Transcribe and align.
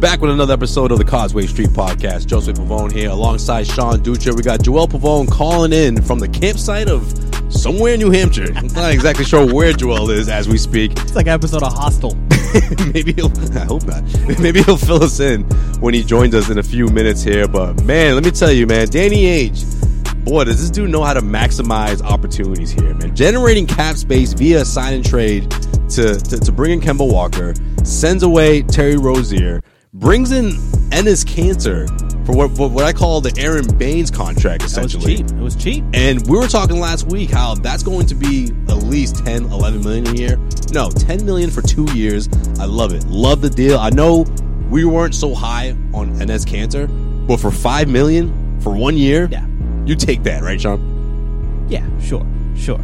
Back 0.00 0.20
with 0.20 0.30
another 0.30 0.52
episode 0.52 0.92
of 0.92 0.98
the 0.98 1.04
Causeway 1.04 1.46
Street 1.46 1.70
Podcast. 1.70 2.26
Joseph 2.26 2.56
Pavone 2.56 2.92
here 2.92 3.10
alongside 3.10 3.66
Sean 3.66 3.98
Dutra. 3.98 4.32
We 4.36 4.44
got 4.44 4.62
Joel 4.62 4.86
Pavone 4.86 5.28
calling 5.28 5.72
in 5.72 6.00
from 6.00 6.20
the 6.20 6.28
campsite 6.28 6.88
of 6.88 7.12
somewhere 7.52 7.94
in 7.94 8.00
New 8.00 8.12
Hampshire. 8.12 8.52
I'm 8.54 8.68
not 8.68 8.92
exactly 8.92 9.24
sure 9.24 9.52
where 9.52 9.72
Joel 9.72 10.10
is 10.10 10.28
as 10.28 10.48
we 10.48 10.56
speak. 10.56 10.92
It's 10.92 11.16
like 11.16 11.26
an 11.26 11.32
episode 11.32 11.64
of 11.64 11.72
Hostel. 11.72 12.14
Maybe 12.94 13.12
he'll, 13.12 13.32
I 13.56 13.64
hope 13.64 13.86
not. 13.86 14.04
Maybe 14.38 14.62
he'll 14.62 14.76
fill 14.76 15.02
us 15.02 15.18
in 15.18 15.42
when 15.80 15.94
he 15.94 16.04
joins 16.04 16.32
us 16.32 16.48
in 16.48 16.58
a 16.58 16.62
few 16.62 16.86
minutes 16.86 17.24
here. 17.24 17.48
But 17.48 17.82
man, 17.82 18.14
let 18.14 18.24
me 18.24 18.30
tell 18.30 18.52
you, 18.52 18.68
man, 18.68 18.86
Danny 18.86 19.24
Ainge, 19.24 20.24
boy, 20.24 20.44
does 20.44 20.60
this 20.60 20.70
dude 20.70 20.90
know 20.90 21.02
how 21.02 21.14
to 21.14 21.22
maximize 21.22 22.02
opportunities 22.02 22.70
here, 22.70 22.94
man. 22.94 23.16
Generating 23.16 23.66
cap 23.66 23.96
space 23.96 24.32
via 24.32 24.60
a 24.60 24.64
sign 24.64 24.94
and 24.94 25.04
trade 25.04 25.50
to, 25.90 26.14
to, 26.20 26.38
to 26.38 26.52
bring 26.52 26.70
in 26.70 26.80
Kemba 26.80 27.10
Walker, 27.10 27.52
sends 27.82 28.22
away 28.22 28.62
Terry 28.62 28.96
Rozier, 28.96 29.60
brings 29.94 30.32
in 30.32 30.50
Enes 30.90 31.24
Kanter 31.24 31.86
for 32.26 32.36
what, 32.36 32.50
what 32.58 32.70
what 32.70 32.84
I 32.84 32.92
call 32.92 33.20
the 33.20 33.32
Aron 33.40 33.66
Baynes 33.78 34.10
contract, 34.10 34.62
essentially. 34.64 35.16
That 35.22 35.22
was 35.22 35.30
cheap. 35.30 35.38
It 35.38 35.42
was 35.42 35.56
cheap. 35.56 35.84
And 35.94 36.26
we 36.28 36.36
were 36.38 36.46
talking 36.48 36.78
last 36.78 37.06
week 37.06 37.30
how 37.30 37.54
that's 37.54 37.82
going 37.82 38.06
to 38.06 38.14
be 38.14 38.52
at 38.68 38.76
least 38.84 39.24
10, 39.24 39.44
11 39.44 39.82
million 39.82 40.06
a 40.08 40.12
year. 40.12 40.36
No, 40.72 40.90
10 40.90 41.24
million 41.24 41.50
for 41.50 41.62
two 41.62 41.86
years. 41.94 42.28
I 42.58 42.64
love 42.66 42.92
it. 42.92 43.04
Love 43.06 43.40
the 43.40 43.50
deal. 43.50 43.78
I 43.78 43.90
know 43.90 44.26
we 44.70 44.84
weren't 44.84 45.14
so 45.14 45.34
high 45.34 45.70
on 45.94 46.14
Enes 46.18 46.44
Kanter, 46.46 46.86
but 47.26 47.38
for 47.40 47.50
5 47.50 47.88
million 47.88 48.60
for 48.60 48.74
one 48.76 48.96
year, 48.96 49.28
Yeah. 49.30 49.46
you 49.86 49.94
take 49.96 50.22
that, 50.24 50.42
right, 50.42 50.60
Sean? 50.60 51.66
Yeah, 51.68 51.86
sure, 52.00 52.26
sure. 52.56 52.80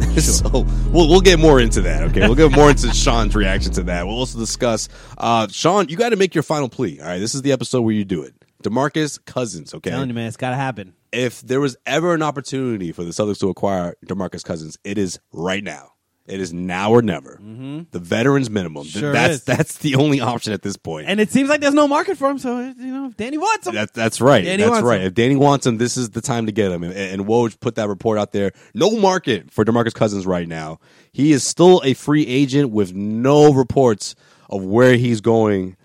so 0.20 0.48
we'll, 0.90 1.08
we'll 1.08 1.20
get 1.20 1.38
more 1.38 1.60
into 1.60 1.80
that, 1.82 2.02
okay? 2.04 2.20
We'll 2.20 2.34
get 2.34 2.52
more 2.52 2.70
into 2.70 2.92
Sean's 2.92 3.34
reaction 3.34 3.72
to 3.72 3.82
that. 3.84 4.06
We'll 4.06 4.16
also 4.16 4.38
discuss, 4.38 4.88
uh, 5.16 5.48
Sean, 5.48 5.88
you 5.88 5.96
got 5.96 6.10
to 6.10 6.16
make 6.16 6.34
your 6.34 6.42
final 6.42 6.68
plea, 6.68 7.00
all 7.00 7.06
right? 7.06 7.18
This 7.18 7.34
is 7.34 7.42
the 7.42 7.52
episode 7.52 7.82
where 7.82 7.94
you 7.94 8.04
do 8.04 8.22
it. 8.22 8.34
DeMarcus 8.62 9.24
Cousins, 9.24 9.74
okay? 9.74 9.90
Telling 9.90 10.08
you, 10.08 10.14
man, 10.14 10.26
it's 10.26 10.36
got 10.36 10.50
to 10.50 10.56
happen. 10.56 10.94
if 11.12 11.40
there 11.42 11.60
was 11.60 11.76
ever 11.86 12.14
an 12.14 12.22
opportunity 12.22 12.92
for 12.92 13.04
the 13.04 13.10
Celtics 13.10 13.38
to 13.40 13.48
acquire 13.48 13.94
DeMarcus 14.06 14.44
Cousins, 14.44 14.76
it 14.84 14.98
is 14.98 15.18
right 15.32 15.62
now. 15.62 15.92
It 16.28 16.40
is 16.40 16.52
now 16.52 16.90
or 16.90 17.00
never. 17.02 17.40
The 17.40 17.98
veterans 17.98 18.50
minimum. 18.50 18.82
Th- 18.84 18.94
Mm-hmm. 18.94 19.00
Sure 19.00 19.12
that's 19.12 19.34
is. 19.36 19.44
that's 19.44 19.78
the 19.78 19.94
only 19.96 20.20
option 20.20 20.52
at 20.52 20.62
this 20.62 20.76
point. 20.76 21.08
And 21.08 21.20
it 21.20 21.30
seems 21.30 21.48
like 21.48 21.60
there's 21.60 21.74
no 21.74 21.88
market 21.88 22.16
for 22.18 22.28
him. 22.30 22.38
So 22.38 22.58
you 22.60 22.74
know, 22.92 23.06
if 23.06 23.16
Danny 23.16 23.38
wants 23.38 23.66
him. 23.66 23.74
that, 23.74 23.94
that's 23.94 24.20
right. 24.20 24.44
Danny 24.44 24.62
that's 24.62 24.70
wants 24.70 24.84
right. 24.84 25.00
him. 25.00 25.06
If 25.06 25.14
Danny 25.14 25.36
wants 25.36 25.66
him, 25.66 25.78
this 25.78 25.96
is 25.96 26.10
the 26.10 26.20
time 26.20 26.46
to 26.46 26.52
get 26.52 26.70
him. 26.70 26.82
And, 26.82 26.92
and 26.94 27.26
Woj 27.26 27.58
put 27.60 27.74
that 27.76 27.88
report 27.88 28.18
out 28.18 28.32
there. 28.32 28.52
No 28.74 28.98
market 28.98 29.50
for 29.50 29.64
DeMarcus 29.64 29.94
Cousins 29.94 30.26
right 30.26 30.46
now. 30.48 30.78
He 31.12 31.32
is 31.32 31.42
still 31.44 31.80
a 31.84 31.94
free 31.94 32.26
agent 32.26 32.70
with 32.70 32.92
no 32.94 33.52
reports 33.52 34.14
of 34.50 34.62
where 34.64 34.96
he's 34.96 35.20
going. 35.20 35.76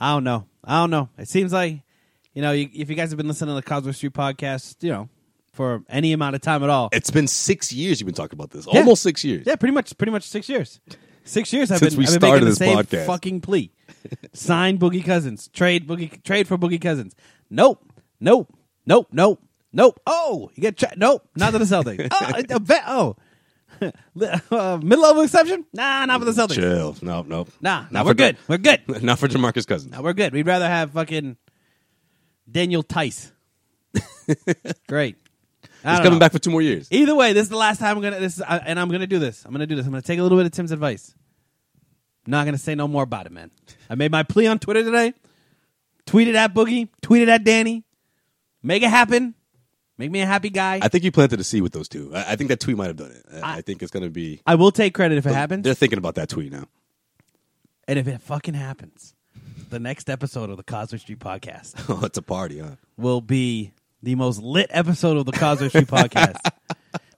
I 0.00 0.12
don't 0.12 0.24
know. 0.24 0.46
I 0.64 0.80
don't 0.80 0.90
know. 0.90 1.08
It 1.18 1.28
seems 1.28 1.52
like 1.52 1.82
you 2.34 2.42
know, 2.42 2.52
you, 2.52 2.68
if 2.74 2.90
you 2.90 2.96
guys 2.96 3.10
have 3.10 3.16
been 3.16 3.28
listening 3.28 3.48
to 3.48 3.54
the 3.54 3.62
Causeway 3.62 3.92
Street 3.92 4.12
podcast, 4.12 4.76
you 4.82 4.90
know, 4.92 5.08
for 5.56 5.82
any 5.88 6.12
amount 6.12 6.34
of 6.36 6.42
time 6.42 6.62
at 6.62 6.70
all, 6.70 6.88
It's 6.92 7.10
been 7.10 7.26
six 7.26 7.72
years 7.72 8.00
you've 8.00 8.06
been 8.06 8.14
talking 8.14 8.36
about 8.38 8.50
this. 8.50 8.66
Yeah. 8.70 8.78
Almost 8.80 9.02
six 9.02 9.24
years. 9.24 9.44
yeah, 9.46 9.56
pretty 9.56 9.74
much, 9.74 9.96
pretty 9.98 10.12
much 10.12 10.22
six 10.24 10.48
years. 10.48 10.80
Six 11.24 11.52
years 11.52 11.72
I've 11.72 11.78
Since 11.78 11.94
been, 11.94 11.98
we 11.98 12.04
I've 12.06 12.12
been 12.12 12.20
started 12.20 12.32
making 12.32 12.44
the 12.44 12.50
this 12.50 12.58
same 12.58 12.76
podcast. 13.02 13.06
fucking 13.06 13.40
plea. 13.40 13.72
Sign 14.32 14.78
Boogie 14.78 15.04
Cousins. 15.04 15.48
Trade 15.48 15.88
Boogie. 15.88 16.22
Trade 16.22 16.46
for 16.46 16.56
Boogie 16.56 16.80
Cousins. 16.80 17.16
Nope. 17.50 17.84
Nope. 18.20 18.54
Nope. 18.86 19.08
Nope. 19.10 19.42
Nope. 19.72 20.00
Oh, 20.06 20.50
you 20.54 20.60
get 20.62 20.76
tra- 20.76 20.92
nope. 20.96 21.28
Not 21.34 21.50
to 21.50 21.58
the 21.58 21.64
Celtics. 21.64 22.06
oh, 22.12 22.42
a 22.54 22.58
vet. 22.60 22.84
Oh, 22.86 23.16
uh, 23.82 24.78
middle 24.82 25.02
level 25.02 25.22
exception. 25.22 25.66
Nah, 25.72 26.06
not 26.06 26.20
for 26.20 26.24
the 26.24 26.30
Celtics. 26.30 26.54
Chill. 26.54 26.96
No, 27.02 27.22
no. 27.22 27.46
Nah, 27.60 27.80
Not 27.82 27.92
nah, 27.92 28.04
we're 28.04 28.14
good. 28.14 28.36
We're 28.46 28.58
good. 28.58 28.80
Not 29.02 29.18
for 29.18 29.26
DeMarcus 29.28 29.66
Cousins. 29.66 29.92
Nah, 29.92 30.02
we're 30.02 30.12
good. 30.12 30.32
We'd 30.32 30.46
rather 30.46 30.68
have 30.68 30.92
fucking 30.92 31.36
Daniel 32.50 32.82
Theis. 32.82 33.32
Great. 34.88 35.16
He's 35.84 35.98
coming 35.98 36.14
know. 36.14 36.18
back 36.18 36.32
for 36.32 36.38
two 36.38 36.50
more 36.50 36.62
years. 36.62 36.88
Either 36.90 37.14
way, 37.14 37.32
this 37.32 37.44
is 37.44 37.48
the 37.48 37.56
last 37.56 37.78
time 37.78 37.96
I'm 37.96 38.02
gonna. 38.02 38.18
This 38.20 38.36
is, 38.36 38.42
I, 38.42 38.58
and 38.58 38.78
I'm 38.80 38.88
gonna 38.90 39.06
do 39.06 39.18
this. 39.18 39.44
I'm 39.44 39.52
gonna 39.52 39.66
do 39.66 39.76
this. 39.76 39.86
I'm 39.86 39.92
gonna 39.92 40.02
take 40.02 40.18
a 40.18 40.22
little 40.22 40.38
bit 40.38 40.46
of 40.46 40.52
Tim's 40.52 40.72
advice. 40.72 41.14
I'm 42.26 42.30
not 42.32 42.44
gonna 42.44 42.58
say 42.58 42.74
no 42.74 42.88
more 42.88 43.04
about 43.04 43.26
it, 43.26 43.32
man. 43.32 43.50
I 43.88 43.94
made 43.94 44.10
my 44.10 44.22
plea 44.24 44.46
on 44.48 44.58
Twitter 44.58 44.82
today. 44.82 45.14
Tweeted 46.06 46.34
at 46.34 46.54
Boogie. 46.54 46.88
Tweeted 47.02 47.28
at 47.28 47.44
Danny. 47.44 47.84
Make 48.62 48.82
it 48.82 48.90
happen. 48.90 49.34
Make 49.98 50.10
me 50.10 50.20
a 50.20 50.26
happy 50.26 50.50
guy. 50.50 50.78
I 50.82 50.88
think 50.88 51.04
you 51.04 51.12
planted 51.12 51.40
a 51.40 51.44
seed 51.44 51.62
with 51.62 51.72
those 51.72 51.88
two. 51.88 52.10
I, 52.14 52.32
I 52.32 52.36
think 52.36 52.48
that 52.48 52.60
tweet 52.60 52.76
might 52.76 52.88
have 52.88 52.96
done 52.96 53.12
it. 53.12 53.24
I, 53.42 53.58
I- 53.58 53.60
think 53.62 53.82
it's 53.82 53.90
going 53.90 54.02
to 54.02 54.10
be. 54.10 54.40
I 54.46 54.54
will 54.56 54.70
take 54.70 54.92
credit 54.92 55.16
if 55.18 55.24
it 55.26 55.32
happens. 55.32 55.64
They're 55.64 55.72
thinking 55.74 55.98
about 55.98 56.16
that 56.16 56.28
tweet 56.28 56.52
now. 56.52 56.66
And 57.88 57.98
if 57.98 58.06
it 58.06 58.20
fucking 58.20 58.54
happens, 58.54 59.14
the 59.70 59.78
next 59.78 60.10
episode 60.10 60.50
of 60.50 60.56
the 60.58 60.62
Causeway 60.64 60.98
Street 60.98 61.18
podcast 61.20 61.74
Oh, 61.88 62.04
it's 62.04 62.18
a 62.18 62.22
party, 62.22 62.58
huh? 62.58 62.72
will 62.98 63.20
be 63.22 63.72
the 64.02 64.14
most 64.14 64.42
lit 64.42 64.68
episode 64.70 65.16
of 65.16 65.26
the 65.26 65.32
Causeway 65.32 65.68
Street 65.68 65.86
podcast. 65.88 66.36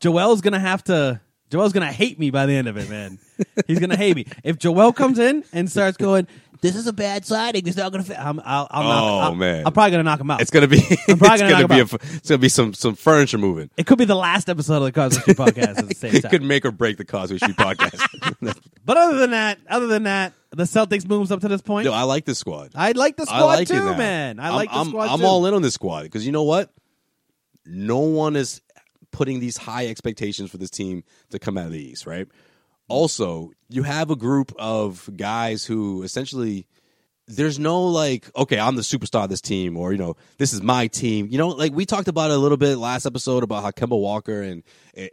Joel's 0.00 0.40
gonna 0.40 0.60
have 0.60 0.84
to 0.84 1.20
Joel's 1.50 1.72
gonna 1.72 1.92
hate 1.92 2.18
me 2.18 2.30
by 2.30 2.46
the 2.46 2.52
end 2.54 2.68
of 2.68 2.76
it, 2.76 2.88
man. 2.90 3.18
He's 3.66 3.78
gonna 3.78 3.96
hate 3.96 4.16
me 4.16 4.26
if 4.44 4.58
Joel 4.58 4.92
comes 4.92 5.18
in 5.18 5.44
and 5.52 5.70
starts 5.70 5.96
going. 5.96 6.26
This 6.60 6.74
is 6.74 6.88
a 6.88 6.92
bad 6.92 7.24
signing. 7.24 7.62
This 7.62 7.74
is 7.74 7.78
not 7.78 7.92
gonna 7.92 8.02
fit. 8.02 8.18
I'm, 8.18 8.40
I'll, 8.44 8.66
I'll 8.68 8.82
knock, 8.82 9.02
Oh, 9.04 9.18
I'll- 9.20 9.34
man. 9.36 9.64
I'm 9.64 9.72
probably 9.72 9.92
gonna 9.92 10.02
knock 10.02 10.20
him 10.20 10.28
out. 10.30 10.40
It's 10.40 10.50
gonna 10.50 10.66
be. 10.66 10.78
it's 10.90 11.04
probably 11.04 11.38
gonna, 11.38 11.50
gonna 11.52 11.68
be. 11.68 11.74
A, 11.76 11.84
knock 11.84 12.00
it's 12.14 12.28
gonna 12.28 12.38
be 12.38 12.48
some 12.48 12.74
some 12.74 12.96
furniture 12.96 13.38
moving. 13.38 13.70
it 13.76 13.86
could 13.86 13.96
be 13.96 14.04
the 14.06 14.16
last 14.16 14.48
episode 14.50 14.78
of 14.78 14.82
the 14.82 14.92
Causeway 14.92 15.20
Street 15.22 15.36
podcast 15.36 15.78
at 15.78 15.88
the 15.88 15.94
same 15.96 16.16
It 16.16 16.22
time. 16.22 16.30
could 16.32 16.42
make 16.42 16.64
or 16.64 16.72
break 16.72 16.96
the 16.96 17.04
Causeway 17.04 17.38
Street 17.38 17.56
podcast. 17.56 18.04
But 18.84 18.96
other 18.96 19.18
than 19.18 19.32
that, 19.32 19.58
other 19.68 19.86
than 19.86 20.04
that, 20.04 20.32
the 20.50 20.62
Celtics 20.64 21.06
moves 21.06 21.30
up 21.30 21.42
to 21.42 21.48
this 21.48 21.60
point. 21.60 21.84
No, 21.84 21.92
I 21.92 22.04
like 22.04 22.24
this 22.24 22.38
squad. 22.38 22.70
I 22.74 22.92
like 22.92 23.16
the 23.16 23.26
squad 23.26 23.44
like 23.44 23.68
too, 23.68 23.74
now. 23.74 23.96
man. 23.98 24.40
I 24.40 24.46
I'm- 24.46 24.54
like 24.56 24.70
the 24.70 24.76
I'm, 24.78 24.88
squad 24.88 25.08
I'm 25.10 25.18
too. 25.20 25.26
all 25.26 25.44
in 25.46 25.52
on 25.54 25.60
this 25.62 25.74
squad 25.74 26.04
because 26.04 26.24
you 26.26 26.32
know 26.32 26.44
what? 26.44 26.72
No 27.66 27.98
one 27.98 28.34
is 28.34 28.62
putting 29.18 29.40
these 29.40 29.56
high 29.56 29.88
expectations 29.88 30.48
for 30.48 30.58
this 30.58 30.70
team 30.70 31.02
to 31.30 31.40
come 31.40 31.58
out 31.58 31.66
of 31.66 31.72
the 31.72 31.82
East, 31.82 32.06
right? 32.06 32.28
Also, 32.86 33.50
you 33.68 33.82
have 33.82 34.12
a 34.12 34.16
group 34.16 34.52
of 34.56 35.10
guys 35.16 35.64
who 35.64 36.04
essentially 36.04 36.68
there's 37.26 37.58
no 37.58 37.82
like, 37.88 38.30
okay, 38.36 38.60
I'm 38.60 38.76
the 38.76 38.82
superstar 38.82 39.24
of 39.24 39.28
this 39.28 39.40
team, 39.40 39.76
or 39.76 39.90
you 39.90 39.98
know, 39.98 40.14
this 40.38 40.52
is 40.52 40.62
my 40.62 40.86
team. 40.86 41.26
You 41.32 41.36
know, 41.36 41.48
like 41.48 41.72
we 41.72 41.84
talked 41.84 42.06
about 42.06 42.30
it 42.30 42.34
a 42.34 42.38
little 42.38 42.56
bit 42.56 42.76
last 42.76 43.06
episode 43.06 43.42
about 43.42 43.64
how 43.64 43.72
Kemba 43.72 44.00
Walker 44.00 44.40
and 44.40 44.62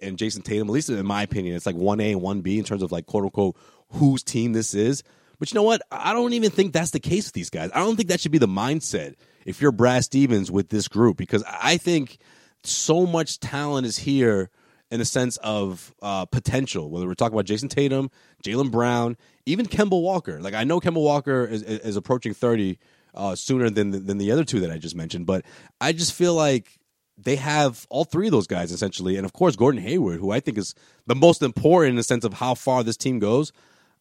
and 0.03 0.19
Jayson 0.19 0.43
Tatum, 0.43 0.69
at 0.69 0.73
least 0.73 0.91
in 0.91 1.03
my 1.03 1.23
opinion, 1.23 1.55
it's 1.55 1.65
like 1.65 1.75
one 1.75 1.99
A 1.99 2.11
and 2.11 2.21
one 2.21 2.41
B 2.41 2.59
in 2.59 2.63
terms 2.63 2.83
of 2.83 2.91
like 2.91 3.07
quote 3.07 3.23
unquote 3.23 3.57
whose 3.89 4.21
team 4.21 4.53
this 4.53 4.75
is. 4.75 5.01
But 5.39 5.51
you 5.51 5.55
know 5.55 5.63
what? 5.63 5.81
I 5.91 6.13
don't 6.13 6.33
even 6.33 6.51
think 6.51 6.73
that's 6.73 6.91
the 6.91 6.99
case 6.99 7.25
with 7.25 7.33
these 7.33 7.49
guys. 7.49 7.71
I 7.73 7.79
don't 7.79 7.95
think 7.95 8.09
that 8.09 8.21
should 8.21 8.31
be 8.31 8.37
the 8.37 8.47
mindset 8.47 9.15
if 9.45 9.61
you're 9.61 9.71
Brad 9.71 10.03
Stevens 10.03 10.51
with 10.51 10.69
this 10.69 10.87
group 10.87 11.17
because 11.17 11.43
I 11.47 11.77
think 11.77 12.19
so 12.67 13.05
much 13.05 13.39
talent 13.39 13.85
is 13.87 13.97
here 13.97 14.49
in 14.91 15.01
a 15.01 15.05
sense 15.05 15.37
of 15.37 15.93
uh, 16.01 16.25
potential. 16.25 16.89
Whether 16.89 17.07
we're 17.07 17.15
talking 17.15 17.33
about 17.33 17.45
Jayson 17.45 17.69
Tatum, 17.69 18.09
Jaylen 18.43 18.71
Brown, 18.71 19.17
even 19.45 19.65
Kemba 19.65 20.01
Walker. 20.01 20.39
Like 20.41 20.53
I 20.53 20.63
know 20.63 20.79
Kemba 20.79 21.01
Walker 21.01 21.45
is, 21.45 21.63
is 21.63 21.95
approaching 21.95 22.33
thirty 22.33 22.79
uh, 23.13 23.35
sooner 23.35 23.69
than 23.69 24.05
than 24.05 24.17
the 24.17 24.31
other 24.31 24.43
two 24.43 24.59
that 24.61 24.71
I 24.71 24.77
just 24.77 24.95
mentioned, 24.95 25.25
but 25.25 25.43
I 25.81 25.91
just 25.91 26.13
feel 26.13 26.33
like 26.33 26.79
they 27.17 27.37
have 27.37 27.87
all 27.89 28.03
three 28.03 28.27
of 28.27 28.31
those 28.31 28.47
guys 28.47 28.71
essentially, 28.71 29.15
and 29.15 29.25
of 29.25 29.33
course 29.33 29.55
Gordon 29.55 29.81
Hayward, 29.81 30.19
who 30.19 30.31
I 30.31 30.39
think 30.39 30.57
is 30.57 30.75
the 31.07 31.15
most 31.15 31.41
important 31.41 31.91
in 31.91 31.95
the 31.95 32.03
sense 32.03 32.25
of 32.25 32.33
how 32.33 32.55
far 32.55 32.83
this 32.83 32.97
team 32.97 33.19
goes. 33.19 33.51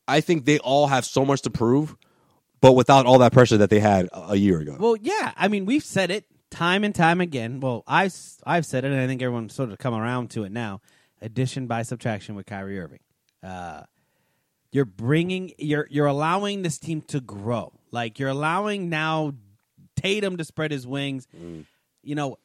I 0.07 0.21
think 0.21 0.45
they 0.45 0.59
all 0.59 0.89
have 0.89 1.05
so 1.05 1.25
much 1.25 1.43
to 1.43 1.51
prove, 1.51 1.97
but 2.61 2.73
without 2.73 3.07
all 3.07 3.19
that 3.19 3.33
pressure 3.33 3.57
that 3.59 3.71
they 3.71 3.81
had 3.81 4.09
a 4.13 4.37
year 4.37 4.61
ago. 4.61 4.77
Well, 4.79 4.97
yeah. 5.01 5.33
I 5.37 5.49
mean, 5.49 5.65
we've 5.65 5.85
said 5.85 6.11
it 6.11 6.27
time 6.55 6.85
and 6.85 6.95
time 6.95 7.21
again. 7.21 7.61
Well, 7.61 7.83
I've 7.87 8.15
I've 8.47 8.65
said 8.65 8.85
it, 8.85 8.93
and 8.93 9.01
I 9.01 9.07
think 9.07 9.21
everyone's 9.23 9.55
sort 9.55 9.71
of 9.71 9.79
come 9.79 9.95
around 9.95 10.31
to 10.31 10.45
it 10.45 10.53
now. 10.53 10.81
Addition 11.21 11.67
by 11.67 11.83
subtraction 11.83 12.35
with 12.35 12.47
Kyrie 12.47 12.79
Irving. 12.79 13.01
Uh, 13.43 13.83
you're 14.71 14.85
bringing, 14.85 15.53
you're 15.59 15.87
you're 15.91 16.07
allowing 16.07 16.63
this 16.63 16.79
team 16.79 17.03
to 17.03 17.21
grow. 17.21 17.73
Like 17.91 18.19
you're 18.19 18.29
allowing 18.29 18.89
now 18.89 19.35
Tatum 19.97 20.37
to 20.37 20.45
spread 20.45 20.71
his 20.71 20.87
wings. 20.87 21.27
You 22.03 22.15
know, 22.15 22.39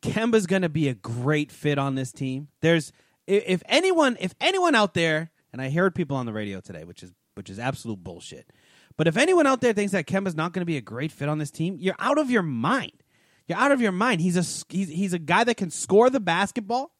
Kemba's 0.00 0.46
going 0.46 0.62
to 0.62 0.68
be 0.68 0.88
a 0.88 0.94
great 0.94 1.50
fit 1.50 1.78
on 1.78 1.94
this 1.94 2.12
team. 2.12 2.48
There's 2.60 2.92
if, 3.26 3.42
if 3.46 3.62
anyone 3.68 4.16
if 4.20 4.34
anyone 4.40 4.74
out 4.74 4.94
there, 4.94 5.30
and 5.52 5.60
I 5.60 5.70
heard 5.70 5.94
people 5.94 6.16
on 6.16 6.26
the 6.26 6.32
radio 6.32 6.60
today, 6.60 6.84
which 6.84 7.02
is 7.02 7.12
which 7.34 7.50
is 7.50 7.58
absolute 7.58 8.02
bullshit. 8.02 8.50
But 8.96 9.06
if 9.08 9.16
anyone 9.16 9.46
out 9.46 9.60
there 9.60 9.72
thinks 9.72 9.92
that 9.92 10.06
Kemba's 10.06 10.34
not 10.34 10.52
going 10.52 10.60
to 10.60 10.66
be 10.66 10.76
a 10.76 10.82
great 10.82 11.10
fit 11.12 11.28
on 11.28 11.38
this 11.38 11.50
team, 11.50 11.76
you're 11.78 11.96
out 11.98 12.18
of 12.18 12.30
your 12.30 12.42
mind. 12.42 13.02
You're 13.50 13.58
out 13.58 13.72
of 13.72 13.80
your 13.80 13.90
mind. 13.90 14.20
He's 14.20 14.36
a 14.36 14.64
he's, 14.72 14.88
he's 14.88 15.12
a 15.12 15.18
guy 15.18 15.42
that 15.42 15.56
can 15.56 15.70
score 15.70 16.08
the 16.08 16.20
basketball, 16.20 16.92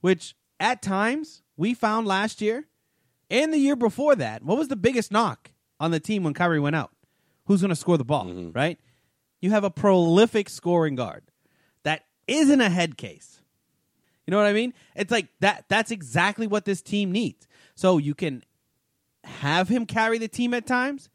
which 0.00 0.36
at 0.60 0.82
times 0.82 1.42
we 1.56 1.74
found 1.74 2.06
last 2.06 2.40
year 2.40 2.68
and 3.28 3.52
the 3.52 3.58
year 3.58 3.74
before 3.74 4.14
that. 4.14 4.44
What 4.44 4.56
was 4.56 4.68
the 4.68 4.76
biggest 4.76 5.10
knock 5.10 5.50
on 5.80 5.90
the 5.90 5.98
team 5.98 6.22
when 6.22 6.32
Kyrie 6.32 6.60
went 6.60 6.76
out? 6.76 6.92
Who's 7.46 7.60
going 7.60 7.70
to 7.70 7.76
score 7.76 7.98
the 7.98 8.04
ball, 8.04 8.26
mm-hmm. 8.26 8.52
right? 8.52 8.78
You 9.40 9.50
have 9.50 9.64
a 9.64 9.70
prolific 9.70 10.48
scoring 10.48 10.94
guard 10.94 11.24
that 11.82 12.04
isn't 12.28 12.60
a 12.60 12.70
head 12.70 12.96
case. 12.96 13.42
You 14.28 14.30
know 14.30 14.36
what 14.36 14.46
I 14.46 14.52
mean? 14.52 14.72
It's 14.94 15.10
like 15.10 15.26
that 15.40 15.64
that's 15.68 15.90
exactly 15.90 16.46
what 16.46 16.66
this 16.66 16.82
team 16.82 17.10
needs. 17.10 17.48
So 17.74 17.98
you 17.98 18.14
can 18.14 18.44
have 19.24 19.68
him 19.68 19.86
carry 19.86 20.18
the 20.18 20.28
team 20.28 20.54
at 20.54 20.68
times. 20.68 21.10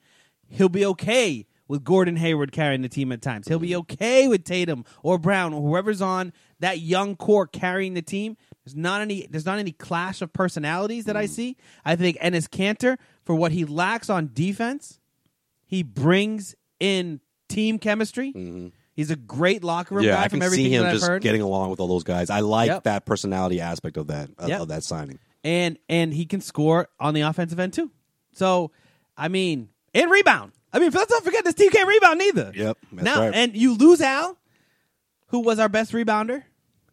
He'll 0.49 0.67
be 0.67 0.85
okay 0.85 1.47
with 1.67 1.83
Gordon 1.83 2.15
Hayward 2.15 2.51
carrying 2.51 2.81
the 2.81 2.89
team 2.89 3.11
at 3.11 3.21
times. 3.21 3.47
He'll 3.47 3.59
be 3.59 3.69
mm-hmm. 3.69 3.81
okay 3.81 4.27
with 4.27 4.43
Tatum 4.43 4.85
or 5.03 5.17
Brown 5.17 5.53
or 5.53 5.61
whoever's 5.61 6.01
on 6.01 6.33
that 6.59 6.79
young 6.79 7.15
core 7.15 7.47
carrying 7.47 7.93
the 7.93 8.01
team. 8.01 8.37
There's 8.63 8.75
not 8.75 9.01
any 9.01 9.27
there's 9.29 9.45
not 9.45 9.59
any 9.59 9.71
clash 9.71 10.21
of 10.21 10.33
personalities 10.33 11.05
that 11.05 11.17
I 11.17 11.25
mm-hmm. 11.25 11.33
see. 11.33 11.57
I 11.83 11.95
think 11.95 12.17
Enes 12.17 12.47
Kanter, 12.47 12.97
for 13.23 13.35
what 13.35 13.51
he 13.51 13.65
lacks 13.65 14.09
on 14.09 14.31
defense, 14.33 14.99
he 15.65 15.83
brings 15.83 16.55
in 16.79 17.19
team 17.47 17.79
chemistry. 17.79 18.33
Mm-hmm. 18.33 18.67
He's 18.93 19.11
a 19.11 19.15
great 19.17 19.63
locker 19.63 19.95
room 19.95 20.05
yeah, 20.05 20.15
guy 20.15 20.23
I 20.23 20.27
from 20.29 20.39
can 20.39 20.45
everything 20.45 20.65
see 20.67 20.73
him 20.73 20.83
that 20.83 20.89
I've 20.89 20.95
just 20.95 21.07
heard. 21.07 21.21
getting 21.21 21.41
along 21.41 21.69
with 21.69 21.81
all 21.81 21.87
those 21.87 22.05
guys. 22.05 22.29
I 22.29 22.39
like 22.39 22.69
Yep. 22.69 22.83
that 22.83 23.05
personality 23.05 23.59
aspect 23.59 23.97
of 23.97 24.07
that 24.07 24.29
of, 24.37 24.47
Yep. 24.47 24.61
of 24.61 24.67
that 24.69 24.83
signing. 24.83 25.19
and 25.43 25.77
and 25.89 26.13
he 26.13 26.25
can 26.25 26.41
score 26.41 26.87
on 26.99 27.13
the 27.13 27.21
offensive 27.21 27.59
end 27.59 27.73
too. 27.73 27.91
So, 28.31 28.71
I 29.17 29.27
mean, 29.27 29.69
and 29.93 30.09
rebound. 30.09 30.53
I 30.75 30.79
mean, 30.79 30.91
let's 30.91 31.09
not 31.09 31.23
forget 31.23 31.43
this 31.45 31.55
team 31.55 31.71
can't 31.71 31.87
rebound 31.87 32.19
neither. 32.19 32.51
Yep, 32.53 32.77
that's 32.91 33.03
now, 33.05 33.21
right. 33.21 33.33
and 33.33 33.55
you 33.55 33.75
lose 33.75 34.01
Al, 34.01 34.37
who 35.27 35.39
was 35.39 35.57
our 35.57 35.69
best 35.69 35.93
rebounder, 35.93 36.43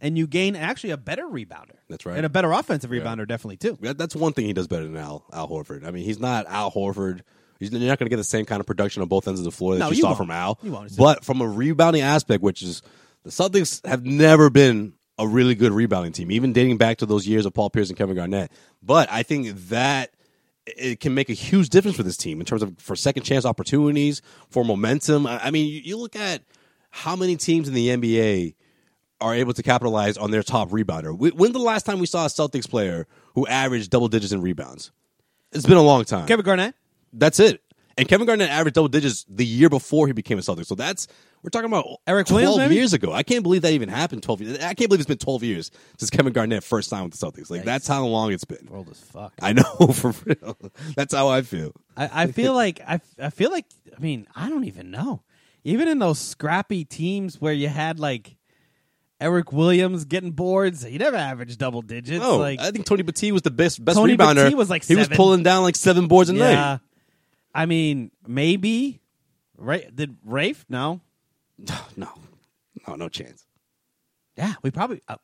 and 0.00 0.16
you 0.16 0.26
gain 0.26 0.54
actually 0.56 0.90
a 0.90 0.96
better 0.96 1.24
rebounder. 1.24 1.76
That's 1.88 2.06
right. 2.06 2.16
and 2.16 2.24
a 2.24 2.28
better 2.28 2.52
offensive 2.52 2.90
rebounder 2.90 3.26
definitely 3.26 3.56
too. 3.56 3.76
That, 3.80 3.98
that's 3.98 4.14
one 4.16 4.32
thing 4.32 4.46
he 4.46 4.52
does 4.52 4.68
better 4.68 4.84
than 4.84 4.96
Al 4.96 5.24
Al 5.32 5.48
Horford. 5.48 5.84
I 5.86 5.90
mean, 5.90 6.04
he's 6.04 6.20
not 6.20 6.46
Al 6.46 6.70
Horford. 6.70 7.22
He's, 7.58 7.70
you're 7.70 7.80
not 7.80 7.98
going 7.98 8.06
to 8.06 8.10
get 8.10 8.16
the 8.16 8.24
same 8.24 8.44
kind 8.44 8.60
of 8.60 8.66
production 8.66 9.02
on 9.02 9.08
both 9.08 9.28
ends 9.28 9.40
of 9.40 9.44
the 9.44 9.50
floor 9.52 9.74
that 9.74 9.80
No, 9.80 9.90
you, 9.90 9.96
you 9.96 10.00
saw 10.02 10.08
won't. 10.08 10.18
from 10.18 10.30
Al. 10.30 10.58
You 10.62 10.72
won't. 10.72 10.96
But 10.96 11.24
from 11.24 11.40
a 11.40 11.46
rebounding 11.48 12.02
aspect, 12.02 12.42
which 12.42 12.62
is 12.62 12.82
the 13.24 13.30
Celtics 13.30 13.84
have 13.86 14.04
never 14.04 14.50
been 14.50 14.94
a 15.18 15.28
really 15.28 15.54
good 15.54 15.72
rebounding 15.72 16.12
team, 16.12 16.30
even 16.32 16.52
dating 16.52 16.78
back 16.78 16.98
to 16.98 17.06
those 17.06 17.26
years 17.26 17.46
of 17.46 17.54
Paul 17.54 17.70
Pierce 17.70 17.88
and 17.88 17.96
Kevin 17.98 18.16
Garnett. 18.16 18.50
But 18.82 19.08
I 19.12 19.22
think 19.22 19.48
that 19.68 20.10
it 20.66 21.00
can 21.00 21.14
make 21.14 21.28
a 21.28 21.32
huge 21.34 21.68
difference 21.70 21.96
for 21.96 22.02
this 22.02 22.16
team 22.16 22.40
in 22.40 22.46
terms 22.46 22.62
of 22.62 22.78
for 22.78 22.94
second 22.96 23.22
chance 23.24 23.44
opportunities, 23.44 24.22
for 24.50 24.64
momentum. 24.64 25.26
I 25.26 25.46
I 25.46 25.50
mean, 25.50 25.66
you, 25.68 25.80
you 25.84 25.96
look 25.96 26.16
at 26.16 26.42
how 26.90 27.16
many 27.16 27.36
teams 27.36 27.68
in 27.68 27.74
the 27.74 27.88
NBA 27.88 28.54
are 29.20 29.34
able 29.34 29.52
to 29.54 29.62
capitalize 29.62 30.16
on 30.18 30.30
their 30.30 30.42
top 30.42 30.70
rebounder. 30.70 31.14
Wh- 31.16 31.34
When's 31.38 31.52
the 31.52 31.58
last 31.60 31.86
time 31.86 31.98
we 32.00 32.06
saw 32.06 32.24
a 32.24 32.28
Celtics 32.28 32.68
player 32.68 33.06
who 33.34 33.46
averaged 33.46 33.90
double 33.90 34.08
digits 34.08 34.32
in 34.32 34.40
rebounds? 34.40 34.90
It's 35.52 35.64
been 35.66 35.76
a 35.76 35.82
long 35.82 36.04
time. 36.04 36.26
Kevin 36.26 36.44
Garnett. 36.44 36.74
That's 37.12 37.38
it. 37.40 37.61
And 37.96 38.08
Kevin 38.08 38.26
Garnett 38.26 38.50
averaged 38.50 38.74
double 38.74 38.88
digits 38.88 39.24
the 39.28 39.44
year 39.44 39.68
before 39.68 40.06
he 40.06 40.12
became 40.12 40.38
a 40.38 40.42
Celtic. 40.42 40.66
So 40.66 40.74
that's 40.74 41.06
we're 41.42 41.50
talking 41.50 41.66
about 41.66 41.86
Eric 42.06 42.28
12 42.28 42.42
Williams, 42.42 42.58
maybe? 42.58 42.74
years 42.76 42.92
ago. 42.92 43.12
I 43.12 43.22
can't 43.22 43.42
believe 43.42 43.62
that 43.62 43.72
even 43.72 43.88
happened 43.88 44.22
12 44.22 44.40
years. 44.42 44.58
I 44.58 44.74
can't 44.74 44.88
believe 44.88 45.00
it's 45.00 45.08
been 45.08 45.18
12 45.18 45.42
years 45.42 45.70
since 45.98 46.10
Kevin 46.10 46.32
Garnett 46.32 46.62
first 46.62 46.88
signed 46.88 47.04
with 47.04 47.18
the 47.18 47.26
Celtics. 47.26 47.50
Like 47.50 47.64
that's 47.64 47.86
how 47.86 48.04
long 48.04 48.32
it's 48.32 48.44
been. 48.44 48.66
World 48.70 48.88
is 48.90 49.00
fuck. 49.00 49.32
I 49.40 49.52
know 49.52 49.62
for 49.92 50.14
real. 50.24 50.56
That's 50.94 51.14
how 51.14 51.28
I 51.28 51.42
feel. 51.42 51.72
I, 51.96 52.24
I 52.24 52.26
feel 52.28 52.54
like 52.54 52.80
I, 52.86 53.00
I 53.18 53.30
feel 53.30 53.50
like 53.50 53.66
I 53.96 54.00
mean 54.00 54.26
I 54.34 54.48
don't 54.48 54.64
even 54.64 54.90
know. 54.90 55.22
Even 55.64 55.88
in 55.88 55.98
those 55.98 56.18
scrappy 56.18 56.84
teams 56.84 57.40
where 57.40 57.52
you 57.52 57.68
had 57.68 58.00
like 58.00 58.36
Eric 59.20 59.52
Williams 59.52 60.04
getting 60.04 60.32
boards, 60.32 60.82
he 60.82 60.98
never 60.98 61.16
averaged 61.16 61.58
double 61.58 61.82
digits. 61.82 62.24
Oh, 62.24 62.38
like 62.38 62.60
I 62.60 62.72
think 62.72 62.86
Tony 62.86 63.02
Batiste 63.02 63.32
was 63.32 63.42
the 63.42 63.52
best 63.52 63.84
best 63.84 63.96
Tony 63.96 64.16
rebounder. 64.16 64.36
Batiste 64.36 64.56
was 64.56 64.70
like 64.70 64.84
he 64.84 64.96
was 64.96 65.08
pulling 65.08 65.42
down 65.42 65.62
like 65.62 65.76
seven 65.76 66.08
boards 66.08 66.30
a 66.30 66.34
yeah. 66.34 66.54
night. 66.54 66.80
I 67.54 67.66
mean, 67.66 68.10
maybe. 68.26 69.00
Right? 69.56 69.94
Did 69.94 70.16
Raef? 70.26 70.64
No. 70.68 71.00
No, 71.96 72.08
no, 72.88 72.94
no 72.96 73.08
chance. 73.08 73.46
Yeah, 74.36 74.54
we 74.62 74.70
probably. 74.70 75.02
Uh, 75.06 75.16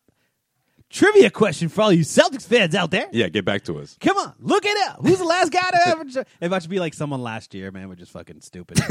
trivia 0.91 1.31
question 1.31 1.69
for 1.69 1.83
all 1.83 1.93
you 1.93 2.05
Celtics 2.05 2.47
fans 2.47 2.75
out 2.75 2.91
there. 2.91 3.09
Yeah, 3.11 3.29
get 3.29 3.45
back 3.45 3.65
to 3.65 3.79
us. 3.81 3.97
Come 4.01 4.17
on, 4.19 4.35
look 4.39 4.65
it 4.65 4.77
up. 4.89 4.99
Who's 5.05 5.19
the 5.19 5.25
last 5.25 5.51
guy 5.51 5.69
to 5.71 5.79
average? 5.89 6.17
if 6.41 6.53
I 6.53 6.59
should 6.59 6.71
be 6.71 6.79
like 6.81 6.95
someone 6.95 7.23
last 7.23 7.55
year, 7.55 7.71
man, 7.73 7.89
we're 7.89 7.97
just 7.97 8.13
fucking 8.13 8.43
stupid. 8.43 8.79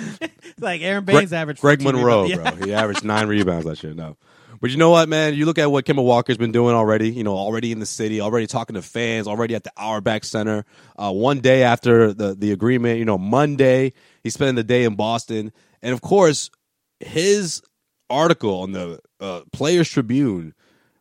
like 0.58 0.80
Aron 0.82 1.04
Baynes 1.04 1.30
Greg, 1.30 1.32
averaged 1.40 1.60
Greg 1.60 1.82
14 1.82 1.96
Monroe, 2.00 2.24
rebounds. 2.24 2.58
bro. 2.58 2.66
He 2.66 2.74
averaged 2.74 3.04
nine 3.04 3.28
rebounds 3.28 3.66
last 3.66 3.82
year. 3.84 3.94
No, 3.94 4.16
but 4.62 4.70
you 4.70 4.76
know 4.76 4.90
what, 4.90 5.08
man? 5.08 5.34
You 5.34 5.44
look 5.44 5.58
at 5.58 5.72
what 5.72 5.84
Kemba 5.84 6.04
Walker's 6.04 6.38
been 6.38 6.52
doing 6.52 6.76
already. 6.76 7.10
You 7.10 7.24
know, 7.24 7.36
already 7.36 7.72
in 7.72 7.80
the 7.80 7.86
city, 7.86 8.20
already 8.20 8.46
talking 8.46 8.74
to 8.74 8.82
fans, 8.82 9.26
already 9.26 9.56
at 9.56 9.64
the 9.64 9.72
Auerbach 9.76 10.22
Center. 10.22 10.64
Uh, 10.96 11.10
one 11.10 11.40
day 11.40 11.64
after 11.64 12.14
the 12.14 12.36
the 12.36 12.52
agreement, 12.52 13.00
you 13.00 13.04
know, 13.04 13.18
Monday 13.18 13.92
he's 14.22 14.34
spending 14.34 14.54
the 14.54 14.62
day 14.62 14.84
in 14.84 14.94
Boston, 14.94 15.52
and 15.82 15.92
of 15.92 16.00
course, 16.00 16.48
his 17.00 17.60
article 18.08 18.60
on 18.60 18.70
the 18.70 19.00
uh, 19.18 19.40
Players 19.52 19.90
Tribune. 19.90 20.54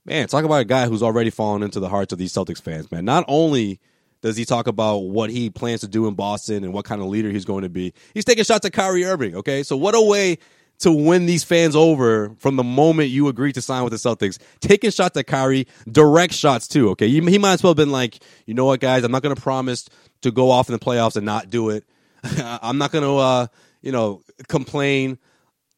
Man, 0.06 0.28
talk 0.28 0.44
about 0.44 0.62
a 0.62 0.66
guy 0.66 0.88
who's 0.88 1.04
already 1.04 1.30
fallen 1.30 1.62
into 1.62 1.80
the 1.80 1.88
hearts 1.88 2.12
of 2.12 2.18
these 2.18 2.34
Celtics 2.34 2.60
fans, 2.60 2.92
man. 2.92 3.06
Not 3.06 3.26
only 3.28 3.80
does 4.24 4.36
he 4.38 4.46
talk 4.46 4.66
about 4.66 4.98
what 4.98 5.30
he 5.30 5.52
plans 5.52 5.82
to 5.82 5.88
do 5.88 6.08
in 6.08 6.16
Boston 6.16 6.64
and 6.64 6.74
what 6.74 6.86
kind 6.86 7.00
of 7.00 7.08
leader 7.08 7.30
he's 7.30 7.46
going 7.46 7.62
to 7.62 7.70
be, 7.70 7.94
he's 8.16 8.26
taking 8.26 8.44
shots 8.44 8.66
at 8.66 8.74
Kyrie 8.74 9.06
Irving, 9.06 9.36
okay? 9.36 9.62
So 9.62 9.78
what 9.78 9.94
a 9.94 10.02
way 10.02 10.40
to 10.82 10.92
win 10.92 11.26
these 11.26 11.44
fans 11.44 11.76
over 11.76 12.36
from 12.40 12.56
the 12.56 12.64
moment 12.64 13.10
you 13.10 13.28
agreed 13.28 13.54
to 13.54 13.62
sign 13.62 13.84
with 13.84 13.92
the 13.92 13.98
Celtics. 13.98 14.38
Taking 14.60 14.92
shots 14.92 15.18
at 15.18 15.28
Kyrie, 15.28 15.68
direct 15.90 16.34
shots 16.34 16.68
too. 16.68 16.90
Okay, 16.92 17.10
he, 17.10 17.22
he 17.22 17.38
might 17.38 17.54
as 17.54 17.64
well 17.64 17.72
have 17.72 17.78
been 17.78 17.92
like, 17.92 18.20
you 18.46 18.54
know 18.54 18.66
what, 18.66 18.80
guys, 18.80 19.04
I'm 19.04 19.12
not 19.12 19.24
going 19.24 19.36
to 19.36 19.42
promise 19.42 19.90
to 20.22 20.32
go 20.32 20.52
off 20.52 20.70
in 20.70 20.74
the 20.74 20.80
playoffs 20.80 21.16
and 21.16 21.26
not 21.26 21.50
do 21.50 21.70
it. 21.70 21.86
I'm 22.24 22.78
not 22.78 22.92
going 22.92 23.04
to, 23.04 23.18
uh, 23.18 23.48
you 23.82 23.92
know, 23.92 24.22
complain 24.48 25.18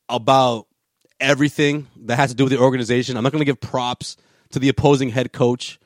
about 0.10 0.68
everything 1.20 1.88
that 2.02 2.18
has 2.18 2.32
to 2.32 2.36
do 2.36 2.44
with 2.44 2.52
the 2.52 2.60
organization. 2.60 3.16
I'm 3.18 3.24
not 3.24 3.32
going 3.32 3.42
to 3.42 3.46
give 3.46 3.62
props 3.62 4.18
to 4.52 4.60
the 4.60 4.70
opposing 4.70 5.10
head 5.10 5.32
coach 5.32 5.80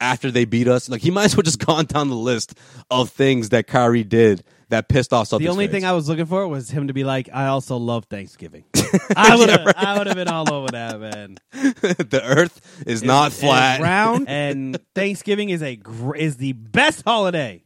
after 0.00 0.30
they 0.30 0.44
beat 0.44 0.68
us. 0.68 0.88
Like 0.88 1.02
he 1.02 1.10
might 1.10 1.26
as 1.26 1.36
well 1.36 1.42
just 1.44 1.64
gone 1.64 1.86
down 1.86 2.08
the 2.08 2.16
list 2.16 2.54
of 2.90 3.10
things 3.10 3.50
that 3.50 3.66
Kyrie 3.66 4.04
did 4.04 4.44
that 4.68 4.88
pissed 4.88 5.12
off 5.12 5.28
Celtics 5.28 5.38
The 5.40 5.48
only 5.48 5.66
fans. 5.66 5.72
thing 5.74 5.84
I 5.84 5.92
was 5.92 6.08
looking 6.08 6.26
for 6.26 6.46
was 6.48 6.70
him 6.70 6.88
to 6.88 6.92
be 6.92 7.04
like, 7.04 7.28
"I 7.32 7.46
also 7.46 7.76
love 7.76 8.06
Thanksgiving." 8.06 8.64
I 9.16 9.36
would 9.36 9.48
have, 9.48 9.72
I 9.76 9.98
would 9.98 10.06
have 10.06 10.16
been 10.16 10.28
all 10.28 10.52
over 10.52 10.68
that, 10.72 10.98
man. 11.00 11.36
the 11.52 12.20
Earth 12.24 12.82
is 12.86 13.02
not 13.02 13.32
flat. 13.32 13.76
it's 13.80 13.82
round, 13.84 14.28
and 14.28 14.78
Thanksgiving 14.94 15.50
is 15.50 15.62
a 15.62 15.76
gr- 15.76 16.16
is 16.16 16.36
the 16.36 16.52
best 16.52 17.02
holiday. 17.04 17.62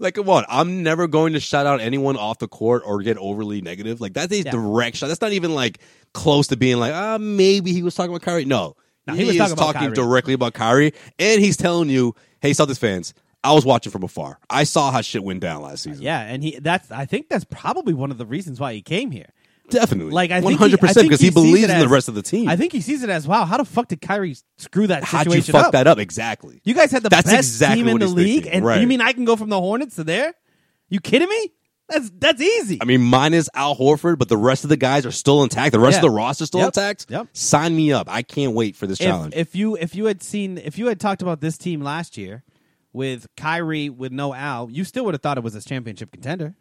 Like, 0.00 0.14
come 0.14 0.28
on, 0.30 0.44
I'm 0.48 0.82
never 0.82 1.06
going 1.06 1.34
to 1.34 1.40
shout 1.40 1.66
out 1.66 1.80
anyone 1.80 2.16
off 2.16 2.38
the 2.38 2.48
court 2.48 2.82
or 2.86 3.02
get 3.02 3.18
overly 3.18 3.60
negative. 3.60 4.00
Like 4.00 4.14
that's 4.14 4.32
a 4.32 4.42
Yeah. 4.42 4.50
direct 4.50 4.96
shot. 4.96 5.08
That's 5.08 5.20
not 5.20 5.32
even 5.32 5.54
like 5.54 5.80
close 6.14 6.46
to 6.48 6.56
being 6.56 6.78
like, 6.78 6.94
ah, 6.94 7.18
maybe 7.20 7.72
he 7.72 7.82
was 7.82 7.94
talking 7.94 8.10
about 8.10 8.22
Kyrie. 8.22 8.46
No, 8.46 8.74
No, 9.06 9.14
he 9.14 9.24
was 9.24 9.36
talking 9.36 9.46
is 9.46 9.52
about 9.52 9.72
talking 9.74 9.92
directly 9.92 10.32
about 10.34 10.54
Kyrie, 10.54 10.92
and 11.18 11.40
he's 11.42 11.56
telling 11.58 11.90
you, 11.90 12.14
hey, 12.40 12.52
Celtics 12.52 12.78
fans, 12.78 13.12
I 13.50 13.52
was 13.52 13.64
watching 13.64 13.92
from 13.92 14.02
afar. 14.02 14.38
I 14.50 14.64
saw 14.64 14.90
how 14.90 15.00
shit 15.00 15.22
went 15.24 15.40
down 15.40 15.62
last 15.62 15.82
season. 15.84 16.02
Yeah, 16.02 16.20
and 16.20 16.42
he 16.42 16.58
that's 16.60 16.90
I 16.90 17.04
think 17.06 17.28
that's 17.28 17.44
probably 17.44 17.94
one 17.94 18.10
of 18.10 18.18
the 18.18 18.26
reasons 18.26 18.58
why 18.60 18.72
he 18.74 18.82
came 18.82 19.10
here. 19.10 19.30
definitely, 19.70 20.12
Like 20.12 20.30
I 20.30 20.40
one 20.40 20.54
hundred 20.54 20.80
percent 20.80 21.06
because 21.06 21.20
he 21.20 21.26
sees 21.26 21.34
believes 21.34 21.68
in 21.70 21.78
the 21.80 21.88
rest 21.88 22.08
of 22.08 22.14
the 22.14 22.22
team. 22.22 22.48
I 22.48 22.56
think 22.56 22.72
he 22.72 22.80
sees 22.80 23.02
it 23.02 23.10
as 23.10 23.26
wow. 23.26 23.44
How 23.44 23.56
the 23.56 23.64
fuck 23.64 23.88
did 23.88 24.00
Kyrie 24.00 24.36
screw 24.58 24.86
that 24.88 25.02
How'd 25.04 25.24
situation 25.24 25.54
you 25.54 25.58
fuck 25.58 25.66
up? 25.66 25.72
that 25.72 25.86
up 25.86 25.98
exactly? 25.98 26.60
You 26.64 26.74
guys 26.74 26.90
had 26.92 27.02
the 27.02 27.08
That's 27.08 27.26
best 27.30 27.38
exactly 27.48 27.82
team 27.82 27.88
in 27.88 27.98
the 27.98 28.06
league, 28.06 28.42
thinking. 28.44 28.52
and 28.52 28.64
Right. 28.64 28.80
you 28.80 28.86
mean 28.86 29.00
I 29.00 29.12
can 29.12 29.24
go 29.24 29.36
from 29.36 29.48
the 29.48 29.58
Hornets 29.60 29.96
to 29.96 30.04
there? 30.04 30.34
You 30.88 31.00
kidding 31.00 31.28
me? 31.28 31.52
That's 31.88 32.10
that's 32.18 32.40
easy. 32.42 32.78
I 32.80 32.84
mean, 32.84 33.00
minus 33.00 33.48
Al 33.54 33.76
Horford, 33.76 34.18
but 34.18 34.28
the 34.28 34.36
rest 34.36 34.64
of 34.64 34.70
the 34.70 34.76
guys 34.76 35.06
are 35.06 35.12
still 35.12 35.44
intact. 35.44 35.70
The 35.72 35.78
rest 35.80 35.94
Yeah. 35.94 35.98
of 35.98 36.02
the 36.02 36.10
roster 36.10 36.46
still 36.46 36.60
Yep. 36.60 36.66
intact. 36.68 37.06
Yep. 37.08 37.28
Sign 37.32 37.76
me 37.76 37.92
up. 37.92 38.08
I 38.10 38.22
can't 38.22 38.54
wait 38.54 38.74
for 38.74 38.86
this 38.88 39.00
if, 39.00 39.06
challenge. 39.06 39.34
if 39.36 39.54
you 39.54 39.76
if 39.76 39.94
you 39.94 40.06
had 40.06 40.20
seen 40.22 40.58
if 40.58 40.78
you 40.78 40.86
had 40.86 40.98
talked 40.98 41.22
about 41.22 41.40
this 41.40 41.56
team 41.56 41.80
last 41.82 42.16
year 42.16 42.42
with 42.96 43.26
Kyrie 43.36 43.90
with 43.90 44.10
no 44.12 44.32
Al, 44.34 44.70
you 44.70 44.82
still 44.84 45.04
would 45.04 45.14
have 45.14 45.20
thought 45.22 45.36
it 45.38 45.44
was 45.44 45.54
a 45.54 45.60
championship 45.62 46.10
contender 46.10 46.56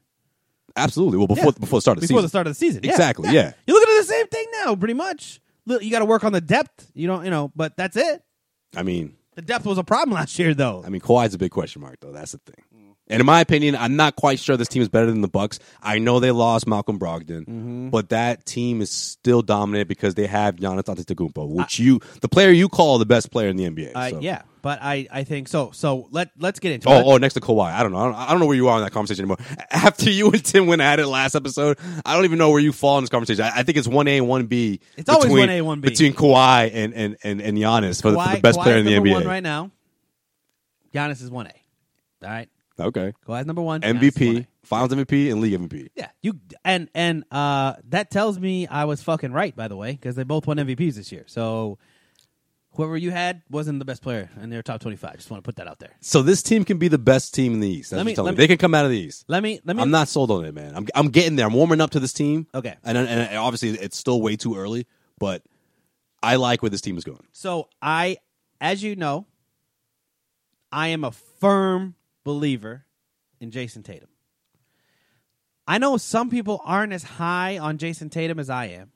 Absolutely. 0.78 1.18
Well, 1.18 1.28
before 1.28 1.46
Yeah. 1.54 1.60
before 1.60 1.78
the 1.78 1.82
start 1.82 1.98
of 1.98 2.02
the 2.02 2.08
before 2.08 2.18
season. 2.20 2.26
the 2.26 2.30
start 2.30 2.48
of 2.48 2.52
the 2.52 2.58
season. 2.60 2.82
Yeah. 2.84 2.92
Exactly, 2.92 3.30
yeah. 3.32 3.54
You're 3.66 3.80
looking 3.80 3.96
at 3.96 4.02
the 4.02 4.08
same 4.08 4.28
thing 4.28 4.46
now, 4.66 4.76
pretty 4.76 4.94
much. 4.96 5.40
You 5.68 5.90
got 5.90 6.00
to 6.00 6.06
work 6.06 6.24
on 6.26 6.34
the 6.34 6.42
depth. 6.42 6.92
You 6.94 7.08
don't, 7.08 7.24
you 7.24 7.32
know, 7.32 7.52
but 7.56 7.78
that's 7.78 7.96
it. 7.96 8.22
I 8.76 8.84
mean, 8.84 9.16
The 9.36 9.42
depth 9.42 9.66
was 9.66 9.78
a 9.78 9.84
problem 9.84 10.14
last 10.20 10.38
year, 10.38 10.54
though. 10.54 10.84
I 10.86 10.90
mean, 10.90 11.02
Kawhi's 11.02 11.34
a 11.34 11.38
big 11.38 11.52
question 11.52 11.82
mark, 11.82 11.98
though. 12.02 12.12
That's 12.12 12.34
the 12.34 12.40
thing. 12.40 12.64
And 13.08 13.20
in 13.20 13.26
my 13.28 13.40
opinion, 13.40 13.76
I'm 13.76 13.96
not 13.96 14.16
quite 14.16 14.40
sure 14.40 14.58
this 14.58 14.68
team 14.68 14.82
is 14.82 14.90
better 14.90 15.06
than 15.06 15.22
the 15.22 15.28
Bucks. 15.28 15.60
I 15.84 16.00
know 16.00 16.20
they 16.20 16.32
lost 16.32 16.66
Malcolm 16.68 16.98
Brogdon, 17.00 17.46
Mm-hmm. 17.46 17.90
but 17.92 18.10
that 18.10 18.46
team 18.48 18.82
is 18.82 18.90
still 18.90 19.44
dominant 19.44 19.88
because 19.88 20.16
they 20.16 20.26
have 20.26 20.56
Giannis 20.56 20.86
Antetokounmpo, 20.86 21.48
which 21.48 21.78
you, 21.78 22.00
the 22.22 22.28
player 22.28 22.50
you 22.50 22.68
call 22.68 22.98
the 22.98 23.06
best 23.06 23.30
player 23.32 23.48
in 23.48 23.58
the 23.58 23.70
NBA. 23.70 23.92
Uh, 23.94 24.10
so. 24.10 24.20
yeah, 24.22 24.42
but 24.66 24.80
I, 24.82 25.08
I 25.12 25.24
think 25.26 25.48
so. 25.48 25.70
So 25.70 26.08
let 26.10 26.32
let's 26.40 26.58
get 26.60 26.72
into 26.72 26.90
Oh, 26.90 26.98
it. 26.98 27.04
oh, 27.06 27.18
next 27.18 27.36
to 27.36 27.40
Kawhi. 27.40 27.72
I 27.72 27.84
don't 27.84 27.92
know. 27.92 28.00
I 28.00 28.06
don't, 28.06 28.16
I 28.16 28.30
don't 28.32 28.40
know 28.40 28.48
where 28.48 28.56
you 28.56 28.68
are 28.68 28.80
in 28.80 28.84
that 28.84 28.92
conversation 28.92 29.22
anymore. 29.26 29.38
After 29.72 30.10
you 30.10 30.32
and 30.32 30.44
Tim 30.44 30.66
went 30.66 30.82
at 30.82 31.00
it 31.00 31.06
last 31.06 31.36
episode, 31.36 31.78
I 32.04 32.16
don't 32.16 32.26
even 32.26 32.40
know 32.40 32.50
where 32.50 32.60
you 32.60 32.72
fall 32.72 32.98
in 32.98 33.04
this 33.04 33.12
conversation. 33.12 33.44
I, 33.46 33.60
I 33.60 33.64
think 33.64 33.78
it's 33.78 33.88
one 33.88 34.08
A 34.08 34.18
and 34.18 34.28
one 34.28 34.48
B. 34.48 34.80
It's 34.98 35.08
always 35.08 35.32
1A, 35.32 35.62
1B. 35.62 35.82
between 35.84 36.14
Kawhi 36.14 36.72
and 36.74 36.96
and 36.96 37.16
and, 37.24 37.42
and 37.42 37.58
Giannis 37.60 38.02
for, 38.02 38.10
the- 38.10 38.20
for 38.20 38.36
the 38.38 38.42
best 38.42 38.58
Kawhi 38.58 38.64
player 38.64 38.78
in 38.78 38.86
the 38.88 38.94
NBA. 38.94 39.14
One 39.14 39.28
right 39.28 39.44
now. 39.44 39.70
Giannis 40.94 41.22
is 41.22 41.30
one 41.30 41.46
A. 41.48 42.26
All 42.26 42.32
right, 42.32 42.50
Okay, 42.80 43.14
Kawhi's 43.28 43.46
number 43.46 43.62
one. 43.62 43.82
MVP, 43.82 44.12
1A. 44.14 44.48
Finals 44.64 44.92
MVP, 44.92 45.32
and 45.32 45.42
League 45.42 45.54
MVP. 45.54 45.90
Yeah, 45.96 46.10
you 46.24 46.40
and 46.64 46.90
and 46.96 47.24
uh, 47.30 47.76
that 47.90 48.10
tells 48.10 48.40
me 48.40 48.66
I 48.66 48.86
was 48.86 49.04
fucking 49.04 49.32
right, 49.32 49.56
by 49.56 49.68
the 49.68 49.76
way, 49.76 49.92
because 49.92 50.16
they 50.16 50.24
both 50.24 50.48
won 50.48 50.58
MVPs 50.58 50.96
this 50.96 51.12
year. 51.12 51.24
So 51.28 51.78
whoever 52.76 52.98
you 52.98 53.12
had 53.12 53.42
wasn't 53.50 53.80
the 53.80 53.86
best 53.86 54.02
player 54.02 54.30
in 54.42 54.50
their 54.50 54.62
top 54.62 54.82
twenty-five. 54.82 55.16
Just 55.18 55.30
want 55.32 55.44
to 55.44 55.48
put 55.48 55.56
that 55.58 55.68
out 55.68 55.80
there. 55.80 55.96
So 56.02 56.22
this 56.22 56.42
team 56.44 56.64
can 56.66 56.78
be 56.78 56.88
the 56.88 56.98
best 56.98 57.34
team 57.34 57.54
in 57.54 57.60
the 57.60 57.70
East. 57.70 57.92
That's 57.92 57.98
Let 57.98 58.02
what 58.02 58.06
me- 58.06 58.12
you're 58.12 58.16
telling 58.16 58.26
let 58.28 58.38
me. 58.38 58.44
They 58.44 58.48
can 58.48 58.58
come 58.58 58.74
out 58.76 58.86
of 58.86 58.92
the 58.92 58.98
East. 59.00 59.26
Let 59.28 59.42
me 59.44 59.60
let 59.66 59.76
me. 59.76 59.82
I'm 59.82 59.92
not 59.92 60.08
sold 60.08 60.32
on 60.32 60.46
it, 60.46 60.54
man. 60.54 60.76
I'm 60.76 60.88
I'm 60.94 61.08
getting 61.10 61.36
there. 61.36 61.48
I'm 61.48 61.54
warming 61.54 61.82
up 61.82 61.92
to 61.92 62.00
this 62.00 62.14
team. 62.14 62.48
Okay. 62.54 62.76
and 62.84 62.98
and, 62.98 63.08
and 63.08 63.38
obviously 63.38 63.70
it's 63.72 63.98
still 63.98 64.22
way 64.22 64.36
too 64.36 64.56
early, 64.56 64.88
but 65.20 65.44
I 66.24 66.36
like 66.38 66.62
where 66.62 66.70
this 66.70 66.82
team 66.82 66.98
is 66.98 67.04
going. 67.04 67.26
So 67.32 67.70
I, 67.82 68.18
as 68.60 68.82
you 68.82 68.96
know, 68.96 69.28
I 70.72 70.88
am 70.90 71.04
a 71.04 71.12
firm 71.12 71.96
believer 72.24 72.86
in 73.40 73.52
Jayson 73.52 73.84
Tatum. 73.84 74.10
I 75.68 75.78
know 75.78 75.98
some 75.98 76.30
people 76.30 76.62
aren't 76.64 76.94
as 76.94 77.04
high 77.04 77.58
on 77.58 77.78
Jayson 77.78 78.10
Tatum 78.10 78.40
as 78.40 78.50
I 78.50 78.66
am, 78.68 78.92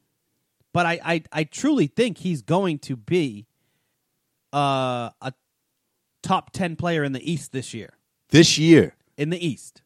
but 0.73 0.85
I 0.85 0.99
I, 1.03 1.23
I 1.31 1.43
truly 1.43 1.87
think 1.87 2.19
he's 2.19 2.41
going 2.41 2.79
to 2.79 2.95
be 2.95 3.47
uh, 4.53 5.09
a 5.21 5.33
top 6.23 6.51
ten 6.51 6.75
player 6.75 7.03
in 7.03 7.11
the 7.13 7.31
East 7.31 7.51
this 7.51 7.73
year. 7.73 7.93
This 8.29 8.57
year, 8.57 8.95
In 9.17 9.29
the 9.31 9.45
East, 9.45 9.81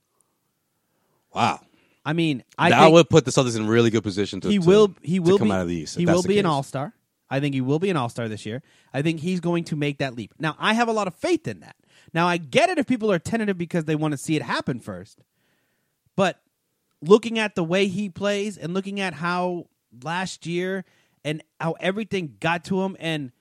wow. 1.34 1.60
I 2.06 2.12
mean, 2.12 2.44
I 2.58 2.70
that 2.70 2.92
would 2.92 3.10
put 3.10 3.24
the 3.24 3.32
Celtics 3.32 3.56
in 3.56 3.68
really 3.68 3.90
good 3.90 4.04
position 4.04 4.42
to 4.42 4.50
he 4.50 4.60
to- 4.60 4.66
will 4.66 4.96
he 5.02 5.20
will 5.20 5.38
come 5.38 5.48
be, 5.48 5.54
out 5.54 5.62
of 5.62 5.68
the 5.70 5.76
East. 5.76 5.98
He 5.98 6.06
will 6.06 6.24
be 6.24 6.40
an 6.40 6.46
all 6.46 6.64
star. 6.64 6.94
I 7.30 7.40
think 7.40 7.56
he 7.56 7.62
will 7.62 7.80
be 7.80 7.90
an 7.90 7.98
all 7.98 8.10
star 8.10 8.28
this 8.28 8.46
year. 8.46 8.62
I 8.94 9.02
think 9.02 9.22
he's 9.22 9.40
going 9.40 9.64
to 9.66 9.76
make 9.76 10.00
that 10.00 10.16
leap. 10.16 10.34
Now, 10.38 10.56
I 10.60 10.74
have 10.74 10.88
a 10.88 10.92
lot 10.92 11.08
of 11.08 11.16
faith 11.16 11.48
in 11.48 11.62
that. 11.62 11.76
Now, 12.14 12.28
I 12.28 12.38
get 12.38 12.70
it 12.70 12.78
if 12.78 12.86
people 12.86 13.12
are 13.12 13.18
tentative 13.18 13.58
because 13.58 13.86
they 13.86 13.96
want 13.96 14.12
to 14.12 14.18
see 14.18 14.36
it 14.36 14.44
happen 14.44 14.80
first. 14.80 15.24
But 16.16 16.42
looking 17.02 17.40
at 17.40 17.56
the 17.56 17.64
way 17.64 17.88
he 17.88 18.10
plays 18.10 18.58
and 18.58 18.74
looking 18.74 19.00
at 19.00 19.16
how 19.16 19.68
last 20.04 20.46
year 20.46 20.86
and 21.24 21.42
how 21.60 21.72
everything 21.80 22.36
got 22.40 22.66
to 22.66 22.84
him, 22.84 22.98
and 23.00 23.32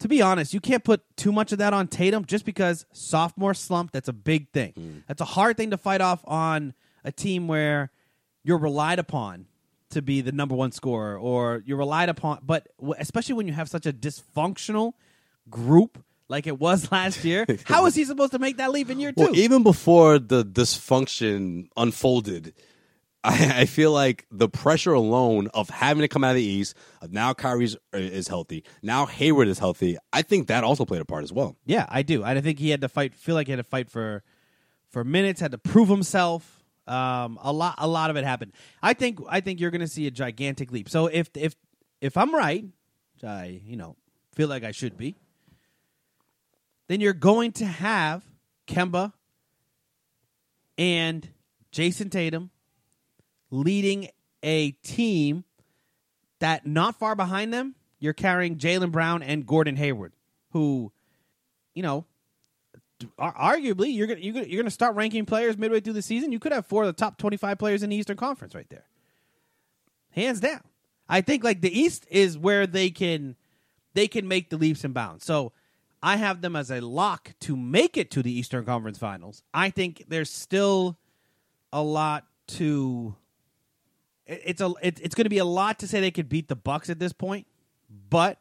to 0.00 0.08
be 0.08 0.20
honest, 0.20 0.52
you 0.52 0.60
can't 0.60 0.84
put 0.84 1.02
too 1.16 1.32
much 1.32 1.52
of 1.52 1.58
that 1.58 1.72
on 1.72 1.88
Tatum 1.88 2.24
just 2.24 2.44
because 2.44 2.84
sophomore 2.92 3.54
slump, 3.54 3.92
that's 3.92 4.08
a 4.08 4.12
big 4.12 4.50
thing. 4.50 4.72
Mm. 4.78 5.02
That's 5.08 5.20
a 5.20 5.26
hard 5.26 5.56
thing 5.56 5.70
to 5.70 5.78
fight 5.78 6.00
off 6.00 6.22
on 6.26 6.74
a 7.04 7.12
team 7.12 7.48
where 7.48 7.90
you're 8.44 8.58
relied 8.58 8.98
upon 8.98 9.46
to 9.90 10.02
be 10.02 10.20
the 10.20 10.32
number 10.32 10.54
one 10.54 10.72
scorer 10.72 11.16
or 11.18 11.62
you're 11.64 11.78
relied 11.78 12.08
upon 12.08 12.40
but 12.42 12.66
especially 12.98 13.34
when 13.34 13.46
you 13.46 13.52
have 13.52 13.68
such 13.68 13.86
a 13.86 13.92
dysfunctional 13.92 14.92
group 15.48 16.02
like 16.28 16.46
it 16.46 16.58
was 16.58 16.90
last 16.98 17.24
year 17.24 17.46
how 17.64 17.86
is 17.86 17.94
he 17.94 18.04
supposed 18.04 18.32
to 18.32 18.38
make 18.38 18.56
that 18.56 18.72
leap 18.72 18.90
in 18.90 18.98
year 18.98 19.12
two 19.12 19.22
Well, 19.22 19.36
even 19.36 19.62
before 19.62 20.18
the 20.18 20.44
dysfunction 20.44 21.68
unfolded, 21.76 22.52
I, 23.26 23.60
I 23.62 23.64
feel 23.66 23.92
like 23.92 24.26
the 24.30 24.48
pressure 24.48 24.92
alone 24.92 25.48
of 25.52 25.68
having 25.68 26.02
to 26.02 26.08
come 26.08 26.22
out 26.24 26.30
of 26.30 26.36
the 26.36 26.44
East, 26.44 26.76
of 27.02 27.12
now 27.12 27.34
Kyrie's 27.34 27.76
is 27.92 28.28
healthy, 28.28 28.64
now 28.82 29.06
Hayward 29.06 29.48
is 29.48 29.58
healthy. 29.58 29.98
I 30.12 30.22
think 30.22 30.46
that 30.46 30.62
also 30.64 30.84
played 30.84 31.00
a 31.00 31.04
part 31.04 31.24
as 31.24 31.32
well. 31.32 31.56
yeah 31.64 31.86
i 31.88 32.02
do 32.02 32.22
i 32.24 32.40
think 32.40 32.58
he 32.58 32.70
had 32.70 32.80
to 32.80 32.88
fight 32.88 33.14
feel 33.14 33.34
like 33.34 33.46
he 33.48 33.50
had 33.52 33.58
to 33.58 33.64
fight 33.64 33.90
for 33.90 34.22
for 34.90 35.02
minutes 35.04 35.40
had 35.40 35.50
to 35.50 35.58
prove 35.58 35.88
himself 35.88 36.64
um 36.86 37.38
a 37.42 37.52
lot 37.52 37.74
a 37.78 37.88
lot 37.88 38.10
of 38.10 38.16
it 38.16 38.24
happened 38.24 38.52
i 38.82 38.92
think 38.94 39.18
i 39.28 39.40
think 39.40 39.58
you're 39.60 39.70
gonna 39.72 39.88
see 39.88 40.06
a 40.06 40.10
gigantic 40.10 40.70
leap 40.70 40.88
so 40.88 41.06
if 41.06 41.28
if 41.34 41.56
if 42.00 42.16
i'm 42.16 42.34
right 42.34 42.64
i 43.24 43.60
you 43.64 43.76
know 43.76 43.96
feel 44.34 44.48
like 44.48 44.62
i 44.64 44.70
should 44.70 44.96
be 44.96 45.16
then 46.88 47.00
you're 47.00 47.12
going 47.12 47.50
to 47.50 47.64
have 47.66 48.22
Kemba 48.68 49.12
and 50.78 51.28
Jayson 51.72 52.10
Tatum 52.10 52.50
leading 53.50 54.08
a 54.42 54.72
team 54.72 55.44
that 56.40 56.66
not 56.66 56.98
far 56.98 57.14
behind 57.14 57.52
them, 57.52 57.74
you're 57.98 58.12
carrying 58.12 58.56
Jaylen 58.56 58.92
Brown 58.92 59.22
and 59.22 59.46
Gordon 59.46 59.76
Hayward, 59.76 60.12
who, 60.50 60.92
you 61.74 61.82
know, 61.82 62.04
arguably 63.18 63.94
you're 63.94 64.06
gonna, 64.06 64.20
you're 64.20 64.34
gonna 64.34 64.46
you're 64.46 64.62
gonna 64.62 64.70
start 64.70 64.94
ranking 64.96 65.26
players 65.26 65.58
midway 65.58 65.80
through 65.80 65.94
the 65.94 66.02
season. 66.02 66.32
You 66.32 66.38
could 66.38 66.52
have 66.52 66.66
four 66.66 66.82
of 66.82 66.86
the 66.88 66.92
top 66.92 67.18
25 67.18 67.58
players 67.58 67.82
in 67.82 67.90
the 67.90 67.96
Eastern 67.96 68.16
Conference 68.16 68.54
right 68.54 68.68
there, 68.70 68.86
hands 70.10 70.40
down. 70.40 70.60
I 71.08 71.20
think 71.20 71.44
like 71.44 71.60
the 71.60 71.78
East 71.78 72.06
is 72.10 72.38
where 72.38 72.66
they 72.66 72.90
can 72.90 73.36
they 73.94 74.08
can 74.08 74.28
make 74.28 74.50
the 74.50 74.56
leaps 74.56 74.84
and 74.84 74.94
bounds. 74.94 75.24
So 75.24 75.52
I 76.02 76.16
have 76.16 76.40
them 76.40 76.56
as 76.56 76.70
a 76.70 76.80
lock 76.80 77.34
to 77.40 77.56
make 77.56 77.96
it 77.96 78.10
to 78.12 78.22
the 78.22 78.32
Eastern 78.32 78.64
Conference 78.64 78.98
Finals. 78.98 79.42
I 79.52 79.70
think 79.70 80.04
there's 80.08 80.30
still 80.30 80.98
a 81.72 81.82
lot 81.82 82.24
to. 82.48 83.16
It- 84.26 84.42
It's 84.44 84.60
a 84.60 84.72
it, 84.82 85.00
it's 85.02 85.14
going 85.14 85.24
to 85.24 85.30
be 85.30 85.38
a 85.38 85.44
lot 85.44 85.78
to 85.80 85.88
say 85.88 86.00
they 86.00 86.10
could 86.10 86.28
beat 86.28 86.48
the 86.48 86.56
Bucks 86.56 86.90
at 86.90 86.98
this 86.98 87.12
point, 87.12 87.46
but 88.10 88.38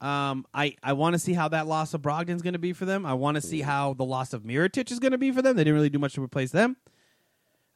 um, 0.00 0.46
I 0.54 0.76
I 0.82 0.92
want 0.94 1.14
to 1.14 1.18
see 1.18 1.32
how 1.32 1.48
that 1.48 1.66
loss 1.66 1.94
of 1.94 2.02
Brogdon's 2.02 2.42
going 2.42 2.52
to 2.54 2.58
be 2.58 2.72
for 2.72 2.84
them. 2.84 3.06
I 3.06 3.14
want 3.14 3.36
to 3.36 3.40
see 3.40 3.62
how 3.62 3.94
the 3.94 4.04
loss 4.04 4.32
of 4.32 4.42
Mirotic 4.42 4.90
is 4.90 4.98
going 4.98 5.12
to 5.12 5.18
be 5.18 5.30
for 5.32 5.42
them. 5.42 5.56
They 5.56 5.64
didn't 5.64 5.74
really 5.74 5.90
do 5.90 5.98
much 5.98 6.14
to 6.14 6.22
replace 6.22 6.50
them. 6.50 6.76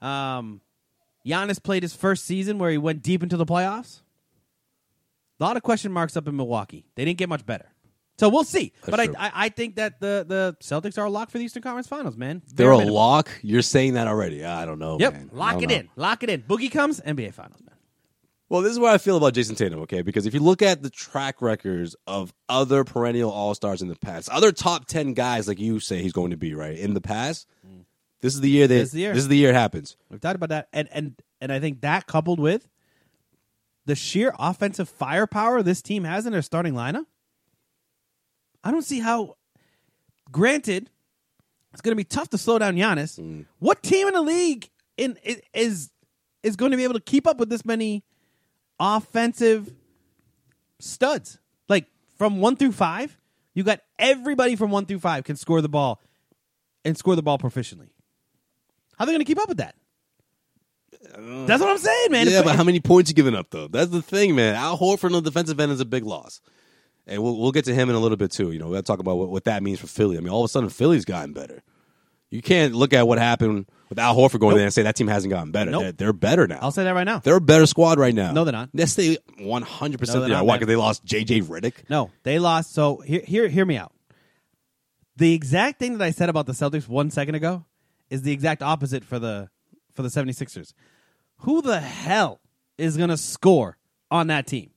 Um, 0.00 0.60
Giannis 1.26 1.62
played 1.62 1.82
his 1.82 1.94
first 1.94 2.24
season 2.24 2.58
where 2.58 2.70
he 2.70 2.78
went 2.78 3.02
deep 3.02 3.22
into 3.22 3.36
the 3.36 3.46
playoffs. 3.46 4.00
A 5.38 5.44
lot 5.44 5.56
of 5.56 5.62
question 5.62 5.92
marks 5.92 6.16
up 6.16 6.28
in 6.28 6.36
Milwaukee. 6.36 6.84
They 6.94 7.04
didn't 7.04 7.18
get 7.18 7.28
much 7.28 7.44
better. 7.46 7.72
So 8.20 8.28
we'll 8.28 8.44
see. 8.44 8.72
but 8.86 9.00
I. 9.00 9.04
I 9.18 9.32
I 9.34 9.48
think 9.48 9.76
that 9.76 9.98
the, 9.98 10.24
the 10.28 10.56
Celtics 10.60 10.98
are 10.98 11.06
a 11.06 11.10
lock 11.10 11.30
for 11.30 11.38
the 11.38 11.44
Eastern 11.44 11.62
Conference 11.62 11.88
Finals, 11.88 12.16
man. 12.16 12.42
They're 12.54 12.66
Bare 12.66 12.72
a 12.72 12.78
minimum. 12.78 12.94
lock. 12.94 13.30
You're 13.42 13.62
saying 13.62 13.94
that 13.94 14.06
already. 14.06 14.44
I 14.44 14.66
don't 14.66 14.78
know. 14.78 14.98
Yep. 15.00 15.12
man. 15.12 15.30
Lock 15.32 15.62
it 15.62 15.70
know. 15.70 15.76
in. 15.76 15.88
Lock 15.96 16.22
it 16.22 16.28
in. 16.30 16.42
Boogie 16.42 16.70
comes, 16.70 17.00
NBA 17.00 17.32
Finals, 17.32 17.62
man. 17.62 17.76
Well, 18.50 18.62
this 18.62 18.72
is 18.72 18.78
what 18.78 18.92
I 18.92 18.98
feel 18.98 19.16
about 19.16 19.32
Jayson 19.32 19.54
Tatum, 19.56 19.80
okay? 19.80 20.02
Because 20.02 20.26
if 20.26 20.34
you 20.34 20.40
look 20.40 20.60
at 20.60 20.82
the 20.82 20.90
track 20.90 21.40
records 21.40 21.96
of 22.06 22.34
other 22.48 22.84
perennial 22.84 23.30
all 23.30 23.54
stars 23.54 23.80
in 23.80 23.88
the 23.88 23.96
past, 23.96 24.28
other 24.28 24.50
top 24.52 24.86
10 24.86 25.14
guys 25.14 25.46
like 25.46 25.60
you 25.60 25.78
say 25.78 26.02
he's 26.02 26.12
going 26.12 26.32
to 26.32 26.36
be, 26.36 26.52
right? 26.52 26.76
In 26.76 26.92
the 26.92 27.00
past, 27.00 27.46
this 28.20 28.34
is 28.34 28.40
the 28.40 28.50
year 28.50 28.66
that 28.66 28.74
This 28.74 28.88
is 28.88 28.92
the 28.92 29.00
year. 29.00 29.14
this 29.14 29.22
is 29.22 29.28
the 29.28 29.36
year 29.36 29.50
it 29.50 29.54
happens. 29.54 29.96
We've 30.10 30.20
talked 30.20 30.34
about 30.34 30.48
that, 30.50 30.68
and 30.72 30.88
and 30.92 31.14
and 31.40 31.50
I 31.52 31.60
think 31.60 31.80
that 31.82 32.06
coupled 32.06 32.38
with 32.40 32.68
the 33.86 33.94
sheer 33.94 34.34
offensive 34.38 34.88
firepower 34.88 35.62
this 35.62 35.80
team 35.80 36.04
has 36.04 36.26
in 36.26 36.32
their 36.32 36.42
starting 36.42 36.74
lineup, 36.74 37.06
I 38.64 38.70
don't 38.70 38.82
see 38.82 39.00
how. 39.00 39.36
Granted, 40.30 40.88
it's 41.72 41.80
going 41.80 41.92
to 41.92 41.96
be 41.96 42.04
tough 42.04 42.28
to 42.30 42.38
slow 42.38 42.58
down 42.58 42.76
Giannis. 42.76 43.18
Mm. 43.18 43.46
What 43.58 43.82
team 43.82 44.06
in 44.08 44.14
the 44.14 44.22
league 44.22 44.68
in 44.96 45.18
is 45.54 45.90
is 46.42 46.56
going 46.56 46.70
to 46.70 46.76
be 46.76 46.84
able 46.84 46.94
to 46.94 47.00
keep 47.00 47.26
up 47.26 47.38
with 47.38 47.48
this 47.50 47.64
many 47.64 48.04
offensive 48.78 49.72
studs? 50.78 51.38
Like 51.68 51.86
from 52.16 52.40
one 52.40 52.56
through 52.56 52.72
five, 52.72 53.18
you 53.54 53.62
got 53.64 53.80
everybody 53.98 54.56
from 54.56 54.70
one 54.70 54.86
through 54.86 55.00
five 55.00 55.24
can 55.24 55.36
score 55.36 55.60
the 55.60 55.68
ball 55.68 56.00
and 56.84 56.96
score 56.96 57.16
the 57.16 57.22
ball 57.22 57.38
proficiently. 57.38 57.88
How 58.96 59.04
are 59.04 59.06
they 59.06 59.12
going 59.12 59.20
to 59.20 59.24
keep 59.24 59.40
up 59.40 59.48
with 59.48 59.58
that? 59.58 59.74
That's 61.12 61.60
what 61.60 61.70
I'm 61.70 61.78
saying, 61.78 62.12
man. 62.12 62.28
yeah, 62.28 62.40
If- 62.40 62.44
but 62.44 62.56
how 62.56 62.64
many 62.64 62.80
points 62.80 63.10
you 63.10 63.14
giving 63.14 63.34
up 63.34 63.50
though? 63.50 63.68
That's 63.68 63.90
the 63.90 64.02
thing, 64.02 64.34
man. 64.34 64.54
Al 64.54 64.78
Horford 64.78 65.06
on 65.06 65.22
the 65.24 65.30
defensive 65.30 65.58
end 65.58 65.72
is 65.72 65.80
a 65.80 65.84
big 65.84 66.04
loss, 66.04 66.40
and 67.10 67.22
we'll 67.22 67.36
we'll 67.38 67.52
get 67.52 67.66
to 67.66 67.74
him 67.74 67.90
in 67.90 67.96
a 67.96 67.98
little 67.98 68.16
bit 68.16 68.30
too. 68.30 68.52
You 68.52 68.58
know, 68.58 68.68
we'll 68.68 68.82
talk 68.82 69.00
about 69.00 69.16
what, 69.16 69.28
what 69.28 69.44
that 69.44 69.62
means 69.62 69.80
for 69.80 69.86
Philly. 69.86 70.16
I 70.16 70.20
mean, 70.20 70.30
all 70.30 70.40
of 70.42 70.46
a 70.46 70.48
sudden 70.48 70.70
Philly's 70.70 71.04
gotten 71.04 71.32
better. 71.34 71.62
You 72.30 72.40
can't 72.42 72.74
look 72.74 72.92
at 72.92 73.08
what 73.08 73.18
happened 73.18 73.66
with 73.88 73.98
Al 73.98 74.14
Horford 74.14 74.38
going 74.38 74.50
Nope. 74.52 74.58
there 74.58 74.64
and 74.66 74.72
say 74.72 74.82
that 74.82 74.94
team 74.94 75.08
hasn't 75.08 75.32
gotten 75.32 75.50
better. 75.50 75.72
Nope. 75.72 75.82
They're, 75.82 75.92
they're 75.92 76.12
better 76.12 76.46
now. 76.46 76.60
I'll 76.62 76.70
say 76.70 76.84
that 76.84 76.94
right 76.94 77.02
now. 77.04 77.18
They're 77.18 77.34
a 77.36 77.40
better 77.40 77.66
squad 77.66 77.98
right 77.98 78.14
now. 78.14 78.30
No, 78.30 78.44
they're 78.44 78.52
not. 78.52 78.68
Yes, 78.72 78.94
they 78.94 79.18
100. 79.38 79.98
percent 79.98 80.20
they're 80.20 80.28
they 80.28 80.34
are. 80.34 80.38
not, 80.38 80.46
Why? 80.46 80.56
Because 80.56 80.68
they 80.68 80.76
lost 80.76 81.04
JJ 81.04 81.42
Redick. 81.44 81.74
No, 81.90 82.10
they 82.22 82.38
lost. 82.38 82.72
So 82.72 82.98
hear, 82.98 83.20
hear, 83.22 83.48
hear 83.48 83.66
me 83.66 83.76
out. 83.76 83.92
The 85.16 85.34
exact 85.34 85.80
thing 85.80 85.98
that 85.98 86.04
I 86.04 86.12
said 86.12 86.28
about 86.28 86.46
the 86.46 86.52
Celtics 86.52 86.88
one 86.88 87.10
second 87.10 87.34
ago 87.34 87.64
is 88.08 88.22
the 88.22 88.32
exact 88.32 88.62
opposite 88.62 89.04
for 89.04 89.18
the 89.18 89.50
for 89.92 90.02
the 90.02 90.08
76ers. 90.08 90.72
Who 91.38 91.60
the 91.62 91.80
hell 91.80 92.40
is 92.78 92.96
going 92.96 93.10
to 93.10 93.16
score 93.16 93.76
on 94.10 94.28
that 94.28 94.46
team? 94.46 94.70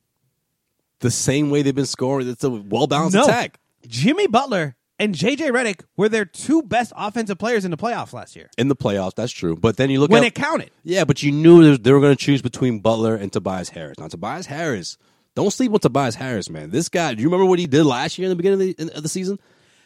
The 1.03 1.12
same 1.12 1.50
way 1.50 1.62
they've 1.62 1.75
been 1.75 1.86
scoring. 1.86 2.29
It's 2.29 2.43
a 2.43 2.50
well 2.50 2.88
balanced 2.88 3.15
no. 3.15 3.25
attack 3.25 3.60
Jimmy 3.88 4.27
Butler 4.27 4.75
and 4.98 5.13
JJ 5.13 5.51
Redick 5.51 5.81
were 5.98 6.07
their 6.07 6.24
two 6.24 6.62
best 6.62 6.93
offensive 6.95 7.38
players 7.38 7.65
in 7.65 7.72
the 7.72 7.77
playoffs 7.77 8.13
last 8.13 8.36
year 8.38 8.50
in 8.57 8.69
the 8.69 8.75
playoffs. 8.75 9.13
That's 9.15 9.31
true. 9.31 9.55
But 9.55 9.75
then 9.75 9.89
you 9.89 10.00
look 10.00 10.10
when 10.12 10.24
at 10.24 10.27
it 10.27 10.36
counted. 10.36 10.72
Yeah, 10.83 11.03
but 11.03 11.22
you 11.22 11.31
knew 11.33 11.77
they 11.77 11.91
were 11.91 12.00
going 12.00 12.15
to 12.15 12.24
choose 12.24 12.41
between 12.41 12.79
Butler 12.79 13.15
and 13.15 13.33
Tobias 13.33 13.69
Harris. 13.69 14.00
Now, 14.00 14.07
Tobias 14.07 14.45
Harris, 14.45 14.98
don't 15.36 15.51
sleep 15.51 15.74
on 15.74 15.79
Tobias 15.79 16.15
Harris, 16.15 16.50
man. 16.50 16.69
This 16.69 16.88
guy, 16.88 17.13
do 17.15 17.22
you 17.22 17.27
remember 17.27 17.45
what 17.45 17.60
he 17.60 17.67
did 17.67 17.83
last 17.83 18.17
year 18.17 18.27
in 18.27 18.29
the 18.29 18.36
beginning 18.36 18.69
of 18.69 18.77
the, 18.77 18.98
of 18.98 19.03
the 19.03 19.10
season? 19.10 19.39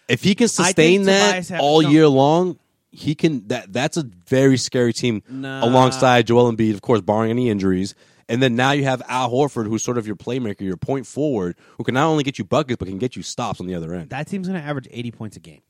If 0.08 0.24
he 0.24 0.36
can 0.36 0.48
sustain 0.50 1.04
that 1.04 1.52
all 1.60 1.82
year 1.82 2.08
long, 2.08 2.60
he 2.92 3.16
can. 3.16 3.48
That 3.48 3.74
that's 3.74 3.98
a 3.98 4.04
very 4.04 4.58
scary 4.58 4.94
team 4.94 5.24
Nah. 5.28 5.66
alongside 5.66 6.28
Joel 6.28 6.52
Embiid, 6.52 6.74
of 6.74 6.82
course, 6.82 7.02
barring 7.02 7.32
any 7.32 7.50
injuries. 7.50 7.96
And 8.30 8.42
then 8.44 8.56
now 8.56 8.72
you 8.72 8.84
have 8.84 9.02
Al 9.08 9.32
Horford, 9.32 9.68
who's 9.68 9.84
sort 9.84 9.98
of 9.98 10.06
your 10.06 10.16
playmaker, 10.18 10.62
your 10.62 10.76
point 10.78 11.08
forward, 11.08 11.56
who 11.78 11.84
can 11.84 11.94
not 11.94 12.08
only 12.08 12.24
get 12.24 12.38
you 12.38 12.44
buckets 12.44 12.78
but 12.78 12.88
can 12.88 12.98
get 12.98 13.16
you 13.16 13.24
stops 13.24 13.60
on 13.62 13.68
the 13.68 13.76
other 13.76 13.94
end. 13.94 14.10
That 14.10 14.28
team's 14.28 14.48
going 14.48 14.60
to 14.62 14.68
average 14.68 14.88
80 14.92 15.12
points 15.12 15.38
a 15.38 15.40
game. 15.40 15.62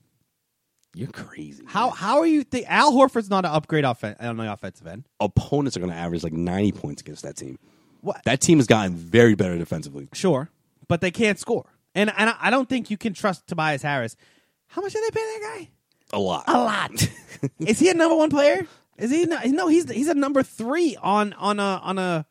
You're 0.96 1.10
crazy. 1.10 1.64
How 1.68 1.92
how 1.92 2.18
are 2.20 2.26
you 2.26 2.44
think 2.44 2.66
Al 2.68 2.92
Horford's 2.92 3.30
not 3.30 3.46
an 3.46 3.52
upgrade 3.52 3.86
offen- 3.86 4.16
on 4.20 4.38
the 4.38 4.52
offensive 4.52 4.88
end? 4.88 5.04
opponents 5.20 5.78
are 5.78 5.80
going 5.80 5.92
to 5.92 5.98
average 5.98 6.24
like 6.24 6.34
90 6.34 6.72
points 6.72 7.02
against 7.02 7.24
that 7.24 7.36
team? 7.36 7.60
What? 8.02 8.22
That 8.26 8.42
team 8.42 8.58
has 8.58 8.66
gotten 8.68 8.96
very 8.96 9.36
better 9.36 9.58
defensively. 9.58 10.08
Sure, 10.14 10.50
but 10.88 11.02
they 11.02 11.12
can't 11.12 11.38
score. 11.38 11.66
And 11.94 12.12
and 12.18 12.34
I- 12.40 12.50
don't 12.50 12.68
think 12.68 12.90
you 12.90 12.98
can 12.98 13.14
trust 13.14 13.46
Tobias 13.48 13.84
Harris. 13.84 14.16
How 14.68 14.82
much 14.82 14.94
did 14.94 15.04
they 15.04 15.12
pay 15.12 15.20
that 15.22 15.40
guy? 15.58 15.70
A 16.14 16.20
lot. 16.20 16.46
A 16.48 16.54
lot. 16.54 17.10
Is 17.60 17.78
he 17.80 17.90
a 17.90 17.94
number 17.94 18.16
one 18.16 18.30
player? 18.30 18.66
Is 18.98 19.12
he? 19.12 19.26
No, 19.26 19.38
no, 19.46 19.68
he's 19.68 19.90
he's 19.92 20.08
a 20.08 20.16
number 20.16 20.42
three 20.42 20.96
on 21.00 21.34
on 21.34 21.60
a 21.60 21.80
on 21.84 22.00
a 22.00 22.26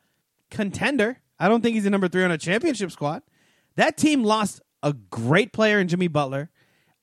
contender. 0.49 1.19
I 1.39 1.47
don't 1.47 1.61
think 1.61 1.75
he's 1.75 1.85
a 1.85 1.89
number 1.89 2.07
three 2.07 2.23
on 2.23 2.31
a 2.31 2.37
championship 2.37 2.91
squad. 2.91 3.21
That 3.75 3.97
team 3.97 4.23
lost 4.23 4.61
a 4.83 4.93
great 4.93 5.53
player 5.53 5.79
in 5.79 5.87
Jimmy 5.87 6.07
Butler, 6.07 6.49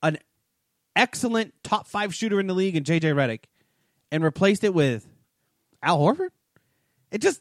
an 0.02 0.18
excellent 0.96 1.54
top 1.62 1.86
five 1.86 2.14
shooter 2.14 2.40
in 2.40 2.46
the 2.46 2.54
league 2.54 2.76
in 2.76 2.84
JJ 2.84 3.14
Redick, 3.14 3.44
and 4.10 4.24
replaced 4.24 4.64
it 4.64 4.74
with 4.74 5.06
Al 5.82 5.98
Horford. 6.00 6.30
It 7.10 7.20
just 7.20 7.40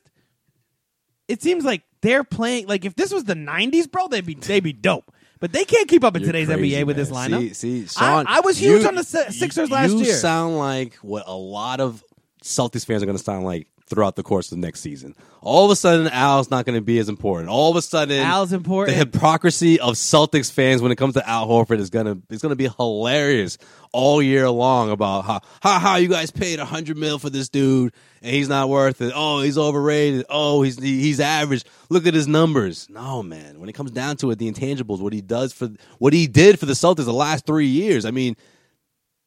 it 1.28 1.42
seems 1.42 1.64
like 1.66 1.84
they're 2.02 2.24
playing 2.24 2.68
like 2.68 2.86
if 2.86 2.96
this 2.96 3.12
was 3.12 3.24
the 3.24 3.34
'90s, 3.36 3.90
bro, 3.92 4.08
they'd 4.08 4.26
be 4.26 4.36
they'd 4.36 4.60
be 4.60 4.74
dope. 4.74 5.12
But 5.40 5.52
they 5.52 5.66
can't 5.66 5.90
keep 5.90 6.04
up 6.06 6.16
in 6.16 6.22
You're 6.22 6.32
today's 6.32 6.48
crazy, 6.48 6.72
NBA 6.74 6.86
with 6.86 6.96
man. 6.96 7.06
this 7.06 7.12
lineup. 7.14 7.40
See, 7.56 7.84
see 7.84 7.84
I- 7.84 7.86
Sean, 7.88 8.28
I, 8.28 8.40
was 8.40 8.58
huge 8.58 8.84
you- 8.84 8.88
on 8.88 8.96
the 8.96 9.04
Sixers 9.04 9.68
you, 9.70 9.76
last 9.76 9.92
you 9.92 9.98
year. 10.04 10.14
sound 10.16 10.58
like 10.58 10.94
what 10.96 11.24
a 11.28 11.36
lot 11.36 11.82
of 11.82 12.02
Celtics 12.42 12.86
fans 12.86 13.04
are 13.04 13.06
going 13.06 13.18
to 13.18 13.24
sound 13.24 13.44
like 13.44 13.68
throughout 13.88 14.16
the 14.16 14.24
course 14.24 14.52
of 14.52 14.58
the 14.58 14.66
next 14.66 14.82
season. 14.82 15.16
All 15.42 15.66
of 15.66 15.72
a 15.72 15.76
sudden, 15.76 16.08
Al's 16.08 16.50
not 16.50 16.66
going 16.66 16.78
to 16.78 16.82
be 16.82 17.00
as 17.00 17.10
important. 17.10 17.50
All 17.50 17.70
of 17.70 17.76
a 17.76 17.82
sudden, 17.82 18.20
Al's 18.20 18.54
important. 18.54 18.98
The 18.98 19.06
hypocrisy 19.06 19.80
of 19.80 19.96
Celtics 19.96 20.52
fans 20.52 20.82
when 20.82 20.92
it 20.92 20.96
comes 20.96 21.16
to 21.16 21.30
Al 21.30 21.48
Horford 21.48 21.80
is 21.80 21.90
going 21.90 22.06
to 22.06 22.22
it's 22.30 22.42
going 22.42 22.52
to 22.52 22.56
be 22.56 22.70
hilarious 22.78 23.58
all 23.92 24.22
year 24.22 24.50
long 24.50 24.90
about 24.90 25.26
how 25.26 25.42
how 25.62 25.80
how 25.80 25.96
you 25.98 26.08
guys 26.08 26.32
paid 26.32 26.60
a 26.60 26.66
hundred 26.66 26.98
mil 26.98 27.20
for 27.20 27.30
this 27.30 27.50
dude 27.50 27.94
and 28.22 28.34
he's 28.34 28.50
not 28.50 28.70
worth 28.70 29.02
it. 29.02 29.12
Oh, 29.14 29.42
he's 29.42 29.58
overrated. 29.58 30.26
Oh, 30.30 30.62
he's 30.62 30.82
he's 30.82 31.20
average. 31.20 31.66
Look 31.90 32.08
at 32.08 32.14
his 32.14 32.28
numbers. 32.28 32.88
No, 32.90 33.22
man. 33.22 33.60
When 33.60 33.70
it 33.70 33.74
comes 33.74 33.92
down 33.92 34.18
to 34.18 34.32
it, 34.32 34.40
the 34.40 34.52
intangibles, 34.52 35.00
what 35.00 35.14
he 35.14 35.22
does 35.22 35.52
for 35.54 35.70
what 36.00 36.14
he 36.14 36.28
did 36.28 36.60
for 36.60 36.66
the 36.66 36.74
Celtics 36.74 37.06
the 37.06 37.14
last 37.14 37.46
three 37.46 37.68
years. 37.68 38.06
I 38.06 38.12
mean, 38.12 38.38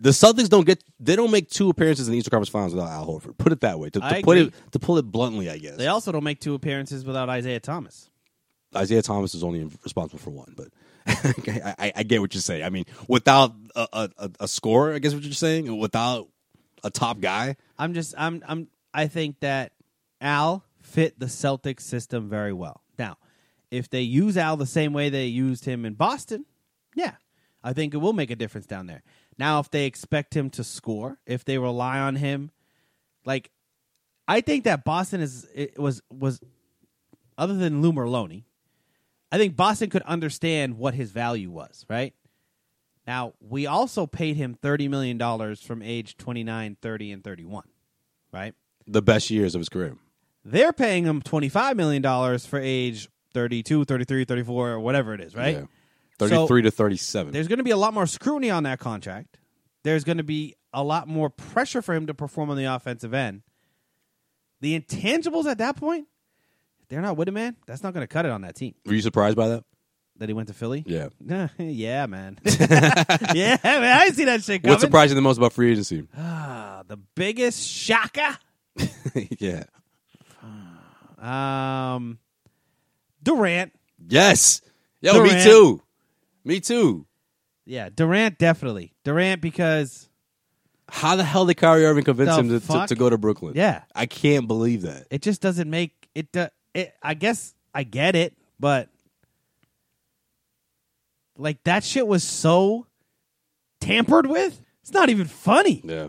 the 0.00 0.11
Celtics 0.11 0.48
don't 0.48 0.66
get 0.66 0.82
they 1.00 1.16
don't 1.16 1.30
make 1.30 1.48
two 1.48 1.70
appearances 1.70 2.06
in 2.09 2.12
the 2.12 2.18
Eastern 2.18 2.30
Conference 2.30 2.48
Finals 2.50 2.74
without 2.74 2.90
Al 2.90 3.06
Horford. 3.06 3.37
Put 3.38 3.52
it 3.52 3.61
that 3.62 3.78
way. 3.78 3.90
To, 3.90 4.00
I 4.02 4.18
to 4.20 4.22
put 4.24 4.38
agree. 4.38 4.48
it 4.48 4.72
to 4.72 4.78
pull 4.78 4.98
it 4.98 5.04
bluntly, 5.04 5.48
I 5.50 5.59
guess. 5.59 5.76
They 5.76 5.87
also 5.87 6.12
don't 6.12 6.24
make 6.24 6.40
two 6.40 6.54
appearances 6.54 7.04
without 7.04 7.28
Isaiah 7.28 7.61
Thomas. 7.61 8.11
Isaiah 8.74 9.00
Thomas 9.02 9.35
is 9.35 9.42
only 9.42 9.64
responsible 9.85 10.18
for 10.18 10.30
one, 10.30 10.54
but 10.56 10.68
I, 11.06 11.74
I, 11.78 11.92
I 11.96 12.02
get 12.02 12.20
what 12.20 12.35
you're 12.35 12.42
saying. 12.42 12.62
I 12.64 12.68
mean, 12.68 12.85
without 13.09 13.54
a, 13.74 13.88
a, 13.92 14.11
a- 14.18 14.30
a 14.40 14.48
scorer, 14.48 14.92
I 14.92 14.98
guess 14.98 15.14
what 15.14 15.22
you're 15.22 15.32
saying, 15.32 15.78
without 15.78 16.28
a 16.85 16.90
top 16.90 17.20
guy, 17.20 17.56
I'm 17.78 17.94
just 17.94 18.14
I'm 18.18 18.42
I'm 18.46 18.68
I 18.92 19.06
think 19.06 19.40
that 19.40 19.72
Al 20.20 20.64
fit 20.82 21.18
the 21.18 21.26
Celtics 21.26 21.80
system 21.82 22.28
very 22.28 22.52
well. 22.52 22.82
Now, 22.98 23.16
if 23.70 23.88
they 23.88 24.02
use 24.02 24.37
Al 24.37 24.56
the 24.56 24.66
same 24.66 24.92
way 24.92 25.09
they 25.09 25.26
used 25.26 25.64
him 25.64 25.85
in 25.87 25.94
Boston, 25.94 26.44
yeah, 26.94 27.12
I 27.62 27.72
think 27.72 27.94
it 27.94 27.98
will 27.98 28.12
make 28.12 28.30
a 28.30 28.37
difference 28.37 28.66
down 28.66 28.87
there. 28.87 29.02
Now, 29.38 29.61
if 29.61 29.70
they 29.70 29.87
expect 29.87 30.35
him 30.35 30.51
to 30.51 30.64
score, 30.64 31.18
if 31.27 31.44
they 31.44 31.59
rely 31.59 31.99
on 31.99 32.16
him, 32.16 32.51
like 33.25 33.51
I 34.27 34.40
think 34.40 34.64
that 34.64 34.85
Boston 34.85 35.20
is 35.20 35.46
it 35.55 35.79
was 35.79 36.03
was 36.11 36.40
other 37.37 37.55
than 37.55 37.83
Lou 37.83 37.92
Merloni, 37.92 38.44
I 39.31 39.38
think 39.38 39.57
Boston 39.57 39.90
could 39.90 40.03
understand 40.03 40.79
what 40.79 40.94
his 40.94 41.11
value 41.11 41.51
was, 41.51 41.85
right? 41.88 42.14
Now, 43.07 43.35
we 43.40 43.66
also 43.66 44.07
paid 44.07 44.37
him 44.37 44.57
$30 44.61 44.88
million 44.90 45.57
from 45.57 45.81
age 45.81 46.16
29, 46.16 46.77
30, 46.83 47.12
and 47.12 47.22
31, 47.22 47.64
right? 48.33 48.55
the 48.87 49.03
best 49.03 49.31
years 49.31 49.55
of 49.55 49.61
his 49.61 49.68
career. 49.68 49.96
They're 50.44 50.72
paying 50.72 51.05
him 51.05 51.22
$25 51.22 51.77
million 51.77 52.38
for 52.38 52.59
age 52.59 53.09
32, 53.35 53.85
33, 53.85 54.25
34, 54.25 54.70
or 54.70 54.81
whatever 54.81 55.12
it 55.12 55.20
is, 55.20 55.35
right? 55.35 55.57
Yeah. 55.57 55.64
33 56.18 56.62
to 56.62 56.70
37. 56.70 57.33
There's 57.33 57.48
going 57.48 57.59
to 57.59 57.64
be 57.64 57.70
a 57.70 57.76
lot 57.76 57.94
more 57.94 58.07
scrutiny 58.07 58.50
on 58.50 58.62
that 58.64 58.79
contract. 58.79 59.38
There's 59.83 60.05
going 60.05 60.18
to 60.18 60.24
be 60.24 60.55
a 60.72 60.83
lot 60.83 61.09
more 61.09 61.31
pressure 61.31 61.83
for 61.83 61.94
him 61.94 62.07
to 62.07 62.14
perform 62.14 62.50
on 62.50 62.57
the 62.57 62.64
offensive 62.64 63.14
end. 63.14 63.42
The 64.61 64.79
intangibles 64.79 65.46
at 65.46 65.59
that 65.59 65.76
point, 65.76 66.07
they're 66.88 67.00
not 67.00 67.16
with 67.16 67.29
him, 67.29 67.35
man. 67.35 67.57
That's 67.66 67.83
not 67.83 67.92
going 67.94 68.02
to 68.02 68.09
cut 68.09 68.24
it 68.24 68.33
on 68.33 68.42
that 68.42 68.57
team. 68.57 68.74
Were 68.85 68.94
you 68.94 69.00
surprised 69.00 69.37
by 69.37 69.48
that? 69.48 69.64
That 70.18 70.31
he 70.31 70.33
went 70.33 70.48
to 70.48 70.55
Philly? 70.55 70.83
Yeah. 70.87 71.09
yeah, 71.59 72.07
man. 72.07 72.38
yeah, 72.44 73.59
man. 73.62 74.00
I 74.00 74.09
see 74.14 74.24
that 74.24 74.42
shit 74.42 74.62
coming. 74.62 74.72
What 74.72 74.81
surprised 74.81 75.11
you 75.11 75.14
the 75.14 75.20
most 75.20 75.37
about 75.37 75.52
free 75.52 75.72
agency? 75.72 76.09
Ah, 76.16 76.83
the 76.87 76.96
biggest 76.96 77.68
shocker. 77.68 78.38
yeah. 79.38 79.64
Um, 81.18 82.18
Durant. 83.22 83.72
Yes. 84.09 84.62
Yo, 85.00 85.22
me 85.22 85.42
too. 85.42 85.83
Me 86.46 86.61
too. 86.61 87.06
Yeah, 87.66 87.88
Durant 87.94 88.38
definitely. 88.38 88.94
Durant 89.04 89.40
because 89.42 90.09
How 90.88 91.16
the 91.16 91.24
hell 91.24 91.44
did 91.44 91.56
Kyrie 91.56 91.85
Irving 91.85 92.04
convince 92.04 92.30
The 92.30 92.37
him 92.40 92.48
to, 92.50 92.61
to, 92.61 92.66
fuck? 92.66 92.88
to 92.88 92.94
go 92.94 93.11
to 93.11 93.18
Brooklyn? 93.18 93.54
Yeah. 93.56 93.82
I 93.94 94.06
can't 94.06 94.46
believe 94.46 94.82
that. 94.82 95.09
It 95.11 95.22
just 95.22 95.42
doesn't 95.42 95.68
make 95.68 96.09
it. 96.14 96.35
Uh, 96.37 96.48
it 96.74 96.94
I 97.02 97.14
guess 97.14 97.54
I 97.74 97.82
get 97.82 98.14
it, 98.14 98.35
but 98.61 98.88
like 101.37 101.62
that 101.64 101.82
shit 101.82 102.06
was 102.06 102.22
so 102.22 102.87
tampered 103.80 104.26
with. 104.26 104.61
It's 104.82 104.92
not 104.92 105.09
even 105.11 105.26
funny. 105.26 105.80
Yeah. 105.85 106.09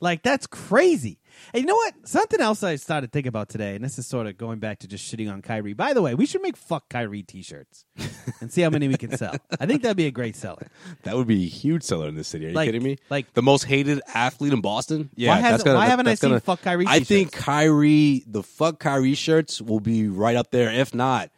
Like 0.00 0.22
that's 0.24 0.48
crazy. 0.48 1.17
And 1.54 1.62
you 1.62 1.66
know 1.66 1.74
what? 1.76 1.94
Something 2.04 2.40
else 2.40 2.62
I 2.62 2.76
started 2.76 3.12
thinking 3.12 3.28
about 3.28 3.48
today, 3.48 3.74
and 3.74 3.84
this 3.84 3.98
is 3.98 4.06
sort 4.06 4.26
of 4.26 4.36
going 4.36 4.58
back 4.58 4.80
to 4.80 4.88
just 4.88 5.10
shitting 5.10 5.32
on 5.32 5.42
Kyrie. 5.42 5.72
By 5.72 5.92
the 5.92 6.02
way, 6.02 6.14
we 6.14 6.26
should 6.26 6.42
make 6.42 6.56
fuck 6.56 6.88
Kyrie 6.88 7.22
t-shirts 7.22 7.84
and 8.40 8.52
see 8.52 8.62
how 8.62 8.70
many 8.70 8.88
we 8.88 8.96
can 8.96 9.16
sell. 9.16 9.34
I 9.60 9.66
think 9.66 9.82
that'd 9.82 9.96
be 9.96 10.06
a 10.06 10.10
great 10.10 10.36
seller. 10.36 10.68
That 11.04 11.16
would 11.16 11.26
be 11.26 11.44
a 11.44 11.48
huge 11.48 11.82
seller 11.82 12.08
in 12.08 12.14
this 12.16 12.28
city. 12.28 12.46
Are 12.46 12.48
you 12.50 12.54
Like- 12.54 12.68
kidding 12.68 12.82
me? 12.82 12.98
like- 13.10 13.32
the 13.34 13.42
most 13.42 13.64
hated 13.64 14.00
athlete 14.14 14.52
in 14.52 14.60
Boston. 14.60 15.10
Yeah, 15.16 15.30
Why 15.30 15.36
that's 15.36 15.50
hasn't- 15.50 15.64
gonna, 15.66 15.78
why 15.78 15.86
haven't 15.86 16.06
I 16.06 16.10
that's 16.10 16.20
seen 16.20 16.30
gonna- 16.30 16.40
fuck 16.40 16.62
Kyrie 16.62 16.84
I 16.86 17.00
think 17.00 17.30
t-shirts? 17.30 17.44
Kyrie, 17.44 18.24
the 18.26 18.42
fuck 18.42 18.78
Kyrie 18.78 19.14
shirts 19.14 19.60
will 19.62 19.80
be 19.80 20.08
right 20.08 20.36
up 20.36 20.50
there. 20.50 20.70
If 20.72 20.94
not, 20.94 21.30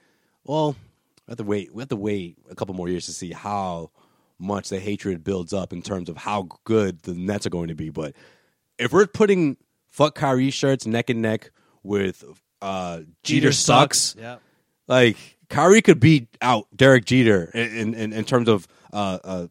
well, 0.45 0.77
we 1.27 1.33
have 1.33 1.39
to 1.39 1.45
wait. 1.45 1.75
We 1.75 1.81
have 1.83 1.89
to 1.91 1.97
wait 1.97 2.37
a 2.51 2.55
couple 2.55 2.75
more 2.75 2.89
years 2.89 3.07
to 3.07 3.13
see 3.13 3.33
how 3.33 3.91
much 4.39 4.71
the 4.71 4.81
hatred 4.81 5.23
builds 5.23 5.53
up 5.53 5.73
in 5.73 5.83
terms 5.83 6.09
of 6.09 6.17
how 6.17 6.49
good 6.65 7.03
the 7.03 7.13
Nets 7.15 7.47
are 7.47 7.51
going 7.51 7.69
to 7.69 7.75
be. 7.75 7.91
But 7.91 8.15
if 8.79 8.91
we're 8.93 9.07
putting 9.07 9.59
fuck 9.91 10.15
Kyrie 10.15 10.51
shirts 10.51 10.87
neck 10.87 11.11
and 11.11 11.21
neck 11.23 11.51
with 11.83 12.25
uh, 12.63 13.01
Jeter, 13.23 13.53
sucks 13.53 14.15
Yeah. 14.19 14.37
like 14.89 15.17
Kyrie 15.49 15.83
could 15.83 16.01
beat 16.01 16.29
out 16.41 16.67
Derek 16.75 17.05
Jeter 17.05 17.45
in 17.55 17.95
in, 17.95 18.13
in 18.13 18.25
terms 18.25 18.49
of 18.49 18.67
uh, 18.93 19.19
uh, 19.25 19.47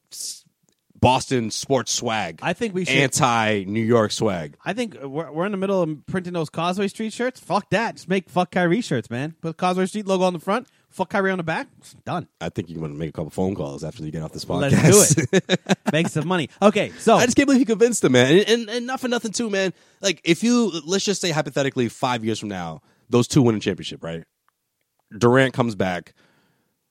Boston 1.00 1.50
sports 1.50 1.94
swag. 1.94 2.40
I 2.42 2.54
think 2.54 2.74
we 2.74 2.84
should- 2.86 2.98
anti 2.98 3.64
New 3.66 3.84
York 3.84 4.12
swag. 4.12 4.56
I 4.66 4.74
think 4.74 4.96
we're, 5.02 5.32
we're 5.32 5.46
in 5.46 5.52
the 5.52 5.58
middle 5.58 5.82
of 5.82 6.06
printing 6.08 6.34
those 6.34 6.50
Causeway 6.50 6.88
Street 6.90 7.14
shirts. 7.14 7.40
Fuck 7.40 7.70
that. 7.70 7.96
Just 7.96 8.10
make 8.10 8.30
fuck 8.30 8.52
Kyrie 8.52 8.82
shirts, 8.82 9.10
man. 9.10 9.34
Put 9.42 9.58
Causeway 9.58 9.86
Street 9.86 10.08
logo 10.08 10.26
on 10.26 10.34
the 10.34 10.40
front. 10.40 10.68
Fuck 10.90 11.10
Kyrie 11.10 11.32
on 11.32 11.38
the 11.38 11.44
back. 11.44 11.68
It's 11.78 11.94
done. 12.06 12.28
I 12.42 12.50
think 12.50 12.70
you're 12.70 12.80
going 12.80 12.92
to 12.92 12.98
make 12.98 13.10
a 13.10 13.14
couple 13.14 13.30
phone 13.30 13.54
calls 13.56 13.84
after 13.84 14.04
you 14.04 14.12
get 14.12 14.24
off 14.24 14.32
this 14.32 14.44
podcast. 14.46 14.72
Let's 14.72 15.16
do 15.16 15.24
it. 15.32 15.78
Make 15.94 16.08
some 16.08 16.28
money. 16.28 16.50
Okay, 16.62 16.92
so 16.98 17.16
I 17.16 17.26
just 17.26 17.38
can't 17.38 17.46
believe 17.46 17.60
he 17.60 17.66
convinced 17.66 18.04
him, 18.04 18.14
man. 18.14 18.40
And, 18.40 18.50
and, 18.50 18.70
and 18.70 18.88
not 18.88 19.00
for 19.00 19.08
nothing, 19.08 19.32
too, 19.32 19.52
man. 19.52 19.72
Like, 20.02 20.20
if 20.24 20.44
you, 20.44 20.72
let's 20.86 21.06
just 21.06 21.22
say 21.22 21.30
hypothetically, 21.30 21.90
five 21.90 22.26
years 22.26 22.40
from 22.40 22.50
now, 22.50 22.82
those 23.10 23.28
two 23.28 23.44
win 23.44 23.56
a 23.56 23.60
championship, 23.60 24.04
right? 24.04 24.24
Durant 25.16 25.54
comes 25.54 25.76
back, 25.76 26.14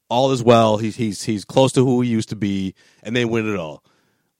all 0.08 0.30
is 0.32 0.42
well. 0.42 0.78
He's 0.78 0.96
he's 0.96 1.22
he's 1.22 1.44
close 1.44 1.72
to 1.72 1.84
who 1.84 2.00
he 2.00 2.08
used 2.08 2.30
to 2.30 2.36
be, 2.36 2.74
and 3.02 3.14
they 3.14 3.24
win 3.24 3.52
it 3.52 3.56
all. 3.58 3.84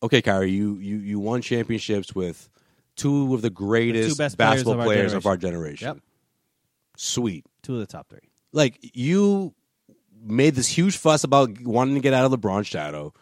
Okay, 0.03 0.23
Kyrie, 0.23 0.51
you 0.51 0.79
you 0.79 0.97
you 0.97 1.21
won 1.21 1.43
championships 1.43 2.15
with 2.15 2.49
two 2.97 3.35
of 3.35 3.43
the 3.43 3.51
greatest 3.51 4.19
best 4.19 4.37
players 4.37 4.51
basketball 4.65 4.75
of 4.75 4.81
our 4.81 4.87
players 4.87 5.13
of 5.13 5.27
our 5.27 5.37
generation. 5.37 5.87
Yep. 5.89 5.99
Sweet. 6.97 7.45
two 7.63 7.75
of 7.75 7.81
the 7.81 7.87
top 7.87 8.09
three. 8.09 8.28
Like 8.53 8.79
you 8.95 9.55
made 10.21 10.55
this 10.55 10.69
huge 10.69 10.97
fuss 10.97 11.25
about 11.25 11.61
wanting 11.61 11.95
to 11.95 12.01
get 12.01 12.15
out 12.15 12.25
of 12.31 12.39
LeBron's 12.39 12.67
shadow. 12.67 13.13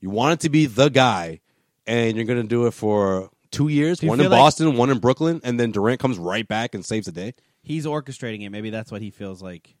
You 0.00 0.10
wanted 0.10 0.40
to 0.40 0.48
be 0.48 0.66
the 0.66 0.88
guy, 0.88 1.40
and 1.86 2.16
you're 2.16 2.26
going 2.26 2.42
to 2.42 2.48
do 2.48 2.66
it 2.66 2.72
for 2.72 3.30
two 3.50 3.68
years, 3.68 4.02
one 4.02 4.20
in 4.20 4.30
like- 4.30 4.38
Boston, 4.38 4.76
one 4.76 4.90
in 4.90 4.98
Brooklyn, 4.98 5.40
and 5.42 5.58
then 5.58 5.72
Durant 5.72 6.00
comes 6.00 6.18
right 6.18 6.46
back 6.46 6.74
and 6.74 6.84
saves 6.84 7.06
the 7.06 7.12
day. 7.12 7.34
He's 7.62 7.86
orchestrating 7.86 8.42
it. 8.42 8.50
Maybe 8.50 8.70
that's 8.70 8.92
what 8.92 9.02
he 9.02 9.10
feels 9.10 9.42
like. 9.42 9.74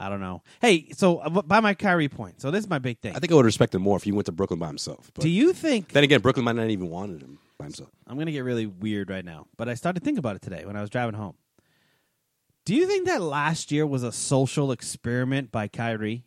I 0.00 0.08
don't 0.08 0.20
know. 0.20 0.42
Hey, 0.60 0.90
so 0.92 1.18
uh, 1.18 1.42
by 1.42 1.58
my 1.60 1.74
Kyrie 1.74 2.08
point, 2.08 2.40
so 2.40 2.50
this 2.52 2.60
is 2.64 2.70
my 2.70 2.78
big 2.78 3.00
thing. 3.00 3.16
I 3.16 3.18
think 3.18 3.32
I 3.32 3.34
would 3.34 3.44
respect 3.44 3.74
him 3.74 3.82
more 3.82 3.96
if 3.96 4.04
he 4.04 4.12
went 4.12 4.26
to 4.26 4.32
Brooklyn 4.32 4.60
by 4.60 4.68
himself. 4.68 5.10
But 5.12 5.22
Do 5.22 5.28
you 5.28 5.52
think 5.52 5.88
then 5.88 6.04
again, 6.04 6.20
Brooklyn 6.20 6.44
might 6.44 6.54
not 6.54 6.70
even 6.70 6.88
wanted 6.88 7.20
him 7.20 7.38
by 7.58 7.64
himself. 7.64 7.90
I'm 8.06 8.14
going 8.14 8.26
to 8.26 8.32
get 8.32 8.44
really 8.44 8.66
weird 8.66 9.10
right 9.10 9.24
now, 9.24 9.48
but 9.56 9.68
I 9.68 9.74
started 9.74 10.04
thinking 10.04 10.20
about 10.20 10.36
it 10.36 10.42
today 10.42 10.64
when 10.64 10.76
I 10.76 10.80
was 10.80 10.88
driving 10.88 11.16
home. 11.16 11.34
Do 12.68 12.74
you 12.74 12.86
think 12.86 13.06
that 13.06 13.22
last 13.22 13.72
year 13.72 13.86
was 13.86 14.02
a 14.02 14.12
social 14.12 14.72
experiment 14.72 15.50
by 15.50 15.68
Kyrie? 15.68 16.26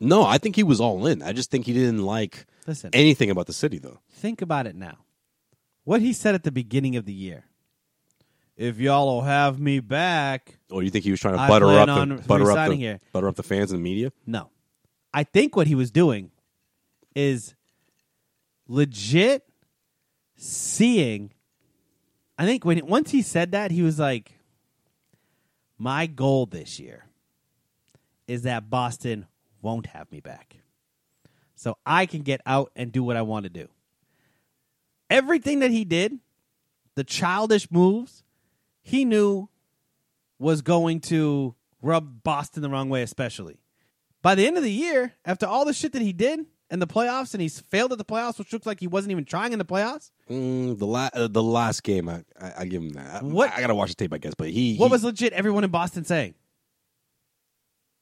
No, 0.00 0.24
I 0.24 0.38
think 0.38 0.56
he 0.56 0.62
was 0.62 0.80
all 0.80 1.06
in. 1.06 1.20
I 1.20 1.34
just 1.34 1.50
think 1.50 1.66
he 1.66 1.74
didn't 1.74 2.02
like 2.02 2.46
Listen, 2.66 2.88
anything 2.94 3.28
about 3.28 3.46
the 3.46 3.52
city, 3.52 3.76
though. 3.76 3.98
think 4.10 4.40
about 4.40 4.66
it 4.66 4.74
now. 4.74 5.04
What 5.84 6.00
he 6.00 6.14
said 6.14 6.34
at 6.34 6.44
the 6.44 6.50
beginning 6.50 6.96
of 6.96 7.04
the 7.04 7.12
year. 7.12 7.44
If 8.56 8.78
y'all 8.78 9.04
will 9.04 9.20
have 9.20 9.60
me 9.60 9.80
back, 9.80 10.56
Or 10.70 10.82
you 10.82 10.88
think 10.88 11.04
he 11.04 11.10
was 11.10 11.20
trying 11.20 11.34
to 11.34 11.40
I 11.40 11.46
butter 11.48 11.66
up 11.68 11.88
the 12.08 12.14
butter 12.26 12.50
up 12.50 12.70
the, 12.70 12.76
here. 12.76 13.00
butter 13.12 13.28
up 13.28 13.36
the 13.36 13.42
fans 13.42 13.70
and 13.70 13.80
the 13.80 13.84
media? 13.84 14.12
No. 14.26 14.48
I 15.12 15.24
think 15.24 15.56
what 15.56 15.66
he 15.66 15.74
was 15.74 15.90
doing 15.90 16.30
is 17.14 17.54
legit 18.66 19.44
seeing. 20.36 21.34
I 22.38 22.46
think 22.46 22.64
when 22.64 22.86
once 22.86 23.10
he 23.10 23.20
said 23.20 23.52
that, 23.52 23.72
he 23.72 23.82
was 23.82 23.98
like, 23.98 24.38
"My 25.82 26.06
goal 26.06 26.46
this 26.46 26.78
year 26.78 27.06
is 28.28 28.42
that 28.42 28.70
Boston 28.70 29.26
won't 29.60 29.86
have 29.86 30.12
me 30.12 30.20
back, 30.20 30.58
so 31.56 31.76
I 31.84 32.06
can 32.06 32.22
get 32.22 32.40
out 32.46 32.70
and 32.76 32.92
do 32.92 33.02
what 33.02 33.16
I 33.16 33.22
want 33.22 33.46
to 33.46 33.50
do." 33.50 33.68
Everything 35.10 35.58
that 35.58 35.72
he 35.72 35.84
did, 35.84 36.20
the 36.94 37.02
childish 37.02 37.68
moves, 37.68 38.22
he 38.80 39.04
knew 39.04 39.48
was 40.38 40.62
going 40.62 41.00
to 41.00 41.56
rub 41.80 42.22
Boston 42.22 42.62
the 42.62 42.70
wrong 42.70 42.88
way, 42.88 43.02
especially. 43.02 43.58
By 44.22 44.36
the 44.36 44.46
end 44.46 44.56
of 44.56 44.62
the 44.62 44.70
year, 44.70 45.14
after 45.24 45.46
all 45.46 45.64
the 45.64 45.74
shit 45.74 45.90
that 45.94 46.02
he 46.02 46.12
did 46.12 46.46
in 46.72 46.78
the 46.80 46.86
playoffs, 46.88 47.34
and 47.34 47.40
he's 47.40 47.60
failed 47.60 47.92
at 47.92 47.98
the 47.98 48.04
playoffs, 48.04 48.38
which 48.38 48.52
looks 48.52 48.66
like 48.66 48.80
he 48.80 48.86
wasn't 48.88 49.12
even 49.12 49.24
trying 49.24 49.52
in 49.52 49.58
the 49.60 49.64
playoffs. 49.64 50.10
Mm, 50.28 50.78
the 50.78 50.86
la- 50.86 51.10
uh, 51.14 51.28
the 51.28 51.42
last 51.42 51.82
game, 51.84 52.08
I, 52.08 52.24
I, 52.40 52.52
I 52.60 52.64
give 52.64 52.82
him 52.82 52.90
that. 52.90 53.22
I- 53.22 53.24
What- 53.24 53.52
I, 53.52 53.60
gotta 53.60 53.74
watch 53.74 53.90
the 53.90 53.94
tape, 53.94 54.12
I 54.12 54.18
guess. 54.18 54.34
But 54.34 54.48
he, 54.50 54.76
What 54.78 54.86
he- 54.88 54.92
was 54.92 55.04
legit 55.04 55.32
everyone 55.34 55.62
in 55.64 55.70
Boston 55.70 56.04
saying? 56.04 56.34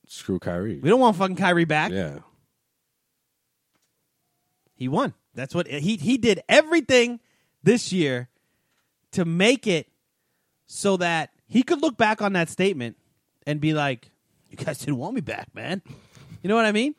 screw 0.06 0.38
Kyrie? 0.38 0.78
We 0.80 0.88
don't 0.88 0.98
want 1.00 1.16
fucking 1.16 1.36
Kyrie 1.36 1.64
back. 1.66 1.92
Yeah, 1.92 2.18
He 4.74 4.88
won. 4.88 5.14
That's 5.34 5.54
what 5.54 5.66
he 5.68 5.96
he 5.96 6.16
did 6.18 6.40
everything 6.48 7.20
this 7.62 7.92
year 7.92 8.28
to 9.12 9.24
make 9.24 9.66
it 9.66 9.88
so 10.66 10.96
that 10.96 11.30
he 11.46 11.62
could 11.62 11.80
look 11.82 11.96
back 11.96 12.22
on 12.22 12.32
that 12.32 12.48
statement 12.48 12.96
and 13.46 13.60
be 13.60 13.72
like, 13.74 14.10
"You 14.48 14.56
guys 14.56 14.78
didn't 14.78 14.96
want 14.96 15.14
me 15.14 15.20
back, 15.20 15.54
man." 15.54 15.82
You 16.42 16.48
know 16.48 16.56
what 16.56 16.64
I 16.64 16.72
mean? 16.72 16.94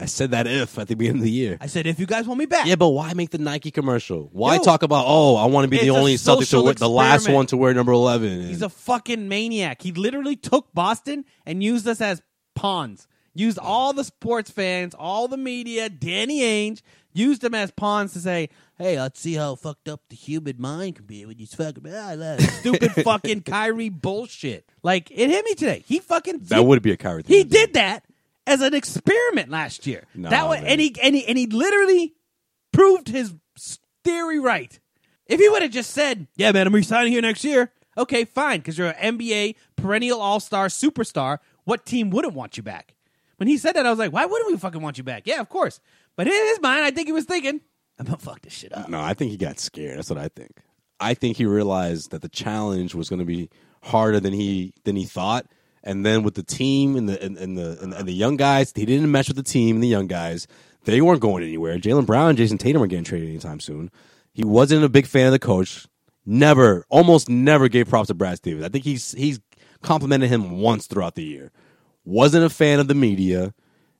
I 0.00 0.06
said 0.06 0.30
that 0.30 0.46
if 0.46 0.78
at 0.78 0.88
the 0.88 0.94
beginning 0.94 1.20
of 1.20 1.24
the 1.24 1.30
year. 1.30 1.58
I 1.60 1.66
said, 1.66 1.86
"If 1.86 2.00
you 2.00 2.06
guys 2.06 2.26
want 2.26 2.38
me 2.38 2.46
back." 2.46 2.66
Yeah, 2.66 2.76
but 2.76 2.88
why 2.88 3.12
make 3.12 3.30
the 3.30 3.38
Nike 3.38 3.70
commercial? 3.70 4.30
Why 4.32 4.56
Yo, 4.56 4.62
talk 4.62 4.82
about 4.82 5.04
oh, 5.06 5.36
I 5.36 5.44
want 5.46 5.64
to 5.64 5.68
be 5.68 5.78
the 5.78 5.90
only 5.90 6.16
Celtic 6.16 6.48
to 6.48 6.62
wear, 6.62 6.74
the 6.74 6.88
last 6.88 7.28
one 7.28 7.46
to 7.46 7.56
wear 7.56 7.74
number 7.74 7.92
eleven? 7.92 8.46
He's 8.46 8.62
a 8.62 8.70
fucking 8.70 9.28
maniac. 9.28 9.82
He 9.82 9.92
literally 9.92 10.36
took 10.36 10.72
Boston 10.72 11.26
and 11.44 11.62
used 11.62 11.86
us 11.86 12.00
as 12.00 12.22
pawns. 12.54 13.06
Used 13.34 13.58
all 13.58 13.92
the 13.92 14.02
sports 14.04 14.50
fans, 14.50 14.94
all 14.94 15.28
the 15.28 15.36
media, 15.36 15.88
Danny 15.88 16.40
Ainge, 16.40 16.82
used 17.12 17.42
them 17.42 17.54
as 17.54 17.70
pawns 17.70 18.12
to 18.14 18.20
say, 18.20 18.48
"Hey, 18.78 18.98
let's 18.98 19.20
see 19.20 19.34
how 19.34 19.54
fucked 19.54 19.88
up 19.88 20.00
the 20.08 20.16
human 20.16 20.56
mind 20.58 20.96
can 20.96 21.04
be 21.04 21.24
when 21.26 21.38
you 21.38 21.46
fucking 21.46 21.84
ah, 21.86 22.16
that 22.16 22.40
stupid 22.40 22.92
fucking 23.04 23.42
Kyrie 23.42 23.90
bullshit." 23.90 24.68
Like 24.82 25.10
it 25.10 25.28
hit 25.30 25.44
me 25.44 25.54
today. 25.54 25.84
He 25.86 25.98
fucking 26.00 26.40
that 26.44 26.64
would 26.64 26.82
be 26.82 26.90
a 26.90 26.96
Kyrie. 26.96 27.22
he 27.26 27.44
did 27.44 27.74
that 27.74 28.04
as 28.50 28.60
an 28.60 28.74
experiment 28.74 29.48
last 29.48 29.86
year. 29.86 30.06
Nah, 30.14 30.30
that 30.30 30.48
was, 30.48 30.60
man. 30.60 30.72
and 30.72 30.80
he 30.80 30.94
and 31.02 31.14
he 31.14 31.26
and 31.26 31.38
he 31.38 31.46
literally 31.46 32.14
proved 32.72 33.08
his 33.08 33.34
theory 34.04 34.38
right. 34.38 34.78
If 35.26 35.38
he 35.38 35.48
would 35.48 35.62
have 35.62 35.70
just 35.70 35.90
said, 35.92 36.26
"Yeah, 36.36 36.52
man, 36.52 36.66
I'm 36.66 36.74
resigning 36.74 37.12
here 37.12 37.22
next 37.22 37.44
year," 37.44 37.72
okay, 37.96 38.24
fine, 38.24 38.58
because 38.58 38.76
you're 38.76 38.88
an 38.88 39.18
NBA 39.18 39.54
perennial 39.76 40.20
All 40.20 40.40
Star 40.40 40.66
superstar. 40.66 41.38
What 41.64 41.86
team 41.86 42.10
wouldn't 42.10 42.34
want 42.34 42.56
you 42.56 42.62
back? 42.62 42.94
When 43.36 43.48
he 43.48 43.56
said 43.56 43.76
that, 43.76 43.86
I 43.86 43.90
was 43.90 43.98
like, 43.98 44.12
"Why 44.12 44.26
wouldn't 44.26 44.50
we 44.50 44.58
fucking 44.58 44.82
want 44.82 44.98
you 44.98 45.04
back?" 45.04 45.22
Yeah, 45.26 45.40
of 45.40 45.48
course. 45.48 45.80
But 46.16 46.26
in 46.26 46.32
his 46.32 46.60
mind, 46.60 46.84
I 46.84 46.90
think 46.90 47.06
he 47.06 47.12
was 47.12 47.24
thinking, 47.24 47.60
"I'm 47.98 48.06
gonna 48.06 48.18
fuck 48.18 48.42
this 48.42 48.52
shit 48.52 48.76
up." 48.76 48.88
No, 48.88 49.00
I 49.00 49.14
think 49.14 49.30
he 49.30 49.36
got 49.36 49.58
scared. 49.60 49.98
That's 49.98 50.10
what 50.10 50.18
I 50.18 50.28
think. 50.28 50.50
I 50.98 51.14
think 51.14 51.36
he 51.36 51.46
realized 51.46 52.10
that 52.10 52.20
the 52.22 52.28
challenge 52.28 52.94
was 52.94 53.08
going 53.08 53.20
to 53.20 53.24
be 53.24 53.48
harder 53.84 54.20
than 54.20 54.34
he 54.34 54.74
than 54.84 54.96
he 54.96 55.04
thought. 55.04 55.46
And 55.82 56.04
then 56.04 56.22
with 56.22 56.34
the 56.34 56.42
team 56.42 56.96
and 56.96 57.08
the 57.08 57.22
and, 57.22 57.38
and 57.38 57.56
the 57.56 57.78
and, 57.80 57.94
and 57.94 58.06
the 58.06 58.12
young 58.12 58.36
guys, 58.36 58.72
he 58.74 58.84
didn't 58.84 59.10
mesh 59.10 59.28
with 59.28 59.36
the 59.36 59.42
team 59.42 59.76
and 59.76 59.82
the 59.82 59.88
young 59.88 60.06
guys. 60.06 60.46
They 60.84 61.00
weren't 61.00 61.20
going 61.20 61.42
anywhere. 61.42 61.78
Jaylen 61.78 62.06
Brown 62.06 62.30
and 62.30 62.38
Jayson 62.38 62.58
Tatum 62.58 62.82
are 62.82 62.86
getting 62.86 63.04
traded 63.04 63.28
anytime 63.28 63.60
soon. 63.60 63.90
He 64.32 64.44
wasn't 64.44 64.84
a 64.84 64.88
big 64.88 65.06
fan 65.06 65.26
of 65.26 65.32
the 65.32 65.38
coach. 65.38 65.86
Never, 66.24 66.86
almost 66.88 67.28
never 67.28 67.68
gave 67.68 67.88
props 67.88 68.08
to 68.08 68.14
Brad 68.14 68.36
Stevens. 68.36 68.64
I 68.64 68.68
think 68.68 68.84
he's 68.84 69.12
he's 69.12 69.40
complimented 69.82 70.30
him 70.30 70.60
once 70.60 70.86
throughout 70.86 71.14
the 71.14 71.24
year. 71.24 71.50
Wasn't 72.04 72.44
a 72.44 72.50
fan 72.50 72.80
of 72.80 72.88
the 72.88 72.94
media 72.94 73.42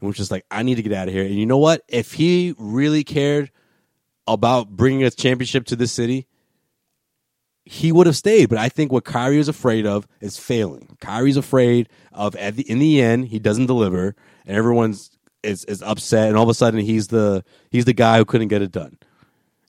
and 0.01 0.09
was 0.09 0.17
just 0.17 0.31
like, 0.31 0.45
I 0.51 0.63
need 0.63 0.77
to 0.77 0.83
get 0.83 0.93
out 0.93 1.09
of 1.09 1.15
here. 1.15 1.25
And 1.25 1.35
you 1.35 1.47
know 1.47 1.59
what? 1.59 1.83
If 1.89 2.13
he 2.13 2.55
really 2.59 3.05
cared 3.05 3.51
about 4.27 4.71
bringing 4.71 5.05
a 5.05 5.11
championship 5.11 5.67
to 5.67 5.77
this 5.77 5.93
city, 5.93 6.27
he 7.73 7.93
would 7.93 8.09
have 8.09 8.17
stayed. 8.17 8.49
But 8.49 8.59
I 8.59 8.69
think 8.69 8.91
what 8.91 9.05
Kyrie 9.05 9.39
is 9.39 9.47
afraid 9.47 9.87
of 9.87 10.09
is 10.21 10.37
failing. 10.37 10.97
Kyrie's 11.01 11.37
afraid 11.37 11.89
of 12.13 12.35
at 12.35 12.57
the, 12.57 12.69
in 12.69 12.81
the 12.81 13.01
end 13.01 13.29
he 13.29 13.39
doesn't 13.39 13.67
deliver, 13.67 14.17
and 14.45 14.57
everyone's 14.57 15.17
is, 15.45 15.65
is 15.67 15.81
upset, 15.81 16.27
and 16.29 16.37
all 16.37 16.43
of 16.43 16.49
a 16.49 16.55
sudden 16.55 16.81
he's 16.81 17.09
the 17.09 17.45
he's 17.71 17.85
the 17.85 17.93
guy 17.93 18.19
who 18.19 18.25
couldn't 18.25 18.49
get 18.49 18.61
it 18.61 18.73
done. 18.73 18.99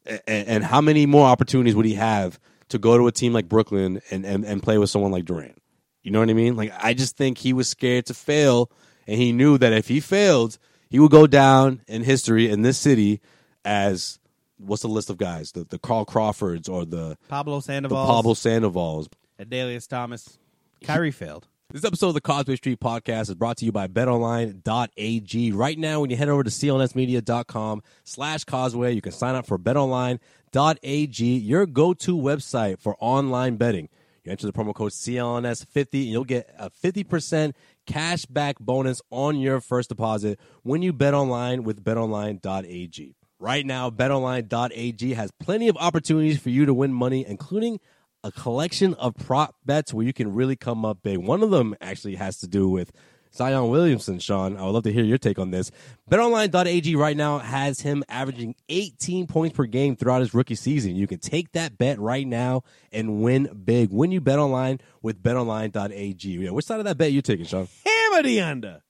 and, 0.07 0.47
and 0.47 0.63
how 0.63 0.81
many 0.81 1.05
more 1.05 1.27
opportunities 1.27 1.75
would 1.75 1.85
he 1.85 1.93
have 1.93 2.39
to 2.69 2.79
go 2.79 2.97
to 2.97 3.05
a 3.05 3.11
team 3.11 3.33
like 3.33 3.47
Brooklyn 3.47 4.01
and, 4.09 4.25
and, 4.25 4.45
and 4.45 4.63
play 4.63 4.79
with 4.79 4.89
someone 4.89 5.11
like 5.11 5.25
Durant? 5.25 5.61
You 6.01 6.09
know 6.09 6.21
what 6.21 6.29
I 6.31 6.33
mean? 6.33 6.55
Like 6.55 6.73
I 6.81 6.95
just 6.95 7.17
think 7.17 7.37
he 7.37 7.53
was 7.53 7.67
scared 7.67 8.07
to 8.07 8.15
fail, 8.15 8.71
and 9.05 9.21
he 9.21 9.31
knew 9.31 9.59
that 9.59 9.73
if 9.73 9.89
he 9.89 9.99
failed, 9.99 10.57
he 10.89 10.97
would 10.97 11.11
go 11.11 11.27
down 11.27 11.81
in 11.87 12.01
history 12.01 12.49
in 12.49 12.63
this 12.63 12.79
city 12.79 13.21
as 13.63 14.17
what's 14.61 14.81
the 14.81 14.87
list 14.87 15.09
of 15.09 15.17
guys? 15.17 15.51
The 15.51 15.63
the 15.63 15.79
Carl 15.79 16.05
Crawfords 16.05 16.69
or 16.69 16.85
the 16.85 17.17
Pablo 17.27 17.57
the 17.57 17.63
Sandoval, 17.63 18.05
Pablo 18.05 18.33
Sandovals. 18.33 19.07
Adalius 19.39 19.87
Thomas, 19.87 20.37
Kyrie 20.83 21.11
failed. 21.11 21.47
This 21.71 21.85
episode 21.85 22.09
of 22.09 22.13
the 22.15 22.21
Causeway 22.21 22.57
Street 22.57 22.81
Podcast 22.81 23.29
is 23.29 23.35
brought 23.35 23.55
to 23.57 23.65
you 23.65 23.71
by 23.71 23.87
BetOnline.ag. 23.87 25.51
Right 25.53 25.79
now, 25.79 26.01
when 26.01 26.09
you 26.09 26.17
head 26.17 26.27
over 26.27 26.43
to 26.43 26.49
clnsmedia.com 26.49 27.81
slash 28.03 28.43
causeway, 28.43 28.91
you 28.91 29.01
can 29.01 29.13
sign 29.13 29.35
up 29.35 29.45
for 29.45 29.57
BetOnline.ag, 29.57 31.25
your 31.37 31.65
go-to 31.65 32.17
website 32.17 32.77
for 32.79 32.97
online 32.99 33.55
betting. 33.55 33.87
You 34.25 34.33
enter 34.33 34.47
the 34.47 34.51
promo 34.51 34.75
code 34.75 34.91
CLNS50 34.91 35.93
and 35.93 36.11
you'll 36.11 36.25
get 36.25 36.53
a 36.59 36.69
50% 36.69 37.53
cash 37.87 38.25
back 38.25 38.59
bonus 38.59 39.01
on 39.09 39.39
your 39.39 39.61
first 39.61 39.87
deposit 39.87 40.39
when 40.63 40.81
you 40.81 40.91
bet 40.91 41.13
online 41.13 41.63
with 41.63 41.83
betonline.ag. 41.85 43.15
Right 43.41 43.65
now, 43.65 43.89
betonline.ag 43.89 45.13
has 45.15 45.31
plenty 45.39 45.67
of 45.67 45.75
opportunities 45.77 46.39
for 46.39 46.51
you 46.51 46.67
to 46.67 46.75
win 46.75 46.93
money, 46.93 47.25
including 47.27 47.79
a 48.23 48.31
collection 48.31 48.93
of 48.93 49.15
prop 49.15 49.55
bets 49.65 49.91
where 49.91 50.05
you 50.05 50.13
can 50.13 50.35
really 50.35 50.55
come 50.55 50.85
up 50.85 50.99
big. 51.01 51.17
One 51.17 51.41
of 51.41 51.49
them 51.49 51.75
actually 51.81 52.17
has 52.17 52.37
to 52.41 52.47
do 52.47 52.69
with 52.69 52.91
Zion 53.33 53.71
Williamson, 53.71 54.19
Sean. 54.19 54.57
I 54.57 54.61
would 54.61 54.73
love 54.73 54.83
to 54.83 54.93
hear 54.93 55.03
your 55.03 55.17
take 55.17 55.39
on 55.39 55.49
this. 55.49 55.71
BetOnline.ag 56.07 56.95
right 56.95 57.17
now 57.17 57.39
has 57.39 57.81
him 57.81 58.03
averaging 58.09 58.53
18 58.69 59.25
points 59.25 59.57
per 59.57 59.65
game 59.65 59.95
throughout 59.95 60.19
his 60.19 60.35
rookie 60.35 60.53
season. 60.53 60.95
You 60.95 61.07
can 61.07 61.17
take 61.17 61.51
that 61.53 61.79
bet 61.79 61.99
right 61.99 62.27
now 62.27 62.61
and 62.91 63.23
win 63.23 63.63
big 63.65 63.89
when 63.89 64.11
you 64.11 64.21
bet 64.21 64.37
online 64.37 64.81
with 65.01 65.23
BetOnline.ag. 65.23 66.29
Yeah, 66.29 66.51
which 66.51 66.65
side 66.65 66.77
of 66.77 66.85
that 66.85 66.99
bet 66.99 67.11
you 67.11 67.23
taking, 67.23 67.47
Sean? 67.47 67.67
Hammer 67.83 68.21
the 68.21 68.39
under. 68.41 68.83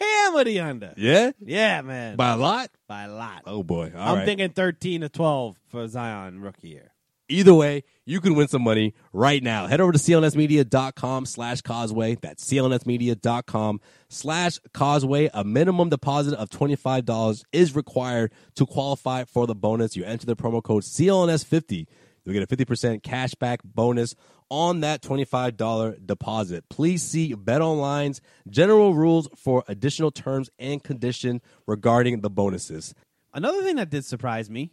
Hammer 0.00 0.44
the 0.44 0.60
under. 0.60 0.94
Yeah, 0.96 1.32
Yeah, 1.44 1.82
man. 1.82 2.16
by 2.16 2.30
a 2.32 2.36
lot. 2.36 2.70
By 2.88 3.04
a 3.04 3.12
lot. 3.12 3.42
Oh 3.46 3.62
boy! 3.62 3.92
All 3.96 4.08
I'm 4.12 4.16
right. 4.18 4.24
thinking 4.24 4.50
13 4.50 5.02
to 5.02 5.08
12 5.08 5.56
for 5.68 5.86
Zion 5.88 6.40
rookie 6.40 6.68
year. 6.68 6.92
Either 7.28 7.54
way, 7.54 7.84
you 8.06 8.20
can 8.20 8.34
win 8.34 8.48
some 8.48 8.62
money 8.62 8.92
right 9.12 9.40
now. 9.40 9.68
Head 9.68 9.80
over 9.80 9.92
to 9.92 9.98
clnsmedia.com 9.98 11.26
slash 11.26 11.60
causeway. 11.60 12.16
That's 12.20 12.44
clnsmedia.com 12.44 13.80
slash 14.08 14.58
causeway. 14.74 15.30
A 15.32 15.44
minimum 15.44 15.90
deposit 15.90 16.34
of 16.34 16.48
$25 16.50 17.44
is 17.52 17.76
required 17.76 18.32
to 18.56 18.66
qualify 18.66 19.22
for 19.24 19.46
the 19.46 19.54
bonus. 19.54 19.94
You 19.96 20.02
enter 20.04 20.26
the 20.26 20.34
promo 20.34 20.60
code 20.60 20.82
CLNS50. 20.82 21.86
You'll 22.24 22.32
get 22.34 22.42
a 22.42 22.56
50% 22.56 23.00
cashback 23.02 23.58
bonus 23.64 24.16
on 24.50 24.80
that 24.80 25.00
$25 25.00 26.04
deposit. 26.04 26.68
Please 26.68 27.02
see 27.02 27.34
BetOnline's 27.34 28.20
general 28.48 28.94
rules 28.94 29.28
for 29.36 29.64
additional 29.68 30.10
terms 30.10 30.50
and 30.58 30.82
condition 30.82 31.40
regarding 31.66 32.20
the 32.20 32.30
bonuses. 32.30 32.94
Another 33.32 33.62
thing 33.62 33.76
that 33.76 33.90
did 33.90 34.04
surprise 34.04 34.50
me. 34.50 34.72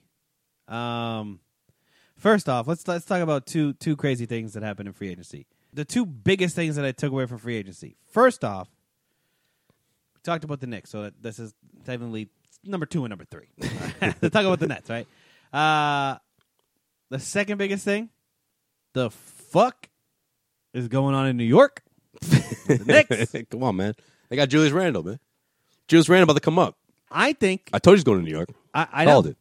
Um, 0.68 1.40
first 2.18 2.50
off, 2.50 2.68
let's 2.68 2.88
let's 2.88 3.06
talk 3.06 3.22
about 3.22 3.46
two 3.46 3.74
two 3.74 3.96
crazy 3.96 4.26
things 4.26 4.54
that 4.54 4.64
happened 4.64 4.88
in 4.88 4.94
free 4.94 5.10
agency. 5.10 5.46
The 5.74 5.86
two 5.86 6.06
biggest 6.06 6.56
things 6.56 6.76
that 6.76 6.84
I 6.84 6.92
took 6.92 7.12
away 7.12 7.28
from 7.28 7.38
free 7.38 7.56
agency. 7.56 7.96
First 8.10 8.44
off, 8.44 8.68
we 10.16 10.22
talked 10.24 10.44
about 10.44 10.60
the 10.60 10.68
Knicks, 10.68 10.90
so 10.90 11.04
that 11.04 11.22
this 11.22 11.40
is 11.40 11.54
technically 11.86 12.30
number 12.64 12.86
two 12.86 13.06
and 13.06 13.12
number 13.12 13.26
three. 13.26 13.48
Let's 14.02 14.34
talk 14.34 14.46
about 14.46 14.60
the 14.60 14.68
Nets, 14.68 14.90
right? 14.90 15.08
Uh, 15.54 16.18
the 17.10 17.20
second 17.20 17.58
biggest 17.58 17.86
thing, 17.86 18.10
the 18.94 19.12
fuck 19.52 19.90
is 20.74 20.88
going 20.88 21.16
on 21.16 21.28
in 21.28 21.38
New 21.38 21.44
York? 21.44 21.84
Knicks. 22.86 23.34
come 23.50 23.64
on, 23.64 23.76
man. 23.76 23.94
They 24.30 24.36
got 24.36 24.50
Julius 24.50 24.74
Randle, 24.74 25.04
man. 25.04 25.20
Julius 25.88 26.10
Randle 26.10 26.24
about 26.26 26.34
to 26.36 26.42
come 26.42 26.60
up. 26.60 26.78
I 27.10 27.34
think 27.34 27.70
I 27.74 27.80
told 27.80 27.94
you 27.94 27.98
he's 27.98 28.04
going 28.04 28.20
to 28.20 28.26
New 28.26 28.36
York. 28.36 28.50
I, 28.74 28.88
I 28.92 29.06
Called 29.06 29.26
know. 29.26 29.32
it. 29.32 29.38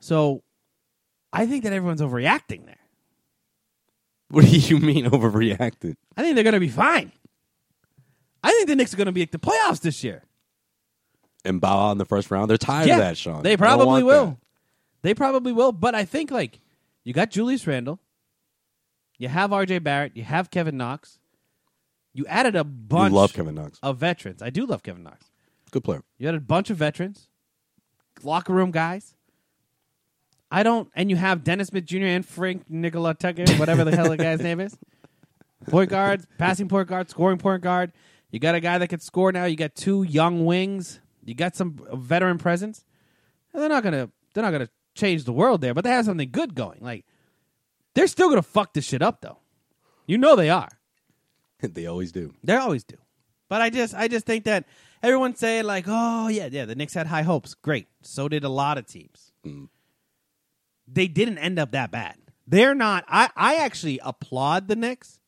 So, 0.00 0.42
I 1.32 1.46
think 1.46 1.64
that 1.64 1.72
everyone's 1.72 2.00
overreacting 2.00 2.66
there. 2.66 2.76
What 4.30 4.44
do 4.44 4.50
you 4.50 4.78
mean 4.78 5.06
overreacted? 5.06 5.96
I 6.16 6.22
think 6.22 6.34
they're 6.34 6.44
going 6.44 6.54
to 6.54 6.60
be 6.60 6.68
fine. 6.68 7.12
I 8.42 8.50
think 8.52 8.68
the 8.68 8.76
Knicks 8.76 8.94
are 8.94 8.96
going 8.96 9.06
to 9.06 9.12
be 9.12 9.22
at 9.22 9.32
the 9.32 9.38
playoffs 9.38 9.80
this 9.80 10.04
year. 10.04 10.22
And 11.44 11.60
bow 11.60 11.88
out 11.88 11.92
in 11.92 11.98
the 11.98 12.04
first 12.04 12.30
round. 12.30 12.50
They're 12.50 12.56
tired 12.58 12.90
of 12.90 12.98
that, 12.98 13.16
Sean. 13.16 13.42
They 13.42 13.56
probably 13.56 14.02
will. 14.02 14.26
that. 14.26 14.36
They 15.02 15.14
probably 15.14 15.52
will. 15.52 15.72
But 15.72 15.94
I 15.94 16.04
think 16.04 16.30
like 16.30 16.60
you 17.04 17.12
got 17.12 17.30
Julius 17.30 17.66
Randle, 17.66 18.00
you 19.18 19.28
have 19.28 19.52
R.J. 19.52 19.80
Barrett, 19.80 20.16
you 20.16 20.22
have 20.24 20.50
Kevin 20.50 20.76
Knox. 20.76 21.18
You 22.14 22.26
added 22.26 22.56
a 22.56 22.64
bunch 22.64 23.12
love 23.12 23.32
Kevin 23.32 23.54
Knox. 23.54 23.78
of 23.82 23.98
veterans. 23.98 24.42
I 24.42 24.50
do 24.50 24.66
love 24.66 24.82
Kevin 24.82 25.02
Knox. 25.02 25.30
Good 25.70 25.84
player. 25.84 26.02
You 26.16 26.26
had 26.26 26.34
a 26.34 26.40
bunch 26.40 26.70
of 26.70 26.76
veterans, 26.76 27.28
locker 28.22 28.52
room 28.52 28.70
guys. 28.70 29.14
I 30.50 30.62
don't, 30.62 30.88
and 30.94 31.10
you 31.10 31.16
have 31.16 31.44
Dennis 31.44 31.68
Smith 31.68 31.84
Jr. 31.84 32.04
and 32.04 32.24
Frank 32.24 32.64
Nicola 32.70 33.14
Tucker, 33.14 33.44
whatever 33.56 33.84
the 33.84 33.94
hell 33.94 34.08
the 34.08 34.16
guy's 34.16 34.40
name 34.40 34.60
is. 34.60 34.76
Point 35.68 35.90
guards, 35.90 36.26
passing 36.38 36.68
point 36.68 36.88
guard, 36.88 37.10
scoring 37.10 37.36
point 37.36 37.62
guard. 37.62 37.92
You 38.30 38.38
got 38.38 38.54
a 38.54 38.60
guy 38.60 38.78
that 38.78 38.88
can 38.88 39.00
score 39.00 39.32
now. 39.32 39.44
You 39.44 39.56
got 39.56 39.74
two 39.74 40.02
young 40.04 40.46
wings. 40.46 41.00
You 41.24 41.34
got 41.34 41.56
some 41.56 41.78
veteran 41.92 42.38
presence. 42.38 42.84
And 43.52 43.60
they're 43.60 43.68
not 43.68 43.82
gonna, 43.82 44.08
they're 44.32 44.44
not 44.44 44.52
gonna 44.52 44.70
change 44.94 45.24
the 45.24 45.32
world 45.32 45.60
there, 45.60 45.74
but 45.74 45.84
they 45.84 45.90
have 45.90 46.04
something 46.06 46.30
good 46.30 46.54
going. 46.54 46.78
Like 46.80 47.04
they're 47.98 48.06
still 48.06 48.28
gonna 48.28 48.42
fuck 48.42 48.74
this 48.74 48.84
shit 48.84 49.02
up 49.02 49.20
though. 49.22 49.38
You 50.06 50.18
know 50.18 50.36
they 50.36 50.50
are. 50.50 50.68
they 51.60 51.86
always 51.86 52.12
do. 52.12 52.32
They 52.44 52.54
always 52.54 52.84
do. 52.84 52.96
But 53.48 53.60
I 53.60 53.70
just 53.70 53.92
I 53.92 54.06
just 54.06 54.24
think 54.24 54.44
that 54.44 54.66
everyone 55.02 55.34
saying 55.34 55.64
like, 55.64 55.86
oh 55.88 56.28
yeah, 56.28 56.48
yeah, 56.48 56.64
the 56.64 56.76
Knicks 56.76 56.94
had 56.94 57.08
high 57.08 57.22
hopes. 57.22 57.54
Great. 57.54 57.88
So 58.02 58.28
did 58.28 58.44
a 58.44 58.48
lot 58.48 58.78
of 58.78 58.86
teams. 58.86 59.32
Mm. 59.44 59.68
They 60.86 61.08
didn't 61.08 61.38
end 61.38 61.58
up 61.58 61.72
that 61.72 61.90
bad. 61.90 62.14
They're 62.46 62.74
not 62.74 63.04
I, 63.08 63.30
I 63.34 63.56
actually 63.56 63.98
applaud 64.04 64.68
the 64.68 64.76
Knicks 64.76 65.18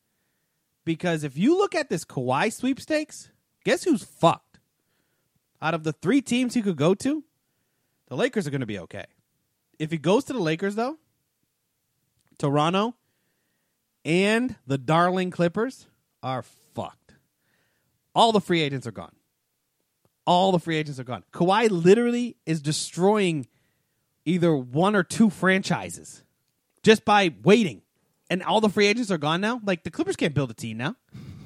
because 0.85 1.25
if 1.25 1.37
you 1.37 1.57
look 1.57 1.75
at 1.75 1.89
this 1.89 2.05
Kawhi 2.05 2.53
sweepstakes, 2.53 3.31
guess 3.65 3.83
who's 3.83 4.05
fucked? 4.05 4.59
Out 5.61 5.73
of 5.73 5.83
the 5.83 5.91
three 5.91 6.21
teams 6.21 6.53
he 6.53 6.61
could 6.61 6.77
go 6.77 6.93
to, 6.95 7.25
the 8.07 8.15
Lakers 8.15 8.47
are 8.47 8.51
gonna 8.51 8.65
be 8.65 8.79
okay. 8.79 9.07
If 9.77 9.91
he 9.91 9.97
goes 9.97 10.23
to 10.25 10.33
the 10.33 10.39
Lakers 10.39 10.75
though, 10.75 10.97
Toronto 12.41 12.95
and 14.03 14.55
the 14.65 14.79
darling 14.79 15.29
Clippers 15.29 15.85
are 16.23 16.41
fucked. 16.73 17.13
All 18.15 18.31
the 18.31 18.41
free 18.41 18.61
agents 18.61 18.87
are 18.87 18.91
gone. 18.91 19.15
All 20.25 20.51
the 20.51 20.59
free 20.59 20.77
agents 20.77 20.99
are 20.99 21.03
gone. 21.03 21.23
Kawhi 21.31 21.69
literally 21.69 22.37
is 22.47 22.59
destroying 22.61 23.47
either 24.25 24.55
one 24.55 24.95
or 24.95 25.03
two 25.03 25.29
franchises 25.29 26.23
just 26.81 27.05
by 27.05 27.33
waiting. 27.43 27.83
And 28.29 28.41
all 28.41 28.59
the 28.59 28.69
free 28.69 28.87
agents 28.87 29.11
are 29.11 29.19
gone 29.19 29.41
now. 29.41 29.61
Like 29.63 29.83
the 29.83 29.91
Clippers 29.91 30.15
can't 30.15 30.33
build 30.33 30.49
a 30.49 30.55
team 30.55 30.77
now. 30.77 30.95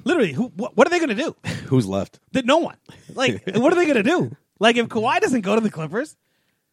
Literally, 0.04 0.32
who? 0.32 0.44
What, 0.56 0.76
what 0.76 0.86
are 0.86 0.90
they 0.90 0.98
going 0.98 1.14
to 1.14 1.14
do? 1.14 1.36
Who's 1.66 1.86
left? 1.86 2.20
That 2.32 2.46
no 2.46 2.58
one. 2.58 2.76
Like, 3.12 3.42
what 3.54 3.72
are 3.72 3.76
they 3.76 3.84
going 3.84 3.96
to 3.96 4.02
do? 4.02 4.36
Like, 4.58 4.76
if 4.76 4.86
Kawhi 4.86 5.20
doesn't 5.20 5.40
go 5.40 5.56
to 5.56 5.60
the 5.60 5.70
Clippers, 5.70 6.16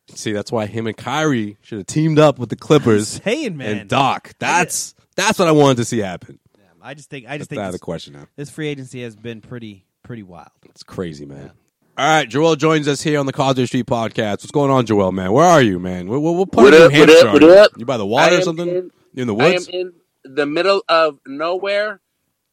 See, 0.10 0.32
that's 0.34 0.52
why 0.52 0.66
him 0.66 0.86
and 0.88 0.96
Kyrie 0.98 1.58
should 1.62 1.78
have 1.80 1.88
teamed 1.88 2.20
up 2.20 2.38
with 2.39 2.50
the 2.50 2.56
Clippers 2.56 3.08
saying 3.24 3.58
man, 3.58 3.78
and 3.80 3.89
Doc. 3.89 4.34
That's 4.39 4.94
that's 5.16 5.39
what 5.39 5.48
I 5.48 5.52
wanted 5.52 5.78
to 5.78 5.86
see 5.86 6.00
happen. 6.00 6.39
I 6.82 6.94
just 6.94 7.10
think 7.10 7.26
I 7.28 7.38
just 7.38 7.50
That's 7.50 7.60
out 7.60 7.62
think 7.62 7.66
of 7.68 7.72
the 7.72 7.72
this, 7.74 7.82
question 7.82 8.13
now. 8.13 8.28
this 8.36 8.50
free 8.50 8.68
agency 8.68 9.02
has 9.04 9.16
been 9.16 9.39
pretty 9.42 9.86
pretty 10.04 10.24
wild. 10.24 10.50
It's 10.66 10.84
crazy, 10.84 11.26
man. 11.26 11.52
All 11.98 12.06
right, 12.06 12.28
Joel 12.28 12.56
joins 12.58 12.88
us 12.88 13.02
here 13.04 13.20
on 13.20 13.26
the 13.28 13.32
Causeway 13.32 13.68
Street 13.68 13.86
podcast. 13.86 14.39
What's 14.42 14.52
going 14.52 14.72
on, 14.72 14.86
Joel, 14.86 15.12
man? 15.12 15.32
Where 15.32 15.46
are 15.46 15.62
you, 15.62 15.80
man? 15.80 16.08
What, 16.10 16.22
what, 16.22 16.34
what 16.34 16.52
part 16.52 16.66
What 16.66 16.74
of 16.74 16.82
up, 16.82 16.92
New 16.92 17.00
what 17.00 17.10
Hampshire 17.10 17.28
up, 17.28 17.34
what 17.34 17.44
are 17.44 17.46
you? 17.48 17.54
up? 17.54 17.72
You 17.78 17.86
by 17.86 17.98
the 17.98 18.06
I 18.06 18.10
water 18.10 18.34
or 18.36 18.38
am 18.39 18.44
something? 18.44 18.68
in- 18.68 18.92
you 19.13 19.22
in 19.22 19.28
the 19.28 19.36
I 19.36 19.46
am 19.46 19.52
woods? 19.54 19.68
in 19.70 19.94
the 20.26 20.46
middle 20.48 20.84
of 20.89 21.20
nowhere, 21.28 22.02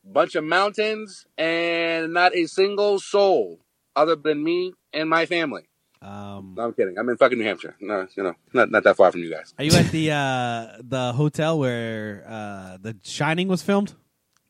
bunch 0.05 0.35
of 0.37 0.45
mountains, 0.45 1.27
and 1.39 2.13
not 2.13 2.37
a 2.37 2.47
single 2.47 3.01
soul 3.01 3.61
other 3.97 4.15
than 4.15 4.45
me 4.45 4.75
and 4.93 5.09
my 5.11 5.25
family. 5.27 5.70
Um, 6.03 6.55
No, 6.57 6.65
I'm 6.65 6.73
kidding. 6.73 6.97
I'm 6.99 7.09
in 7.09 7.17
fucking 7.17 7.39
New 7.39 7.45
Hampshire. 7.45 7.77
No, 7.81 8.07
you 8.17 8.23
know, 8.23 8.35
not 8.55 8.71
not 8.71 8.85
that 8.85 8.97
far 8.97 9.13
from 9.13 9.21
you 9.23 9.31
guys. 9.31 9.53
Are 9.59 9.65
you 9.65 9.73
at 9.73 9.91
the 9.91 10.11
uh, 10.13 10.79
the 10.83 11.13
hotel 11.13 11.59
where 11.59 12.25
uh, 12.27 12.79
The 12.81 12.97
Shining 13.03 13.49
was 13.49 13.63
filmed? 13.63 13.95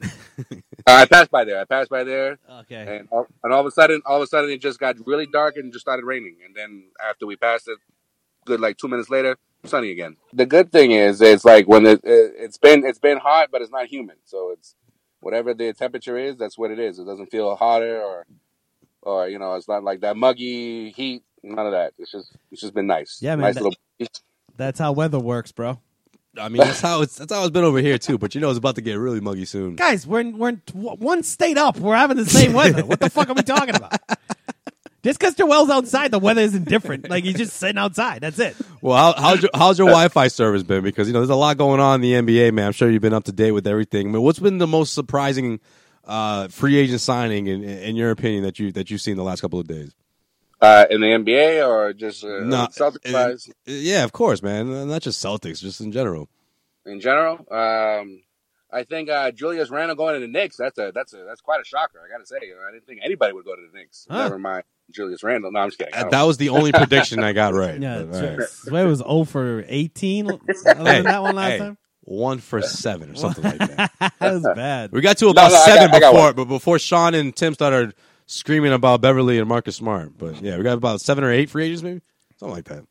Uh, 0.02 0.06
I 0.86 1.04
passed 1.04 1.30
by 1.30 1.44
there. 1.44 1.60
I 1.60 1.64
passed 1.64 1.90
by 1.90 2.04
there, 2.04 2.38
Okay. 2.60 2.98
and 2.98 3.08
all, 3.10 3.26
and 3.44 3.52
all 3.52 3.60
of 3.60 3.66
a 3.66 3.70
sudden, 3.70 4.00
all 4.06 4.16
of 4.16 4.22
a 4.22 4.26
sudden, 4.26 4.48
it 4.50 4.60
just 4.62 4.78
got 4.80 4.96
really 5.06 5.26
dark 5.26 5.56
and 5.56 5.70
just 5.72 5.82
started 5.82 6.06
raining. 6.06 6.36
And 6.44 6.54
then 6.56 6.84
after 7.06 7.26
we 7.26 7.36
passed 7.36 7.68
it, 7.68 7.78
good 8.46 8.60
like 8.60 8.78
two 8.78 8.88
minutes 8.88 9.10
later, 9.10 9.36
sunny 9.64 9.90
again. 9.90 10.16
The 10.32 10.46
good 10.46 10.72
thing 10.72 10.92
is, 10.92 11.20
it's 11.20 11.44
like 11.44 11.68
when 11.68 11.84
it, 11.84 12.00
it 12.04 12.32
it's 12.38 12.56
been 12.58 12.84
it's 12.86 12.98
been 12.98 13.18
hot, 13.18 13.48
but 13.52 13.60
it's 13.60 13.70
not 13.70 13.88
humid. 13.88 14.16
So 14.24 14.52
it's 14.52 14.74
whatever 15.20 15.52
the 15.52 15.74
temperature 15.74 16.16
is, 16.16 16.36
that's 16.38 16.56
what 16.56 16.70
it 16.70 16.78
is. 16.78 16.98
It 16.98 17.04
doesn't 17.04 17.30
feel 17.30 17.54
hotter 17.56 18.00
or 18.00 18.26
or 19.02 19.28
you 19.28 19.38
know, 19.38 19.54
it's 19.54 19.68
not 19.68 19.82
like 19.84 20.00
that 20.00 20.16
muggy 20.16 20.90
heat. 20.90 21.22
None 21.42 21.66
of 21.66 21.72
that. 21.72 21.92
It's 21.98 22.10
just 22.12 22.32
it's 22.50 22.60
just 22.60 22.74
been 22.74 22.86
nice. 22.86 23.18
Yeah, 23.20 23.36
man, 23.36 23.46
Nice 23.46 23.54
that- 23.56 23.62
little. 23.64 23.78
That's 24.56 24.78
how 24.78 24.92
weather 24.92 25.18
works, 25.18 25.52
bro. 25.52 25.80
I 26.38 26.48
mean, 26.48 26.58
that's 26.58 26.80
how 26.80 27.02
it's 27.02 27.16
that's 27.16 27.32
how 27.32 27.40
it's 27.42 27.50
been 27.50 27.64
over 27.64 27.78
here 27.80 27.98
too. 27.98 28.18
But 28.18 28.34
you 28.34 28.40
know, 28.40 28.50
it's 28.50 28.58
about 28.58 28.74
to 28.76 28.82
get 28.82 28.94
really 28.98 29.20
muggy 29.20 29.44
soon. 29.46 29.74
Guys, 29.76 30.06
we're 30.06 30.20
in, 30.20 30.38
we're 30.38 30.50
in 30.50 30.62
t- 30.66 30.74
one 30.78 31.22
state 31.22 31.56
up. 31.58 31.78
We're 31.78 31.96
having 31.96 32.16
the 32.18 32.26
same 32.26 32.52
weather. 32.52 32.84
what 32.84 33.00
the 33.00 33.10
fuck 33.10 33.28
are 33.30 33.34
we 33.34 33.42
talking 33.42 33.74
about? 33.74 33.94
Just 35.02 35.18
because 35.18 35.34
Joel's 35.34 35.70
outside, 35.70 36.10
the 36.10 36.18
weather 36.18 36.42
isn't 36.42 36.68
different. 36.68 37.08
Like 37.08 37.24
he's 37.24 37.36
just 37.36 37.56
sitting 37.56 37.78
outside. 37.78 38.20
That's 38.20 38.38
it. 38.38 38.54
Well, 38.82 38.96
how, 39.14 39.20
how's 39.20 39.42
your 39.42 39.50
how's 39.54 39.78
your 39.78 39.88
Wi-Fi 39.88 40.28
service 40.28 40.62
been? 40.62 40.84
Because 40.84 41.08
you 41.08 41.14
know, 41.14 41.20
there's 41.20 41.30
a 41.30 41.34
lot 41.34 41.56
going 41.56 41.80
on 41.80 42.04
in 42.04 42.24
the 42.26 42.32
NBA, 42.34 42.52
man. 42.52 42.66
I'm 42.66 42.72
sure 42.72 42.90
you've 42.90 43.00
been 43.00 43.14
up 43.14 43.24
to 43.24 43.32
date 43.32 43.52
with 43.52 43.66
everything. 43.66 44.12
But 44.12 44.20
what's 44.20 44.38
been 44.38 44.58
the 44.58 44.66
most 44.66 44.92
surprising 44.92 45.58
uh, 46.04 46.48
free 46.48 46.76
agent 46.76 47.00
signing, 47.00 47.46
in, 47.46 47.62
in 47.64 47.96
your 47.96 48.10
opinion, 48.10 48.42
that 48.44 48.58
you 48.58 48.72
that 48.72 48.90
you've 48.90 49.00
seen 49.00 49.16
the 49.16 49.22
last 49.24 49.40
couple 49.40 49.58
of 49.60 49.66
days? 49.68 49.94
Uh, 50.60 50.84
in 50.90 51.00
the 51.00 51.06
NBA 51.06 51.66
or 51.66 51.94
just 51.94 52.22
uh, 52.22 52.40
No, 52.44 52.66
Celtics 52.70 53.10
wise 53.10 53.48
Yeah, 53.64 54.04
of 54.04 54.12
course, 54.12 54.42
man. 54.42 54.88
Not 54.88 55.00
just 55.00 55.24
Celtics, 55.24 55.60
just 55.60 55.80
in 55.80 55.90
general. 55.90 56.28
in 56.84 57.00
general? 57.00 57.38
Um, 57.50 58.22
I 58.72 58.84
think 58.84 59.08
uh, 59.08 59.30
Julius 59.30 59.70
Randle 59.70 59.96
going 59.96 60.14
to 60.14 60.20
the 60.20 60.30
Knicks. 60.30 60.56
That's 60.56 60.78
a 60.78 60.92
that's 60.94 61.14
a 61.14 61.24
that's 61.26 61.40
quite 61.40 61.60
a 61.60 61.64
shocker. 61.64 61.98
I 62.06 62.12
got 62.12 62.18
to 62.20 62.26
say, 62.26 62.36
I 62.36 62.72
didn't 62.72 62.86
think 62.86 63.00
anybody 63.02 63.32
would 63.32 63.44
go 63.44 63.56
to 63.56 63.62
the 63.72 63.76
Knicks. 63.78 64.06
Huh. 64.08 64.24
Never 64.24 64.38
mind 64.38 64.64
Julius 64.92 65.22
Randle. 65.24 65.50
No, 65.50 65.60
I'm 65.60 65.68
just 65.68 65.78
kidding. 65.78 65.94
I 65.94 66.08
That 66.08 66.22
was 66.22 66.36
the 66.36 66.50
only 66.50 66.72
prediction 66.82 67.22
I 67.24 67.32
got 67.32 67.54
right. 67.54 67.80
Yeah, 67.80 68.02
But, 68.02 68.22
all 68.24 68.36
right. 68.36 68.48
Sway 68.48 68.84
was 68.84 68.98
0 68.98 69.24
for 69.24 69.64
18 69.66 70.30
other 70.30 70.38
than 70.84 71.04
that 71.04 71.22
one 71.22 71.34
last 71.36 71.50
Hey, 71.52 71.58
time. 71.58 71.78
One 72.10 72.38
for 72.38 72.60
seven 72.60 73.12
or 73.12 73.14
something 73.14 73.44
like 73.44 73.58
that. 73.58 73.92
that 74.00 74.20
was 74.20 74.42
bad. 74.56 74.90
We 74.90 75.00
got 75.00 75.16
to 75.18 75.28
about 75.28 75.52
no, 75.52 75.56
I 75.58 75.64
seven 75.64 76.00
got- 76.00 76.12
before, 76.12 76.32
but 76.32 76.46
before 76.46 76.80
Sean 76.80 77.14
and 77.14 77.34
Tim 77.36 77.54
started 77.54 77.94
screaming 78.26 78.72
about 78.72 79.00
Beverley 79.00 79.38
and 79.38 79.48
Marcus 79.48 79.76
Smart. 79.76 80.18
But 80.18 80.42
yeah, 80.42 80.56
we 80.56 80.64
got 80.64 80.72
about 80.76 81.00
seven 81.00 81.22
or 81.22 81.30
eight 81.30 81.50
free 81.50 81.66
agents, 81.66 81.84
maybe 81.84 82.00
something 82.36 82.56
like 82.56 82.64
that. 82.64 82.84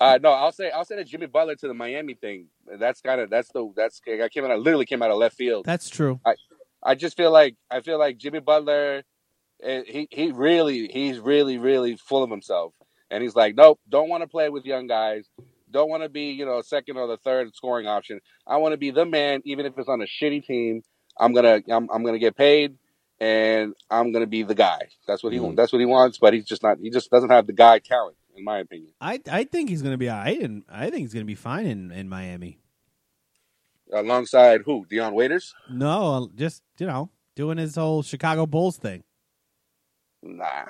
Uh, 0.00 0.18
no, 0.20 0.32
I'll 0.32 0.50
say 0.50 0.68
I'll 0.68 0.84
say 0.84 0.96
that 0.96 1.06
Jimmy 1.06 1.26
Butler 1.26 1.54
to 1.54 1.68
the 1.68 1.74
Miami 1.74 2.14
thing. 2.14 2.46
That's 2.66 3.00
kind 3.00 3.20
of 3.20 3.30
that's 3.30 3.52
the 3.52 3.70
that's 3.76 4.00
I 4.04 4.28
came 4.28 4.44
out 4.44 4.58
literally 4.58 4.86
came 4.86 5.00
out 5.00 5.12
of 5.12 5.18
left 5.18 5.36
field. 5.36 5.64
That's 5.64 5.88
true. 5.88 6.18
I 6.26 6.34
I 6.82 6.96
just 6.96 7.16
feel 7.16 7.30
like 7.30 7.54
I 7.70 7.82
feel 7.82 8.00
like 8.00 8.18
Jimmy 8.18 8.40
Butler, 8.40 9.04
eh, 9.62 9.82
he 9.86 10.08
he 10.10 10.32
really 10.32 10.88
he's 10.88 11.20
really 11.20 11.58
really 11.58 11.94
full 11.96 12.24
of 12.24 12.30
himself, 12.30 12.74
and 13.12 13.22
he's 13.22 13.36
like, 13.36 13.54
nope, 13.54 13.78
don't 13.88 14.08
want 14.08 14.22
to 14.24 14.26
play 14.26 14.48
with 14.48 14.64
young 14.64 14.88
guys, 14.88 15.28
don't 15.70 15.88
want 15.88 16.02
to 16.02 16.08
be 16.08 16.30
you 16.32 16.44
know 16.46 16.58
a 16.58 16.62
second 16.62 16.96
or 16.96 17.06
the 17.06 17.16
third 17.18 17.54
scoring 17.54 17.86
option. 17.86 18.20
I 18.46 18.56
want 18.58 18.72
to 18.72 18.78
be 18.78 18.90
the 18.90 19.04
man, 19.04 19.42
even 19.44 19.66
if 19.66 19.78
it's 19.78 19.88
on 19.88 20.00
a 20.02 20.06
shitty 20.06 20.44
team. 20.44 20.82
I'm 21.18 21.32
gonna 21.34 21.60
I'm, 21.68 21.88
I'm 21.92 22.04
gonna 22.04 22.18
get 22.18 22.36
paid, 22.36 22.76
and 23.20 23.74
I'm 23.90 24.12
gonna 24.12 24.26
be 24.26 24.42
the 24.42 24.54
guy. 24.54 24.88
That's 25.06 25.22
what 25.22 25.32
he 25.32 25.38
Mhm. 25.38 25.56
that's 25.56 25.72
what 25.72 25.80
he 25.80 25.86
wants, 25.86 26.18
but 26.18 26.32
he's 26.34 26.46
just 26.46 26.62
not. 26.62 26.78
He 26.80 26.90
just 26.90 27.10
doesn't 27.10 27.30
have 27.30 27.46
the 27.46 27.52
guy 27.52 27.78
talent, 27.78 28.16
in 28.36 28.44
my 28.44 28.58
opinion. 28.58 28.92
I 29.00 29.20
I 29.30 29.44
think 29.44 29.68
he's 29.68 29.82
going 29.82 29.92
to 29.92 29.98
be 29.98 30.08
right, 30.08 30.40
and 30.40 30.64
I 30.70 30.90
think 30.90 31.02
he's 31.02 31.12
to 31.12 31.24
be 31.24 31.34
fine 31.34 31.66
in, 31.66 31.90
in 31.90 32.08
Miami. 32.08 32.58
Alongside 33.92 34.62
who? 34.64 34.86
Dion 34.88 35.14
Waiters? 35.14 35.52
No, 35.70 36.30
just, 36.36 36.62
you 36.78 36.86
know, 36.86 37.10
doing 37.34 37.58
his 37.58 37.74
whole 37.74 38.02
Chicago 38.02 38.46
Bulls 38.46 38.76
thing. 38.76 39.02
Nah, 40.22 40.66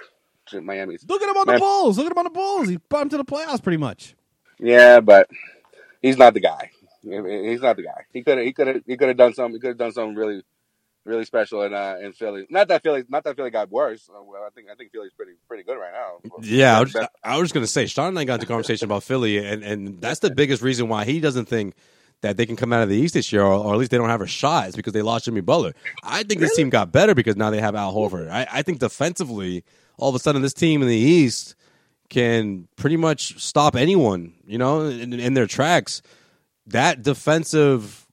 Miami's. 0.53 1.05
Look 1.09 1.23
at 1.23 1.29
him 1.29 1.37
on 1.37 1.47
the 1.47 1.59
Bulls. 1.59 1.99
Look 1.99 2.07
at 2.07 2.13
him 2.13 2.19
on 2.19 2.25
the 2.25 2.31
Bulls. 2.31 2.69
He 2.69 2.77
brought 2.79 3.03
him 3.03 3.09
to 3.11 3.17
the 3.19 3.25
playoffs 3.25 3.63
pretty 3.63 3.77
much. 3.77 4.15
Yeah, 4.61 5.01
but 5.01 5.29
he's 6.03 6.19
not 6.19 6.35
the 6.35 6.41
guy. 6.41 6.71
He's 7.03 7.63
not 7.63 7.77
the 7.77 7.83
guy. 7.83 8.05
He 8.13 8.23
could 8.23 8.39
have. 8.39 8.47
He 8.47 8.53
could 8.53 8.67
have. 8.67 8.83
He 8.87 8.97
could 8.97 9.09
have 9.09 9.17
done 9.17 9.33
something. 9.35 9.55
He 9.55 9.61
could 9.61 9.69
have 9.69 9.79
done 9.79 9.93
something 9.93 10.15
really, 10.15 10.43
really 11.05 11.25
special 11.25 11.63
in 11.63 11.73
uh, 11.73 11.97
in 12.03 12.13
Philly. 12.13 12.47
Not 12.51 12.69
that 12.69 12.83
Philly. 12.83 13.05
Not 13.09 13.25
that 13.25 13.37
Philly 13.37 13.51
got 13.51 13.71
worse. 13.71 14.09
Uh, 14.09 14.23
Well, 14.23 14.43
I 14.47 14.51
think 14.51 14.69
I 14.71 14.75
think 14.75 14.93
Philly's 14.93 15.13
pretty 15.17 15.33
pretty 15.49 15.63
good 15.63 15.79
right 15.79 15.93
now. 15.93 16.41
Yeah, 16.43 16.77
I 16.77 16.81
was, 16.83 16.97
I 17.25 17.39
was 17.39 17.53
going 17.53 17.65
to 17.65 17.71
say, 17.71 17.87
Sean 17.87 18.09
and 18.09 18.19
I 18.19 18.25
got 18.25 18.35
into 18.35 18.47
conversation 18.47 18.85
about 18.85 19.03
Philly, 19.03 19.39
and, 19.39 19.63
and 19.65 20.01
that's 20.01 20.21
the 20.21 20.31
biggest 20.31 20.63
reason 20.63 20.89
why 20.89 21.05
he 21.07 21.21
doesn't 21.21 21.47
think 21.47 21.75
that 22.21 22.37
they 22.37 22.45
can 22.45 22.55
come 22.55 22.71
out 22.71 22.83
of 22.83 22.91
the 22.91 22.97
East 22.97 23.15
this 23.15 23.33
year, 23.33 23.43
or, 23.43 23.55
or 23.55 23.73
at 23.73 23.79
least 23.79 23.91
they 23.91 23.97
don't 23.97 24.11
have 24.11 24.21
a 24.21 24.27
shot, 24.27 24.69
is 24.69 24.77
because 24.77 24.93
they 24.93 25.01
lost 25.01 25.25
Jimmy 25.25 25.41
Butler. 25.41 25.73
I 26.03 26.23
think 26.23 26.41
this 26.41 26.55
team 26.55 26.69
got 26.69 26.93
better 26.93 27.15
because 27.15 27.35
now 27.35 27.49
they 27.49 27.63
have 27.63 27.75
Al 27.75 27.95
Horford. 27.95 28.29
I, 28.31 28.47
I 28.53 28.61
think 28.63 28.79
defensively, 28.79 29.65
all 29.97 30.11
of 30.11 30.15
a 30.15 30.19
sudden, 30.19 30.43
this 30.43 30.53
team 30.53 30.83
in 30.83 30.89
the 30.89 30.95
East 30.99 31.55
can 32.11 32.69
pretty 32.77 32.97
much 32.99 33.41
stop 33.41 33.77
anyone, 33.77 34.35
you 34.45 34.59
know, 34.59 34.83
in, 34.83 35.13
in 35.15 35.35
their 35.35 35.47
tracks. 35.47 36.03
That 36.67 37.03
defensive 37.03 38.07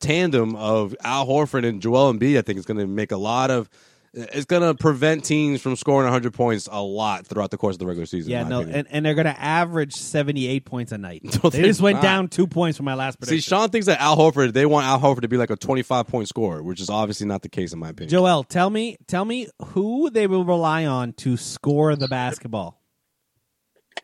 tandem 0.00 0.56
of 0.56 0.94
Al 1.04 1.26
Horford 1.26 1.66
and 1.66 1.82
Joel 1.82 2.12
Embiid, 2.12 2.38
I 2.38 2.42
think, 2.42 2.58
is 2.58 2.64
going 2.64 2.78
to 2.78 2.86
make 2.86 3.12
a 3.12 3.16
lot 3.18 3.50
of. 3.50 3.68
It's 4.14 4.44
going 4.44 4.60
to 4.60 4.74
prevent 4.74 5.24
teams 5.24 5.62
from 5.62 5.74
scoring 5.74 6.04
100 6.04 6.34
points 6.34 6.68
a 6.70 6.82
lot 6.82 7.26
throughout 7.26 7.50
the 7.50 7.56
course 7.56 7.76
of 7.76 7.78
the 7.78 7.86
regular 7.86 8.04
season. 8.04 8.30
Yeah, 8.30 8.46
no, 8.46 8.58
opinion. 8.60 8.80
and, 8.80 8.88
and 8.90 9.06
they're 9.06 9.14
going 9.14 9.24
to 9.24 9.40
average 9.40 9.94
78 9.94 10.66
points 10.66 10.92
a 10.92 10.98
night. 10.98 11.22
No, 11.42 11.48
they 11.48 11.60
they're 11.60 11.66
just 11.68 11.80
went 11.80 11.94
not. 11.96 12.02
down 12.02 12.28
two 12.28 12.46
points 12.46 12.76
from 12.76 12.84
my 12.84 12.92
last 12.92 13.14
See, 13.14 13.18
prediction. 13.20 13.48
Sean 13.48 13.70
thinks 13.70 13.86
that 13.86 14.02
Al 14.02 14.18
Horford, 14.18 14.52
they 14.52 14.66
want 14.66 14.84
Al 14.86 15.00
Horford 15.00 15.22
to 15.22 15.28
be 15.28 15.38
like 15.38 15.48
a 15.48 15.56
25 15.56 16.08
point 16.08 16.28
scorer, 16.28 16.62
which 16.62 16.78
is 16.82 16.90
obviously 16.90 17.26
not 17.26 17.40
the 17.40 17.48
case 17.48 17.72
in 17.72 17.78
my 17.78 17.88
opinion. 17.88 18.10
Joel, 18.10 18.44
tell 18.44 18.68
me, 18.68 18.98
tell 19.06 19.24
me 19.24 19.48
who 19.68 20.10
they 20.10 20.26
will 20.26 20.44
rely 20.44 20.84
on 20.84 21.14
to 21.14 21.38
score 21.38 21.96
the 21.96 22.08
basketball. 22.08 22.81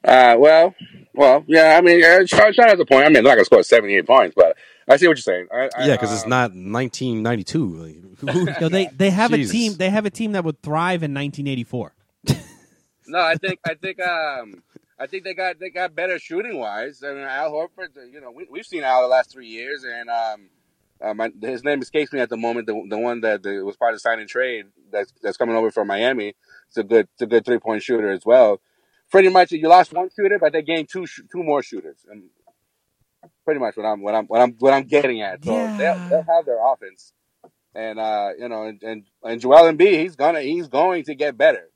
Uh, 0.04 0.36
well, 0.38 0.74
well, 1.14 1.44
yeah. 1.46 1.76
I 1.76 1.80
mean, 1.80 2.04
uh, 2.04 2.24
Sean, 2.26 2.52
Sean 2.52 2.68
has 2.68 2.78
a 2.80 2.84
point. 2.84 3.02
I 3.02 3.06
mean, 3.06 3.14
they're 3.14 3.22
not 3.24 3.34
gonna 3.34 3.44
score 3.44 3.62
seventy 3.62 3.96
eight 3.96 4.06
points, 4.06 4.34
but 4.36 4.56
I 4.88 4.96
see 4.96 5.06
what 5.08 5.16
you're 5.16 5.22
saying. 5.22 5.48
I, 5.52 5.68
I, 5.76 5.86
yeah, 5.86 5.94
because 5.94 6.12
it's 6.12 6.24
uh, 6.24 6.28
not 6.28 6.50
1992. 6.52 7.66
Like, 7.76 8.18
who- 8.32 8.50
Yo, 8.60 8.68
they 8.68 8.86
they 8.86 9.10
have 9.10 9.32
Jesus. 9.32 9.50
a 9.50 9.52
team. 9.52 9.74
They 9.74 9.90
have 9.90 10.06
a 10.06 10.10
team 10.10 10.32
that 10.32 10.44
would 10.44 10.62
thrive 10.62 11.02
in 11.02 11.12
1984. 11.14 11.94
No, 13.10 13.18
I 13.20 13.36
think 13.36 13.58
I 13.66 13.72
think 13.72 14.00
um 14.02 14.62
I 14.98 15.06
think 15.06 15.24
they 15.24 15.32
got 15.32 15.58
they 15.58 15.70
got 15.70 15.94
better 15.94 16.18
shooting 16.18 16.58
wise. 16.58 17.02
I 17.02 17.14
mean, 17.14 17.22
Al 17.22 17.50
Horford. 17.52 17.96
uh, 17.96 18.02
You 18.02 18.20
know, 18.20 18.30
we, 18.30 18.46
we've 18.50 18.66
seen 18.66 18.84
Al 18.84 19.00
the 19.00 19.08
last 19.08 19.30
three 19.30 19.46
years, 19.46 19.82
and 19.82 20.10
um, 20.10 20.50
uh, 21.00 21.14
my, 21.14 21.30
his 21.40 21.64
name 21.64 21.80
escapes 21.80 22.12
me 22.12 22.20
at 22.20 22.28
the 22.28 22.36
moment. 22.36 22.66
The, 22.66 22.74
the 22.88 22.98
one 22.98 23.22
that 23.22 23.42
the, 23.42 23.64
was 23.64 23.76
part 23.76 23.94
of 23.94 23.96
the 23.96 24.00
sign 24.00 24.26
trade 24.26 24.66
that's 24.92 25.10
that's 25.22 25.38
coming 25.38 25.56
over 25.56 25.70
from 25.70 25.86
Miami. 25.86 26.34
It's 26.68 26.76
a 26.76 26.82
good 26.82 27.08
it's 27.14 27.22
a 27.22 27.26
good 27.26 27.46
three 27.46 27.58
point 27.58 27.82
shooter 27.82 28.10
as 28.10 28.26
well. 28.26 28.60
Pretty 29.10 29.28
much, 29.28 29.52
you 29.52 29.68
lost 29.68 29.92
one 29.92 30.08
shooter, 30.14 30.38
but 30.38 30.52
they 30.52 30.62
gained 30.62 30.88
two 30.90 31.06
sh- 31.06 31.20
two 31.32 31.42
more 31.42 31.62
shooters. 31.62 32.04
And 32.10 32.24
pretty 33.44 33.60
much 33.60 33.76
what 33.76 33.86
I'm 33.86 34.02
what 34.02 34.14
I'm 34.14 34.26
what 34.26 34.40
I'm 34.40 34.52
what 34.58 34.72
I'm 34.74 34.84
getting 34.84 35.22
at. 35.22 35.44
So 35.44 35.50
Yeah. 35.52 35.68
they'll, 35.78 35.94
they'll 36.10 36.36
have 36.36 36.44
their 36.46 36.58
offense, 36.64 37.12
and 37.74 37.98
uh, 37.98 38.30
you 38.38 38.48
know, 38.48 38.64
and 38.64 38.82
and, 38.82 39.04
and 39.22 39.40
Joel 39.40 39.72
Embiid, 39.72 40.00
he's 40.00 40.16
gonna 40.16 40.40
he's 40.42 40.68
going 40.68 41.04
to 41.04 41.14
get 41.14 41.36
better. 41.38 41.68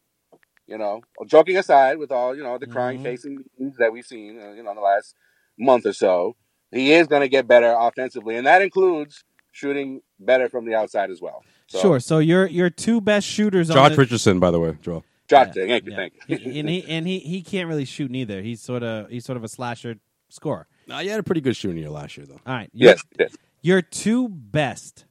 You 0.67 0.79
know, 0.79 1.01
joking 1.27 1.57
aside, 1.57 1.99
with 1.99 2.13
all 2.13 2.37
you 2.37 2.43
know 2.43 2.59
the 2.59 2.67
crying 2.67 2.99
Mhm. 2.99 3.03
facing 3.03 3.45
that 3.79 3.93
we've 3.93 4.05
seen, 4.07 4.39
uh, 4.41 4.53
you 4.53 4.63
know, 4.63 4.71
in 4.71 4.77
the 4.77 4.83
last 4.83 5.15
month 5.59 5.87
or 5.87 5.93
so, 5.93 6.37
he 6.71 6.93
is 6.93 7.07
going 7.09 7.23
to 7.23 7.29
get 7.29 7.47
better 7.49 7.75
offensively, 7.77 8.37
and 8.37 8.47
that 8.47 8.63
includes 8.63 9.25
shooting 9.51 10.01
better 10.21 10.49
from 10.49 10.65
the 10.65 10.75
outside 10.75 11.11
as 11.11 11.21
well. 11.21 11.43
So, 11.67 11.81
Sure. 11.81 12.01
So 12.01 12.19
your 12.19 12.47
your 12.47 12.71
two 12.71 13.01
best 13.01 13.27
shooters 13.27 13.71
on 13.71 13.75
Josh 13.77 13.93
the, 13.93 13.97
Richardson, 13.99 14.39
by 14.39 14.51
the 14.51 14.61
way, 14.61 14.77
Joel. 14.83 15.05
Josh, 15.33 15.49
Yeah, 15.57 15.67
thank 15.67 15.87
you, 15.87 15.93
yeah. 15.93 15.97
thank 15.97 16.15
you. 16.29 16.37
and 16.61 16.69
he 16.69 16.85
and 16.89 17.07
he 17.07 17.19
he 17.21 17.43
can't 17.43 17.69
really 17.69 17.85
shoot 17.87 18.11
neither. 18.11 18.43
He's 18.43 18.61
sort 18.63 18.83
of 18.83 19.11
he's 19.11 19.25
sort 19.25 19.37
of 19.37 19.45
a 19.45 19.49
slasher 19.49 19.97
scorer. 20.31 20.69
Nah, 20.87 21.01
you 21.01 21.11
had 21.11 21.21
a 21.21 21.25
pretty 21.25 21.41
good 21.41 21.57
shooting 21.57 21.79
year 21.79 21.91
last 21.91 22.17
year, 22.17 22.27
though. 22.27 22.41
All 22.47 22.55
right. 22.55 22.71
Your, 22.73 22.91
yes, 22.93 23.03
yes. 23.19 23.37
Your 23.63 23.83
two 23.83 24.29
best, 24.29 25.07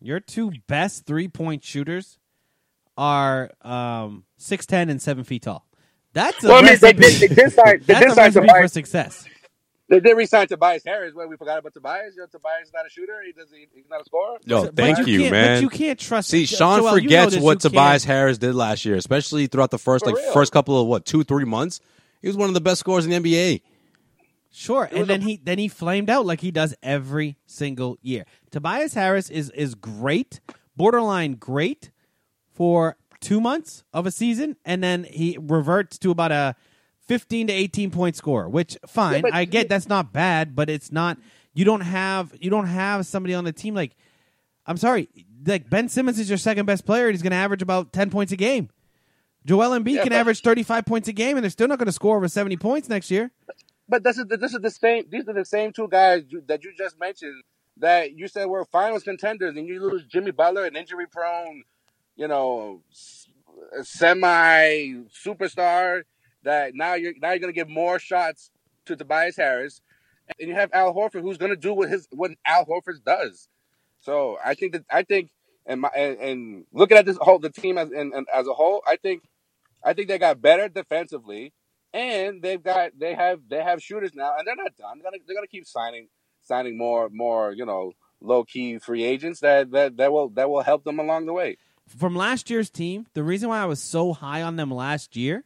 your 0.00 0.20
two 0.20 0.52
best 0.68 1.06
three 1.06 1.28
point 1.28 1.64
shooters 1.64 2.18
are 2.96 3.50
um 3.62 4.24
six 4.38 4.66
ten 4.66 4.88
and 4.90 5.02
seven 5.02 5.24
feet 5.24 5.42
tall. 5.42 5.66
That's 6.14 6.44
a 6.44 6.48
Well, 6.48 6.58
I 6.58 6.62
mean, 6.62 6.78
they 6.80 6.92
recipe. 6.92 6.92
did, 6.94 7.20
they 7.20 7.28
did 7.28 7.52
sign, 7.52 7.82
they 7.86 7.94
That's 7.94 8.00
did 8.00 8.08
a 8.08 8.14
sign 8.14 8.24
recipe 8.34 8.48
for 8.54 8.68
success. 8.68 9.28
They 9.88 10.00
did 10.00 10.16
re-sign 10.16 10.48
Tobias 10.48 10.82
Harris. 10.84 11.14
Well, 11.14 11.28
we 11.28 11.36
forgot 11.36 11.58
about 11.58 11.72
Tobias. 11.72 12.14
You 12.16 12.22
know, 12.22 12.26
Tobias 12.26 12.66
is 12.66 12.72
not 12.74 12.86
a 12.86 12.90
shooter. 12.90 13.22
He 13.24 13.32
does. 13.32 13.50
He, 13.52 13.68
he's 13.72 13.88
not 13.88 14.00
a 14.00 14.04
scorer. 14.04 14.38
Yo, 14.44 14.64
But 14.64 14.74
thank 14.76 15.06
you, 15.06 15.20
can't- 15.20 15.30
man. 15.30 15.56
But 15.58 15.62
you 15.62 15.68
can't 15.78 15.98
trust. 15.98 16.28
See, 16.28 16.44
Sean 16.44 16.80
Joel, 16.80 16.98
you 16.98 17.08
know 17.08 17.24
forgets 17.26 17.42
what 17.42 17.60
Tobias 17.60 18.04
can't- 18.04 18.16
Harris 18.16 18.38
did 18.38 18.54
last 18.56 18.84
year, 18.84 18.96
especially 18.96 19.46
throughout 19.46 19.70
the 19.70 19.78
first 19.78 20.04
For 20.04 20.10
like 20.12 20.20
real. 20.20 20.32
first 20.32 20.52
couple 20.52 20.80
of 20.80 20.88
what 20.88 21.04
two 21.06 21.22
three 21.22 21.44
months. 21.44 21.80
He 22.20 22.26
was 22.28 22.36
one 22.36 22.48
of 22.48 22.54
the 22.54 22.60
best 22.60 22.80
scorers 22.80 23.06
in 23.06 23.10
the 23.12 23.16
NBA. 23.30 23.62
Sure, 24.50 24.88
and 24.90 25.06
then 25.06 25.20
a- 25.20 25.24
he 25.24 25.40
then 25.42 25.58
he 25.58 25.68
flamed 25.68 26.08
out 26.10 26.24
like 26.26 26.40
he 26.40 26.50
does 26.50 26.74
every 26.82 27.36
single 27.46 27.98
year. 28.02 28.24
Tobias 28.50 28.94
Harris 28.94 29.28
is 29.30 29.50
is 29.50 29.74
great, 29.74 30.40
borderline 30.76 31.34
great 31.34 31.90
for 32.54 32.96
two 33.20 33.40
months 33.40 33.84
of 33.92 34.06
a 34.06 34.10
season, 34.10 34.56
and 34.64 34.82
then 34.82 35.04
he 35.04 35.36
reverts 35.40 35.98
to 35.98 36.10
about 36.10 36.32
a 36.32 36.56
fifteen 37.06 37.46
to 37.46 37.52
eighteen 37.52 37.90
point 37.90 38.16
score. 38.16 38.48
Which 38.48 38.76
fine, 38.86 39.22
but- 39.22 39.34
I 39.34 39.44
get 39.44 39.68
that's 39.68 39.88
not 39.88 40.12
bad, 40.12 40.54
but 40.54 40.68
it's 40.70 40.92
not. 40.92 41.18
You 41.54 41.64
don't 41.64 41.80
have 41.80 42.34
you 42.40 42.50
don't 42.50 42.66
have 42.66 43.06
somebody 43.06 43.34
on 43.34 43.44
the 43.44 43.52
team 43.52 43.74
like. 43.74 43.96
I'm 44.68 44.76
sorry, 44.76 45.08
like 45.46 45.70
Ben 45.70 45.88
Simmons 45.88 46.18
is 46.18 46.28
your 46.28 46.38
second 46.38 46.66
best 46.66 46.84
player, 46.84 47.06
and 47.06 47.14
he's 47.14 47.22
going 47.22 47.30
to 47.30 47.36
average 47.36 47.62
about 47.62 47.92
ten 47.92 48.10
points 48.10 48.32
a 48.32 48.36
game. 48.36 48.68
Joel 49.44 49.78
Embiid 49.78 49.94
Yeah, 49.94 50.02
can 50.02 50.12
average 50.12 50.40
35 50.40 50.84
points 50.84 51.06
a 51.06 51.12
game, 51.12 51.36
and 51.36 51.44
they're 51.44 51.50
still 51.50 51.68
not 51.68 51.78
going 51.78 51.86
to 51.86 51.92
score 51.92 52.16
over 52.16 52.26
70 52.26 52.56
points 52.56 52.88
next 52.88 53.12
year. 53.12 53.30
But 53.88 54.02
this 54.02 54.18
is 54.18 54.26
the, 54.26 54.36
this 54.36 54.52
is 54.52 54.60
the 54.60 54.72
same. 54.72 55.04
These 55.08 55.28
are 55.28 55.32
the 55.32 55.44
same 55.44 55.72
two 55.72 55.86
guys 55.86 56.24
you, 56.28 56.42
that 56.48 56.64
you 56.64 56.72
just 56.76 56.98
mentioned 56.98 57.44
that 57.76 58.12
you 58.16 58.26
said 58.26 58.46
were 58.46 58.64
finals 58.64 59.04
contenders, 59.04 59.54
and 59.56 59.68
you 59.68 59.80
lose 59.80 60.04
Jimmy 60.06 60.32
Butler, 60.32 60.64
an 60.64 60.74
injury 60.74 61.06
prone, 61.06 61.62
you 62.16 62.26
know, 62.26 62.82
semi 63.82 65.04
superstar. 65.24 66.02
That 66.46 66.76
now 66.76 66.94
you're 66.94 67.12
now 67.20 67.30
you're 67.30 67.40
going 67.40 67.52
to 67.52 67.58
give 67.58 67.68
more 67.68 67.98
shots 67.98 68.52
to 68.86 68.94
Tobias 68.94 69.36
Harris, 69.36 69.80
and 70.38 70.48
you 70.48 70.54
have 70.54 70.70
Al 70.72 70.94
Horford, 70.94 71.22
who's 71.22 71.38
going 71.38 71.50
to 71.50 71.56
do 71.56 71.74
what 71.74 71.88
his 71.88 72.06
what 72.12 72.30
Al 72.46 72.64
Horford 72.64 73.02
does. 73.04 73.48
So 73.98 74.38
I 74.44 74.54
think 74.54 74.74
that 74.74 74.84
I 74.88 75.02
think 75.02 75.30
and 75.66 75.80
my 75.80 75.88
and, 75.88 76.18
and 76.18 76.64
looking 76.72 76.96
at 76.96 77.04
this 77.04 77.18
whole 77.20 77.40
the 77.40 77.50
team 77.50 77.78
as 77.78 77.90
and, 77.90 78.14
and 78.14 78.28
as 78.32 78.46
a 78.46 78.52
whole, 78.52 78.80
I 78.86 78.94
think 78.94 79.24
I 79.84 79.92
think 79.92 80.06
they 80.06 80.18
got 80.18 80.40
better 80.40 80.68
defensively, 80.68 81.52
and 81.92 82.40
they've 82.40 82.62
got 82.62 82.92
they 82.96 83.14
have 83.14 83.40
they 83.50 83.60
have 83.60 83.82
shooters 83.82 84.12
now, 84.14 84.36
and 84.38 84.46
they're 84.46 84.54
not 84.54 84.76
done. 84.76 84.98
They're 85.02 85.10
gonna 85.10 85.22
they're 85.26 85.36
gonna 85.36 85.48
keep 85.48 85.66
signing 85.66 86.06
signing 86.44 86.78
more 86.78 87.08
more 87.08 87.50
you 87.50 87.66
know 87.66 87.90
low 88.20 88.44
key 88.44 88.78
free 88.78 89.02
agents 89.02 89.40
that 89.40 89.72
that 89.72 89.96
that 89.96 90.12
will 90.12 90.28
that 90.30 90.48
will 90.48 90.62
help 90.62 90.84
them 90.84 91.00
along 91.00 91.26
the 91.26 91.32
way. 91.32 91.56
From 91.88 92.14
last 92.14 92.50
year's 92.50 92.70
team, 92.70 93.06
the 93.14 93.24
reason 93.24 93.48
why 93.48 93.58
I 93.58 93.64
was 93.64 93.82
so 93.82 94.12
high 94.12 94.42
on 94.42 94.54
them 94.54 94.70
last 94.70 95.16
year 95.16 95.42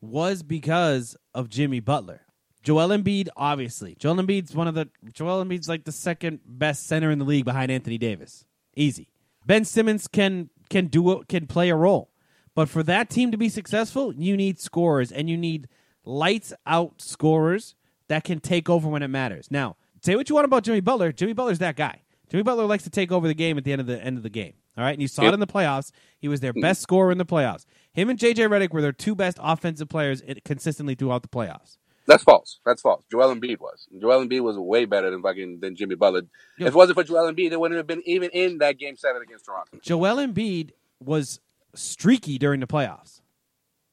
was 0.00 0.42
because 0.42 1.16
of 1.34 1.48
Jimmy 1.48 1.80
Butler. 1.80 2.22
Joel 2.62 2.88
Embiid, 2.88 3.28
obviously. 3.36 3.94
Joel 3.98 4.16
Embiid's 4.16 4.54
one 4.54 4.68
of 4.68 4.74
the 4.74 4.88
Joel 5.12 5.44
Embiid's 5.44 5.68
like 5.68 5.84
the 5.84 5.92
second 5.92 6.40
best 6.44 6.86
center 6.86 7.10
in 7.10 7.18
the 7.18 7.24
league 7.24 7.44
behind 7.44 7.70
Anthony 7.70 7.98
Davis. 7.98 8.44
Easy. 8.76 9.08
Ben 9.46 9.64
Simmons 9.64 10.06
can 10.06 10.50
can 10.68 10.86
do 10.86 11.22
can 11.28 11.46
play 11.46 11.70
a 11.70 11.76
role. 11.76 12.10
But 12.54 12.68
for 12.68 12.82
that 12.82 13.08
team 13.08 13.30
to 13.30 13.36
be 13.36 13.48
successful, 13.48 14.12
you 14.12 14.36
need 14.36 14.58
scorers 14.58 15.12
and 15.12 15.30
you 15.30 15.36
need 15.36 15.68
lights 16.04 16.52
out 16.66 17.00
scorers 17.00 17.74
that 18.08 18.24
can 18.24 18.40
take 18.40 18.68
over 18.68 18.88
when 18.88 19.02
it 19.02 19.08
matters. 19.08 19.48
Now, 19.50 19.76
say 20.02 20.16
what 20.16 20.28
you 20.28 20.34
want 20.34 20.44
about 20.44 20.64
Jimmy 20.64 20.80
Butler. 20.80 21.12
Jimmy 21.12 21.34
Butler's 21.34 21.60
that 21.60 21.76
guy. 21.76 22.02
Jimmy 22.30 22.42
Butler 22.42 22.66
likes 22.66 22.84
to 22.84 22.90
take 22.90 23.12
over 23.12 23.28
the 23.28 23.34
game 23.34 23.56
at 23.58 23.64
the 23.64 23.72
end 23.72 23.80
of 23.80 23.86
the 23.86 24.02
end 24.02 24.16
of 24.16 24.22
the 24.22 24.30
game. 24.30 24.54
All 24.78 24.84
right, 24.84 24.92
and 24.92 25.02
you 25.02 25.08
saw 25.08 25.22
Yep. 25.22 25.32
it 25.32 25.34
in 25.34 25.40
the 25.40 25.46
playoffs. 25.46 25.90
He 26.20 26.28
was 26.28 26.38
their 26.38 26.52
mm-hmm. 26.52 26.62
best 26.62 26.80
scorer 26.80 27.10
in 27.10 27.18
the 27.18 27.26
playoffs. 27.26 27.66
Him 27.92 28.08
and 28.08 28.18
JJ 28.18 28.48
Redick 28.48 28.70
were 28.70 28.80
their 28.80 28.92
two 28.92 29.16
best 29.16 29.36
offensive 29.40 29.88
players 29.88 30.22
consistently 30.44 30.94
throughout 30.94 31.22
the 31.22 31.28
playoffs. 31.28 31.78
That's 32.06 32.22
false. 32.22 32.60
That's 32.64 32.80
false. 32.80 33.02
Joel 33.10 33.34
Embiid 33.34 33.58
was. 33.58 33.86
Joel 34.00 34.24
Embiid 34.24 34.40
was 34.40 34.56
way 34.56 34.86
better 34.86 35.10
than 35.10 35.20
fucking 35.20 35.60
than 35.60 35.76
Jimmy 35.76 35.96
Butler. 35.96 36.22
If 36.58 36.68
it 36.68 36.74
wasn't 36.74 36.96
for 36.96 37.04
Joel 37.04 37.30
Embiid, 37.30 37.50
they 37.50 37.56
wouldn't 37.56 37.76
have 37.76 37.86
been 37.86 38.02
even 38.06 38.30
in 38.30 38.58
that 38.58 38.78
game 38.78 38.96
seven 38.96 39.20
against 39.20 39.44
Toronto. 39.44 39.78
Joel 39.82 40.16
Embiid 40.16 40.70
was 41.04 41.40
streaky 41.74 42.38
during 42.38 42.60
the 42.60 42.66
playoffs. 42.66 43.20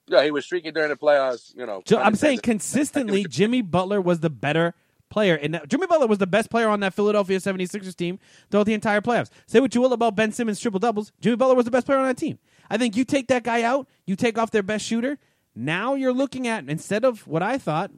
Yeah, 0.07 0.23
he 0.23 0.31
was 0.31 0.45
streaky 0.45 0.71
during 0.71 0.89
the 0.89 0.95
playoffs. 0.95 1.53
You 1.57 1.65
know, 1.65 1.81
I'm 1.97 2.15
saying 2.15 2.39
consistently, 2.39 3.25
Jimmy 3.27 3.61
Butler 3.61 3.99
was 3.99 4.19
the 4.19 4.29
better 4.29 4.75
player. 5.09 5.35
And 5.35 5.61
Jimmy 5.67 5.87
Butler 5.87 6.07
was 6.07 6.17
the 6.17 6.27
best 6.27 6.49
player 6.49 6.69
on 6.69 6.79
that 6.81 6.93
Philadelphia 6.93 7.37
76ers 7.37 7.95
team 7.95 8.19
throughout 8.49 8.65
the 8.65 8.73
entire 8.73 9.01
playoffs. 9.01 9.29
Say 9.47 9.59
what 9.59 9.73
you 9.75 9.81
will 9.81 9.93
about 9.93 10.15
Ben 10.15 10.31
Simmons' 10.31 10.59
triple 10.59 10.79
doubles. 10.79 11.11
Jimmy 11.21 11.35
Butler 11.35 11.55
was 11.55 11.65
the 11.65 11.71
best 11.71 11.85
player 11.85 11.99
on 11.99 12.07
that 12.07 12.17
team. 12.17 12.39
I 12.69 12.77
think 12.77 12.95
you 12.95 13.05
take 13.05 13.27
that 13.27 13.43
guy 13.43 13.63
out, 13.63 13.87
you 14.05 14.15
take 14.15 14.37
off 14.37 14.51
their 14.51 14.63
best 14.63 14.85
shooter. 14.85 15.17
Now 15.55 15.95
you're 15.95 16.13
looking 16.13 16.47
at, 16.47 16.67
instead 16.67 17.05
of 17.05 17.25
what 17.27 17.41
I 17.41 17.57
thought, 17.57 17.91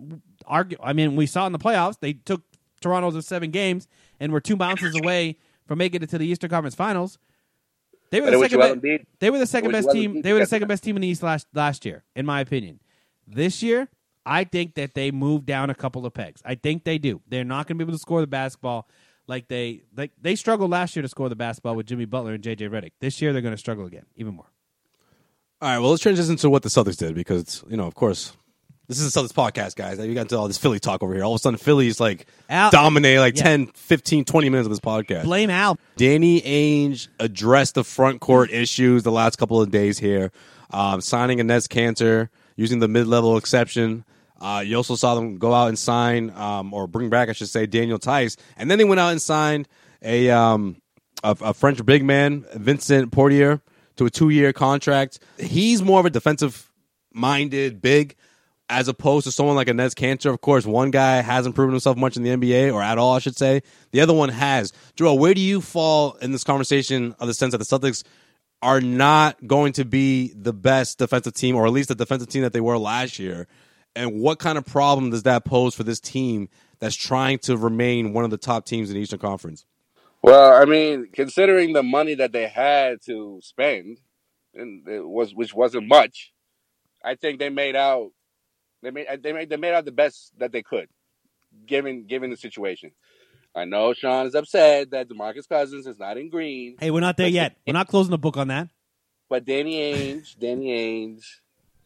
argue, 0.45 0.77
I 0.81 0.93
mean, 0.93 1.15
we 1.15 1.25
saw 1.25 1.47
in 1.47 1.53
the 1.53 1.59
playoffs, 1.59 1.99
they 1.99 2.13
took 2.13 2.43
Toronto's 2.81 3.15
in 3.15 3.21
seven 3.21 3.51
games 3.51 3.87
and 4.19 4.31
were 4.31 4.41
two 4.41 4.55
bounces 4.55 4.95
away 4.95 5.37
from 5.65 5.79
making 5.79 6.03
it 6.03 6.09
to 6.09 6.17
the 6.17 6.27
Eastern 6.27 6.49
Conference 6.49 6.75
Finals. 6.75 7.17
They 8.09 8.21
were 8.21 8.31
the 8.31 8.39
second 8.39 8.81
best. 8.81 9.05
They 9.19 9.29
were 9.29 9.39
the 9.39 9.47
second 9.47 9.71
best 9.71 9.91
team. 9.91 10.21
They 10.21 10.33
were 10.33 10.39
the 10.39 10.45
second 10.45 10.67
best 10.67 10.83
team 10.83 10.95
in 10.95 11.01
the 11.01 11.07
East 11.07 11.23
last 11.23 11.47
last 11.53 11.85
year, 11.85 12.03
in 12.15 12.25
my 12.25 12.39
opinion. 12.39 12.79
This 13.27 13.61
year, 13.61 13.89
I 14.27 14.43
think 14.43 14.75
that 14.75 14.93
they 14.93 15.11
move 15.11 15.45
down 15.45 15.69
a 15.69 15.75
couple 15.75 16.05
of 16.05 16.13
pegs. 16.13 16.41
I 16.45 16.55
think 16.55 16.83
they 16.83 16.97
do. 16.97 17.21
They're 17.29 17.45
not 17.45 17.65
going 17.67 17.77
to 17.79 17.85
be 17.85 17.87
able 17.89 17.97
to 17.97 18.01
score 18.01 18.19
the 18.21 18.27
basketball 18.27 18.87
like 19.25 19.47
they 19.47 19.83
like 19.95 20.11
they 20.21 20.35
struggled 20.35 20.69
last 20.69 20.95
year 20.95 21.03
to 21.03 21.07
score 21.09 21.29
the 21.29 21.35
basketball 21.35 21.75
with 21.75 21.85
Jimmy 21.85 22.05
Butler 22.05 22.33
and 22.33 22.43
JJ 22.43 22.69
Redick. 22.69 22.91
This 22.99 23.21
year, 23.21 23.31
they're 23.33 23.41
going 23.41 23.53
to 23.53 23.57
struggle 23.59 23.85
again, 23.85 24.05
even 24.15 24.33
more. 24.35 24.45
All 25.61 25.69
right, 25.69 25.79
well, 25.79 25.89
let's 25.91 26.03
transition 26.03 26.35
to 26.37 26.49
what 26.49 26.61
the 26.61 26.69
Celtics 26.69 26.97
did 26.97 27.15
because, 27.15 27.63
you 27.67 27.77
know, 27.77 27.87
of 27.87 27.95
course, 27.95 28.37
this 28.87 28.99
is 28.99 29.15
a 29.15 29.19
Celtics 29.19 29.33
podcast, 29.33 29.75
guys. 29.75 29.97
We 29.97 30.13
got 30.13 30.21
into 30.21 30.37
all 30.37 30.47
this 30.47 30.57
Philly 30.59 30.79
talk 30.79 31.01
over 31.01 31.13
here. 31.15 31.23
All 31.23 31.33
of 31.33 31.37
a 31.37 31.39
sudden, 31.39 31.57
Philly's 31.57 31.99
like 31.99 32.27
Al- 32.49 32.69
dominate 32.69 33.19
like 33.19 33.35
Yeah. 33.37 33.43
10, 33.43 33.67
15, 33.67 34.23
20 34.23 34.49
minutes 34.49 34.65
of 34.67 34.69
this 34.71 34.79
podcast. 34.79 35.23
Blame 35.23 35.49
Al. 35.49 35.77
Danny 35.95 36.41
Ainge 36.41 37.07
addressed 37.19 37.73
the 37.75 37.83
front 37.83 38.21
court 38.21 38.51
issues 38.51 39.03
the 39.03 39.11
last 39.11 39.37
couple 39.37 39.59
of 39.61 39.71
days 39.71 39.97
here, 39.97 40.31
um, 40.71 41.01
signing 41.01 41.39
Enes 41.39 41.67
Kanter, 41.67 42.29
using 42.55 42.79
the 42.79 42.87
mid 42.87 43.07
level 43.07 43.35
exception. 43.35 44.05
Uh, 44.39 44.63
you 44.65 44.75
also 44.75 44.95
saw 44.95 45.15
them 45.15 45.37
go 45.37 45.53
out 45.53 45.67
and 45.67 45.79
sign, 45.79 46.29
um, 46.31 46.73
or 46.73 46.87
bring 46.87 47.09
back, 47.09 47.29
I 47.29 47.33
should 47.33 47.49
say, 47.49 47.65
Daniel 47.65 47.97
Theis, 47.97 48.37
and 48.55 48.69
then 48.69 48.77
they 48.77 48.85
went 48.85 48.99
out 48.99 49.11
and 49.11 49.21
signed 49.21 49.67
a 50.01 50.29
um, 50.29 50.81
a, 51.23 51.35
a 51.41 51.53
French 51.53 51.83
big 51.85 52.03
man, 52.03 52.45
Vincent 52.53 53.11
Poirier, 53.11 53.61
to 53.97 54.05
a 54.05 54.09
two 54.09 54.29
year 54.29 54.53
contract. 54.53 55.19
He's 55.37 55.81
more 55.81 55.99
of 55.99 56.05
a 56.05 56.09
defensive 56.09 56.71
minded 57.13 57.81
big 57.81 58.15
as 58.69 58.87
opposed 58.87 59.25
to 59.25 59.31
someone 59.31 59.55
like 59.55 59.67
Enes 59.67 59.95
Kanter. 59.95 60.33
Of 60.33 60.41
course, 60.41 60.65
one 60.65 60.91
guy 60.91 61.21
hasn't 61.21 61.55
proven 61.55 61.73
himself 61.73 61.97
much 61.97 62.17
in 62.17 62.23
the 62.23 62.29
NBA 62.31 62.73
or 62.73 62.81
at 62.81 62.97
all, 62.97 63.13
I 63.13 63.19
should 63.19 63.37
say. 63.37 63.61
The 63.91 64.01
other 64.01 64.13
one 64.13 64.29
has. 64.29 64.73
Joel, 64.95 65.17
where 65.17 65.33
do 65.33 65.41
you 65.41 65.61
fall 65.61 66.13
in 66.21 66.31
this 66.31 66.43
conversation 66.43 67.15
of 67.19 67.27
the 67.27 67.33
sense 67.33 67.53
that 67.53 67.59
the 67.59 67.63
Celtics 67.63 68.03
are 68.61 68.81
not 68.81 69.45
going 69.45 69.73
to 69.73 69.85
be 69.85 70.33
the 70.35 70.53
best 70.53 70.97
defensive 70.97 71.33
team, 71.33 71.55
or 71.55 71.65
at 71.65 71.71
least 71.71 71.89
the 71.89 71.95
defensive 71.95 72.27
team 72.27 72.41
that 72.41 72.53
they 72.53 72.61
were 72.61 72.77
last 72.77 73.19
year? 73.19 73.47
And 73.97 74.21
what 74.21 74.39
kind 74.39 74.57
of 74.57 74.65
problem 74.65 75.09
does 75.09 75.23
that 75.23 75.43
pose 75.43 75.73
for 75.75 75.83
this 75.83 75.99
team 75.99 76.49
that's 76.79 76.95
trying 76.95 77.39
to 77.39 77.57
remain 77.57 78.13
one 78.13 78.23
of 78.23 78.29
the 78.29 78.37
top 78.37 78.65
teams 78.65 78.89
in 78.89 78.95
the 78.95 79.01
Eastern 79.01 79.19
Conference? 79.19 79.65
Well, 80.21 80.53
I 80.53 80.65
mean, 80.65 81.09
considering 81.13 81.73
the 81.73 81.83
money 81.83 82.13
that 82.15 82.31
they 82.31 82.47
had 82.47 83.01
to 83.05 83.39
spend, 83.41 83.99
and 84.53 84.87
it 84.87 85.07
was 85.07 85.33
which 85.33 85.53
wasn't 85.53 85.87
much, 85.87 86.33
I 87.03 87.15
think 87.15 87.39
they 87.39 87.49
made 87.49 87.75
out. 87.75 88.11
They 88.83 88.91
made 88.91 89.07
they 89.23 89.33
made 89.33 89.49
they 89.49 89.57
made 89.57 89.73
out 89.73 89.85
the 89.85 89.91
best 89.91 90.33
that 90.37 90.51
they 90.51 90.61
could, 90.61 90.87
given 91.65 92.05
given 92.05 92.29
the 92.29 92.37
situation. 92.37 92.91
I 93.55 93.65
know 93.65 93.93
Sean 93.93 94.27
is 94.27 94.35
upset 94.35 94.91
that 94.91 95.09
Demarcus 95.09 95.49
Cousins 95.49 95.87
is 95.87 95.97
not 95.97 96.17
in 96.17 96.29
green, 96.29 96.75
Hey, 96.79 96.91
we're 96.91 96.99
not 96.99 97.17
there 97.17 97.27
yet. 97.27 97.57
We're 97.65 97.73
not 97.73 97.87
closing 97.87 98.11
the 98.11 98.17
book 98.19 98.37
on 98.37 98.49
that. 98.49 98.67
but 99.29 99.45
Danny 99.45 99.79
Ainge, 99.79 100.37
Danny 100.37 100.67
Ainge, 100.67 101.23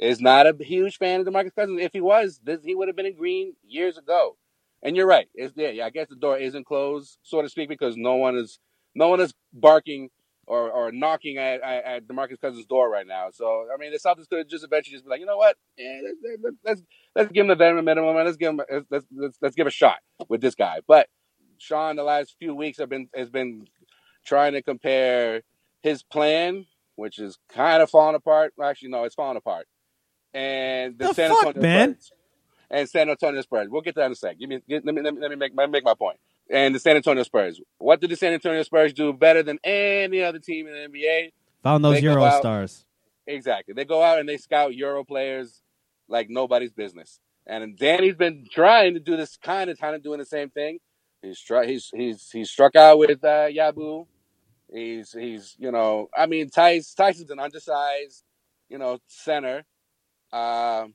is 0.01 0.19
not 0.19 0.47
a 0.47 0.55
huge 0.59 0.97
fan 0.97 1.21
of 1.21 1.27
Demarcus 1.27 1.55
Cousins. 1.55 1.79
If 1.79 1.93
he 1.93 2.01
was, 2.01 2.41
this, 2.43 2.63
he 2.63 2.75
would 2.75 2.89
have 2.89 2.97
been 2.97 3.05
in 3.05 3.15
green 3.15 3.53
years 3.63 3.97
ago. 3.97 4.35
And 4.83 4.97
you're 4.97 5.07
right. 5.07 5.27
It's 5.35 5.53
yeah, 5.55 5.69
yeah, 5.69 5.85
I 5.85 5.91
guess 5.91 6.09
the 6.09 6.15
door 6.15 6.39
isn't 6.39 6.65
closed, 6.65 7.19
so 7.21 7.41
to 7.41 7.47
speak, 7.47 7.69
because 7.69 7.95
no 7.95 8.15
one 8.15 8.35
is 8.35 8.59
no 8.95 9.09
one 9.09 9.19
is 9.19 9.33
barking 9.53 10.09
or, 10.47 10.71
or 10.71 10.91
knocking 10.91 11.37
at, 11.37 11.61
at, 11.61 12.07
Demarcus 12.07 12.41
Cousins' 12.41 12.65
door 12.65 12.89
right 12.89 13.05
now. 13.05 13.27
So 13.31 13.67
I 13.71 13.77
mean, 13.77 13.91
the 13.91 13.99
Celtics 13.99 14.27
could 14.27 14.49
just 14.49 14.65
eventually 14.65 14.95
just 14.95 15.05
be 15.05 15.11
like, 15.11 15.19
you 15.19 15.27
know 15.27 15.37
what? 15.37 15.55
Yeah, 15.77 16.01
let's, 16.03 16.55
let's, 16.65 16.81
let's 17.15 17.31
give 17.31 17.43
him 17.43 17.47
the 17.49 17.55
veteran 17.55 17.85
minimum 17.85 18.15
and 18.17 18.25
let's 18.25 18.37
give 18.37 18.49
him 18.49 18.61
let's, 18.89 19.05
let's 19.15 19.37
let's 19.39 19.55
give 19.55 19.67
a 19.67 19.71
shot 19.71 19.99
with 20.27 20.41
this 20.41 20.55
guy. 20.55 20.79
But 20.87 21.07
Sean, 21.59 21.95
the 21.95 22.03
last 22.03 22.35
few 22.39 22.55
weeks 22.55 22.79
have 22.79 22.89
been 22.89 23.07
has 23.15 23.29
been 23.29 23.67
trying 24.25 24.53
to 24.53 24.63
compare 24.63 25.43
his 25.83 26.01
plan, 26.01 26.65
which 26.95 27.19
is 27.19 27.37
kind 27.49 27.83
of 27.83 27.91
falling 27.91 28.15
apart. 28.15 28.53
Actually, 28.61 28.89
no, 28.89 29.03
it's 29.03 29.15
falling 29.15 29.37
apart. 29.37 29.67
And 30.33 30.97
the, 30.97 31.07
The 31.07 31.13
San 31.13 31.29
fuck, 31.29 31.47
Antonio 31.47 31.61
man? 31.61 31.89
Spurs. 31.95 32.11
And 32.69 32.89
San 32.89 33.09
Antonio 33.09 33.41
Spurs. 33.41 33.67
We'll 33.69 33.81
get 33.81 33.95
to 33.95 33.99
that 33.99 34.05
in 34.07 34.11
a 34.13 34.15
sec. 34.15 34.39
Give 34.39 34.47
me, 34.49 34.59
get, 34.67 34.85
let 34.85 34.95
me, 34.95 35.01
let 35.01 35.13
me, 35.13 35.19
let 35.21 35.29
me 35.29 35.35
make, 35.35 35.53
my- 35.53 35.65
make 35.65 35.83
my 35.83 35.93
point. 35.93 36.17
And 36.49 36.73
the 36.75 36.79
San 36.79 36.95
Antonio 36.95 37.23
Spurs. 37.23 37.59
What 37.77 37.99
did 38.01 38.09
the 38.09 38.15
San 38.15 38.33
Antonio 38.33 38.61
Spurs 38.63 38.93
do 38.93 39.11
better 39.13 39.43
than 39.43 39.59
any 39.63 40.21
other 40.21 40.39
team 40.39 40.67
in 40.67 40.73
the 40.73 40.99
NBA? 40.99 41.31
Found 41.63 41.83
those 41.83 41.95
They 41.95 42.01
Euro 42.01 42.23
out- 42.23 42.39
stars. 42.39 42.85
Exactly. 43.27 43.73
They 43.73 43.85
go 43.85 44.01
out 44.01 44.19
and 44.19 44.27
they 44.27 44.37
scout 44.37 44.73
Euro 44.75 45.03
players 45.03 45.61
like 46.07 46.29
nobody's 46.29 46.71
business. 46.71 47.19
And 47.45 47.77
Danny's 47.77 48.15
been 48.15 48.45
trying 48.51 48.93
to 48.95 48.99
do 48.99 49.15
this 49.15 49.37
kind 49.37 49.69
of 49.69 49.77
kind 49.79 49.95
of 49.95 50.03
doing 50.03 50.19
the 50.19 50.25
same 50.25 50.49
thing. 50.49 50.79
He's 51.21 51.39
try 51.39 51.65
he's 51.67 51.89
he's 51.93 52.29
he's 52.31 52.49
struck 52.49 52.75
out 52.75 52.97
with 52.97 53.23
uh, 53.23 53.47
Yabu. 53.47 54.07
He's 54.73 55.11
he's 55.11 55.55
you 55.59 55.71
know 55.71 56.09
I 56.17 56.25
mean 56.25 56.49
Theis 56.49 56.93
Tyson's 56.95 57.29
an 57.31 57.39
undersized 57.39 58.23
you 58.69 58.77
know 58.77 58.99
center. 59.07 59.63
Um, 60.33 60.93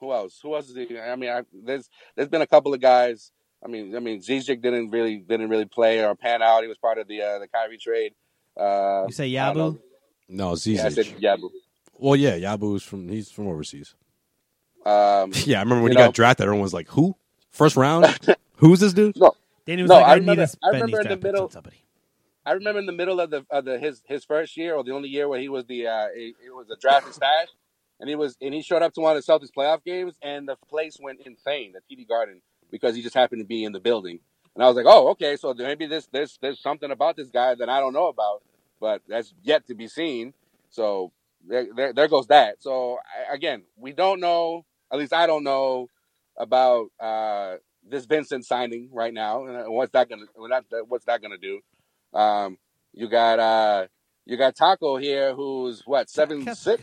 who 0.00 0.12
else? 0.12 0.38
Who 0.42 0.54
else 0.54 0.68
is 0.68 0.76
he? 0.76 0.98
I 0.98 1.16
mean 1.16 1.30
I, 1.30 1.42
there's 1.52 1.88
there's 2.14 2.28
been 2.28 2.42
a 2.42 2.46
couple 2.46 2.72
of 2.74 2.80
guys. 2.80 3.32
I 3.64 3.68
mean 3.68 3.94
I 3.96 3.98
mean 3.98 4.20
Zizic 4.20 4.62
didn't 4.62 4.90
really 4.90 5.16
didn't 5.18 5.48
really 5.50 5.64
play 5.64 6.04
or 6.04 6.14
pan 6.14 6.42
out. 6.42 6.62
He 6.62 6.68
was 6.68 6.78
part 6.78 6.98
of 6.98 7.08
the 7.08 7.22
uh, 7.22 7.38
the 7.40 7.48
Kyrie 7.48 7.78
trade. 7.78 8.14
Uh, 8.56 9.04
You 9.08 9.12
say 9.12 9.36
I 9.36 9.52
Yabu? 9.52 9.78
No, 10.28 10.52
Zizic. 10.52 10.76
Yeah, 10.76 10.86
I 10.86 10.88
said 10.90 11.06
Yabu. 11.06 11.50
well, 11.94 12.16
yeah, 12.16 12.36
Yabu's 12.38 12.82
from 12.84 13.08
he's 13.08 13.30
from 13.30 13.48
overseas. 13.48 13.94
Um, 14.86 15.32
Yeah, 15.44 15.58
I 15.58 15.62
remember 15.62 15.82
when 15.82 15.92
he 15.92 15.98
know- 15.98 16.06
got 16.06 16.14
drafted. 16.14 16.44
Everyone 16.44 16.62
was 16.62 16.74
like, 16.74 16.88
"Who? 16.90 17.16
First 17.50 17.76
round? 17.76 18.06
Who's 18.56 18.80
this 18.80 18.92
dude?" 18.92 19.16
no, 19.16 19.32
Danny 19.66 19.82
was 19.82 19.88
No, 19.88 19.96
like, 19.96 20.04
I 20.06 20.10
I, 20.12 20.14
need 20.16 20.20
remember- 20.20 20.46
to 20.46 20.58
I 20.62 20.68
remember 20.68 21.00
in 21.00 21.08
the 21.08 21.16
middle- 21.16 21.50
somebody. 21.50 21.76
I 22.46 22.52
remember 22.52 22.78
in 22.80 22.86
the 22.86 22.92
middle 22.92 23.20
of 23.20 23.28
the 23.30 23.44
of 23.50 23.64
the 23.66 23.78
his 23.78 24.00
his 24.06 24.24
first 24.24 24.56
year 24.56 24.74
or 24.74 24.82
the 24.84 24.92
only 24.92 25.08
year 25.10 25.28
where 25.28 25.38
he 25.40 25.48
was 25.50 25.66
the 25.66 25.86
uh 25.86 26.06
he, 26.16 26.34
it 26.46 26.54
was 26.54 26.70
a 26.70 26.76
drafted 26.76 27.12
stash, 27.14 27.48
and 28.00 28.08
he 28.08 28.16
was 28.16 28.36
and 28.40 28.54
he 28.54 28.62
showed 28.62 28.82
up 28.82 28.94
to 28.94 29.00
one 29.00 29.16
of 29.16 29.24
the 29.24 29.32
Celtics 29.32 29.50
playoff 29.56 29.84
games 29.84 30.14
and 30.22 30.48
the 30.48 30.56
place 30.68 30.98
went 31.00 31.20
insane 31.26 31.74
the 31.74 31.96
TD 31.96 32.08
Garden 32.08 32.42
because 32.70 32.96
he 32.96 33.02
just 33.02 33.14
happened 33.14 33.40
to 33.40 33.46
be 33.46 33.64
in 33.64 33.72
the 33.72 33.80
building, 33.80 34.20
and 34.54 34.64
I 34.64 34.68
was 34.68 34.76
like, 34.76 34.86
oh 34.88 35.10
okay, 35.10 35.36
so 35.36 35.54
maybe 35.54 35.86
this 35.86 36.08
there's 36.12 36.38
there's 36.42 36.60
something 36.60 36.90
about 36.90 37.16
this 37.16 37.30
guy 37.30 37.54
that 37.56 37.68
I 37.68 37.80
don't 37.80 37.92
know 37.94 38.08
about, 38.08 38.42
but 38.80 39.02
that's 39.08 39.34
yet 39.42 39.66
to 39.68 39.74
be 39.74 39.88
seen. 39.88 40.34
So 40.70 41.12
there 41.46 41.66
there, 41.74 41.92
there 41.92 42.08
goes 42.08 42.28
that. 42.28 42.62
So 42.62 42.98
I, 43.30 43.34
again, 43.34 43.64
we 43.76 43.92
don't 43.92 44.20
know. 44.20 44.64
At 44.92 44.98
least 44.98 45.12
I 45.12 45.26
don't 45.26 45.44
know 45.44 45.88
about 46.38 46.88
uh 47.00 47.56
this 47.88 48.06
Vincent 48.06 48.44
signing 48.46 48.90
right 48.92 49.14
now, 49.14 49.46
and 49.46 49.72
what's 49.72 49.92
that 49.92 50.08
gonna 50.08 50.26
what's 50.88 51.06
that 51.06 51.22
gonna 51.22 51.38
do? 51.38 51.60
Um, 52.14 52.58
you 52.92 53.08
got 53.08 53.38
uh, 53.38 53.86
you 54.26 54.36
got 54.36 54.56
Tacko 54.56 55.00
here, 55.00 55.34
who's 55.34 55.82
what 55.86 56.10
seven 56.10 56.54
six. 56.54 56.82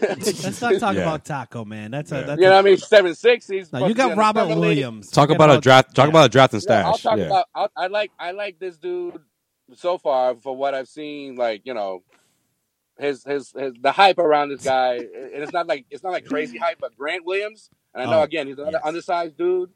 Let's 0.00 0.60
not 0.60 0.78
talk 0.80 0.94
Yeah. 0.96 1.02
about 1.02 1.24
Tacko, 1.24 1.64
man. 1.66 1.90
That's 1.90 2.12
a 2.12 2.16
Yeah. 2.16 2.20
that's 2.22 2.40
You 2.40 2.46
know 2.46 2.52
a- 2.52 2.54
what 2.56 2.66
I 2.66 2.68
mean? 2.70 2.76
Seven 2.78 3.14
six. 3.14 3.46
He's 3.48 3.72
No, 3.72 3.80
you 3.80 3.84
supposed 3.86 3.88
to 3.90 3.94
be 3.94 3.94
got 3.94 4.12
in 4.12 4.18
Robert 4.18 4.40
summer. 4.48 4.60
Williams. 4.60 5.10
Talk 5.10 5.28
Forget 5.28 5.36
about 5.36 5.56
a 5.58 5.60
draft. 5.60 5.94
Talk 5.94 6.04
yeah. 6.06 6.10
about 6.10 6.26
a 6.26 6.28
draft 6.28 6.54
and 6.54 6.62
Yeah, 6.68 6.86
I'll 6.86 6.94
stash. 6.94 7.02
talk 7.02 7.18
Yeah. 7.18 7.24
about. 7.26 7.46
I'll, 7.54 7.68
I 7.76 7.86
like. 7.88 8.10
I 8.18 8.30
like 8.32 8.58
this 8.58 8.76
dude 8.78 9.20
so 9.74 9.98
far 9.98 10.34
for 10.36 10.56
what 10.56 10.74
I've 10.74 10.88
seen. 10.88 11.36
Like 11.36 11.62
you 11.64 11.74
know, 11.74 12.02
his 12.98 13.24
his, 13.24 13.52
his 13.56 13.74
the 13.80 13.92
hype 13.92 14.18
around 14.18 14.50
this 14.50 14.62
guy, 14.64 14.94
and 14.96 15.42
it's 15.42 15.52
not 15.52 15.66
like 15.66 15.86
it's 15.90 16.02
not 16.02 16.12
like 16.12 16.26
crazy 16.26 16.58
hype. 16.58 16.78
But 16.80 16.96
Grant 16.96 17.24
Williams, 17.24 17.70
and 17.94 18.02
I 18.02 18.06
know 18.10 18.20
Oh, 18.20 18.24
again 18.24 18.46
he's 18.46 18.58
another 18.58 18.72
yes. 18.78 18.82
undersized 18.86 19.36
dude, 19.36 19.70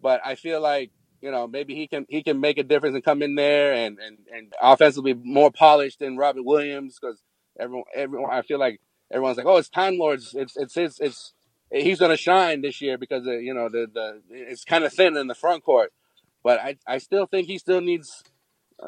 but 0.00 0.20
I 0.24 0.34
feel 0.36 0.60
like 0.60 0.90
you 1.20 1.30
know 1.30 1.46
maybe 1.46 1.74
he 1.74 1.86
can 1.88 2.06
he 2.08 2.22
can 2.22 2.40
make 2.40 2.58
a 2.58 2.62
difference 2.62 2.94
and 2.94 3.04
come 3.04 3.22
in 3.22 3.34
there 3.34 3.72
and 3.74 3.98
and 3.98 4.18
and 4.32 4.52
offensively 4.60 5.14
more 5.14 5.50
polished 5.50 5.98
than 6.00 6.16
Robert 6.16 6.42
Williams 6.44 6.98
because 7.00 7.22
everyone 7.58 7.84
everyone 7.94 8.30
I 8.32 8.42
feel 8.42 8.58
like 8.58 8.80
everyone's 9.12 9.36
like 9.36 9.46
oh 9.46 9.56
it's 9.56 9.68
Time 9.68 9.98
Lords 9.98 10.34
it's 10.34 10.56
it's 10.56 10.76
it's 10.76 11.00
it's 11.00 11.32
he's 11.72 11.98
gonna 11.98 12.16
shine 12.16 12.62
this 12.62 12.80
year 12.80 12.98
because 12.98 13.26
of, 13.26 13.34
you 13.42 13.54
know 13.54 13.68
the 13.68 13.86
the 13.92 14.20
it's 14.30 14.64
kind 14.64 14.84
of 14.84 14.92
thin 14.92 15.16
in 15.16 15.26
the 15.26 15.34
front 15.34 15.64
court, 15.64 15.92
but 16.42 16.60
I 16.60 16.76
I 16.86 16.98
still 16.98 17.26
think 17.26 17.46
he 17.46 17.58
still 17.58 17.80
needs 17.80 18.22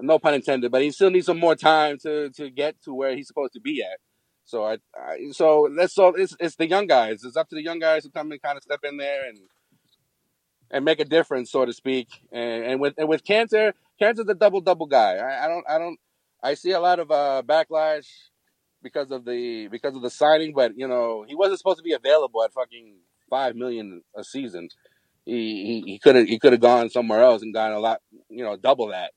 no 0.01 0.18
pun 0.18 0.35
intended, 0.35 0.72
but 0.72 0.83
he 0.83 0.91
still 0.91 1.11
needs 1.11 1.27
some 1.27 1.39
more 1.39 1.55
time 1.57 1.99
to 1.99 2.31
to 2.31 2.51
get 2.51 2.81
to 2.83 2.95
where 2.95 3.14
he's 3.14 3.29
supposed 3.29 3.53
to 3.55 3.61
be 3.61 3.83
at. 3.83 3.99
So 4.45 4.64
I, 4.64 4.79
I 4.97 5.31
so 5.33 5.70
that's 5.77 5.95
so 5.95 6.09
it's 6.09 6.37
it's 6.39 6.57
the 6.57 6.68
young 6.68 6.87
guys. 6.87 7.25
It's 7.25 7.37
up 7.37 7.49
to 7.49 7.55
the 7.55 7.62
young 7.62 7.79
guys 7.79 8.05
to 8.05 8.11
come 8.11 8.31
and 8.31 8.43
kind 8.43 8.57
of 8.57 8.62
step 8.62 8.81
in 8.85 8.97
there 8.99 9.27
and 9.27 9.39
and 10.70 10.85
make 10.85 11.01
a 11.01 11.05
difference, 11.05 11.51
so 11.51 11.64
to 11.64 11.72
speak. 11.72 12.09
And, 12.33 12.64
and 12.64 12.81
with 12.81 12.95
and 12.99 13.09
with 13.09 13.25
Kanter, 13.25 13.72
Kanter's 14.01 14.29
a 14.29 14.35
double 14.35 14.61
double 14.61 14.87
guy. 14.87 15.16
I, 15.16 15.45
I 15.45 15.49
don't 15.49 15.64
I 15.68 15.79
don't 15.79 15.99
I 16.43 16.55
see 16.55 16.72
a 16.72 16.81
lot 16.81 16.99
of 16.99 17.11
uh, 17.11 17.43
backlash 17.47 18.07
because 18.85 19.11
of 19.11 19.24
the 19.24 19.68
because 19.68 19.97
of 19.97 20.03
the 20.03 20.11
signing, 20.11 20.55
but 20.55 20.78
you 20.78 20.87
know 20.87 21.24
he 21.26 21.35
wasn't 21.35 21.59
supposed 21.59 21.78
to 21.78 21.85
be 21.85 21.95
available 21.95 22.45
at 22.45 22.55
fucking 22.55 22.99
five 23.30 23.57
million 23.57 24.03
a 24.16 24.22
season. 24.22 24.68
He 25.26 25.82
he 25.87 25.99
could 25.99 26.16
have 26.16 26.28
he 26.28 26.39
could 26.39 26.53
have 26.53 26.62
gone 26.62 26.91
somewhere 26.91 27.22
else 27.22 27.43
and 27.43 27.55
gotten 27.55 27.76
a 27.76 27.80
lot 27.80 28.03
you 28.30 28.45
know 28.45 28.57
double 28.57 28.89
that 28.89 29.12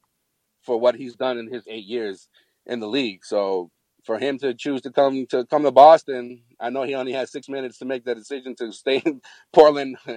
for 0.62 0.80
what 0.80 0.96
he's 0.96 1.16
done 1.16 1.38
in 1.38 1.52
his 1.52 1.64
eight 1.68 1.86
years 1.86 2.30
in 2.66 2.80
the 2.80 2.88
league. 2.88 3.26
So 3.26 3.72
for 4.04 4.20
him 4.20 4.40
to 4.40 4.54
choose 4.56 4.82
to 4.84 4.92
come 4.92 5.28
to 5.28 5.46
come 5.46 5.64
to 5.64 5.72
Boston, 5.72 6.44
I 6.60 6.72
know 6.72 6.84
he 6.84 6.96
only 6.96 7.14
has 7.14 7.32
six 7.32 7.50
minutes 7.50 7.78
to 7.80 7.86
make 7.86 8.06
the 8.06 8.16
decision 8.16 8.56
to 8.58 8.72
stay 8.72 9.04
in 9.06 9.22
Portland 9.54 9.98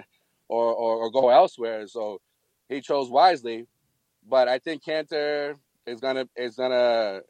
or, 0.48 0.74
or, 0.74 0.96
or 0.96 1.10
go 1.10 1.30
elsewhere. 1.30 1.86
So 1.88 2.20
he 2.68 2.80
chose 2.80 3.10
wisely. 3.10 3.66
But 4.28 4.48
I 4.48 4.58
think 4.58 4.84
Kanter 4.84 5.56
is 5.86 6.00
gonna 6.00 6.28
is 6.36 6.56
gonna 6.56 7.20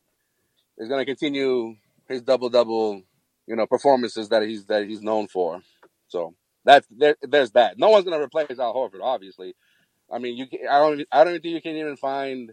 is 0.78 0.88
gonna 0.88 1.06
continue 1.06 1.76
his 2.10 2.22
double 2.22 2.50
double, 2.50 3.02
you 3.46 3.56
know, 3.56 3.66
performances 3.66 4.28
that 4.28 4.42
he's 4.42 4.66
that 4.66 4.86
he's 4.86 5.00
known 5.02 5.28
for. 5.28 5.62
So 6.08 6.34
that's 6.64 6.86
there, 6.90 7.16
there's 7.22 7.52
that. 7.52 7.78
No 7.78 7.88
one's 7.90 8.04
gonna 8.04 8.22
replace 8.22 8.58
Al 8.58 8.74
Horford, 8.74 9.00
obviously. 9.02 9.54
I 10.12 10.18
mean, 10.18 10.36
you 10.36 10.46
I 10.70 10.78
don't 10.78 11.06
I 11.12 11.24
don't 11.24 11.32
think 11.40 11.54
you 11.54 11.62
can 11.62 11.76
even 11.76 11.96
find 11.96 12.52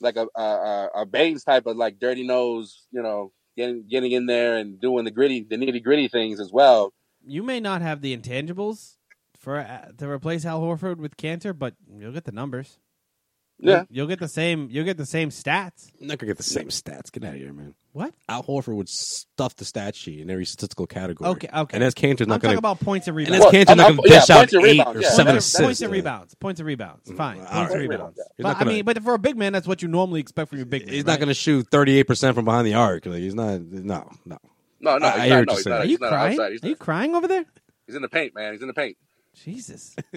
like 0.00 0.16
a 0.16 0.26
a, 0.36 0.42
a- 0.42 0.90
a 1.02 1.06
Baynes 1.06 1.44
type 1.44 1.66
of 1.66 1.76
like 1.76 1.98
dirty 2.00 2.26
nose, 2.26 2.86
you 2.90 3.02
know, 3.02 3.32
getting 3.56 3.86
getting 3.88 4.12
in 4.12 4.26
there 4.26 4.56
and 4.56 4.80
doing 4.80 5.04
the 5.04 5.10
gritty 5.10 5.46
the 5.48 5.56
nitty 5.56 5.82
gritty 5.84 6.08
things 6.08 6.40
as 6.40 6.50
well. 6.52 6.92
You 7.26 7.42
may 7.42 7.60
not 7.60 7.82
have 7.82 8.00
the 8.00 8.16
intangibles 8.16 8.96
for 9.38 9.58
uh, 9.58 9.92
to 9.98 10.08
replace 10.08 10.44
Al 10.44 10.60
Horford 10.62 10.96
with 10.96 11.16
Kanter, 11.16 11.56
but 11.56 11.74
you'll 11.96 12.12
get 12.12 12.24
the 12.24 12.32
numbers. 12.32 12.78
Yeah. 13.60 13.76
You'll, 13.76 13.86
you'll 13.90 14.06
get 14.08 14.18
the 14.18 14.28
same. 14.28 14.68
You'll 14.70 14.84
get 14.84 14.96
the 14.96 15.06
same 15.06 15.30
stats. 15.30 15.90
I'm 16.00 16.08
not 16.08 16.18
gonna 16.18 16.30
get 16.30 16.36
the 16.36 16.42
same 16.42 16.68
stats. 16.68 17.10
Get 17.12 17.24
out 17.24 17.34
of 17.34 17.40
here, 17.40 17.52
man. 17.52 17.74
What? 17.92 18.12
Al 18.28 18.42
Horford 18.42 18.74
would 18.74 18.88
stuff 18.88 19.54
the 19.54 19.64
stat 19.64 19.94
sheet 19.94 20.20
in 20.20 20.28
every 20.28 20.44
statistical 20.44 20.86
category. 20.88 21.30
Okay, 21.30 21.48
okay. 21.54 21.76
And 21.76 21.84
as 21.84 21.94
Kanter's 21.94 22.22
I'm 22.22 22.30
not 22.30 22.40
gonna. 22.40 22.58
about 22.58 22.80
points 22.80 23.06
and 23.06 23.16
rebounds. 23.16 23.44
and 23.44 23.52
rebounds. 23.52 23.54
as 23.54 23.66
Kanter's 23.66 23.70
I'm- 23.70 23.76
not 23.78 23.86
I'm- 23.86 23.96
gonna 23.96 24.08
yeah, 24.08 24.20
dish 24.20 24.30
out 24.30 24.38
points 24.38 24.52
and 24.54 24.64
eight 24.66 24.70
rebounds, 24.78 24.98
or 24.98 25.02
yeah. 25.02 25.10
seven 25.10 25.32
points, 25.34 25.44
assists. 25.46 25.60
points 25.64 25.80
and 25.82 25.90
yeah. 25.90 25.96
rebounds. 25.98 26.34
Points 26.34 26.60
and 26.60 26.66
rebounds. 26.66 27.08
Mm, 27.10 27.16
Fine. 27.16 27.38
all 27.38 27.44
Points 27.46 27.54
right. 27.56 27.70
and 27.70 27.90
rebounds. 27.90 28.16
He's 28.18 28.24
But, 28.42 28.42
not 28.48 28.56
I 28.56 28.58
gonna- 28.58 28.70
mean, 28.72 28.84
but 28.84 29.02
for 29.04 29.14
a 29.14 29.18
big 29.20 29.36
man, 29.36 29.52
that's 29.52 29.68
what 29.68 29.82
you 29.82 29.88
normally 29.88 30.20
expect 30.20 30.48
from 30.48 30.58
your 30.58 30.66
big 30.66 30.86
man. 30.86 30.92
He's 30.94 31.04
right? 31.04 31.12
not 31.12 31.20
gonna 31.20 31.34
shoot 31.34 31.68
38 31.70 32.02
percent 32.08 32.34
from 32.34 32.44
behind 32.44 32.66
the 32.66 32.74
arc. 32.74 33.06
Like 33.06 33.18
he's 33.18 33.34
not. 33.34 33.60
No, 33.60 34.10
no. 34.26 34.38
No, 34.80 34.98
no, 34.98 35.06
I- 35.06 35.10
he's 35.12 35.20
I 35.20 35.26
hear 35.26 35.36
not, 35.36 35.38
what 35.38 35.46
no, 35.46 35.52
you're 35.52 35.54
he's 35.56 35.62
saying. 35.64 35.74
not, 35.74 35.80
Are 35.80 35.84
you 35.84 35.88
he's 35.90 36.00
not 36.00 36.08
crying? 36.10 36.32
outside. 36.32 36.52
He's, 36.52 36.64
Are 36.64 36.68
you 36.68 36.76
crying 36.76 37.14
over 37.14 37.28
there? 37.28 37.44
he's 37.86 37.94
in 37.96 38.02
the 38.02 38.08
paint, 38.08 38.34
man. 38.34 38.52
He's 38.52 38.62
in 38.62 38.68
the 38.68 38.74
paint. 38.74 38.96
Jesus, 39.42 39.96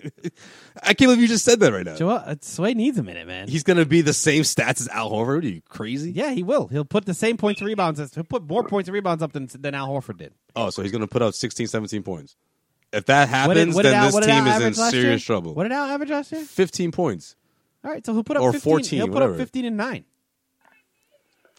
I 0.83 0.93
can't 0.93 0.99
believe 0.99 1.19
you 1.19 1.27
just 1.27 1.43
said 1.43 1.59
that 1.61 1.73
right 1.73 1.85
now. 1.85 1.95
Joel, 1.95 2.21
uh, 2.25 2.35
Sway 2.41 2.73
needs 2.75 2.97
a 2.97 3.03
minute, 3.03 3.25
man. 3.27 3.47
He's 3.47 3.63
gonna 3.63 3.85
be 3.85 4.01
the 4.01 4.13
same 4.13 4.43
stats 4.43 4.79
as 4.79 4.87
Al 4.89 5.09
Horford. 5.11 5.43
Are 5.43 5.47
you 5.47 5.61
crazy? 5.67 6.11
yeah, 6.11 6.31
he 6.31 6.43
will. 6.43 6.67
He'll 6.67 6.85
put 6.85 7.05
the 7.05 7.13
same 7.13 7.35
points 7.35 7.59
and 7.59 7.67
rebounds. 7.67 7.99
As, 7.99 8.13
he'll 8.13 8.23
put 8.23 8.47
more 8.47 8.63
points 8.63 8.87
and 8.87 8.93
rebounds 8.93 9.23
up 9.23 9.33
than 9.33 9.49
than 9.59 9.73
Al 9.73 9.89
Horford 9.89 10.17
did. 10.17 10.33
Oh, 10.55 10.69
so 10.69 10.81
he's 10.83 10.91
gonna 10.91 11.07
put 11.07 11.21
up 11.21 11.33
16, 11.33 11.67
17 11.67 12.03
points. 12.03 12.35
If 12.93 13.05
that 13.07 13.21
What 13.47 13.53
did- 13.55 13.59
happens, 13.61 13.75
what 13.75 13.81
did 13.83 13.89
then 13.93 13.95
Al- 14.03 14.11
this 14.11 14.25
team 14.25 14.47
is 14.47 14.61
in 14.61 14.73
serious 14.91 15.03
year? 15.03 15.17
trouble. 15.19 15.53
What 15.55 15.63
did 15.63 15.71
Al 15.71 15.85
average 15.85 16.09
last 16.11 16.31
year? 16.31 16.41
15 16.45 16.91
points. 16.91 17.35
All 17.83 17.91
right, 17.91 18.05
so 18.05 18.13
he'll 18.13 18.23
put 18.23 18.37
up 18.37 18.43
Or 18.43 18.53
15, 18.53 18.71
14, 18.71 18.97
He'll 18.99 19.07
put 19.07 19.13
whatever. 19.15 19.33
up 19.33 19.39
fifteen 19.39 19.65
and 19.65 19.77
nine. 19.77 20.05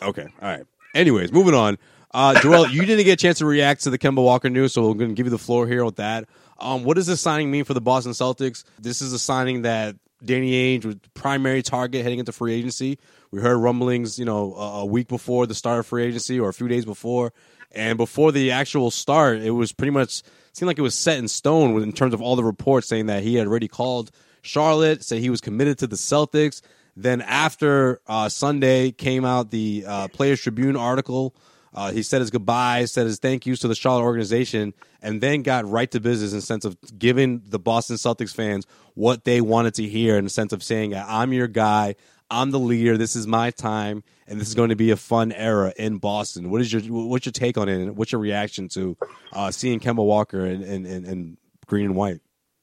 Okay. 0.03 0.27
All 0.41 0.49
right. 0.49 0.65
Anyways, 0.95 1.33
moving 1.33 1.55
on. 1.55 1.79
Uh, 2.15 2.41
Joel, 2.41 2.69
you 2.69 2.85
didn't 2.87 3.05
get 3.05 3.13
a 3.13 3.17
chance 3.17 3.39
to 3.39 3.47
react 3.47 3.83
to 3.85 3.91
the 3.91 3.99
Kemba 3.99 4.23
Walker 4.23 4.49
news, 4.49 4.73
so 4.73 4.87
we're 4.89 4.95
going 4.95 5.11
to 5.11 5.15
give 5.15 5.27
you 5.27 5.31
the 5.31 5.39
floor 5.39 5.67
here 5.67 5.85
with 5.85 5.97
that. 5.97 6.27
Um, 6.59 6.85
what 6.85 6.97
does 6.97 7.07
this 7.07 7.21
signing 7.21 7.51
mean 7.51 7.65
for 7.65 7.75
the 7.75 7.81
Boston 7.81 8.13
Celtics? 8.13 8.65
This 8.79 9.01
is 9.01 9.13
a 9.13 9.19
signing 9.19 9.63
that 9.63 9.97
Danny 10.25 10.53
Ainge 10.53 10.85
was 10.85 10.97
primary 11.15 11.63
target 11.63 12.03
heading 12.03 12.19
into 12.19 12.33
free 12.33 12.55
agency. 12.55 12.99
We 13.31 13.41
heard 13.41 13.59
rumblings, 13.59 14.19
you 14.19 14.25
know, 14.25 14.55
a, 14.55 14.81
a 14.81 14.87
week 14.87 15.09
before 15.09 15.47
the 15.47 15.55
start 15.55 15.79
of 15.79 15.87
free 15.87 16.05
agency 16.05 16.41
or 16.41 16.49
a 16.49 16.55
few 16.55 16.69
days 16.69 16.85
before, 16.85 17.33
and 17.73 17.97
before 17.97 18.33
the 18.33 18.51
actual 18.51 18.91
start, 18.91 19.39
it 19.39 19.51
was 19.51 19.73
pretty 19.73 19.91
much 19.91 20.23
seemed 20.53 20.67
like 20.67 20.79
it 20.79 20.83
was 20.83 20.95
set 20.95 21.19
in 21.19 21.29
stone 21.29 21.81
in 21.83 21.93
terms 21.93 22.15
of 22.15 22.21
all 22.21 22.35
the 22.35 22.43
reports 22.43 22.89
saying 22.89 23.07
that 23.07 23.23
he 23.23 23.37
had 23.37 23.47
already 23.47 23.69
called 23.69 24.11
Charlotte, 24.43 25.05
said 25.05 25.21
he 25.21 25.31
was 25.31 25.41
committed 25.41 25.79
to 25.79 25.87
the 25.87 25.97
Celtics. 25.97 26.63
Then 26.97 27.21
after 27.21 28.01
uh, 28.09 28.29
Sunday 28.29 28.91
came 28.91 29.25
out 29.25 29.51
the 29.51 29.85
uh, 29.87 30.09
Players 30.09 30.41
Tribune 30.41 30.75
article. 30.75 31.35
Uh, 31.75 31.93
he 31.93 32.03
said 32.03 32.21
his 32.21 32.31
goodbyes, 32.31 32.93
said 32.93 33.07
his 33.07 33.19
thank 33.19 33.47
yous 33.47 33.61
to 33.61 33.69
the 33.69 33.75
Charlotte 33.75 34.05
organization, 34.05 34.75
and 35.03 35.21
then 35.21 35.43
got 35.43 35.69
right 35.69 35.91
to 35.91 36.01
business 36.01 36.33
in 36.33 36.39
the 36.39 36.43
sense 36.43 36.65
of 36.65 36.77
giving 36.99 37.43
the 37.47 37.59
Boston 37.59 37.97
Celtics 37.97 38.35
fans 38.35 38.67
what 38.95 39.25
they 39.25 39.41
wanted 39.41 39.75
to 39.75 39.85
hear 39.85 40.17
in 40.17 40.25
the 40.25 40.31
sense 40.31 40.53
of 40.53 40.63
saying, 40.63 40.95
I'm 40.95 41.33
your 41.33 41.49
guy, 41.49 41.95
I'm 42.31 42.51
the 42.51 42.59
leader, 42.59 42.97
this 42.97 43.17
is 43.17 43.27
my 43.27 43.51
time, 43.51 44.03
and 44.27 44.41
this 44.41 44.49
is 44.49 44.55
going 44.55 44.71
to 44.71 44.77
be 44.77 44.91
a 44.91 44.97
fun 44.97 45.33
era 45.33 45.73
in 45.77 45.99
Boston. 45.99 46.51
What 46.51 46.61
is 46.61 46.73
your 46.73 46.83
what's 46.83 47.27
your 47.27 47.33
take 47.33 47.57
on 47.57 47.69
it, 47.69 47.81
and 47.81 47.97
what's 47.97 48.13
your 48.13 48.21
reaction 48.21 48.69
to 48.71 48.97
uh, 49.33 49.51
seeing 49.51 49.81
Kemba 49.81 50.05
Walker 50.05 50.45
in, 50.45 50.63
in, 50.63 50.87
in 50.87 51.39
green 51.67 51.87
and 51.87 51.97
white? 51.97 52.21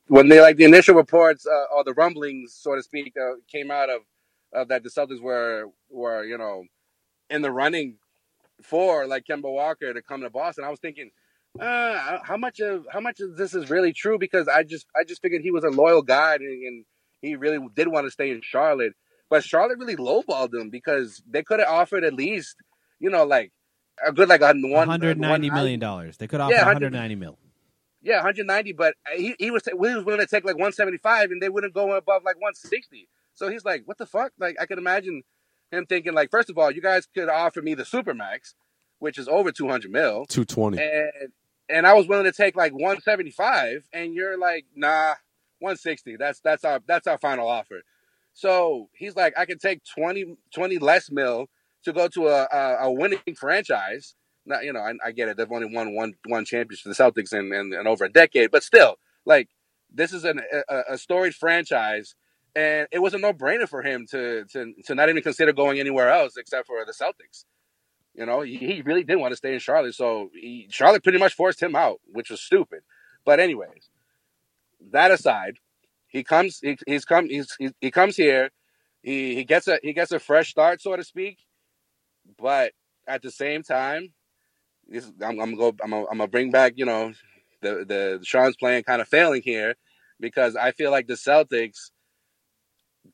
when 0.07 0.29
they 0.29 0.39
like 0.39 0.57
the 0.57 0.65
initial 0.65 0.95
reports 0.95 1.47
uh, 1.47 1.75
or 1.75 1.83
the 1.83 1.93
rumblings, 1.93 2.53
so 2.53 2.75
to 2.75 2.83
speak, 2.83 3.15
uh, 3.17 3.35
came 3.51 3.71
out 3.71 3.89
of 3.89 4.01
of 4.53 4.67
that 4.69 4.83
the 4.83 4.89
Celtics 4.89 5.21
were 5.21 5.69
were 5.89 6.23
you 6.23 6.37
know 6.37 6.63
in 7.29 7.41
the 7.41 7.51
running 7.51 7.97
for 8.63 9.07
like 9.07 9.25
Kemba 9.29 9.51
Walker 9.51 9.93
to 9.93 10.01
come 10.01 10.21
to 10.21 10.29
Boston, 10.29 10.63
I 10.63 10.69
was 10.69 10.79
thinking, 10.79 11.11
uh, 11.59 12.19
how 12.23 12.37
much 12.37 12.59
of 12.59 12.85
how 12.91 12.99
much 12.99 13.19
of 13.19 13.37
this 13.37 13.53
is 13.53 13.69
really 13.69 13.93
true? 13.93 14.17
Because 14.17 14.47
I 14.47 14.63
just 14.63 14.85
I 14.95 15.03
just 15.03 15.21
figured 15.21 15.41
he 15.41 15.51
was 15.51 15.63
a 15.63 15.69
loyal 15.69 16.01
guy 16.01 16.35
and, 16.35 16.43
and 16.43 16.85
he 17.21 17.35
really 17.35 17.59
did 17.73 17.87
want 17.87 18.07
to 18.07 18.11
stay 18.11 18.31
in 18.31 18.41
Charlotte, 18.43 18.93
but 19.29 19.43
Charlotte 19.43 19.79
really 19.79 19.95
lowballed 19.95 20.53
him 20.53 20.69
because 20.69 21.21
they 21.29 21.43
could 21.43 21.59
have 21.59 21.69
offered 21.69 22.03
at 22.03 22.13
least 22.13 22.55
you 22.99 23.09
know 23.09 23.23
like 23.23 23.51
a 24.05 24.11
good 24.11 24.29
like 24.29 24.41
a 24.41 24.53
one 24.53 24.87
hundred 24.87 25.17
ninety 25.19 25.49
million 25.49 25.79
dollars. 25.79 26.17
They 26.17 26.27
could 26.27 26.41
offer 26.41 26.53
Yeah, 26.53 26.65
one 26.65 26.75
100 26.75 26.85
hundred 26.85 26.97
ninety 26.99 27.15
mil. 27.15 27.37
Yeah, 28.05 28.17
190, 28.17 28.73
but 28.73 28.93
he, 29.15 29.35
he 29.39 29.49
was 29.49 29.63
he 29.65 29.73
was 29.73 30.05
willing 30.05 30.19
to 30.19 30.27
take 30.27 30.45
like 30.45 30.53
175, 30.55 31.31
and 31.31 31.41
they 31.41 31.49
wouldn't 31.49 31.73
go 31.73 31.95
above 31.95 32.21
like 32.23 32.35
160. 32.35 33.09
So 33.33 33.49
he's 33.49 33.65
like, 33.65 33.81
"What 33.85 33.97
the 33.97 34.05
fuck?" 34.05 34.31
Like 34.39 34.57
I 34.61 34.67
could 34.67 34.77
imagine 34.77 35.23
him 35.71 35.85
thinking 35.85 36.13
like, 36.13 36.31
first 36.31 36.49
of 36.49 36.57
all, 36.57 36.71
you 36.71 36.81
guys 36.81 37.07
could 37.13 37.29
offer 37.29 37.61
me 37.61 37.73
the 37.73 37.83
supermax, 37.83 38.53
which 38.99 39.17
is 39.17 39.27
over 39.27 39.51
200 39.51 39.91
mil, 39.91 40.25
220. 40.25 40.77
and 40.81 41.31
and 41.67 41.87
I 41.87 41.93
was 41.93 42.07
willing 42.07 42.25
to 42.25 42.31
take 42.31 42.55
like 42.55 42.73
175, 42.73 43.87
and 43.91 44.13
you're 44.13 44.37
like, 44.37 44.65
"Nah, 44.75 45.15
160. 45.59 46.17
That's 46.17 46.39
that's 46.39 46.63
our 46.63 46.81
that's 46.87 47.07
our 47.07 47.17
final 47.17 47.47
offer." 47.47 47.81
So 48.33 48.89
he's 48.93 49.15
like, 49.15 49.33
"I 49.37 49.45
can 49.45 49.57
take 49.57 49.81
20 49.83 50.37
20 50.53 50.77
less 50.77 51.09
mil 51.11 51.47
to 51.83 51.93
go 51.93 52.07
to 52.09 52.27
a 52.27 52.47
a, 52.51 52.77
a 52.83 52.91
winning 52.91 53.19
franchise." 53.35 54.15
Not, 54.47 54.63
you 54.63 54.73
know, 54.73 54.81
I, 54.81 54.93
I 55.03 55.11
get 55.11 55.27
it. 55.27 55.37
They've 55.37 55.51
only 55.51 55.73
won 55.73 55.95
one 55.95 56.13
one 56.27 56.45
championship 56.45 56.83
for 56.83 56.89
the 56.89 56.95
Celtics 56.95 57.33
in, 57.33 57.51
in, 57.51 57.73
in 57.73 57.87
over 57.87 58.05
a 58.05 58.11
decade, 58.11 58.51
but 58.51 58.63
still, 58.63 58.97
like 59.25 59.49
this 59.91 60.13
is 60.13 60.23
an, 60.23 60.41
a, 60.69 60.81
a 60.91 60.97
storied 60.97 61.33
franchise, 61.33 62.15
and 62.55 62.87
it 62.91 62.99
was 62.99 63.13
a 63.13 63.17
no 63.17 63.33
brainer 63.33 63.67
for 63.67 63.81
him 63.81 64.05
to 64.11 64.45
to 64.45 64.73
to 64.85 64.95
not 64.95 65.09
even 65.09 65.23
consider 65.23 65.53
going 65.53 65.79
anywhere 65.79 66.09
else 66.09 66.37
except 66.37 66.67
for 66.67 66.83
the 66.85 66.93
Celtics. 66.93 67.45
You 68.13 68.25
know, 68.25 68.41
he, 68.41 68.55
he 68.55 68.81
really 68.81 69.03
didn't 69.03 69.19
want 69.19 69.33
to 69.33 69.37
stay 69.37 69.53
in 69.53 69.59
Charlotte, 69.59 69.93
so 69.93 70.29
he, 70.33 70.67
Charlotte 70.71 71.03
pretty 71.03 71.19
much 71.19 71.33
forced 71.33 71.61
him 71.61 71.75
out, 71.75 71.99
which 72.05 72.29
was 72.29 72.39
stupid. 72.39 72.79
But 73.25 73.41
anyways, 73.41 73.89
that 74.91 75.11
aside, 75.11 75.57
he 76.15 76.23
comes 76.23 76.59
he, 76.61 76.77
he's 76.87 77.03
come 77.03 77.27
he's, 77.27 77.53
he, 77.59 77.71
he 77.81 77.91
comes 77.91 78.15
here 78.15 78.49
he 79.03 79.35
he 79.35 79.43
gets 79.43 79.67
a 79.67 79.79
he 79.83 79.91
gets 79.91 80.13
a 80.13 80.19
fresh 80.19 80.49
start 80.49 80.81
so 80.81 80.95
to 80.95 81.03
speak 81.03 81.39
but 82.37 82.71
at 83.05 83.21
the 83.21 83.31
same 83.31 83.63
time 83.63 84.13
this 84.87 85.11
I'm, 85.21 85.39
I'm 85.41 85.55
gonna 85.55 85.57
go 85.57 85.67
I'm 85.83 85.91
gonna, 85.91 86.05
I'm 86.09 86.17
gonna 86.17 86.29
bring 86.29 86.51
back 86.51 86.73
you 86.77 86.85
know 86.85 87.11
the 87.61 87.85
the 87.85 88.19
Sean's 88.23 88.55
plan 88.55 88.83
kind 88.83 89.01
of 89.01 89.09
failing 89.09 89.41
here 89.43 89.75
because 90.21 90.55
I 90.55 90.71
feel 90.71 90.89
like 90.89 91.07
the 91.07 91.15
Celtics 91.15 91.91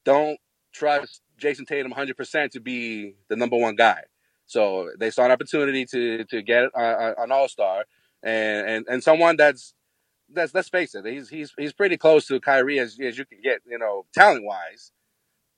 don't 0.06 0.38
trust 0.74 1.22
Jayson 1.40 1.66
Tatum 1.66 1.92
100% 1.94 2.52
to 2.52 2.60
be 2.60 3.16
the 3.30 3.36
number 3.36 3.58
one 3.58 3.76
guy. 3.76 4.02
So 4.46 4.92
they 5.00 5.12
saw 5.12 5.26
an 5.26 5.32
opportunity 5.32 5.86
to 5.86 6.26
to 6.26 6.42
get 6.42 6.66
an 6.76 7.32
All 7.32 7.48
Star 7.48 7.86
and, 8.24 8.68
and 8.68 8.86
and 8.88 9.04
someone 9.04 9.38
that's 9.38 9.74
that's 10.34 10.54
let's 10.54 10.70
face 10.70 10.96
it, 10.96 11.06
he's 11.06 11.30
he's 11.30 11.54
he's 11.58 11.74
pretty 11.74 11.98
close 11.98 12.26
to 12.28 12.40
Kyrie 12.40 12.80
as 12.80 12.98
as 13.00 13.18
you 13.18 13.26
can 13.26 13.42
get, 13.42 13.62
you 13.68 13.78
know, 13.78 14.06
talent 14.14 14.46
wise, 14.46 14.92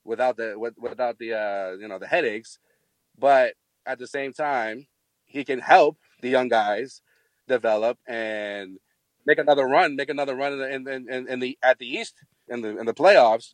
without 0.04 0.38
the 0.38 0.56
with, 0.58 0.76
without 0.78 1.18
the 1.20 1.34
uh 1.34 1.72
you 1.80 1.88
know 1.88 2.00
the 2.00 2.08
headaches, 2.08 2.60
but 3.18 3.54
at 3.86 4.00
the 4.00 4.08
same 4.08 4.34
time, 4.34 4.88
he 5.26 5.44
can 5.44 5.60
help 5.60 5.98
the 6.22 6.30
young 6.30 6.48
guys 6.48 7.02
develop 7.48 7.98
and 8.08 8.78
make 9.26 9.38
another 9.38 9.66
run, 9.66 9.96
make 9.96 10.10
another 10.10 10.36
run 10.36 10.54
in 10.54 10.60
the 10.84 10.98
in, 10.98 11.10
in, 11.10 11.28
in 11.28 11.40
the 11.40 11.58
at 11.62 11.80
the 11.80 11.88
East 11.88 12.16
in 12.48 12.62
the 12.62 12.78
in 12.80 12.86
the 12.86 12.94
playoffs, 12.94 13.54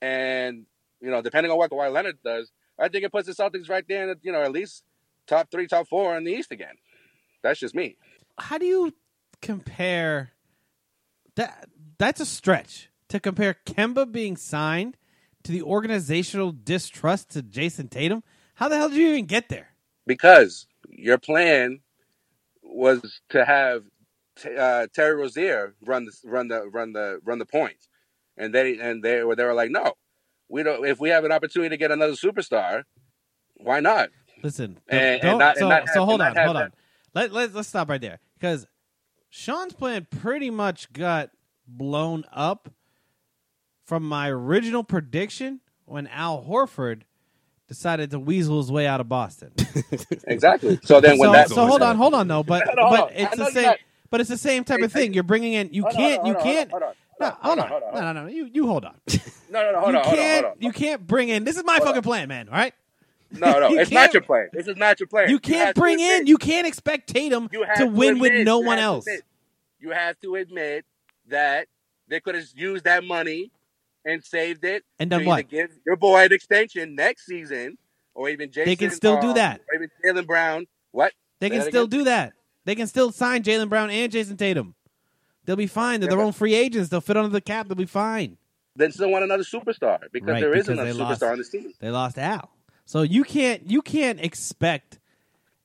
and 0.00 0.66
you 1.00 1.10
know 1.10 1.22
depending 1.22 1.52
on 1.52 1.58
what 1.58 1.70
Kawhi 1.70 1.92
Leonard 1.92 2.18
does, 2.24 2.50
I 2.78 2.88
think 2.88 3.04
it 3.04 3.12
puts 3.12 3.26
the 3.26 3.32
Celtics 3.32 3.68
right 3.68 3.84
there, 3.88 4.10
in, 4.10 4.16
you 4.22 4.32
know, 4.32 4.42
at 4.42 4.52
least 4.52 4.84
top 5.26 5.50
three, 5.50 5.66
top 5.66 5.88
four 5.88 6.16
in 6.16 6.24
the 6.24 6.32
East 6.32 6.52
again. 6.52 6.74
That's 7.42 7.60
just 7.60 7.74
me. 7.74 7.96
How 8.38 8.58
do 8.58 8.66
you 8.66 8.94
compare 9.42 10.32
that? 11.36 11.68
That's 11.98 12.20
a 12.20 12.26
stretch 12.26 12.90
to 13.08 13.18
compare 13.18 13.56
Kemba 13.66 14.10
being 14.10 14.36
signed 14.36 14.96
to 15.44 15.52
the 15.52 15.62
organizational 15.62 16.52
distrust 16.52 17.30
to 17.30 17.42
Jayson 17.42 17.88
Tatum. 17.88 18.22
How 18.54 18.68
the 18.68 18.76
hell 18.76 18.88
did 18.88 18.98
you 18.98 19.08
even 19.10 19.26
get 19.26 19.48
there? 19.48 19.68
Because 20.06 20.66
your 20.88 21.18
plan 21.18 21.80
was 22.62 23.20
to 23.30 23.44
have 23.44 23.84
uh, 24.56 24.86
Terry 24.94 25.16
Rozier 25.16 25.74
run 25.84 26.04
the 26.04 26.12
run 26.24 26.48
the 26.48 26.68
run 26.68 26.92
the 26.92 27.20
run 27.24 27.38
the 27.38 27.46
point, 27.46 27.87
and 28.38 28.54
they 28.54 28.78
and 28.78 29.02
they 29.02 29.22
were 29.24 29.36
they 29.36 29.44
were 29.44 29.54
like, 29.54 29.70
no, 29.70 29.92
we 30.48 30.62
don't. 30.62 30.86
If 30.86 31.00
we 31.00 31.10
have 31.10 31.24
an 31.24 31.32
opportunity 31.32 31.70
to 31.70 31.76
get 31.76 31.90
another 31.90 32.14
superstar, 32.14 32.84
why 33.56 33.80
not? 33.80 34.10
Listen, 34.42 34.78
And- 34.88 35.20
don't- 35.20 35.30
and 35.32 35.38
not- 35.38 35.56
and 35.56 35.58
so, 35.60 35.68
not 35.68 35.80
have- 35.80 35.88
so 35.94 36.04
hold 36.04 36.20
and 36.20 36.28
on, 36.28 36.34
not 36.34 36.36
have 36.36 36.46
hold 36.46 36.56
on. 36.56 36.72
Let, 37.14 37.32
let, 37.32 37.54
let's 37.54 37.68
stop 37.68 37.88
right 37.88 38.00
there 38.00 38.20
because 38.38 38.66
Sean's 39.30 39.72
plan 39.72 40.06
pretty 40.20 40.50
much 40.50 40.92
got 40.92 41.30
blown 41.66 42.24
up 42.32 42.68
from 43.84 44.02
my 44.04 44.28
original 44.30 44.84
prediction 44.84 45.60
when 45.86 46.06
Al 46.08 46.44
Horford 46.44 47.02
decided 47.66 48.10
to 48.12 48.18
weasel 48.18 48.58
his 48.58 48.70
way 48.70 48.86
out 48.86 49.00
of 49.00 49.08
Boston. 49.08 49.52
Exactly. 50.26 50.78
So 50.84 51.00
then 51.00 51.18
when 51.18 51.28
so, 51.28 51.32
that 51.32 51.48
so 51.48 51.66
hold 51.66 51.82
on, 51.82 51.96
hold 51.96 52.12
on, 52.14 52.28
though. 52.28 52.42
But 52.42 52.64
Hold 52.66 52.78
on, 52.78 52.96
hold 52.96 53.10
but 53.10 53.18
it's 53.18 53.36
the 53.36 53.50
same. 53.50 53.62
not- 53.64 53.78
But 54.10 54.20
it's 54.20 54.28
the 54.30 54.36
same 54.36 54.64
type 54.64 54.80
of 54.82 54.92
Hey, 54.92 55.02
thing. 55.02 55.14
You're 55.14 55.22
bringing 55.22 55.54
in. 55.54 55.70
You 55.72 55.84
can't. 55.84 56.22
hold 56.22 56.26
You 56.28 56.34
on, 56.36 56.42
can't. 56.42 56.70
hold 56.70 56.82
on, 56.82 56.88
No, 56.88 56.94
hold 56.94 57.07
on, 57.20 57.36
hold 57.40 57.58
on. 57.58 57.68
hold 57.68 57.82
on, 57.82 57.90
hold 57.90 57.94
No, 57.94 58.08
on. 58.08 58.14
no, 58.14 58.22
no. 58.22 58.28
You 58.28 58.50
you 58.52 58.66
hold 58.66 58.84
on. 58.84 58.94
no, 59.50 59.62
no, 59.62 59.72
no, 59.72 59.80
hold 59.80 59.92
you 59.92 59.98
on, 59.98 60.04
hold 60.04 60.18
on, 60.18 60.24
can't. 60.24 60.44
hold 60.44 60.56
on. 60.56 60.62
You 60.62 60.72
can't 60.72 61.06
bring 61.06 61.28
in. 61.28 61.44
This 61.44 61.56
is 61.56 61.64
my 61.64 61.78
fucking 61.78 62.02
plan, 62.02 62.28
man. 62.28 62.48
All 62.48 62.54
right. 62.54 62.74
No, 63.32 63.58
no, 63.60 63.68
it's 63.78 63.90
can't- 63.90 64.12
your 64.14 64.22
plan. 64.22 64.48
This 64.52 64.66
is 64.68 64.76
not 64.76 64.98
your 65.00 65.06
plan. 65.06 65.28
You 65.30 65.38
can't 65.38 65.74
to 65.74 65.80
bring 65.80 66.00
in. 66.00 66.26
You 66.26 66.38
can't 66.38 66.66
expect 66.66 67.08
Tatum 67.10 67.48
you 67.52 67.66
to 67.76 67.86
win 67.86 68.18
with 68.18 68.44
no 68.46 68.60
you 68.60 68.66
one 68.66 68.78
else. 68.78 69.06
admit- 69.06 69.24
you 69.80 69.90
have 69.90 70.18
to 70.20 70.34
admit 70.34 70.84
that 71.28 71.68
they 72.08 72.20
could 72.20 72.34
have 72.34 72.46
used 72.56 72.84
that 72.84 73.04
money 73.04 73.50
and 74.04 74.24
saved 74.24 74.64
it 74.64 74.82
And 74.98 75.10
to 75.10 75.18
done 75.18 75.26
what? 75.26 75.48
give 75.48 75.70
your 75.86 75.96
boy 75.96 76.24
an 76.24 76.32
extension 76.32 76.94
next 76.94 77.26
season, 77.26 77.76
or 78.14 78.28
even 78.30 78.50
Jayson. 78.50 78.64
They 78.64 78.76
can 78.76 78.90
still 78.90 79.20
do 79.20 79.34
that. 79.34 79.60
Or 79.68 79.74
even 79.76 79.90
Jaylen 80.04 80.26
Brown. 80.26 80.66
What? 80.92 81.12
They 81.40 81.48
Say 81.50 81.56
can 81.58 81.62
still 81.68 81.84
again? 81.84 81.98
do 81.98 82.04
that. 82.04 82.32
They 82.64 82.74
can 82.74 82.86
still 82.86 83.12
sign 83.12 83.42
Jaylen 83.42 83.68
Brown 83.68 83.90
and 83.90 84.10
Jayson 84.10 84.36
Tatum. 84.36 84.74
They'll 85.48 85.56
be 85.56 85.66
fine. 85.66 86.00
They're 86.00 86.10
Yeah, 86.10 86.16
their 86.16 86.24
own 86.26 86.32
free 86.34 86.52
agents. 86.52 86.90
They'll 86.90 87.00
fit 87.00 87.16
under 87.16 87.30
the 87.30 87.40
cap. 87.40 87.68
They'll 87.68 87.74
be 87.74 87.86
fine. 87.86 88.36
Then 88.76 88.92
still 88.92 89.08
want 89.10 89.24
another 89.24 89.44
superstar 89.44 89.98
because 90.12 90.28
Right, 90.28 90.40
there 90.40 90.52
is 90.54 90.66
because 90.66 90.78
another 90.78 90.92
they 90.92 90.98
lost- 90.98 91.22
superstar 91.22 91.32
on 91.32 91.38
this 91.38 91.48
team. 91.48 91.72
They 91.80 91.88
lost 91.90 92.18
Al. 92.18 92.50
So 92.84 93.00
you 93.00 93.24
can't 93.24 93.62
you 93.70 93.80
can't 93.80 94.20
expect 94.20 94.98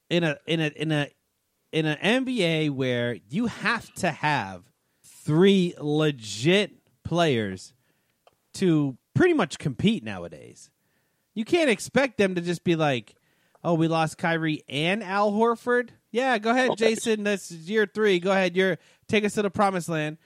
in 0.10 0.24
a 0.24 0.38
in 0.48 0.62
a 0.62 0.68
in 0.68 0.92
a 0.94 1.10
in 1.74 1.86
an 1.86 1.98
NBA 2.26 2.70
where 2.70 3.18
you 3.30 3.48
have 3.48 3.94
to 3.96 4.10
have 4.10 4.64
three 5.04 5.74
legit 5.78 6.72
players 7.04 7.74
to 8.54 8.98
pretty 9.14 9.34
much 9.34 9.60
compete 9.60 10.02
nowadays. 10.02 10.70
You 11.34 11.44
can't 11.44 11.70
expect 11.70 12.18
them 12.18 12.36
to 12.36 12.42
just 12.42 12.64
be 12.64 12.78
like, 12.78 13.16
"Oh, 13.66 13.74
we 13.74 13.90
lost 13.90 14.18
Kyrie 14.18 14.64
and 14.70 15.04
Al 15.04 15.34
Horford." 15.34 15.90
Yeah, 16.12 16.38
go 16.38 16.52
ahead, 16.52 16.70
Okay. 16.72 16.94
Jayson. 16.94 17.24
That's 17.26 17.52
year 17.52 17.86
three. 17.92 18.20
Go 18.20 18.32
ahead. 18.32 18.56
You're 18.56 18.78
take 19.14 19.26
us 19.26 19.34
to 19.36 19.44
the 19.44 19.52
promised 19.52 19.90
land. 19.90 20.18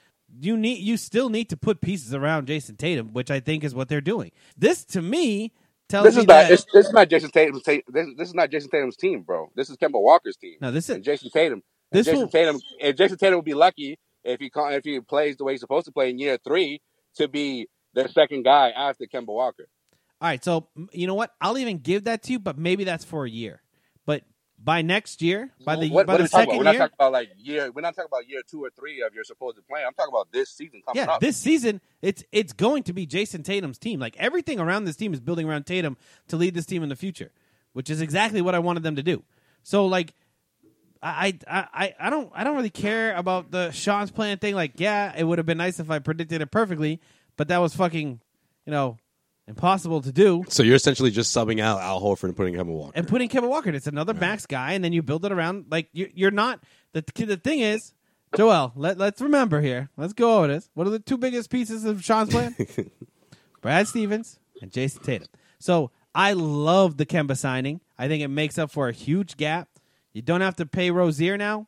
You 0.41 0.57
need 0.57 0.79
you 0.79 0.97
still 0.97 1.29
need 1.29 1.49
to 1.51 1.57
put 1.57 1.81
pieces 1.81 2.13
around 2.13 2.47
Jayson 2.47 2.77
Tatum, 2.77 3.13
which 3.13 3.31
I 3.31 3.39
think 3.41 3.63
is 3.63 3.75
what 3.75 3.89
they're 3.89 4.01
doing. 4.01 4.31
This 4.57 4.85
to 4.87 5.01
me 5.01 5.53
tells 5.89 6.05
This 6.05 6.15
me 6.15 6.21
is 6.21 6.27
not. 6.27 6.33
that 6.43 6.51
It's, 6.51 6.65
this 6.73 6.87
is 6.87 6.93
not 6.93 7.09
Jayson 7.09 7.31
Tatum's. 7.31 7.63
ta- 7.63 7.81
This, 7.89 8.07
this 8.17 8.27
is 8.29 8.35
not 8.35 8.51
Jayson 8.51 8.69
Tatum's 8.71 8.97
team, 8.97 9.23
bro. 9.23 9.51
This 9.55 9.69
is 9.69 9.77
Kemba 9.77 10.01
Walker's 10.01 10.37
team. 10.37 10.57
no, 10.61 10.71
this 10.71 10.89
is 10.89 10.95
and 10.97 11.05
Jayson 11.05 11.31
Tatum. 11.31 11.63
This 11.91 12.07
Jayson 12.07 12.15
will- 12.17 12.29
Tatum. 12.29 12.59
And 12.81 12.97
Jayson 12.97 13.17
Tatum 13.17 13.37
would 13.37 13.45
be 13.45 13.53
lucky 13.53 13.99
if 14.25 14.39
he 14.41 14.51
if 14.55 14.83
he 14.85 14.99
plays 15.01 15.37
the 15.37 15.45
way 15.45 15.53
he's 15.53 15.61
supposed 15.61 15.85
to 15.87 15.93
play 15.93 16.09
in 16.09 16.19
year 16.19 16.37
three 16.45 16.81
to 17.17 17.27
be 17.29 17.67
the 17.93 18.09
second 18.09 18.43
guy 18.43 18.71
after 18.71 19.05
Kemba 19.05 19.27
Walker. 19.27 19.67
all 20.21 20.29
right. 20.29 20.43
So 20.43 20.67
you 20.93 21.07
know 21.07 21.15
what? 21.15 21.31
I'll 21.41 21.57
even 21.57 21.79
give 21.79 22.05
that 22.05 22.23
to 22.23 22.33
you, 22.33 22.39
but 22.39 22.57
maybe 22.57 22.83
that's 22.83 23.05
for 23.05 23.25
a 23.25 23.29
year. 23.29 23.61
By 24.59 24.81
next 24.81 25.21
year, 25.21 25.51
by 25.63 25.75
the 25.75 25.89
what, 25.89 26.07
by 26.07 26.13
what 26.13 26.17
the 26.17 26.23
are 26.23 26.23
we 26.23 26.29
talking 26.29 26.29
about? 26.29 26.31
second 26.31 26.57
We're 26.57 26.63
not 26.63 26.71
year, 26.71 26.79
talking 26.79 26.95
about 26.97 27.11
like 27.11 27.29
year. 27.37 27.71
We're 27.71 27.81
not 27.81 27.95
talking 27.95 28.09
about 28.11 28.27
year 28.27 28.41
two 28.49 28.63
or 28.63 28.71
three 28.71 29.01
of 29.01 29.13
your 29.13 29.23
supposed 29.23 29.59
plan. 29.67 29.85
I'm 29.85 29.93
talking 29.93 30.11
about 30.11 30.31
this 30.31 30.49
season 30.49 30.81
coming 30.85 31.03
yeah, 31.03 31.11
up. 31.13 31.21
this 31.21 31.37
season 31.37 31.79
it's 32.01 32.23
it's 32.31 32.53
going 32.53 32.83
to 32.83 32.93
be 32.93 33.05
Jayson 33.05 33.43
Tatum's 33.43 33.77
team. 33.77 33.99
Like 33.99 34.17
everything 34.17 34.59
around 34.59 34.85
this 34.85 34.95
team 34.95 35.13
is 35.13 35.19
building 35.19 35.47
around 35.47 35.67
Tatum 35.67 35.95
to 36.29 36.37
lead 36.37 36.55
this 36.55 36.65
team 36.65 36.81
in 36.81 36.89
the 36.89 36.95
future, 36.95 37.31
which 37.73 37.89
is 37.89 38.01
exactly 38.01 38.41
what 38.41 38.55
I 38.55 38.59
wanted 38.59 38.83
them 38.83 38.95
to 38.95 39.03
do. 39.03 39.23
So 39.63 39.85
like. 39.85 40.13
I, 40.99 41.37
I 41.47 41.67
I 41.73 41.95
I 41.99 42.09
don't 42.09 42.31
I 42.33 42.43
don't 42.43 42.55
really 42.55 42.71
care 42.71 43.15
about 43.15 43.51
the 43.51 43.69
Sean's 43.69 44.09
plan 44.09 44.39
thing. 44.39 44.55
Like, 44.55 44.79
yeah, 44.79 45.13
it 45.15 45.23
would 45.23 45.37
have 45.37 45.45
been 45.45 45.59
nice 45.59 45.79
if 45.79 45.91
I 45.91 45.99
predicted 45.99 46.41
it 46.41 46.49
perfectly, 46.49 46.99
but 47.37 47.49
that 47.49 47.59
was 47.59 47.75
fucking, 47.75 48.19
you 48.65 48.71
know, 48.71 48.97
impossible 49.47 50.01
to 50.01 50.11
do. 50.11 50.43
So 50.49 50.63
you're 50.63 50.75
essentially 50.75 51.11
just 51.11 51.35
subbing 51.35 51.59
out 51.59 51.79
Al 51.79 52.01
Horford 52.01 52.25
and 52.25 52.35
putting 52.35 52.55
Kemba 52.55 52.67
Walker. 52.67 52.93
and 52.95 53.07
putting 53.07 53.29
Kevin 53.29 53.49
Walker. 53.49 53.69
It's 53.69 53.87
another 53.87 54.13
max 54.13 54.45
guy, 54.45 54.73
and 54.73 54.83
then 54.83 54.93
you 54.93 55.01
build 55.01 55.25
it 55.25 55.31
around. 55.31 55.65
Like 55.69 55.89
you, 55.93 56.09
you're 56.13 56.31
not 56.31 56.63
the 56.93 57.03
the 57.25 57.37
thing 57.37 57.61
is, 57.61 57.93
Joel. 58.35 58.73
Let 58.75 58.97
Let's 58.97 59.21
remember 59.21 59.61
here. 59.61 59.89
Let's 59.97 60.13
go 60.13 60.37
over 60.37 60.47
this. 60.47 60.69
What 60.73 60.87
are 60.87 60.91
the 60.91 60.99
two 60.99 61.17
biggest 61.17 61.49
pieces 61.49 61.85
of 61.85 62.03
Sean's 62.03 62.29
plan? 62.29 62.55
Brad 63.61 63.87
Stevens 63.87 64.39
and 64.61 64.71
Jayson 64.71 65.03
Tatum. 65.03 65.27
So 65.59 65.91
I 66.13 66.33
love 66.33 66.97
the 66.97 67.05
Kemba 67.05 67.37
signing. 67.37 67.81
I 67.97 68.07
think 68.07 68.23
it 68.23 68.27
makes 68.27 68.57
up 68.57 68.71
for 68.71 68.89
a 68.89 68.93
huge 68.93 69.37
gap. 69.37 69.69
You 70.13 70.21
don't 70.21 70.41
have 70.41 70.55
to 70.57 70.65
pay 70.65 70.91
Rozier 70.91 71.37
now. 71.37 71.67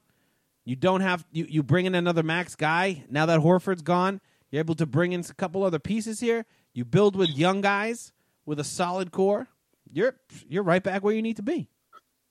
You 0.66 0.76
don't 0.76 1.02
have 1.02 1.26
you, 1.32 1.46
you 1.50 1.64
bring 1.64 1.86
in 1.86 1.96
another 1.96 2.24
max 2.24 2.56
guy 2.56 3.04
now 3.10 3.26
that 3.26 3.40
Horford's 3.40 3.82
gone. 3.82 4.22
You're 4.52 4.60
able 4.60 4.76
to 4.76 4.86
bring 4.86 5.14
in 5.14 5.22
a 5.22 5.34
couple 5.34 5.64
other 5.64 5.80
pieces 5.80 6.20
here. 6.20 6.46
You 6.74 6.86
build 6.86 7.16
with 7.16 7.30
young 7.30 7.62
guys 7.62 8.12
with 8.46 8.60
a 8.60 8.64
solid 8.64 9.12
core. 9.12 9.48
You're 9.92 10.16
you're 10.48 10.64
right 10.64 10.84
back 10.84 11.04
where 11.04 11.14
you 11.14 11.22
need 11.22 11.38
to 11.38 11.44
be. 11.44 11.70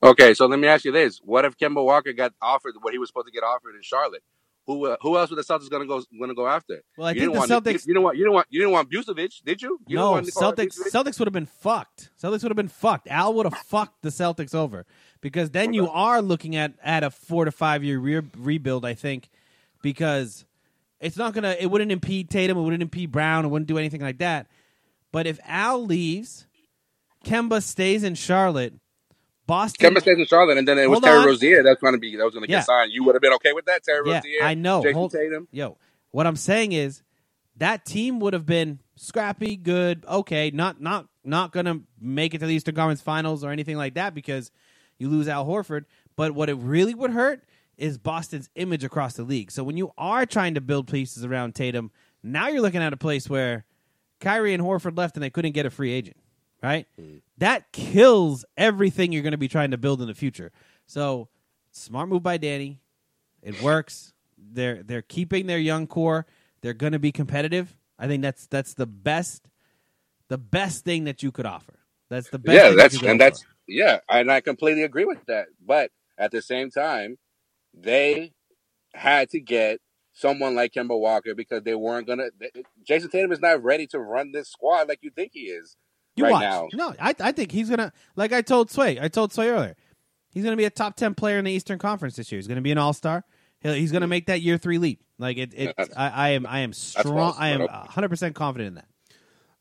Okay, 0.02 0.32
so 0.32 0.46
let 0.46 0.58
me 0.60 0.68
ask 0.68 0.84
you 0.84 0.92
this: 0.92 1.20
What 1.24 1.44
if 1.44 1.56
Kemba 1.56 1.84
Walker 1.84 2.12
got 2.12 2.32
offered 2.40 2.74
what 2.80 2.92
he 2.92 2.98
was 2.98 3.08
supposed 3.08 3.26
to 3.26 3.32
get 3.32 3.42
offered 3.42 3.74
in 3.74 3.82
Charlotte? 3.82 4.22
Who 4.68 4.86
uh, 4.86 4.96
who 5.00 5.16
else 5.16 5.30
were 5.30 5.36
the 5.36 5.42
Celtics 5.42 5.70
going 5.70 5.82
to 5.82 5.88
go 5.88 6.02
going 6.16 6.28
to 6.28 6.34
go 6.34 6.46
after? 6.46 6.82
Well, 6.96 7.08
I 7.08 7.12
you 7.12 7.20
think 7.20 7.32
didn't 7.32 7.48
the 7.48 7.54
want, 7.54 7.64
Celtics- 7.64 7.86
You, 7.86 7.88
you 7.88 7.94
didn't 7.94 8.02
want 8.02 8.16
you 8.18 8.24
didn't 8.24 8.34
want 8.34 8.46
you 8.50 8.60
didn't 8.60 8.72
want 8.72 8.90
Vucevic, 8.90 9.42
did 9.42 9.62
you? 9.62 9.70
you 9.70 9.96
didn't 9.96 9.96
no, 9.96 10.10
want 10.12 10.26
Celtics? 10.26 10.78
Celtics 10.92 11.18
would 11.18 11.26
have 11.26 11.32
been 11.32 11.46
fucked. 11.46 12.10
Celtics 12.22 12.42
would 12.42 12.50
have 12.50 12.56
been 12.56 12.68
fucked. 12.68 13.08
Al 13.08 13.32
would 13.34 13.46
have 13.46 13.58
fucked 13.58 14.02
the 14.02 14.10
Celtics 14.10 14.54
over 14.54 14.84
because 15.20 15.50
then 15.50 15.72
you 15.72 15.88
are 15.88 16.20
looking 16.20 16.54
at 16.54 16.74
at 16.84 17.02
a 17.02 17.10
four 17.10 17.46
to 17.46 17.50
five 17.50 17.82
year 17.82 17.98
re- 17.98 18.22
rebuild. 18.36 18.84
I 18.84 18.92
think 18.94 19.30
because 19.82 20.44
it's 21.00 21.16
not 21.16 21.34
gonna 21.34 21.56
it 21.58 21.66
wouldn't 21.70 21.92
impede 21.92 22.30
Tatum, 22.30 22.58
it 22.58 22.62
wouldn't 22.62 22.82
impede 22.82 23.12
Brown, 23.12 23.44
it 23.44 23.48
wouldn't 23.48 23.68
do 23.68 23.78
anything 23.78 24.00
like 24.00 24.18
that. 24.18 24.46
But 25.12 25.26
if 25.26 25.38
Al 25.46 25.84
leaves, 25.84 26.46
Kemba 27.24 27.62
stays 27.62 28.02
in 28.04 28.14
Charlotte. 28.14 28.74
Boston. 29.46 29.94
Kemba 29.94 30.00
stays 30.02 30.18
in 30.18 30.26
Charlotte, 30.26 30.58
and 30.58 30.68
then 30.68 30.78
it 30.78 30.90
was 30.90 31.00
Terry 31.00 31.20
on. 31.20 31.24
Rozier 31.26 31.62
that's 31.62 31.80
going 31.80 31.94
to 31.94 31.98
be 31.98 32.16
that 32.16 32.24
was 32.24 32.34
going 32.34 32.44
to 32.44 32.50
Yeah. 32.52 32.58
get 32.58 32.66
signed. 32.66 32.92
You 32.92 33.02
would 33.04 33.14
have 33.14 33.22
been 33.22 33.32
okay 33.34 33.54
with 33.54 33.64
that, 33.64 33.82
Terry 33.82 34.06
yeah, 34.06 34.16
Rozier? 34.16 34.42
I 34.42 34.52
know. 34.54 34.82
Jayson 34.82 34.92
Hold- 34.92 35.12
Tatum. 35.12 35.48
Yo, 35.50 35.78
what 36.10 36.26
I'm 36.26 36.36
saying 36.36 36.72
is 36.72 37.02
that 37.56 37.86
team 37.86 38.20
would 38.20 38.34
have 38.34 38.44
been 38.44 38.80
scrappy, 38.96 39.56
good, 39.56 40.04
okay, 40.06 40.50
not 40.50 40.82
not 40.82 41.06
not 41.24 41.52
gonna 41.52 41.80
make 41.98 42.34
it 42.34 42.38
to 42.40 42.46
the 42.46 42.52
Eastern 42.52 42.74
Conference 42.74 43.00
Finals 43.00 43.42
or 43.42 43.50
anything 43.50 43.78
like 43.78 43.94
that 43.94 44.14
because 44.14 44.50
you 44.98 45.08
lose 45.08 45.28
Al 45.28 45.46
Horford. 45.46 45.86
But 46.14 46.32
what 46.32 46.50
it 46.50 46.56
really 46.56 46.94
would 46.94 47.12
hurt 47.12 47.42
is 47.78 47.96
Boston's 47.96 48.50
image 48.56 48.84
across 48.84 49.14
the 49.14 49.22
league. 49.22 49.50
So 49.50 49.62
when 49.64 49.76
you 49.76 49.92
are 49.96 50.26
trying 50.26 50.54
to 50.54 50.60
build 50.60 50.90
pieces 50.90 51.24
around 51.24 51.54
Tatum, 51.54 51.90
Now 52.22 52.48
you're 52.48 52.60
looking 52.60 52.82
at 52.82 52.92
a 52.92 52.96
place 52.96 53.30
where 53.30 53.64
Kyrie 54.20 54.52
and 54.52 54.62
Horford 54.62 54.98
left 54.98 55.16
and 55.16 55.22
they 55.22 55.30
couldn't 55.30 55.52
get 55.52 55.64
a 55.64 55.70
free 55.70 55.92
agent, 55.92 56.16
right? 56.62 56.86
Mm. 57.00 57.22
That 57.38 57.72
kills 57.72 58.44
everything 58.56 59.12
you're 59.12 59.22
going 59.22 59.32
to 59.32 59.38
be 59.38 59.48
trying 59.48 59.70
to 59.70 59.78
build 59.78 60.02
in 60.02 60.08
the 60.08 60.14
future. 60.14 60.50
So, 60.86 61.28
smart 61.70 62.08
move 62.08 62.24
by 62.24 62.36
Danny. 62.36 62.80
It 63.42 63.62
works. 63.62 64.12
They're 64.36 64.82
they're 64.82 65.02
keeping 65.02 65.46
their 65.46 65.58
young 65.58 65.86
core. 65.86 66.26
They're 66.60 66.74
going 66.74 66.92
to 66.92 66.98
be 66.98 67.12
competitive. 67.12 67.76
I 67.98 68.08
think 68.08 68.22
that's 68.22 68.46
that's 68.46 68.74
the 68.74 68.86
best 68.86 69.46
the 70.28 70.38
best 70.38 70.84
thing 70.84 71.04
that 71.04 71.22
you 71.22 71.30
could 71.30 71.46
offer. 71.46 71.74
That's 72.08 72.30
the 72.30 72.38
best. 72.38 72.56
yeah, 72.56 72.74
that's 72.76 73.02
and 73.02 73.20
that's 73.20 73.44
yeah, 73.68 74.00
and 74.08 74.32
I 74.32 74.40
completely 74.40 74.82
agree 74.82 75.04
with 75.04 75.24
that. 75.26 75.46
But 75.64 75.92
at 76.16 76.32
the 76.32 76.42
same 76.42 76.70
time, 76.70 77.18
they 77.74 78.32
had 78.94 79.30
to 79.30 79.40
get 79.40 79.80
someone 80.12 80.54
like 80.54 80.72
Kemba 80.72 80.98
Walker 80.98 81.34
because 81.34 81.62
they 81.62 81.74
weren't 81.74 82.06
gonna. 82.06 82.28
They, 82.38 82.50
Jayson 82.88 83.10
Tatum 83.10 83.32
is 83.32 83.40
not 83.40 83.62
ready 83.62 83.86
to 83.88 83.98
run 84.00 84.32
this 84.32 84.48
squad 84.48 84.88
like 84.88 84.98
you 85.02 85.10
think 85.10 85.32
he 85.34 85.42
is 85.42 85.76
You 86.16 86.24
right 86.24 86.32
watch. 86.32 86.42
now. 86.42 86.68
No, 86.72 86.94
I 87.00 87.14
I 87.20 87.32
think 87.32 87.52
he's 87.52 87.70
gonna 87.70 87.92
like 88.16 88.32
I 88.32 88.42
told 88.42 88.70
Sway. 88.70 88.98
I 89.00 89.08
told 89.08 89.32
Sway 89.32 89.48
earlier. 89.48 89.76
He's 90.30 90.44
gonna 90.44 90.56
be 90.56 90.64
a 90.64 90.70
top 90.70 90.96
ten 90.96 91.14
player 91.14 91.38
in 91.38 91.44
the 91.44 91.52
Eastern 91.52 91.78
Conference 91.78 92.16
this 92.16 92.30
year. 92.32 92.38
He's 92.38 92.48
gonna 92.48 92.60
be 92.60 92.72
an 92.72 92.78
All 92.78 92.92
Star. 92.92 93.24
He's 93.60 93.90
gonna 93.92 94.06
make 94.06 94.26
that 94.26 94.40
year 94.40 94.56
three 94.58 94.78
leap. 94.78 95.02
Like 95.18 95.36
it. 95.36 95.52
it 95.54 95.74
That's- 95.76 95.88
I, 95.96 96.08
I 96.08 96.28
am. 96.30 96.46
I 96.46 96.60
am 96.60 96.72
strong. 96.72 97.14
false, 97.16 97.36
I 97.38 97.48
am 97.50 97.66
hundred 97.68 98.08
percent 98.08 98.34
confident 98.34 98.68
in 98.68 98.74
that. 98.74 98.86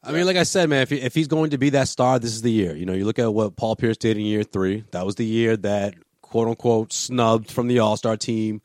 I 0.04 0.12
mean, 0.12 0.26
like 0.26 0.38
I 0.38 0.44
said, 0.44 0.70
man, 0.70 0.84
if, 0.84 0.90
he, 0.92 1.02
if 1.02 1.16
he's 1.16 1.28
going 1.28 1.50
to 1.50 1.58
be 1.58 1.72
that 1.72 1.88
star, 1.90 2.18
this 2.20 2.32
is 2.32 2.42
the 2.42 2.52
year. 2.52 2.76
You 2.76 2.86
know, 2.86 2.94
you 2.94 3.04
look 3.04 3.20
at 3.20 3.34
what 3.34 3.56
Paul 3.58 3.76
Pierce 3.76 3.98
did 3.98 4.16
in 4.16 4.24
year 4.24 4.44
three. 4.44 4.86
That 4.92 5.06
was 5.06 5.16
the 5.16 5.26
year 5.26 5.58
that, 5.58 5.96
quote 6.28 6.48
unquote, 6.48 6.94
snubbed 6.94 7.52
from 7.52 7.68
the 7.68 7.80
All 7.80 7.98
Star 7.98 8.18
team. 8.18 8.62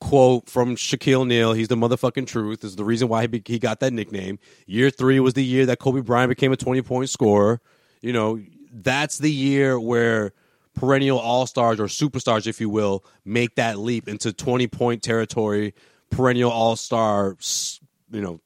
Quote 0.00 0.48
from 0.48 0.76
Shaquille 0.76 1.20
O'Neal, 1.20 1.52
he's 1.52 1.68
the 1.68 1.76
motherfucking 1.76 2.26
truth. 2.26 2.64
Is 2.64 2.76
the 2.76 2.86
reason 2.86 3.08
why 3.08 3.22
he, 3.22 3.26
be, 3.26 3.42
he 3.44 3.58
got 3.58 3.80
that 3.80 3.92
nickname. 3.92 4.38
Year 4.66 4.88
three 4.88 5.20
was 5.20 5.34
the 5.34 5.44
year 5.44 5.66
that 5.66 5.78
Kobe 5.78 6.00
Bryant 6.00 6.30
became 6.30 6.52
a 6.52 6.56
20 6.56 6.80
point 6.80 7.10
scorer. 7.10 7.60
You 8.00 8.14
know, 8.14 8.40
that's 8.72 9.18
the 9.18 9.30
year 9.30 9.78
where 9.78 10.32
perennial 10.74 11.18
all 11.18 11.46
stars 11.46 11.78
or 11.78 11.84
superstars, 11.84 12.46
if 12.46 12.62
you 12.62 12.70
will, 12.70 13.04
make 13.26 13.56
that 13.56 13.78
leap 13.78 14.08
into 14.08 14.32
20 14.32 14.66
point 14.68 15.02
territory, 15.02 15.74
perennial 16.08 16.50
all 16.50 16.76
star, 16.76 17.36
you 18.10 18.22
know, 18.22 18.40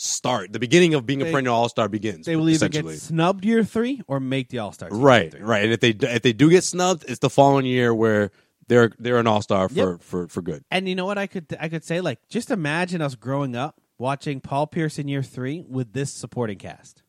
start. 0.00 0.52
The 0.52 0.58
beginning 0.58 0.94
of 0.94 1.04
being 1.04 1.20
a 1.20 1.24
They- 1.26 1.30
perennial 1.32 1.54
all 1.54 1.68
star 1.68 1.88
begins. 1.88 2.24
They 2.26 2.36
will 2.36 2.48
either 2.48 2.68
get 2.68 2.88
snubbed 2.98 3.44
year 3.44 3.62
three 3.64 4.00
or 4.06 4.18
make 4.18 4.48
the 4.48 4.58
All 4.58 4.72
Star. 4.72 4.88
Right, 4.90 5.34
right. 5.40 5.64
And 5.64 5.72
if 5.72 5.80
they 5.80 5.90
if 5.90 6.22
they 6.22 6.32
do 6.32 6.48
get 6.48 6.64
snubbed, 6.64 7.04
it's 7.08 7.18
the 7.18 7.28
following 7.30 7.66
year 7.66 7.94
where 7.94 8.30
they're 8.68 8.92
they're 8.98 9.18
an 9.18 9.26
all 9.26 9.42
star 9.42 9.68
for, 9.68 9.74
Yep. 9.74 10.02
for 10.02 10.28
for 10.28 10.40
good. 10.42 10.64
And 10.70 10.88
you 10.88 10.94
know 10.94 11.04
what 11.06 11.18
I 11.18 11.26
could 11.26 11.54
I 11.60 11.68
could 11.68 11.84
say 11.84 12.00
like 12.00 12.18
just 12.28 12.50
imagine 12.50 13.02
us 13.02 13.14
growing 13.14 13.54
up 13.54 13.80
watching 13.98 14.40
Paul 14.40 14.66
Pierce 14.66 14.98
in 14.98 15.06
year 15.08 15.22
three 15.22 15.62
with 15.68 15.92
this 15.92 16.10
supporting 16.12 16.56
cast. 16.58 17.02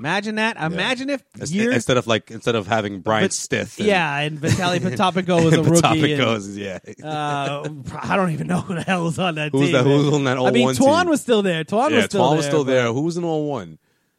Imagine 0.00 0.36
that. 0.36 0.56
Imagine 0.56 1.10
if 1.10 1.22
Ins- 1.38 1.52
year 1.52 1.72
Instead 1.72 1.96
of 1.98 2.06
like 2.06 2.30
instead 2.30 2.54
of 2.54 2.66
having 2.66 3.00
Bryant 3.00 3.24
but- 3.24 3.32
Stith, 3.34 3.78
and, 3.78 3.86
yeah, 3.86 4.18
and 4.18 4.38
Vitaly 4.40 4.78
Potapenko 4.80 5.44
was 5.44 5.54
a 5.54 5.60
and 5.60 5.70
rookie. 5.70 6.14
and- 6.14 6.22
Potapicos, 6.22 6.56
yeah. 6.56 6.78
Uh, 7.06 7.68
I 8.00 8.16
don't 8.16 8.30
even 8.30 8.46
know 8.46 8.60
who 8.62 8.74
the 8.74 8.82
hell 8.82 9.04
was 9.04 9.18
on 9.18 9.34
that 9.34 9.52
Who's 9.52 9.64
team. 9.64 9.72
that- 9.72 9.84
man. 9.84 10.14
on 10.14 10.24
that 10.24 10.38
I 10.38 10.50
mean, 10.50 10.64
01 10.66 10.74
Twan 10.76 11.00
team? 11.02 11.10
was 11.10 11.20
still 11.20 11.42
there. 11.42 11.64
Twan 11.64 11.90
yeah, 11.90 11.96
was 11.96 12.04
still 12.06 12.20
Twan 12.22 12.28
there. 12.30 12.36
was 12.38 12.46
still 12.46 12.64
but 12.64 12.70
there. 12.72 12.92
Who 12.92 13.00
was 13.02 13.16
in 13.18 13.24
all 13.24 13.46
01? 13.48 13.78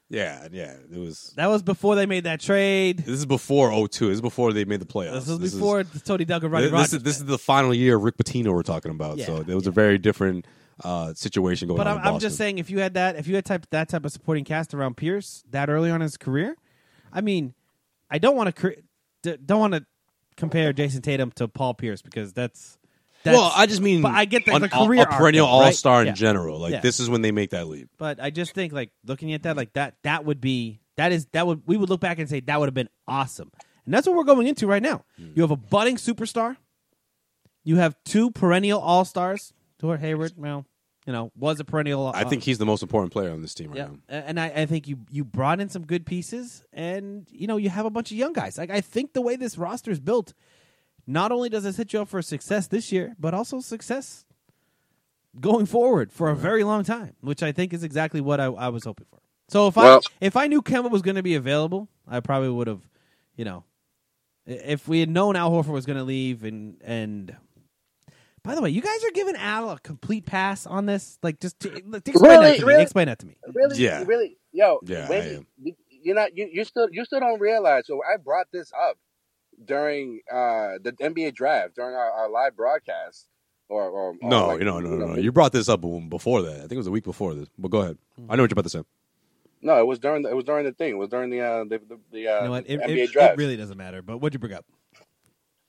Yeah, 0.09 0.47
yeah. 0.51 0.75
It 0.93 0.99
was. 0.99 1.33
That 1.37 1.47
was 1.47 1.63
before 1.63 1.95
they 1.95 2.05
made 2.05 2.25
that 2.25 2.39
trade. 2.39 2.99
This 2.99 3.07
is 3.17 3.25
before 3.25 3.71
02. 3.71 4.07
This 4.09 4.15
is 4.15 4.21
before 4.21 4.53
they 4.53 4.63
made 4.65 4.79
the 4.81 4.85
playoffs. 4.85 5.25
This 5.25 5.39
was 5.39 5.53
before 5.53 5.83
Tony 6.05 6.25
Duncan, 6.25 6.51
Rodney 6.51 6.69
This, 6.69 6.71
this 6.71 6.77
Rogers. 6.79 6.93
is 6.93 7.03
this 7.03 7.17
is 7.17 7.25
the 7.25 7.39
final 7.39 7.73
year 7.73 7.95
of 7.95 8.03
Rick 8.03 8.17
Pitino 8.17 8.53
we're 8.53 8.61
talking 8.61 8.91
about. 8.91 9.17
Yeah, 9.17 9.25
so 9.25 9.37
it 9.37 9.47
was 9.47 9.65
a 9.65 9.71
very 9.71 9.97
different 9.97 10.45
uh, 10.83 11.13
situation 11.13 11.67
going 11.67 11.77
but 11.77 11.87
on. 11.87 11.99
I'm, 11.99 12.15
I'm 12.15 12.19
just 12.19 12.37
saying, 12.37 12.57
if 12.57 12.69
you 12.69 12.79
had 12.79 12.93
that, 12.95 13.15
if 13.15 13.27
you 13.27 13.35
had 13.35 13.45
type 13.45 13.65
that 13.71 13.89
type 13.89 14.05
of 14.05 14.11
supporting 14.11 14.43
cast 14.43 14.73
around 14.73 14.97
Pierce 14.97 15.43
that 15.51 15.69
early 15.69 15.89
on 15.89 15.95
in 15.97 16.01
his 16.01 16.17
career, 16.17 16.55
I 17.11 17.21
mean, 17.21 17.53
I 18.09 18.17
don't 18.17 18.35
want 18.35 18.53
to 18.55 18.59
cre- 18.61 19.35
don't 19.45 19.59
want 19.59 19.73
to 19.73 19.85
compare 20.37 20.73
Jason 20.73 21.01
Tatum 21.01 21.31
to 21.33 21.47
Paul 21.47 21.73
Pierce 21.75 22.01
because 22.01 22.33
that's, 22.33 22.77
that's 23.23 23.37
well, 23.37 23.51
I 23.55 23.67
just 23.67 23.81
mean, 23.81 24.01
but 24.01 24.13
I 24.13 24.25
get 24.25 24.45
the, 24.45 24.55
an- 24.55 24.61
the 24.63 24.69
career 24.69 25.03
a 25.03 25.05
perennial 25.05 25.45
right? 25.45 25.51
all 25.67 25.71
star 25.71 26.01
in 26.01 26.07
Yeah. 26.07 26.13
general. 26.13 26.59
Like 26.59 26.71
Yeah. 26.73 26.79
this 26.81 26.99
is 26.99 27.09
when 27.09 27.21
they 27.21 27.31
make 27.31 27.51
that 27.51 27.67
leap. 27.67 27.89
But 27.97 28.19
I 28.19 28.31
just 28.31 28.53
think 28.53 28.73
like 28.73 28.91
looking 29.05 29.33
at 29.33 29.43
that, 29.43 29.55
like 29.55 29.73
that, 29.73 29.95
that 30.03 30.25
would 30.25 30.41
be 30.41 30.79
that 30.97 31.11
is 31.11 31.27
that 31.33 31.47
would 31.47 31.61
we 31.65 31.77
would 31.77 31.89
look 31.89 32.01
back 32.01 32.19
and 32.19 32.27
say 32.29 32.39
that 32.41 32.59
would 32.59 32.67
have 32.67 32.73
been 32.73 32.89
awesome, 33.07 33.51
and 33.85 33.93
that's 33.93 34.05
what 34.07 34.15
we're 34.15 34.23
going 34.25 34.47
into 34.47 34.67
right 34.67 34.81
now. 34.83 35.05
Hmm. 35.17 35.31
You 35.35 35.41
have 35.43 35.51
a 35.51 35.55
budding 35.55 35.95
superstar, 35.95 36.57
you 37.63 37.77
have 37.77 37.95
two 38.05 38.29
perennial 38.31 38.79
all 38.79 39.05
stars. 39.05 39.53
Stuart 39.83 39.99
Hayward, 39.99 40.31
well, 40.37 40.65
you 41.05 41.11
know, 41.11 41.29
was 41.35 41.59
a 41.59 41.65
perennial. 41.65 42.07
I 42.07 42.21
uh, 42.21 42.29
think 42.29 42.43
he's 42.43 42.57
the 42.57 42.65
most 42.65 42.83
important 42.83 43.11
player 43.11 43.31
on 43.31 43.41
this 43.41 43.53
team 43.53 43.71
right 43.71 43.79
yeah, 43.79 43.87
now. 43.87 43.97
And 44.07 44.39
I, 44.39 44.45
I 44.45 44.65
think 44.65 44.87
you 44.87 44.99
you 45.09 45.25
brought 45.25 45.59
in 45.59 45.67
some 45.67 45.85
good 45.85 46.05
pieces, 46.05 46.63
and 46.71 47.27
you 47.29 47.47
know 47.47 47.57
you 47.57 47.69
have 47.69 47.85
a 47.85 47.89
bunch 47.89 48.09
of 48.09 48.15
young 48.15 48.31
guys. 48.31 48.57
Like 48.57 48.69
I 48.69 48.79
think 48.79 49.11
the 49.11 49.19
way 49.19 49.35
this 49.35 49.57
roster 49.57 49.91
is 49.91 49.99
built, 49.99 50.33
not 51.05 51.33
only 51.33 51.49
does 51.49 51.65
it 51.65 51.75
set 51.75 51.91
you 51.91 51.99
up 51.99 52.07
for 52.07 52.21
success 52.21 52.67
this 52.67 52.93
year, 52.93 53.13
but 53.19 53.33
also 53.33 53.59
success 53.59 54.23
going 55.37 55.65
forward 55.65 56.13
for 56.13 56.29
a 56.29 56.35
very 56.35 56.63
long 56.63 56.85
time, 56.85 57.17
which 57.19 57.43
I 57.43 57.51
think 57.51 57.73
is 57.73 57.83
exactly 57.83 58.21
what 58.21 58.39
I, 58.39 58.45
I 58.45 58.69
was 58.69 58.85
hoping 58.85 59.07
for. 59.09 59.19
So 59.49 59.67
if 59.67 59.75
Well- 59.75 59.97
I 59.97 60.25
if 60.25 60.37
I 60.37 60.47
knew 60.47 60.61
Kemba 60.61 60.89
was 60.89 61.01
going 61.01 61.17
to 61.17 61.23
be 61.23 61.35
available, 61.35 61.89
I 62.07 62.21
probably 62.21 62.51
would 62.51 62.67
have, 62.67 62.87
you 63.35 63.43
know, 63.43 63.65
if 64.45 64.87
we 64.87 65.01
had 65.01 65.09
known 65.09 65.35
Al 65.35 65.51
Horford 65.51 65.73
was 65.73 65.85
going 65.85 65.97
to 65.97 66.05
leave, 66.05 66.45
and 66.45 66.77
and 66.85 67.35
by 68.43 68.55
the 68.55 68.61
way, 68.61 68.69
you 68.69 68.81
guys 68.81 69.03
are 69.03 69.11
giving 69.11 69.35
Al 69.35 69.69
a 69.71 69.79
complete 69.79 70.25
pass 70.25 70.65
on 70.65 70.85
this. 70.85 71.17
Like, 71.23 71.39
just 71.39 71.59
to, 71.61 71.69
explain 71.75 71.91
that 71.91 72.05
Really? 72.15 72.59
to 72.59 72.65
me. 72.65 72.71
Really? 72.71 72.83
Explain 72.83 73.07
that 73.07 73.19
to 73.19 73.25
me. 73.25 73.37
Really? 73.53 73.77
Yeah. 73.77 74.03
Really? 74.05 74.37
Yo, 74.51 74.79
Yeah, 74.85 75.09
wait, 75.09 75.21
I 75.21 75.25
am. 75.35 75.47
you- 75.61 75.75
you're 76.05 76.15
not 76.15 76.35
you, 76.37 76.49
you 76.51 76.65
still 76.65 76.89
you 76.91 77.05
still 77.05 77.21
don't 77.21 77.39
realize. 77.39 77.87
So 77.87 78.01
I 78.03 78.17
brought 78.17 78.47
this 78.51 78.71
up 78.77 78.97
during 79.63 80.19
uh 80.31 80.73
the 80.83 80.91
NBA 80.99 81.33
draft 81.33 81.75
during 81.75 81.95
our, 81.95 82.11
our 82.11 82.29
live 82.29 82.55
broadcast. 82.55 83.27
Or, 83.69 83.83
or, 83.89 84.09
or 84.09 84.15
No, 84.21 84.47
like, 84.47 84.59
no, 84.59 84.79
no, 84.81 84.89
no, 84.97 85.07
no. 85.07 85.15
You 85.15 85.31
brought 85.31 85.53
this 85.53 85.69
up 85.69 85.81
before 86.09 86.41
that. 86.43 86.55
I 86.57 86.59
think 86.59 86.73
it 86.73 86.77
was 86.77 86.87
a 86.87 86.91
week 86.91 87.05
before 87.05 87.33
this. 87.33 87.47
But 87.57 87.71
go 87.71 87.79
ahead. 87.79 87.97
I 88.29 88.35
know 88.35 88.43
what 88.43 88.51
you're 88.51 88.55
about 88.55 88.65
to 88.65 88.69
say. 88.69 88.83
No, 89.61 89.79
it 89.79 89.87
was 89.87 89.97
during 89.97 90.23
the, 90.23 90.29
it 90.29 90.35
was 90.35 90.43
during 90.43 90.65
the 90.65 90.73
thing. 90.73 90.91
It 90.91 90.97
was 90.97 91.07
during 91.09 91.29
the 91.29 91.39
uh, 91.41 91.63
the 91.63 91.79
the, 91.79 91.99
the 92.11 92.27
uh, 92.27 92.39
You 92.39 92.45
know 92.45 92.51
what? 92.51 92.65
It, 92.69 92.81
NBA 92.81 92.97
it, 93.05 93.11
draft. 93.11 93.33
it 93.33 93.37
really 93.37 93.55
doesn't 93.55 93.77
matter. 93.77 94.01
But 94.01 94.17
what'd 94.17 94.33
you 94.35 94.39
bring 94.39 94.53
up? 94.53 94.65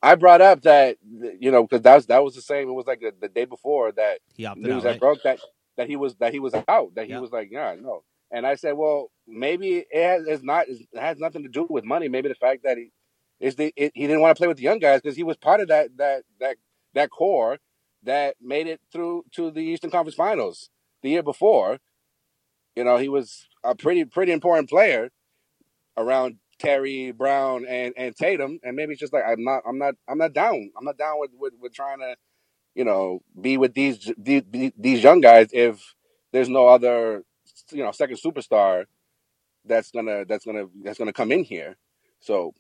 I 0.05 0.17
brought 0.17 0.43
up 0.43 0.63
that 0.65 0.99
you 1.41 1.53
know 1.53 1.65
because 1.65 1.83
that 1.83 1.97
was 1.97 2.07
that 2.09 2.25
was 2.25 2.37
the 2.37 2.43
same. 2.43 2.71
It 2.71 2.75
was 2.75 2.87
like 2.89 3.01
the, 3.01 3.13
the 3.21 3.29
day 3.31 3.47
before 3.47 3.93
that 3.95 4.21
He 4.37 4.47
opted 4.47 4.71
news 4.71 4.83
out. 4.85 4.85
that 4.85 4.93
Right? 4.93 5.01
broke 5.01 5.23
that 5.25 5.41
that 5.79 5.89
he 5.89 5.97
was 5.97 6.17
that 6.17 6.35
he 6.35 6.41
was 6.41 6.55
out. 6.69 6.97
That 6.97 7.07
he 7.09 7.13
Yeah. 7.15 7.21
was 7.21 7.33
like, 7.33 7.51
yeah, 7.53 7.77
no. 7.81 8.05
And 8.33 8.47
I 8.47 8.57
said, 8.57 8.75
well, 8.75 9.13
maybe 9.29 9.87
it 9.91 10.05
has 10.05 10.27
it's 10.29 10.45
not 10.45 10.69
it 10.69 10.87
has 10.97 11.19
nothing 11.19 11.45
to 11.45 11.51
do 11.51 11.67
with 11.71 11.85
money. 11.85 12.09
Maybe 12.09 12.31
the 12.31 12.37
fact 12.37 12.65
that 12.65 12.79
he 12.79 12.93
is 13.41 13.57
the 13.57 13.75
it, 13.77 13.93
he 13.97 14.07
didn't 14.09 14.23
want 14.23 14.37
to 14.37 14.41
play 14.41 14.49
with 14.49 14.59
the 14.59 14.65
young 14.65 14.81
guys 14.81 15.03
because 15.03 15.17
he 15.19 15.25
was 15.25 15.39
part 15.39 15.61
of 15.63 15.69
that 15.69 15.97
that 15.99 16.25
that 16.41 16.59
that 16.95 17.11
core 17.11 17.59
that 18.05 18.37
made 18.43 18.69
it 18.69 18.81
through 18.93 19.25
to 19.35 19.51
the 19.53 19.63
Eastern 19.63 19.91
Conference 19.91 20.17
Finals 20.17 20.71
the 21.03 21.11
year 21.11 21.25
before. 21.25 21.81
You 22.77 22.85
know, 22.85 22.99
he 22.99 23.09
was 23.11 23.49
a 23.65 23.75
pretty 23.77 24.05
pretty 24.07 24.33
important 24.33 24.71
player 24.71 25.11
around 25.99 26.39
Terry 26.59 27.13
Brown 27.13 27.67
and 27.67 27.95
and 27.97 28.17
Tatum, 28.17 28.61
and 28.65 28.77
maybe 28.77 28.93
it's 28.93 29.01
just 29.01 29.13
like 29.13 29.25
I'm 29.27 29.45
not 29.45 29.63
I'm 29.67 29.79
not 29.79 29.95
I'm 30.09 30.19
not 30.19 30.35
down. 30.35 30.71
I'm 30.79 30.85
not 30.85 30.99
down 30.99 31.21
with 31.21 31.31
with, 31.39 31.55
with 31.61 31.75
trying 31.75 32.01
to 32.01 32.17
you 32.75 32.85
know 32.85 33.21
be 33.41 33.59
with 33.59 33.75
these 33.75 34.13
these 34.19 34.43
these 34.79 35.03
young 35.03 35.21
guys 35.21 35.49
if 35.53 35.95
there's 36.33 36.49
no 36.51 36.69
other 36.69 37.25
you 37.73 37.85
know 37.85 37.93
second 37.93 38.19
superstar 38.19 38.85
that's 39.67 39.91
gonna 39.93 40.25
that's 40.27 40.45
gonna 40.47 40.67
that's 40.85 40.99
gonna 40.99 41.13
come 41.13 41.33
in 41.33 41.45
here. 41.45 41.77
So 42.21 42.55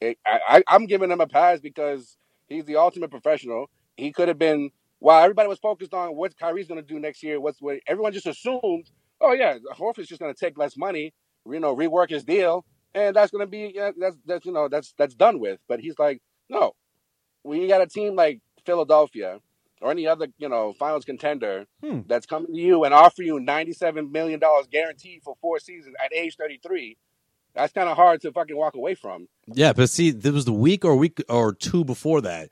it, 0.00 0.18
I, 0.26 0.40
I 0.48 0.64
I'm 0.68 0.86
giving 0.86 1.12
him 1.12 1.22
a 1.22 1.28
pass 1.28 1.60
because 1.60 2.18
he's 2.48 2.66
the 2.66 2.76
ultimate 2.76 3.10
professional. 3.12 3.70
He 3.96 4.12
could 4.12 4.28
have 4.28 4.38
been 4.38 4.70
while 5.00 5.22
everybody 5.22 5.48
was 5.48 5.60
focused 5.60 5.94
on 5.94 6.16
what 6.16 6.38
Kyrie's 6.38 6.68
gonna 6.68 6.82
do 6.82 7.00
next 7.00 7.24
year. 7.24 7.40
What's 7.40 7.62
what 7.62 7.80
everyone 7.88 8.14
just 8.14 8.28
assumed. 8.28 8.90
Oh 9.20 9.32
yeah, 9.34 9.58
Horford's 9.74 10.08
just 10.08 10.20
gonna 10.20 10.34
take 10.34 10.58
less 10.58 10.76
money, 10.78 11.14
you 11.50 11.60
know, 11.60 11.76
rework 11.76 12.10
his 12.10 12.24
deal, 12.24 12.66
and 12.94 13.14
that's 13.16 13.30
gonna 13.30 13.46
be 13.46 13.72
yeah, 13.74 13.90
that's 13.98 14.16
that's 14.26 14.44
you 14.46 14.52
know 14.52 14.68
that's 14.68 14.94
that's 14.98 15.14
done 15.14 15.38
with. 15.38 15.60
But 15.68 15.80
he's 15.80 15.98
like, 15.98 16.20
no, 16.48 16.72
when 17.42 17.60
you 17.60 17.68
got 17.68 17.80
a 17.82 17.86
team 17.86 18.14
like 18.16 18.40
Philadelphia 18.64 19.40
or 19.80 19.90
any 19.90 20.06
other 20.06 20.28
you 20.38 20.48
know 20.48 20.72
finals 20.72 21.04
contender 21.04 21.66
Hmm. 21.82 22.00
that's 22.06 22.26
coming 22.26 22.54
to 22.54 22.60
you 22.60 22.84
and 22.84 22.94
offer 22.94 23.22
you 23.22 23.40
ninety 23.40 23.72
seven 23.72 24.12
million 24.12 24.40
dollars 24.40 24.66
guaranteed 24.70 25.22
for 25.22 25.34
four 25.40 25.58
seasons 25.58 25.94
at 26.04 26.12
age 26.14 26.36
thirty 26.36 26.58
three, 26.62 26.96
that's 27.54 27.72
kind 27.72 27.88
of 27.88 27.96
hard 27.96 28.20
to 28.22 28.32
fucking 28.32 28.56
walk 28.56 28.74
away 28.74 28.94
from. 28.94 29.28
Yeah, 29.46 29.72
but 29.72 29.90
see, 29.90 30.10
there 30.10 30.32
was 30.32 30.44
the 30.44 30.52
week 30.52 30.84
or 30.84 30.94
week 30.96 31.22
or 31.28 31.52
two 31.52 31.84
before 31.84 32.20
that. 32.22 32.50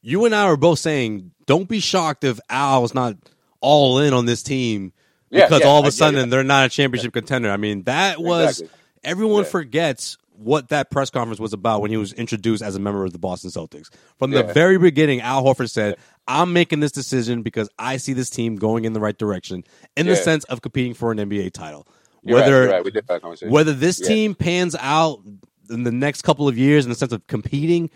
You 0.00 0.24
and 0.24 0.34
I 0.34 0.48
were 0.48 0.56
both 0.56 0.80
saying, 0.80 1.30
don't 1.46 1.68
be 1.68 1.78
shocked 1.78 2.24
if 2.24 2.40
Al's 2.50 2.92
not 2.92 3.14
all 3.60 4.00
in 4.00 4.12
on 4.12 4.26
this 4.26 4.42
team 4.42 4.92
because 5.30 5.60
yeah, 5.60 5.66
all 5.66 5.78
of 5.78 5.86
a 5.86 5.92
sudden 5.92 6.28
they're 6.28 6.42
not 6.42 6.66
a 6.66 6.68
championship 6.68 7.12
contender. 7.12 7.48
I 7.50 7.56
mean, 7.56 7.84
that 7.84 8.20
was 8.20 8.60
Exactly. 8.62 8.78
Everyone 9.04 9.42
Yeah. 9.44 9.50
forgets 9.50 10.16
what 10.34 10.70
that 10.70 10.90
press 10.90 11.10
conference 11.10 11.38
was 11.38 11.52
about 11.52 11.82
when 11.82 11.90
he 11.90 11.96
was 11.96 12.12
introduced 12.14 12.62
as 12.62 12.74
a 12.74 12.80
member 12.80 13.04
of 13.04 13.12
the 13.12 13.18
Boston 13.18 13.50
Celtics. 13.50 13.88
From 14.18 14.30
the 14.30 14.38
Yeah. 14.44 14.52
very 14.52 14.78
beginning, 14.78 15.20
Al 15.20 15.44
Horford 15.44 15.70
said, 15.70 15.96
"I'm 16.26 16.52
making 16.52 16.80
this 16.80 16.90
decision 16.90 17.42
because 17.42 17.68
I 17.78 17.96
see 17.98 18.12
this 18.12 18.30
team 18.30 18.56
going 18.56 18.84
in 18.84 18.92
the 18.92 19.00
right 19.00 19.16
direction 19.16 19.62
in 19.96 20.06
the 20.06 20.16
sense 20.16 20.44
of 20.44 20.62
competing 20.62 20.94
for 20.94 21.12
an 21.12 21.18
NBA 21.20 21.50
title." 21.50 21.86
You're 22.24 22.38
right, 22.38 22.44
whether 22.44 22.66
right. 22.68 23.06
That 23.08 23.48
whether 23.50 23.72
this 23.72 24.00
Yeah. 24.00 24.06
team 24.08 24.34
pans 24.34 24.74
out 24.80 25.20
in 25.70 25.84
the 25.84 25.92
next 25.92 26.22
couple 26.22 26.48
of 26.48 26.56
years 26.58 26.84
in 26.84 26.88
the 26.90 26.96
sense 26.96 27.12
of 27.12 27.26
competing 27.26 27.90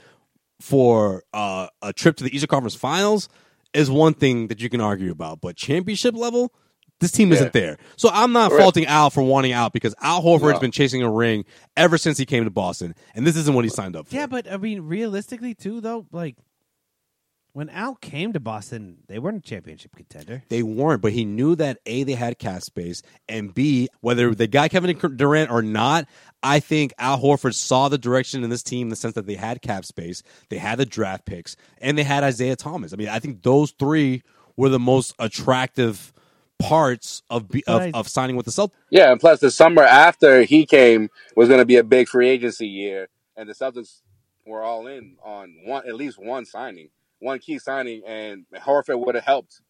for 0.61 1.23
uh, 1.33 1.69
a 1.83 1.93
trip 1.93 2.17
to 2.17 2.25
the 2.25 2.35
Eastern 2.35 2.49
Conference 2.49 2.75
Finals 2.75 3.29
is 3.75 3.91
one 3.91 4.15
thing 4.15 4.49
that 4.49 4.61
you 4.61 4.69
can 4.69 4.81
argue 4.81 5.11
about, 5.11 5.41
but 5.41 5.57
championship 5.57 6.15
level, 6.15 6.53
this 7.01 7.13
team 7.13 7.33
isn't 7.33 7.53
there. 7.53 7.77
So 7.97 8.09
I'm 8.13 8.33
not 8.33 8.51
Correct. 8.51 8.63
faulting 8.63 8.87
Al 8.87 9.11
for 9.11 9.23
wanting 9.23 9.53
out 9.53 9.73
because 9.73 9.95
Al 10.01 10.23
Horford's 10.23 10.55
No. 10.55 10.61
been 10.61 10.71
chasing 10.71 11.03
a 11.03 11.11
ring 11.11 11.45
ever 11.77 11.99
since 11.99 12.17
he 12.19 12.25
came 12.27 12.45
to 12.45 12.51
Boston, 12.51 12.95
and 13.15 13.27
this 13.27 13.37
isn't 13.37 13.55
what 13.55 13.65
he 13.65 13.71
signed 13.71 13.97
up 13.97 14.07
for. 14.09 14.15
Yeah, 14.15 14.27
but 14.27 14.51
I 14.51 14.57
mean, 14.57 14.83
realistically, 14.83 15.55
too, 15.55 15.81
though, 15.81 16.07
like 16.11 16.37
when 17.53 17.71
Al 17.71 17.95
came 17.97 18.35
to 18.35 18.41
Boston, 18.41 18.99
they 19.09 19.19
weren't 19.19 19.39
a 19.39 19.41
championship 19.49 19.95
contender. 19.97 20.43
They 20.51 20.63
weren't, 20.63 21.01
but 21.01 21.13
he 21.13 21.25
knew 21.25 21.55
that 21.57 21.79
A, 21.87 22.03
they 22.03 22.13
had 22.13 22.39
cap 22.39 22.63
space, 22.63 23.01
and 23.29 23.53
B, 23.55 23.89
whether 24.01 24.35
they 24.35 24.47
got 24.47 24.71
Kevin 24.71 24.95
Durant 25.17 25.51
or 25.51 25.63
not, 25.63 26.07
I 26.43 26.61
think 26.61 26.93
Al 26.99 27.19
Horford 27.19 27.55
saw 27.55 27.89
the 27.89 27.97
direction 27.99 28.45
in 28.45 28.51
this 28.51 28.63
team 28.63 28.87
in 28.87 28.91
the 28.91 28.97
sense 28.97 29.15
that 29.15 29.27
they 29.27 29.37
had 29.37 29.63
cap 29.63 29.85
space, 29.87 30.23
they 30.51 30.59
had 30.59 30.79
the 30.79 30.85
draft 30.87 31.25
picks, 31.25 31.57
and 31.79 31.97
they 31.97 32.03
had 32.05 32.25
Isaiah 32.25 32.57
Thomas. 32.57 32.93
I 32.93 32.97
mean, 32.97 33.09
I 33.09 33.19
think 33.21 33.43
those 33.43 33.71
three 33.73 34.23
were 34.59 34.69
the 34.69 34.79
most 34.79 35.15
attractive 35.19 36.13
parts 36.59 37.23
of 37.31 37.49
be, 37.49 37.65
of, 37.67 37.81
But 37.81 37.95
of 37.95 38.09
signing 38.09 38.37
with 38.37 38.47
the 38.47 38.53
Celtics. 38.53 38.73
Yeah, 38.91 39.11
and 39.13 39.21
plus 39.21 39.41
the 39.41 39.51
summer 39.51 39.83
after 39.83 40.43
he 40.43 40.67
came 40.67 41.11
was 41.37 41.49
going 41.49 41.61
to 41.61 41.67
be 41.67 41.77
a 41.77 41.85
big 41.85 42.09
free 42.09 42.29
agency 42.29 42.67
year, 42.67 43.09
and 43.37 43.49
the 43.49 43.53
Celtics 43.55 44.01
were 44.47 44.63
all 44.63 44.87
in 44.87 45.17
on 45.25 45.57
one 45.65 45.87
at 45.89 45.95
least 45.95 46.19
one 46.19 46.45
signing, 46.45 46.91
one 47.19 47.39
key 47.39 47.59
signing, 47.59 48.03
and 48.07 48.45
Horford 48.55 49.05
would 49.05 49.15
have 49.15 49.25
helped 49.25 49.61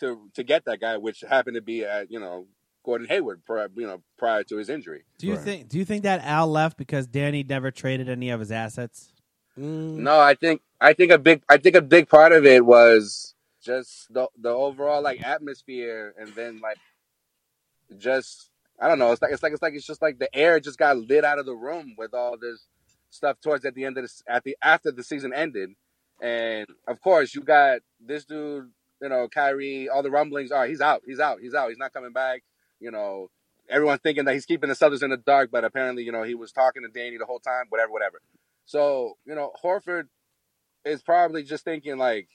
to 0.00 0.30
to 0.34 0.42
get 0.42 0.64
that 0.64 0.80
guy, 0.80 0.96
which 0.96 1.22
happened 1.28 1.56
to 1.56 1.60
be 1.62 1.84
at 1.84 2.10
you 2.10 2.20
know 2.20 2.46
Gordon 2.84 3.06
Hayward, 3.08 3.44
prior, 3.44 3.68
you 3.76 3.86
know 3.86 4.02
prior 4.18 4.42
to 4.44 4.56
his 4.56 4.68
injury. 4.70 5.04
Do 5.18 5.26
you 5.26 5.34
Right. 5.34 5.44
think? 5.44 5.68
Do 5.68 5.78
you 5.78 5.84
think 5.84 6.04
that 6.04 6.22
Al 6.24 6.48
left 6.48 6.76
because 6.78 7.06
Danny 7.06 7.42
never 7.42 7.70
traded 7.70 8.08
any 8.08 8.30
of 8.30 8.40
his 8.40 8.50
assets? 8.50 9.12
Mm. 9.58 9.96
No, 9.98 10.18
I 10.18 10.34
think 10.34 10.62
I 10.80 10.94
think 10.94 11.12
a 11.12 11.18
big 11.18 11.42
I 11.50 11.58
think 11.58 11.76
a 11.76 11.82
big 11.82 12.08
part 12.08 12.32
of 12.32 12.46
it 12.46 12.64
was 12.64 13.34
just 13.62 14.12
the 14.12 14.28
the 14.38 14.50
overall 14.50 15.02
like 15.02 15.22
atmosphere, 15.22 16.14
and 16.18 16.28
then 16.34 16.60
like 16.60 16.78
just 17.98 18.50
I 18.80 18.88
don't 18.88 18.98
know. 18.98 19.12
It's 19.12 19.22
like 19.22 19.32
it's 19.32 19.42
like 19.42 19.52
it's 19.52 19.62
like 19.62 19.74
it's 19.74 19.86
just 19.86 20.02
like 20.02 20.18
the 20.18 20.34
air 20.34 20.60
just 20.60 20.78
got 20.78 20.96
lit 20.96 21.24
out 21.24 21.38
of 21.38 21.46
the 21.46 21.54
room 21.54 21.94
with 21.98 22.14
all 22.14 22.36
this 22.38 22.66
stuff 23.10 23.40
towards 23.40 23.64
at 23.64 23.74
the 23.74 23.84
end 23.84 23.98
of 23.98 24.04
this 24.04 24.22
at 24.28 24.44
the 24.44 24.56
after 24.62 24.90
the 24.90 25.02
season 25.02 25.34
ended, 25.34 25.70
and 26.20 26.66
of 26.86 27.00
course 27.00 27.34
you 27.34 27.42
got 27.42 27.80
this 28.00 28.24
dude, 28.24 28.70
you 29.02 29.08
know, 29.08 29.28
Kyrie. 29.28 29.88
All 29.88 30.02
the 30.02 30.10
rumblings 30.10 30.50
are 30.52 30.66
he's 30.66 30.80
out, 30.80 31.02
he's 31.06 31.20
out, 31.20 31.38
he's 31.40 31.54
out, 31.54 31.68
he's 31.68 31.78
not 31.78 31.92
coming 31.92 32.12
back. 32.12 32.42
You 32.80 32.90
know, 32.90 33.28
everyone's 33.68 34.00
thinking 34.00 34.24
that 34.24 34.34
he's 34.34 34.46
keeping 34.46 34.68
the 34.68 34.74
Celtics 34.74 35.02
in 35.02 35.10
the 35.10 35.18
dark, 35.18 35.50
but 35.50 35.64
apparently 35.64 36.02
you 36.02 36.12
know 36.12 36.22
he 36.22 36.34
was 36.34 36.52
talking 36.52 36.82
to 36.82 36.88
Danny 36.88 37.18
the 37.18 37.26
whole 37.26 37.40
time. 37.40 37.66
Whatever, 37.68 37.92
whatever. 37.92 38.20
So 38.64 39.14
you 39.26 39.34
know, 39.34 39.52
Horford 39.62 40.04
is 40.84 41.02
probably 41.02 41.42
just 41.42 41.64
thinking 41.64 41.98
like, 41.98 42.28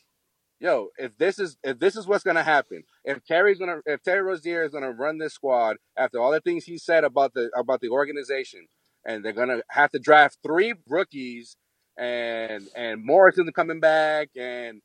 yo, 0.60 0.89
if 0.97 1.18
this 1.18 1.39
is 1.39 1.58
if 1.64 1.80
this 1.80 1.95
is 1.95 2.08
what's 2.08 2.24
gonna 2.24 2.43
happen, 2.43 2.84
if 3.03 3.24
Terry's 3.26 3.60
gonna 3.60 3.80
if 3.86 4.01
Terry 4.03 4.22
Rozier 4.22 4.64
is 4.64 4.72
gonna 4.72 4.91
run 4.91 5.18
this 5.18 5.34
squad 5.34 5.78
after 5.97 6.20
all 6.20 6.32
the 6.32 6.41
things 6.41 6.66
he 6.66 6.78
said 6.78 7.03
about 7.03 7.34
the 7.34 7.49
about 7.56 7.82
the 7.82 7.89
organization, 7.89 8.68
and 9.06 9.24
they're 9.24 9.34
gonna 9.34 9.62
have 9.70 9.91
to 9.91 9.99
draft 9.99 10.38
three 10.43 10.74
rookies 10.88 11.58
and 11.97 12.68
and 12.76 13.03
Morrison 13.03 13.49
coming 13.53 13.80
back 13.80 14.30
and 14.36 14.82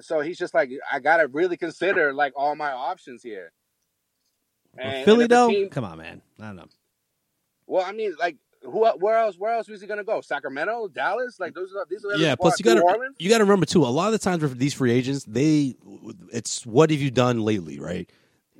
so 0.00 0.20
he's 0.20 0.38
just 0.38 0.54
like 0.54 0.70
I 0.90 0.98
gotta 1.00 1.26
really 1.28 1.56
consider 1.56 2.12
like 2.12 2.32
all 2.36 2.56
my 2.56 2.72
options 2.72 3.22
here. 3.22 3.52
Well, 4.76 4.86
And- 4.86 5.04
Philly 5.04 5.22
and 5.24 5.30
though, 5.30 5.48
team- 5.50 5.68
come 5.70 5.84
on, 5.84 5.98
man. 5.98 6.22
I 6.40 6.46
don't 6.46 6.56
know. 6.56 6.66
well, 7.66 7.84
I 7.84 7.92
mean, 7.92 8.14
like 8.18 8.36
who? 8.64 8.84
Uh, 8.84 8.92
where 8.94 9.16
else? 9.18 9.36
Where 9.38 9.52
else 9.52 9.68
was 9.68 9.80
he 9.80 9.86
gonna 9.86 10.04
go? 10.04 10.20
Sacramento, 10.20 10.88
Dallas? 10.88 11.38
Like 11.38 11.54
those 11.54 11.74
are 11.74 11.86
these 11.88 12.04
are 12.04 12.16
the 12.16 12.22
Yeah, 12.22 12.34
plus 12.34 12.58
you 12.58 12.64
got 12.64 12.74
to 12.74 13.10
you 13.18 13.30
got 13.30 13.38
to 13.38 13.44
remember 13.44 13.66
too. 13.66 13.84
A 13.84 13.86
lot 13.86 14.06
of 14.06 14.12
the 14.12 14.18
times 14.18 14.42
with 14.42 14.58
these 14.58 14.74
free 14.74 14.92
agents, 14.92 15.24
they 15.24 15.76
it's 16.32 16.64
what 16.66 16.90
have 16.90 17.00
you 17.00 17.10
done 17.10 17.40
lately, 17.40 17.78
right? 17.78 18.08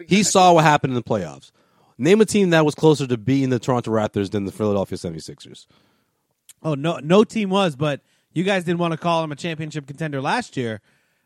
He 0.06 0.22
saw 0.22 0.52
what 0.52 0.64
happened 0.64 0.92
in 0.92 0.96
the 0.96 1.02
playoffs. 1.02 1.50
Name 1.96 2.20
a 2.20 2.24
team 2.24 2.50
that 2.50 2.64
was 2.64 2.74
closer 2.74 3.06
to 3.06 3.16
beating 3.16 3.50
the 3.50 3.60
Toronto 3.60 3.92
Raptors 3.92 4.30
than 4.30 4.44
the 4.44 4.52
Philadelphia 4.52 4.98
76ers. 4.98 5.66
Oh 6.62 6.74
no, 6.74 6.98
no 7.02 7.24
team 7.24 7.50
was, 7.50 7.76
but 7.76 8.00
you 8.32 8.42
guys 8.42 8.64
didn't 8.64 8.80
want 8.80 8.92
to 8.92 8.98
call 8.98 9.22
him 9.22 9.30
a 9.30 9.36
championship 9.36 9.86
contender 9.86 10.20
last 10.20 10.56
year. 10.56 10.80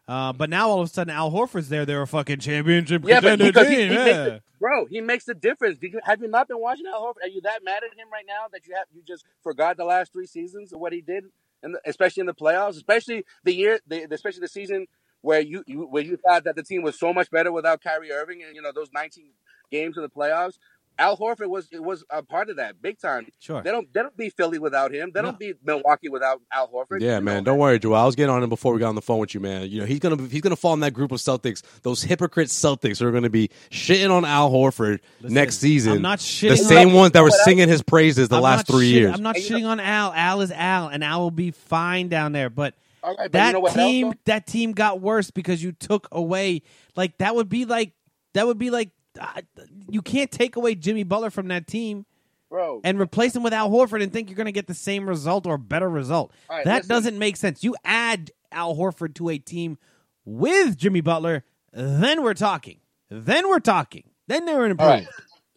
Uh, 0.09 0.33
but 0.33 0.49
now 0.49 0.71
all 0.71 0.81
of 0.81 0.89
a 0.89 0.93
sudden 0.93 1.15
Al 1.15 1.31
Horford's 1.31 1.69
there. 1.69 1.85
They're 1.85 2.01
a 2.01 2.07
fucking 2.07 2.39
championship 2.41 3.05
Yeah, 3.07 3.21
contender 3.21 3.45
because 3.47 3.69
he, 3.69 3.77
team. 3.77 3.89
he 3.91 3.95
yeah. 3.95 4.05
the, 4.05 4.43
bro, 4.59 4.87
he 4.87 5.03
makes 5.03 5.27
the 5.27 5.35
difference. 5.35 5.79
You 5.83 6.01
have 6.03 6.23
you 6.23 6.29
not 6.29 6.49
been 6.49 6.61
watching 6.61 6.87
Al 6.87 7.03
Horford? 7.03 7.25
Are 7.25 7.29
you 7.29 7.43
that 7.43 7.63
mad 7.63 7.83
at 7.85 7.97
him 7.97 8.09
right 8.11 8.25
now 8.27 8.47
that 8.53 8.67
you 8.67 8.75
have 8.75 8.87
you 8.95 9.03
just 9.07 9.25
forgot 9.43 9.77
the 9.77 9.85
last 9.85 10.13
three 10.13 10.27
seasons 10.27 10.73
of 10.73 10.81
what 10.81 10.95
he 10.95 11.03
did, 11.03 11.25
and 11.63 11.77
especially 11.85 12.23
in 12.23 12.27
the 12.27 12.35
playoffs, 12.35 12.77
especially 12.77 13.25
the 13.45 13.55
year, 13.55 13.81
the, 13.87 14.07
especially 14.11 14.41
the 14.41 14.49
season 14.49 14.87
where 15.21 15.41
you, 15.41 15.63
you 15.67 15.83
where 15.83 16.03
you 16.03 16.17
thought 16.17 16.45
that 16.45 16.57
the 16.57 16.63
team 16.63 16.83
was 16.83 16.99
so 16.99 17.13
much 17.13 17.31
better 17.31 17.53
without 17.53 17.83
Kyrie 17.83 18.11
Irving, 18.11 18.43
and 18.43 18.57
you 18.57 18.63
know 18.63 18.73
those 18.75 18.89
19 18.95 19.31
games 19.71 19.97
in 19.99 20.03
the 20.03 20.09
playoffs. 20.09 20.55
Al 21.01 21.17
Horford 21.17 21.49
was 21.49 21.69
was 21.73 22.05
a 22.11 22.23
part 22.23 22.51
of 22.51 22.57
that 22.57 22.83
big 22.83 22.99
time. 22.99 23.27
Sure. 23.39 23.63
They 23.63 23.71
don't 23.71 23.93
they 23.95 24.03
don't 24.03 24.17
beat 24.17 24.35
Philly 24.37 24.59
without 24.59 24.93
him. 24.93 25.13
They 25.15 25.21
No. 25.21 25.27
don't 25.29 25.39
beat 25.39 25.57
Milwaukee 25.65 26.09
without 26.09 26.41
Al 26.53 26.69
Horford. 26.69 27.01
Yeah, 27.01 27.19
You 27.19 27.25
man. 27.25 27.45
Don't 27.45 27.57
that. 27.57 27.61
worry, 27.61 27.79
Joel. 27.79 27.95
I 27.95 28.05
was 28.05 28.17
getting 28.17 28.31
on 28.35 28.43
him 28.43 28.49
before 28.49 28.73
we 28.75 28.81
got 28.81 28.89
on 28.89 28.95
the 28.97 29.01
phone 29.03 29.21
with 29.21 29.33
you, 29.33 29.41
man. 29.41 29.69
You 29.71 29.81
know 29.81 29.87
he's 29.87 30.01
gonna 30.01 30.21
he's 30.29 30.41
gonna 30.41 30.57
fall 30.57 30.75
in 30.75 30.81
that 30.81 30.93
group 30.95 31.13
of 31.13 31.21
Celtics, 31.21 31.63
those 31.83 32.03
hypocrite 32.03 32.49
Celtics 32.49 32.99
who 32.99 33.07
are 33.07 33.13
gonna 33.13 33.31
be 33.31 33.49
shitting 33.71 34.11
on 34.11 34.25
Al 34.25 34.51
Horford 34.51 34.99
next 35.23 35.59
season. 35.59 35.93
I'm 35.95 36.03
not 36.03 36.19
the 36.19 36.57
same 36.57 36.89
on- 36.89 36.95
ones 36.95 37.13
that 37.13 37.23
were 37.23 37.31
singing 37.31 37.69
his 37.69 37.83
praises 37.83 38.29
the 38.29 38.37
I'm 38.37 38.43
last 38.43 38.67
three 38.67 38.91
shitting- 38.91 38.95
years. 38.95 39.15
I'm 39.15 39.23
not 39.23 39.37
And 39.37 39.45
you 39.45 39.51
know- 39.51 39.59
shitting 39.59 39.67
on 39.69 39.81
Al. 39.81 40.13
Al 40.13 40.41
is 40.41 40.51
Al, 40.51 40.89
and 40.89 41.05
Al 41.05 41.21
will 41.21 41.31
be 41.31 41.53
fine 41.53 42.09
down 42.09 42.33
there. 42.33 42.51
But 42.51 42.75
All 43.05 43.11
right, 43.11 43.31
but 43.31 43.33
that 43.33 43.55
you 43.55 43.61
know 43.63 43.69
team, 43.69 44.07
else, 44.09 44.15
that 44.25 44.47
team 44.49 44.73
got 44.73 45.01
worse 45.01 45.31
because 45.31 45.63
you 45.63 45.71
took 45.71 46.09
away. 46.11 46.63
Like 46.97 47.17
that 47.19 47.37
would 47.37 47.49
be 47.49 47.65
like 47.67 47.93
that 48.35 48.47
would 48.49 48.59
be 48.59 48.71
like 48.71 48.91
uh, 49.19 49.41
you 49.89 50.03
can't 50.03 50.31
take 50.31 50.57
away 50.57 50.75
Jimmy 50.75 51.03
Butler 51.03 51.31
from 51.31 51.49
that 51.49 51.67
team 51.67 52.07
bro? 52.51 52.81
and 52.85 53.01
replace 53.01 53.35
him 53.35 53.43
with 53.43 53.53
Al 53.53 53.71
Horford 53.71 54.03
and 54.03 54.13
think 54.13 54.29
you're 54.29 54.37
going 54.37 54.47
to 54.47 54.53
get 54.53 54.67
the 54.67 54.75
same 54.75 55.09
result 55.09 55.47
or 55.47 55.59
better 55.59 55.89
result. 55.89 56.33
Right, 56.49 56.65
that 56.65 56.77
listen. 56.77 56.89
doesn't 56.89 57.19
make 57.19 57.37
sense. 57.37 57.63
You 57.63 57.77
add 57.85 58.31
Al 58.53 58.75
Horford 58.75 59.15
to 59.17 59.29
a 59.29 59.39
team 59.39 59.79
with 60.25 60.77
Jimmy 60.77 61.01
Butler, 61.01 61.45
then 61.73 62.23
we're 62.23 62.35
talking. 62.35 62.81
Then 63.11 63.49
we're 63.49 63.61
talking. 63.61 64.05
Then 64.27 64.45
they're 64.45 64.65
an 64.65 64.77
All 64.79 64.87
right. 64.87 65.07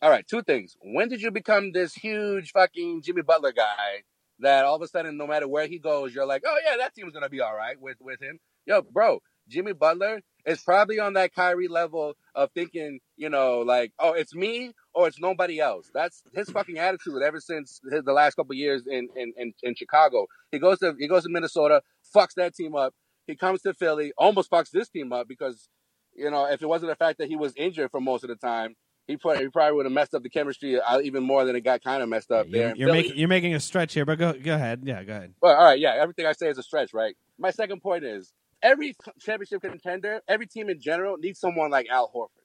All 0.01 0.09
right, 0.09 0.26
two 0.26 0.41
things. 0.41 0.78
When 0.82 1.09
did 1.09 1.22
you 1.22 1.30
become 1.30 1.74
this 1.74 1.93
huge 1.93 2.51
fucking 2.53 3.01
Jimmy 3.03 3.22
Butler 3.22 3.51
guy 3.51 4.03
that 4.39 4.66
all 4.66 4.76
of 4.76 4.82
a 4.82 4.88
sudden, 4.88 5.18
no 5.18 5.28
matter 5.28 5.47
where 5.47 5.68
he 5.68 5.78
goes, 5.78 6.16
you're 6.16 6.26
like, 6.26 6.43
oh 6.45 6.57
yeah, 6.66 6.78
that 6.78 6.95
team's 6.95 7.14
gonna 7.14 7.30
be 7.30 7.41
all 7.41 7.55
right 7.55 7.80
with 7.80 7.97
with 8.01 8.20
him? 8.22 8.39
Yo, 8.66 8.82
bro, 8.82 9.22
Jimmy 9.47 9.74
Butler 9.74 10.22
is 10.46 10.62
probably 10.62 11.00
on 11.00 11.14
that 11.14 11.34
Kyrie 11.34 11.68
level 11.68 12.14
of 12.36 12.52
thinking, 12.54 13.00
you 13.18 13.30
know, 13.30 13.60
like, 13.60 13.92
oh, 14.00 14.14
it's 14.14 14.34
me 14.34 14.72
or 14.94 15.08
it's 15.08 15.20
nobody 15.20 15.60
else. 15.60 15.89
That's 15.94 16.24
his 16.34 16.50
fucking 16.50 16.78
attitude 16.78 17.22
ever 17.22 17.39
since 17.39 17.80
his, 17.92 18.04
the 18.04 18.14
last 18.14 18.36
couple 18.36 18.56
years 18.56 18.84
in, 18.88 19.10
in 19.16 19.34
in 19.38 19.54
in 19.64 19.76
Chicago. 19.76 20.28
He 20.52 20.60
goes 20.60 20.80
to 20.80 20.94
he 20.98 21.08
goes 21.08 21.24
to 21.24 21.30
Minnesota, 21.30 21.82
fucks 22.16 22.34
that 22.36 22.56
team 22.56 22.76
up. 22.76 22.94
He 23.28 23.36
comes 23.36 23.62
to 23.62 23.74
Philly, 23.74 24.14
almost 24.18 24.50
fucks 24.50 24.72
this 24.72 24.89
team 24.89 25.14
up 25.14 25.28
because, 25.28 25.70
you 26.16 26.30
know, 26.32 26.46
if 26.46 26.62
it 26.62 26.68
wasn't 26.68 26.92
the 26.92 26.96
fact 26.96 27.20
that 27.20 27.28
he 27.28 27.36
was 27.36 27.54
injured 27.56 27.92
for 27.92 28.02
most 28.02 28.24
of 28.24 28.30
the 28.30 28.36
time, 28.36 28.76
he 29.08 29.18
probably, 29.18 29.44
he 29.44 29.50
probably 29.50 29.76
would 29.76 29.86
have 29.86 29.94
messed 29.94 30.14
up 30.14 30.24
the 30.24 30.30
chemistry 30.30 30.80
uh, 30.80 31.00
even 31.02 31.24
more 31.24 31.46
than 31.46 31.56
it 31.56 31.62
got 31.62 31.84
kind 31.84 32.02
of 32.02 32.10
messed 32.10 32.32
up 32.32 32.50
there. 32.50 32.70
You're, 32.70 32.88
you're 32.88 32.94
making 32.94 33.18
you're 33.18 33.28
making 33.28 33.56
a 33.56 33.60
stretch 33.60 33.94
here, 33.94 34.06
but 34.06 34.18
go 34.18 34.34
go 34.34 34.56
ahead. 34.56 34.82
Yeah, 34.84 35.04
go 35.04 35.14
ahead. 35.14 35.34
Well, 35.42 35.56
all 35.56 35.64
right, 35.64 35.80
yeah, 35.80 35.96
everything 36.00 36.26
I 36.26 36.34
say 36.34 36.50
is 36.50 36.58
a 36.58 36.64
stretch, 36.64 36.94
right? 36.94 37.16
My 37.38 37.52
second 37.52 37.82
point 37.82 38.04
is 38.04 38.34
every 38.64 38.95
championship 39.20 39.62
contender, 39.62 40.22
every 40.28 40.47
team 40.47 40.70
in 40.70 40.80
general 40.80 41.18
needs 41.18 41.39
someone 41.39 41.72
like 41.72 41.88
Al 41.89 42.12
Horford. 42.14 42.43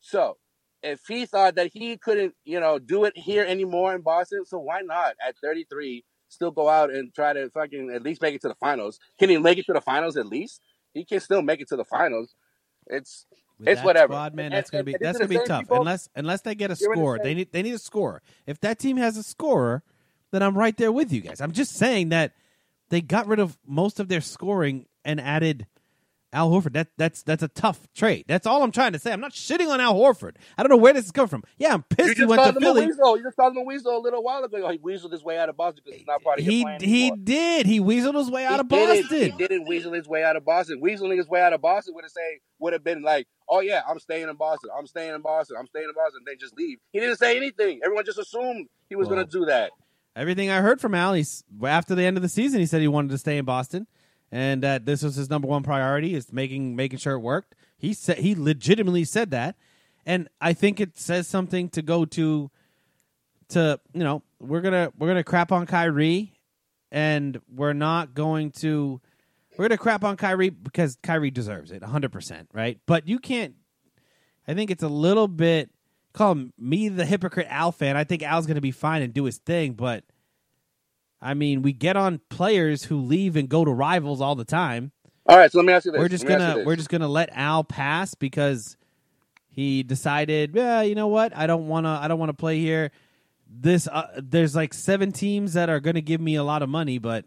So 0.00 0.38
if 0.82 1.00
he 1.06 1.26
thought 1.26 1.54
that 1.56 1.70
he 1.72 1.96
couldn't, 1.96 2.34
you 2.44 2.58
know, 2.60 2.78
do 2.78 3.04
it 3.04 3.16
here 3.16 3.44
anymore 3.44 3.94
in 3.94 4.02
Boston, 4.02 4.44
so 4.44 4.58
why 4.58 4.80
not 4.80 5.14
at 5.26 5.36
33 5.42 6.04
still 6.28 6.50
go 6.50 6.68
out 6.68 6.90
and 6.90 7.14
try 7.14 7.32
to 7.32 7.50
fucking 7.50 7.90
at 7.94 8.02
least 8.02 8.22
make 8.22 8.34
it 8.34 8.40
to 8.42 8.48
the 8.48 8.54
finals? 8.56 8.98
Can 9.18 9.28
he 9.30 9.38
make 9.38 9.58
it 9.58 9.66
to 9.66 9.72
the 9.72 9.80
finals 9.80 10.16
at 10.16 10.26
least? 10.26 10.60
He 10.94 11.04
can 11.04 11.20
still 11.20 11.42
make 11.42 11.60
it 11.60 11.68
to 11.68 11.76
the 11.76 11.84
finals. 11.84 12.34
It's 12.88 13.26
With 13.58 13.68
It's 13.68 13.82
whatever. 13.82 14.12
Squad, 14.14 14.34
man, 14.34 14.46
And- 14.46 14.54
that's 14.54 14.70
gonna 14.70 14.82
be 14.82 14.96
that's 15.00 15.18
gonna 15.18 15.28
be 15.28 15.38
tough 15.46 15.60
people- 15.62 15.76
unless 15.78 16.08
unless 16.16 16.40
they 16.40 16.54
get 16.56 16.70
a 16.72 16.76
You're 16.80 16.94
in 16.94 16.98
the 16.98 17.02
score. 17.04 17.18
They 17.22 17.34
need 17.34 17.52
they 17.52 17.62
need 17.62 17.74
a 17.74 17.78
scorer. 17.78 18.22
If 18.46 18.60
that 18.60 18.78
team 18.80 18.96
has 18.96 19.16
a 19.16 19.22
scorer, 19.22 19.84
then 20.32 20.42
I'm 20.42 20.58
right 20.58 20.76
there 20.76 20.90
with 20.90 21.12
you 21.12 21.20
guys. 21.20 21.40
I'm 21.40 21.52
just 21.52 21.74
saying 21.74 22.08
that 22.08 22.32
they 22.92 23.00
got 23.00 23.26
rid 23.26 23.40
of 23.40 23.58
most 23.66 23.98
of 23.98 24.06
their 24.08 24.20
scoring 24.20 24.86
and 25.04 25.20
added 25.20 25.66
Al 26.34 26.50
Horford. 26.50 26.72
That 26.74 26.88
that's 26.96 27.22
that's 27.22 27.42
a 27.42 27.48
tough 27.48 27.88
trade. 27.94 28.24
That's 28.28 28.46
all 28.46 28.62
I'm 28.62 28.70
trying 28.70 28.92
to 28.92 28.98
say. 28.98 29.12
I'm 29.12 29.20
not 29.20 29.32
shitting 29.32 29.68
on 29.68 29.80
Al 29.80 29.94
Horford. 29.94 30.36
I 30.56 30.62
don't 30.62 30.70
know 30.70 30.76
where 30.76 30.92
this 30.94 31.04
is 31.06 31.10
coming 31.10 31.28
from. 31.28 31.42
Yeah, 31.58 31.74
I'm 31.74 31.82
pissed 31.82 32.16
he 32.18 32.24
went 32.24 32.42
to 32.54 32.58
Philly. 32.60 32.86
weasel. 32.86 33.16
You 33.18 33.22
just 33.24 33.36
called 33.36 33.52
him 33.54 33.58
a 33.62 33.64
weasel 33.64 33.96
a 33.96 34.00
little 34.00 34.22
while 34.22 34.42
ago. 34.44 34.68
He 34.70 34.78
weaseled 34.78 35.12
his 35.12 35.22
way 35.24 35.36
out 35.38 35.48
of 35.50 35.56
Boston 35.56 35.82
because 35.84 35.98
he's 35.98 36.06
not 36.06 36.22
part 36.22 36.38
of 36.38 36.44
your 36.44 36.52
He 36.52 36.62
plan 36.62 36.80
he 36.80 37.00
anymore. 37.08 37.16
did. 37.24 37.66
He 37.66 37.80
weaseled 37.80 38.14
his 38.16 38.30
way 38.30 38.46
out 38.46 38.60
of 38.60 38.68
didn't- 38.68 39.02
Boston. 39.02 39.32
He 39.32 39.46
didn't 39.46 39.68
weasel 39.68 39.92
his 39.92 40.06
way 40.08 40.22
out 40.24 40.36
of 40.36 40.44
Boston. 40.44 40.80
Weaseling 40.82 41.16
his 41.18 41.28
way 41.28 41.42
out 41.42 41.52
of 41.52 41.60
Boston 41.60 41.94
would 41.94 42.04
have 42.04 42.10
say 42.12 42.40
would 42.60 42.72
have 42.72 42.84
been 42.84 43.02
like, 43.02 43.26
"Oh 43.48 43.60
yeah, 43.60 43.82
I'm 43.88 43.98
staying 43.98 44.28
in 44.28 44.36
Boston. 44.36 44.70
I'm 44.78 44.86
staying 44.86 45.14
in 45.14 45.20
Boston. 45.22 45.56
I'm 45.58 45.66
staying 45.66 45.86
in 45.88 45.94
Boston." 45.94 46.20
Then 46.26 46.36
just 46.40 46.56
leave. 46.56 46.78
He 46.92 47.00
didn't 47.00 47.16
say 47.18 47.36
anything. 47.36 47.80
Everyone 47.84 48.04
just 48.04 48.18
assumed 48.18 48.68
he 48.88 48.96
was 48.96 49.08
Well, 49.08 49.16
going 49.16 49.26
to 49.28 49.38
do 49.40 49.44
that. 49.46 49.70
Everything 50.14 50.50
I 50.50 50.60
heard 50.60 50.80
from 50.80 50.94
Al, 50.94 51.14
he's 51.14 51.42
after 51.64 51.94
the 51.94 52.04
end 52.04 52.16
of 52.16 52.22
the 52.22 52.28
season, 52.28 52.60
he 52.60 52.66
said 52.66 52.80
he 52.82 52.88
wanted 52.88 53.10
to 53.10 53.18
stay 53.18 53.38
in 53.38 53.44
Boston, 53.44 53.86
and 54.30 54.62
that 54.62 54.84
this 54.84 55.02
was 55.02 55.14
his 55.14 55.30
number 55.30 55.48
one 55.48 55.62
priority 55.62 56.14
is 56.14 56.32
making 56.32 56.76
making 56.76 56.98
sure 56.98 57.14
it 57.14 57.20
worked. 57.20 57.54
He 57.78 57.94
said 57.94 58.18
he 58.18 58.34
legitimately 58.34 59.04
said 59.04 59.30
that, 59.30 59.56
and 60.04 60.28
I 60.40 60.52
think 60.52 60.80
it 60.80 60.98
says 60.98 61.26
something 61.26 61.68
to 61.70 61.82
go 61.82 62.04
to. 62.04 62.50
To 63.48 63.78
you 63.92 64.04
know, 64.04 64.22
we're 64.40 64.60
gonna 64.62 64.92
we're 64.98 65.08
gonna 65.08 65.24
crap 65.24 65.52
on 65.52 65.66
Kyrie, 65.66 66.32
and 66.90 67.40
we're 67.54 67.74
not 67.74 68.14
going 68.14 68.50
to 68.52 69.00
we're 69.56 69.68
gonna 69.68 69.78
crap 69.78 70.04
on 70.04 70.16
Kyrie 70.16 70.50
because 70.50 70.96
Kyrie 71.02 71.30
deserves 71.30 71.70
it, 71.70 71.82
hundred 71.82 72.12
percent, 72.12 72.48
right? 72.52 72.78
But 72.86 73.08
you 73.08 73.18
can't. 73.18 73.54
I 74.46 74.54
think 74.54 74.70
it's 74.70 74.82
a 74.82 74.88
little 74.88 75.28
bit 75.28 75.70
call 76.12 76.44
me 76.58 76.88
the 76.88 77.04
hypocrite 77.04 77.46
Al 77.50 77.72
fan. 77.72 77.96
I 77.96 78.04
think 78.04 78.22
Al's 78.22 78.46
going 78.46 78.56
to 78.56 78.60
be 78.60 78.70
fine 78.70 79.02
and 79.02 79.12
do 79.14 79.24
his 79.24 79.38
thing, 79.38 79.72
but 79.74 80.04
I 81.20 81.34
mean, 81.34 81.62
we 81.62 81.72
get 81.72 81.96
on 81.96 82.20
players 82.30 82.84
who 82.84 83.00
leave 83.00 83.36
and 83.36 83.48
go 83.48 83.64
to 83.64 83.70
rivals 83.72 84.20
all 84.20 84.34
the 84.34 84.44
time. 84.44 84.92
All 85.26 85.36
right, 85.36 85.50
so 85.50 85.58
let 85.58 85.66
me 85.66 85.72
ask 85.72 85.84
you 85.86 85.92
this. 85.92 86.00
We're 86.00 86.08
just 86.08 86.24
Let 86.24 86.28
me 86.30 86.34
ask 86.34 86.40
you 86.40 86.46
gonna 86.54 86.66
we're 86.66 86.76
just 86.76 86.88
gonna 86.88 87.08
let 87.08 87.30
Al 87.32 87.62
pass 87.64 88.14
because 88.14 88.76
he 89.48 89.82
decided, 89.82 90.52
yeah, 90.54 90.82
you 90.82 90.94
know 90.94 91.08
what? 91.08 91.36
I 91.36 91.46
don't 91.46 91.68
want 91.68 91.86
to 91.86 91.90
I 91.90 92.08
don't 92.08 92.18
want 92.18 92.30
to 92.30 92.34
play 92.36 92.58
here. 92.58 92.90
This 93.48 93.86
uh, 93.86 94.08
there's 94.16 94.56
like 94.56 94.74
seven 94.74 95.12
teams 95.12 95.52
that 95.52 95.68
are 95.70 95.78
going 95.78 95.94
to 95.94 96.02
give 96.02 96.20
me 96.20 96.36
a 96.36 96.42
lot 96.42 96.62
of 96.62 96.68
money, 96.70 96.98
but 96.98 97.24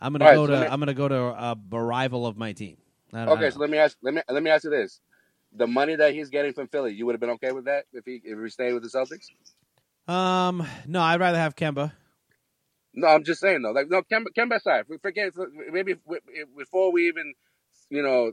I'm 0.00 0.12
gonna 0.12 0.24
All 0.24 0.30
right, 0.30 0.36
go 0.36 0.46
so 0.46 0.52
to 0.52 0.60
me- 0.60 0.66
I'm 0.66 0.80
gonna 0.80 0.94
go 0.94 1.08
to 1.08 1.16
a, 1.16 1.56
a 1.72 1.82
rival 1.82 2.26
of 2.26 2.36
my 2.36 2.52
team. 2.52 2.76
I 3.14 3.20
don't- 3.24 3.28
I 3.28 3.32
Okay, 3.32 3.50
so 3.50 3.60
let 3.60 3.70
me 3.70 3.78
ask 3.78 3.96
let 4.02 4.12
me 4.12 4.22
let 4.28 4.42
me 4.42 4.50
ask 4.50 4.64
you 4.64 4.70
this: 4.70 5.00
the 5.54 5.66
money 5.66 5.96
that 5.96 6.14
he's 6.14 6.30
getting 6.30 6.52
from 6.52 6.68
Philly, 6.68 6.94
you 6.94 7.06
would 7.06 7.14
have 7.14 7.20
been 7.20 7.30
okay 7.30 7.52
with 7.52 7.66
that 7.66 7.84
if 7.92 8.04
he 8.04 8.20
if 8.24 8.38
he 8.38 8.48
stayed 8.48 8.72
with 8.72 8.82
the 8.82 8.88
Celtics? 8.88 9.26
um, 10.12 10.66
no, 10.86 11.00
I'd 11.00 11.20
rather 11.20 11.38
have 11.38 11.56
Kemba. 11.56 11.92
No, 12.94 13.08
I'm 13.08 13.24
just 13.24 13.40
saying 13.40 13.62
though. 13.62 13.72
Like 13.72 13.88
no, 13.90 14.02
Kemba, 14.02 14.26
Kemba 14.36 14.56
aside, 14.56 14.84
we 14.88 14.98
forget 14.98 15.32
maybe 15.70 15.94
before 16.56 16.92
we 16.92 17.08
even 17.08 17.34
you 17.90 18.02
know 18.02 18.32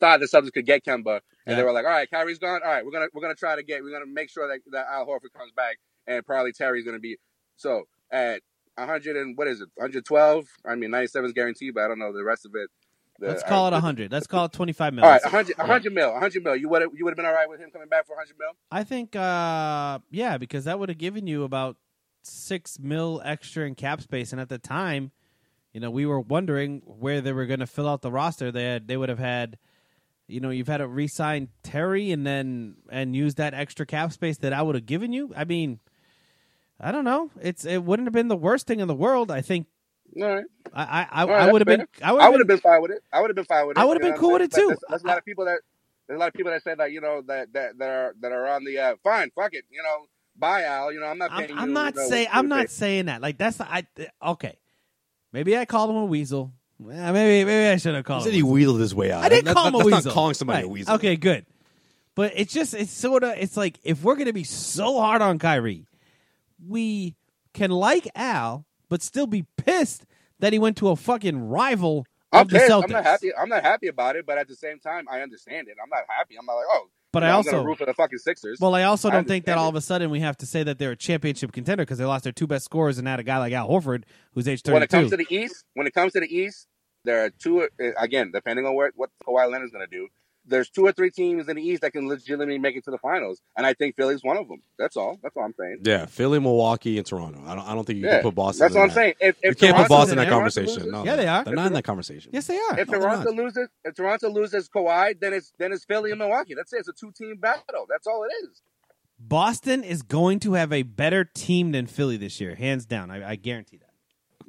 thought 0.00 0.20
the 0.20 0.26
Celtics 0.26 0.52
could 0.52 0.66
get 0.66 0.84
Kemba, 0.84 1.20
and 1.46 1.58
they 1.58 1.62
were 1.62 1.72
like, 1.72 1.84
all 1.84 1.92
right, 1.92 2.10
Kyrie's 2.10 2.38
gone. 2.38 2.60
All 2.64 2.70
right, 2.70 2.84
we're 2.84 2.92
gonna 2.92 3.08
we're 3.12 3.22
gonna 3.22 3.34
try 3.34 3.56
to 3.56 3.62
get 3.62 3.82
we're 3.82 3.92
gonna 3.92 4.06
make 4.06 4.30
sure 4.30 4.48
that 4.48 4.60
that 4.72 4.86
Al 4.90 5.06
Horford 5.06 5.32
comes 5.36 5.52
back, 5.52 5.78
and 6.06 6.24
probably 6.26 6.52
Terry's 6.52 6.84
gonna 6.84 6.98
be 6.98 7.16
so 7.56 7.84
at 8.10 8.42
100 8.76 9.16
and 9.16 9.36
what 9.36 9.48
is 9.48 9.60
it 9.60 9.68
112? 9.74 10.46
I 10.66 10.74
mean 10.74 10.90
97 10.90 11.26
is 11.26 11.32
guaranteed, 11.32 11.74
but 11.74 11.84
I 11.84 11.88
don't 11.88 11.98
know 11.98 12.12
the 12.12 12.24
rest 12.24 12.46
of 12.46 12.52
it. 12.54 12.70
The- 13.22 13.28
Let's 13.28 13.42
call 13.44 13.66
it 13.68 13.70
I- 13.70 13.74
100. 13.76 14.10
Let's 14.10 14.26
call 14.26 14.46
it 14.46 14.52
25 14.52 14.84
All 14.86 14.96
million. 14.96 15.12
right, 15.12 15.22
100, 15.22 15.56
100 15.58 15.92
mil, 15.94 16.12
100 16.12 16.42
mil. 16.44 16.56
You 16.56 16.68
would 16.68 16.82
you 16.94 17.04
would 17.04 17.12
have 17.12 17.16
been 17.16 17.24
all 17.26 17.32
right 17.32 17.48
with 17.48 17.60
him 17.60 17.70
coming 17.70 17.88
back 17.88 18.06
for 18.06 18.14
100 18.16 18.36
mil? 18.38 18.48
I 18.70 18.82
think, 18.84 19.14
uh, 19.14 20.00
yeah, 20.10 20.38
because 20.38 20.64
that 20.64 20.78
would 20.78 20.88
have 20.88 20.98
given 20.98 21.26
you 21.28 21.44
about 21.44 21.76
six 22.22 22.78
mil 22.80 23.22
extra 23.24 23.64
in 23.66 23.74
cap 23.76 24.00
space, 24.00 24.32
and 24.32 24.40
at 24.40 24.48
the 24.48 24.58
time, 24.58 25.12
you 25.72 25.80
know, 25.80 25.90
we 25.90 26.04
were 26.04 26.20
wondering 26.20 26.82
where 26.84 27.20
they 27.20 27.32
were 27.32 27.46
going 27.46 27.60
to 27.60 27.66
fill 27.66 27.88
out 27.88 28.02
the 28.02 28.10
roster. 28.10 28.50
They 28.52 28.64
had, 28.64 28.88
they 28.88 28.96
would 28.96 29.08
have 29.08 29.18
had, 29.20 29.56
you 30.26 30.40
know, 30.40 30.50
you've 30.50 30.68
had 30.68 30.78
to 30.78 30.88
re-sign 30.88 31.48
Terry 31.62 32.10
and 32.10 32.26
then 32.26 32.74
and 32.90 33.14
use 33.14 33.36
that 33.36 33.54
extra 33.54 33.86
cap 33.86 34.12
space 34.12 34.38
that 34.38 34.52
I 34.52 34.62
would 34.62 34.74
have 34.74 34.86
given 34.86 35.12
you. 35.12 35.32
I 35.36 35.44
mean, 35.44 35.78
I 36.80 36.90
don't 36.92 37.04
know. 37.04 37.30
It's 37.40 37.64
it 37.64 37.84
wouldn't 37.84 38.06
have 38.06 38.12
been 38.12 38.28
the 38.28 38.36
worst 38.36 38.66
thing 38.66 38.80
in 38.80 38.88
the 38.88 38.94
world. 38.94 39.30
I 39.30 39.40
think 39.40 39.68
All 40.20 40.22
right. 40.28 40.44
I 40.74 40.82
I, 40.82 41.08
I, 41.10 41.26
I 41.48 41.52
would 41.52 41.60
have 41.62 41.66
been. 41.66 41.86
I 42.02 42.12
would 42.12 42.22
have 42.22 42.32
been, 42.38 42.46
been 42.46 42.58
fine 42.58 42.82
with 42.82 42.90
it. 42.90 43.02
I 43.12 43.20
would 43.20 43.30
have 43.30 43.36
been 43.36 43.44
fine 43.44 43.66
with 43.66 43.76
it. 43.76 43.80
I 43.80 43.84
would 43.84 43.94
have 43.94 44.02
been 44.02 44.18
cool 44.20 44.32
with 44.32 44.42
it, 44.42 44.52
too. 44.52 44.66
There's, 44.68 44.78
there's 44.88 45.02
a 45.04 45.06
lot 45.06 45.18
of 45.18 45.24
people 45.24 45.44
that 45.46 45.60
there's 46.06 46.16
a 46.16 46.20
lot 46.20 46.28
of 46.28 46.34
people 46.34 46.52
that 46.52 46.62
said 46.62 46.78
that 46.78 46.92
you 46.92 47.00
know 47.00 47.22
that 47.28 47.52
that 47.54 47.78
that 47.78 47.88
are 47.88 48.14
that 48.20 48.32
are 48.32 48.46
on 48.48 48.64
the 48.64 48.78
uh, 48.78 48.96
fine, 49.02 49.30
fuck 49.34 49.54
it, 49.54 49.64
you 49.70 49.82
know, 49.82 50.06
buy 50.36 50.64
Al. 50.64 50.92
You 50.92 51.00
know, 51.00 51.06
I'm 51.06 51.18
not 51.18 51.30
paying 51.30 51.50
I'm, 51.52 51.56
you. 51.56 51.62
I'm 51.62 51.72
not 51.72 51.94
you 51.94 52.00
know, 52.02 52.08
saying 52.08 52.28
I'm 52.32 52.48
not 52.48 52.66
pay. 52.66 52.72
saying 52.72 53.06
that. 53.06 53.22
Like 53.22 53.38
that's 53.38 53.60
I 53.60 53.86
okay. 54.22 54.58
Maybe 55.32 55.56
I 55.56 55.64
called 55.64 55.90
him 55.90 55.96
a 55.96 56.04
weasel. 56.04 56.52
Eh, 56.80 57.12
Maybe 57.12 57.44
maybe 57.44 57.68
I 57.70 57.76
should 57.76 57.94
have 57.94 58.04
He 58.04 58.06
called 58.08 58.22
said 58.24 58.30
him. 58.30 58.34
he 58.34 58.40
a 58.40 58.44
weasel. 58.44 58.72
wheeled 58.74 58.80
his 58.80 58.94
way 58.94 59.12
out. 59.12 59.22
I 59.24 59.28
didn't 59.28 59.44
That- 59.46 59.54
call 59.54 59.68
him 59.68 59.72
that- 59.74 59.78
a 59.78 59.82
that's 59.84 59.96
weasel. 59.96 60.08
not 60.10 60.14
calling 60.14 60.34
somebody 60.34 60.56
Right. 60.58 60.64
a 60.66 60.68
weasel. 60.68 60.94
Okay, 60.96 61.16
good. 61.16 61.46
But 62.14 62.32
it's 62.36 62.52
just 62.52 62.74
it's 62.74 62.90
sort 62.90 63.24
of 63.24 63.34
it's 63.38 63.56
like 63.56 63.78
if 63.84 64.02
we're 64.02 64.16
gonna 64.16 64.32
be 64.34 64.44
so 64.44 65.00
hard 65.00 65.22
on 65.22 65.38
Kyrie, 65.38 65.86
we 66.68 67.14
can 67.54 67.70
like 67.70 68.08
Al, 68.14 68.66
but 68.92 69.00
still 69.02 69.26
be 69.26 69.46
pissed 69.56 70.04
that 70.38 70.52
he 70.52 70.58
went 70.58 70.76
to 70.76 70.90
a 70.90 70.96
fucking 70.96 71.48
rival 71.48 72.04
I'm 72.30 72.42
of 72.42 72.48
the 72.50 72.58
pissed. 72.58 72.70
Celtics. 72.70 72.84
I'm 72.84 72.90
not 72.90 73.04
happy. 73.04 73.30
I'm 73.34 73.48
not 73.48 73.62
happy 73.62 73.86
about 73.86 74.16
it, 74.16 74.26
but 74.26 74.36
at 74.36 74.48
the 74.48 74.54
same 74.54 74.78
time, 74.80 75.06
I 75.10 75.22
understand 75.22 75.68
it. 75.68 75.78
I'm 75.82 75.88
not 75.88 76.02
happy. 76.14 76.34
I'm 76.38 76.44
not 76.44 76.56
like, 76.56 76.66
oh, 76.68 76.88
But 77.10 77.24
I 77.24 77.30
also- 77.30 77.64
root 77.64 77.78
for 77.78 77.86
the 77.86 77.94
fucking 77.94 78.18
Sixers. 78.18 78.58
Well, 78.60 78.74
I 78.74 78.82
also 78.82 79.08
I 79.08 79.12
don't 79.12 79.26
think 79.26 79.46
that 79.46 79.56
all 79.56 79.70
of 79.70 79.76
a 79.76 79.80
sudden 79.80 80.10
we 80.10 80.20
have 80.20 80.36
to 80.38 80.46
say 80.46 80.62
that 80.64 80.78
they're 80.78 80.90
a 80.90 80.96
championship 80.96 81.52
contender 81.52 81.84
because 81.86 81.96
they 81.96 82.04
lost 82.04 82.24
their 82.24 82.34
two 82.34 82.46
best 82.46 82.66
scorers 82.66 82.98
and 82.98 83.08
had 83.08 83.18
a 83.18 83.22
guy 83.22 83.38
like 83.38 83.54
Al 83.54 83.66
Horford 83.66 84.02
who's 84.34 84.46
age 84.46 84.60
when 84.66 84.82
it 84.82 84.90
comes 84.90 85.10
to 85.10 85.16
the 85.16 85.26
East, 85.30 85.64
when 85.72 85.86
it 85.86 85.94
comes 85.94 86.12
to 86.12 86.20
the 86.20 86.28
East, 86.36 86.66
there 87.04 87.24
are 87.24 87.30
two. 87.30 87.62
uh, 87.62 87.66
Again, 87.98 88.30
depending 88.30 88.66
on 88.66 88.74
where, 88.74 88.92
what 88.94 89.08
Kawhi 89.26 89.50
Leonard's 89.50 89.72
going 89.72 89.86
to 89.88 89.90
do, 89.90 90.08
there's 90.46 90.68
two 90.70 90.84
or 90.84 90.92
three 90.92 91.10
teams 91.10 91.48
in 91.48 91.56
the 91.56 91.62
East 91.62 91.82
that 91.82 91.92
can 91.92 92.08
legitimately 92.08 92.58
make 92.58 92.76
it 92.76 92.84
to 92.84 92.90
the 92.90 92.98
finals, 92.98 93.40
and 93.56 93.64
I 93.66 93.74
think 93.74 93.96
Philly's 93.96 94.22
one 94.22 94.36
of 94.36 94.48
them. 94.48 94.62
That's 94.78 94.96
all. 94.96 95.18
That's 95.22 95.36
all 95.36 95.44
I'm 95.44 95.54
saying. 95.58 95.80
Yeah, 95.84 96.06
Philly, 96.06 96.38
Milwaukee, 96.40 96.98
and 96.98 97.06
Toronto. 97.06 97.40
I 97.46 97.54
don't. 97.54 97.66
I 97.68 97.74
don't 97.74 97.84
think 97.84 97.98
you 98.00 98.06
Yeah, 98.06 98.14
can 98.16 98.22
put 98.22 98.34
Boston. 98.34 98.64
That's 98.64 98.74
in 98.74 98.80
what 98.80 98.82
I'm 98.84 98.88
that. 98.88 98.94
saying. 98.94 99.14
If, 99.20 99.36
You 99.42 99.54
can't 99.54 99.76
put 99.76 99.88
Boston 99.88 100.18
in 100.18 100.24
that 100.24 100.30
conversation. 100.30 100.74
loses- 100.74 100.92
No, 100.92 101.04
Yeah, 101.04 101.16
they 101.16 101.28
are. 101.28 101.44
They're 101.44 101.54
not 101.54 101.66
in 101.68 101.72
that 101.74 101.84
conversation. 101.84 102.30
yes, 102.34 102.46
they 102.46 102.56
are. 102.58 102.78
If 102.78 102.88
No, 102.88 102.98
Toronto 102.98 103.30
loses, 103.32 103.68
if 103.84 103.94
Toronto 103.94 104.28
loses 104.30 104.68
Kawhi, 104.68 105.18
then 105.20 105.32
it's 105.32 105.52
then 105.58 105.72
it's 105.72 105.84
Philly 105.84 106.10
and 106.10 106.18
Milwaukee. 106.18 106.54
That's 106.54 106.72
it. 106.72 106.78
It's 106.78 106.88
a 106.88 106.92
two 106.92 107.12
team 107.12 107.36
battle. 107.36 107.86
That's 107.88 108.06
all 108.06 108.24
it 108.24 108.32
is. 108.44 108.62
Boston 109.18 109.84
is 109.84 110.02
going 110.02 110.40
to 110.40 110.54
have 110.54 110.72
a 110.72 110.82
better 110.82 111.22
team 111.24 111.70
than 111.70 111.86
Philly 111.86 112.16
this 112.16 112.40
year, 112.40 112.56
hands 112.56 112.84
down. 112.86 113.10
I, 113.10 113.30
I 113.30 113.36
guarantee 113.36 113.76
that. 113.76 113.90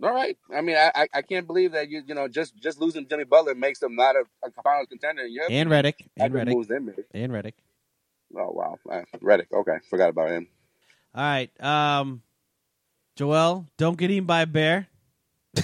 All 0.01 0.13
right. 0.13 0.37
I 0.55 0.61
mean, 0.61 0.75
I 0.77 0.91
I, 0.95 1.07
I 1.15 1.21
can't 1.21 1.47
believe 1.47 1.73
that 1.73 1.89
you 1.89 2.01
you 2.05 2.15
know 2.15 2.27
just 2.27 2.55
just 2.57 2.79
losing 2.79 3.07
Jimmy 3.07 3.25
Butler 3.25 3.55
makes 3.55 3.79
them 3.79 3.95
not 3.95 4.15
a, 4.15 4.23
a 4.45 4.51
finals 4.63 4.87
contender. 4.89 5.23
And 5.23 5.33
yeah, 5.33 5.49
And 5.49 5.69
Redick, 5.69 6.07
and 6.17 6.33
Redick, 6.33 6.55
moves 6.55 6.67
them. 6.67 6.85
maybe. 6.87 7.03
and 7.13 7.31
Redick. 7.31 7.53
Oh 8.37 8.51
wow, 8.51 8.77
uh, 8.91 9.01
Redick. 9.21 9.47
Okay, 9.53 9.77
forgot 9.89 10.09
about 10.09 10.29
him. 10.31 10.47
All 11.15 11.23
right, 11.23 11.61
um, 11.61 12.21
Joel, 13.15 13.67
don't 13.77 13.97
get 13.97 14.11
eaten 14.11 14.25
by 14.25 14.41
a 14.43 14.47
bear. 14.47 14.87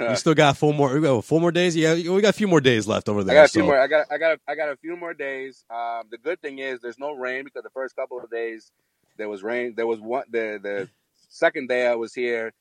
you 0.00 0.16
still 0.16 0.34
got 0.34 0.56
four 0.56 0.74
more. 0.74 0.94
We 0.94 1.00
got 1.00 1.24
four 1.24 1.40
more 1.40 1.52
days. 1.52 1.76
Yeah, 1.76 1.94
we 1.94 2.20
got 2.20 2.30
a 2.30 2.32
few 2.34 2.48
more 2.48 2.60
days 2.60 2.86
left 2.88 3.08
over 3.08 3.24
there. 3.24 3.34
I 3.34 3.36
there. 3.36 3.42
got 3.44 3.50
a 3.50 3.52
few 3.52 3.64
more. 3.64 3.80
I 3.80 3.86
got. 3.88 4.06
I 4.10 4.18
got. 4.18 4.38
I 4.48 4.54
got 4.56 4.70
a 4.70 4.76
few 4.76 4.96
more 4.96 5.14
days. 5.14 5.64
Um, 5.70 6.04
the 6.10 6.18
good 6.18 6.40
thing 6.42 6.58
is 6.58 6.80
there's 6.80 6.98
no 6.98 7.12
rain 7.12 7.44
because 7.44 7.62
the 7.62 7.70
first 7.70 7.96
couple 7.96 8.20
of 8.20 8.30
days 8.30 8.72
there 9.18 9.28
was 9.28 9.42
rain. 9.42 9.74
There 9.76 9.86
was 9.86 10.00
one. 10.00 10.24
The 10.30 10.60
the 10.62 10.88
second 11.32 11.68
day 11.68 11.86
I 11.86 11.94
was 11.94 12.14
here, 12.14 12.52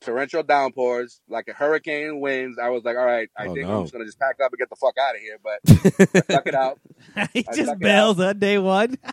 torrential 0.00 0.42
downpours, 0.42 1.20
like 1.28 1.46
a 1.48 1.52
hurricane 1.52 2.20
winds. 2.20 2.58
I 2.58 2.70
was 2.70 2.84
like, 2.84 2.96
all 2.96 3.04
right, 3.06 3.28
I 3.36 3.46
Oh, 3.46 3.54
think 3.54 3.68
no. 3.68 3.78
I'm 3.78 3.82
just 3.84 3.92
gonna 3.92 4.06
just 4.06 4.18
pack 4.18 4.36
up 4.42 4.52
and 4.52 4.58
get 4.58 4.70
the 4.70 4.76
fuck 4.76 4.94
out 4.98 5.14
of 5.14 5.20
here. 5.20 5.38
But 5.42 5.60
I 6.16 6.20
stuck 6.22 6.46
it 6.46 6.54
out. 6.54 6.80
he 7.32 7.44
I 7.48 7.54
just 7.54 7.78
bails 7.78 8.18
on 8.20 8.38
day 8.38 8.58
one. 8.58 8.96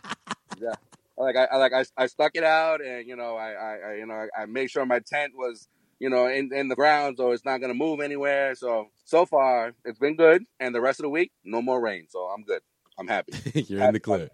Yeah. 0.60 0.74
Like 1.16 1.36
I, 1.36 1.44
I 1.44 1.56
like 1.56 1.72
I, 1.72 1.84
I 1.96 2.06
stuck 2.06 2.32
it 2.34 2.42
out, 2.42 2.80
and 2.84 3.06
you 3.06 3.14
know 3.14 3.36
I, 3.36 3.52
I, 3.52 3.76
I 3.90 3.94
you 3.94 4.06
know 4.06 4.14
I, 4.14 4.42
I 4.42 4.46
made 4.46 4.70
sure 4.70 4.84
my 4.86 4.98
tent 4.98 5.34
was 5.36 5.68
you 6.00 6.10
know 6.10 6.26
in, 6.26 6.52
in 6.52 6.66
the 6.68 6.74
ground, 6.74 7.16
so 7.16 7.30
it's 7.30 7.44
not 7.44 7.58
gonna 7.60 7.74
move 7.74 8.00
anywhere. 8.00 8.54
So 8.56 8.88
so 9.04 9.24
far 9.24 9.72
it's 9.84 9.98
been 10.00 10.16
good, 10.16 10.42
and 10.58 10.74
the 10.74 10.80
rest 10.80 10.98
of 10.98 11.04
the 11.04 11.10
week 11.10 11.30
no 11.44 11.62
more 11.62 11.80
rain, 11.80 12.06
so 12.08 12.20
I'm 12.24 12.42
good. 12.42 12.60
I'm 12.98 13.06
happy. 13.06 13.32
You're 13.54 13.82
in 13.84 13.92
the 13.92 14.00
clear. 14.00 14.30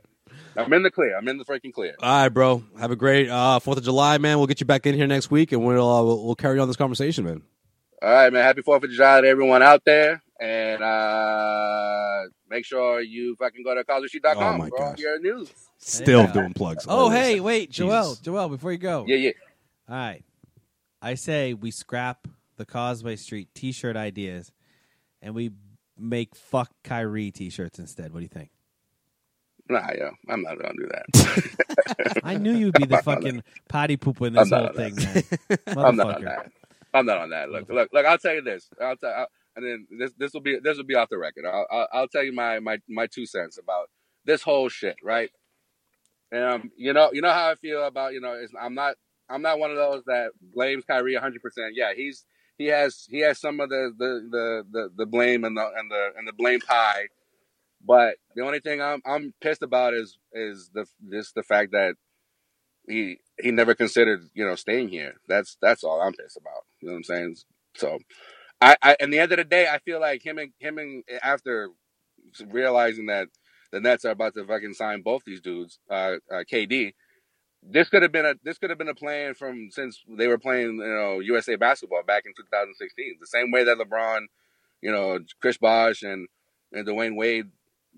I'm 0.57 0.72
in 0.72 0.82
the 0.82 0.90
clear. 0.90 1.16
I'm 1.16 1.26
in 1.28 1.38
the 1.38 1.44
freaking 1.44 1.72
clear. 1.72 1.94
All 2.00 2.22
right, 2.22 2.28
bro. 2.28 2.62
Have 2.78 2.90
a 2.90 2.96
great 2.96 3.28
uh, 3.28 3.59
Fourth 3.59 3.78
of 3.78 3.84
July, 3.84 4.18
man. 4.18 4.38
We'll 4.38 4.46
get 4.46 4.61
you 4.61 4.66
back 4.66 4.86
in 4.86 4.94
here 4.94 5.07
next 5.07 5.30
week, 5.30 5.52
and 5.52 5.64
we'll 5.64 5.88
uh, 5.88 6.02
we'll, 6.02 6.24
we'll 6.24 6.34
carry 6.36 6.59
on 6.59 6.68
this 6.68 6.76
conversation, 6.76 7.24
man. 7.24 7.42
All 8.02 8.11
right, 8.12 8.32
man. 8.32 8.42
Happy 8.44 8.62
Fourth 8.62 8.84
of 8.84 8.90
July 8.90 9.22
to 9.22 9.28
everyone 9.28 9.62
out 9.62 9.82
there, 9.84 10.22
and 10.40 10.82
uh 10.82 12.20
make 12.48 12.64
sure 12.64 13.00
you 13.00 13.34
fucking 13.36 13.64
go 13.64 13.74
to 13.74 13.82
collegesheet.com 13.84 14.36
Oh, 14.55 14.59
my 14.59 14.68
for 14.68 14.82
all 14.82 14.94
your 14.96 15.18
news. 15.20 15.50
Still 15.78 16.20
Yeah. 16.22 16.32
doing 16.32 16.52
plugs. 16.55 16.86
Oh, 16.88 17.05
always. 17.07 17.18
hey, 17.18 17.40
wait, 17.40 17.70
Joel, 17.70 18.02
Jesus. 18.11 18.18
Joel, 18.20 18.48
before 18.48 18.72
you 18.72 18.78
go. 18.78 19.05
Yeah, 19.09 19.16
yeah. 19.16 19.30
All 19.88 19.96
right. 19.96 20.22
I 21.02 21.14
say 21.14 21.52
we 21.55 21.70
scrap 21.70 22.28
the 22.57 22.64
Causeway 22.64 23.16
Street 23.16 23.48
t 23.55 23.72
shirt 23.72 23.96
ideas 23.96 24.52
and 25.20 25.34
we 25.34 25.50
make 25.98 26.34
fuck 26.34 26.70
Kyrie 26.84 27.30
t 27.30 27.50
shirts 27.50 27.78
instead. 27.78 28.12
What 28.12 28.20
do 28.20 28.22
you 28.22 28.28
think? 28.28 28.50
Nah, 29.68 29.90
yo, 29.96 30.10
I'm 30.28 30.42
not 30.42 30.58
gonna 30.60 30.74
do 30.76 30.88
that. 30.90 32.18
I 32.22 32.36
knew 32.36 32.52
you'd 32.52 32.74
be 32.74 32.86
the 32.86 32.98
fucking 33.02 33.42
potty 33.68 33.96
pooper 33.96 34.26
in 34.26 34.34
this 34.34 34.50
whole 34.50 34.68
thing, 34.68 34.96
man. 35.02 35.24
I'm 35.82 35.96
not 35.96 36.10
on 36.10 36.22
Motherfucker. 36.22 36.24
that. 36.24 36.52
I'm 36.92 37.06
not 37.06 37.18
on 37.18 37.30
that. 37.30 37.50
Look, 37.50 37.68
look, 37.70 37.88
look. 37.92 38.06
I'll 38.06 38.18
tell 38.18 38.34
you 38.34 38.42
this. 38.42 38.68
I'll 38.80 38.96
tell. 38.96 39.10
I'll, 39.12 39.26
and 39.56 39.64
then 39.64 39.86
this 39.98 40.12
this 40.18 40.34
will 40.34 40.42
be 40.42 40.58
this 40.62 40.76
will 40.76 40.84
be 40.84 40.94
off 40.96 41.08
the 41.08 41.18
record. 41.18 41.44
I'll 41.46 41.66
I'll, 41.70 41.88
I'll 41.92 42.08
tell 42.08 42.22
you 42.22 42.32
my, 42.32 42.60
my 42.60 42.78
my 42.88 43.06
two 43.06 43.26
cents 43.26 43.58
about 43.58 43.88
this 44.24 44.42
whole 44.42 44.68
shit, 44.68 44.96
right? 45.02 45.30
Um, 46.34 46.70
you 46.76 46.92
know, 46.92 47.10
you 47.12 47.22
know 47.22 47.32
how 47.32 47.50
I 47.50 47.54
feel 47.54 47.84
about 47.84 48.12
you 48.12 48.20
know. 48.20 48.38
I'm 48.60 48.74
not 48.74 48.96
I'm 49.30 49.42
not 49.42 49.58
one 49.58 49.70
of 49.70 49.76
those 49.76 50.02
that 50.06 50.30
blames 50.54 50.84
Kyrie 50.84 51.14
100. 51.14 51.40
percent 51.42 51.72
Yeah, 51.74 51.92
he's 51.96 52.24
he 52.58 52.66
has 52.66 53.06
he 53.08 53.20
has 53.20 53.40
some 53.40 53.60
of 53.60 53.70
the 53.70 53.92
the, 53.96 54.28
the 54.30 54.64
the 54.70 54.88
the 54.98 55.06
blame 55.06 55.44
and 55.44 55.56
the 55.56 55.62
and 55.76 55.90
the 55.90 56.08
and 56.16 56.28
the 56.28 56.32
blame 56.32 56.60
pie. 56.60 57.08
But 57.87 58.16
the 58.35 58.43
only 58.43 58.61
thing 58.61 58.80
I'm 58.80 59.03
I'm 59.05 59.35
pissed 59.41 59.62
about 59.62 59.95
is 59.95 60.18
is 60.32 60.70
the 60.72 60.87
just 61.11 61.35
the 61.35 61.43
fact 61.43 61.72
that 61.72 61.97
he 62.89 63.18
he 63.41 63.51
never 63.51 63.74
considered 63.74 64.28
you 64.35 64.45
know 64.45 64.55
staying 64.55 64.89
here. 64.89 65.14
That's 65.28 65.57
that's 65.61 65.85
all 65.85 66.01
I'm 66.01 66.12
pissed 66.14 66.37
about. 66.37 66.64
You 66.80 66.89
know 66.89 66.95
what 66.95 66.99
I'm 66.99 67.05
saying? 67.05 67.37
So, 67.76 67.99
I, 68.61 68.76
I 68.82 68.97
the 69.01 69.18
end 69.18 69.32
of 69.32 69.39
the 69.39 69.45
day, 69.45 69.66
I 69.68 69.78
feel 69.78 70.01
like 70.01 70.24
him 70.24 70.39
and 70.39 70.53
him 70.59 70.78
and 70.78 71.05
after 71.22 71.68
realizing 72.49 73.07
that 73.07 73.28
the 73.72 73.80
Nets 73.80 74.05
are 74.05 74.11
about 74.11 74.35
to 74.35 74.45
fucking 74.45 74.74
sign 74.74 75.03
both 75.03 75.22
these 75.26 75.41
dudes, 75.41 75.78
uh, 75.91 76.16
uh, 76.32 76.45
KD. 76.51 76.95
This 77.66 77.89
could 77.89 78.03
have 78.03 78.12
been 78.12 78.26
a 78.26 78.35
this 78.45 78.59
could 78.59 78.70
have 78.70 78.78
been 78.78 78.89
a 78.91 78.95
plan 78.95 79.35
from 79.35 79.68
since 79.70 80.03
they 80.07 80.28
were 80.28 80.39
playing 80.39 80.76
you 80.76 80.97
know 80.97 81.20
USA 81.20 81.57
basketball 81.57 82.03
back 82.03 82.24
in 82.26 82.32
2016. 82.37 83.16
The 83.20 83.26
same 83.26 83.51
way 83.51 83.64
that 83.64 83.78
LeBron, 83.78 84.26
you 84.82 84.93
know, 84.93 85.18
Chris 85.41 85.57
Bosh 85.57 86.03
and 86.03 86.28
and 86.72 86.87
Dwyane 86.87 87.16
Wade 87.16 87.51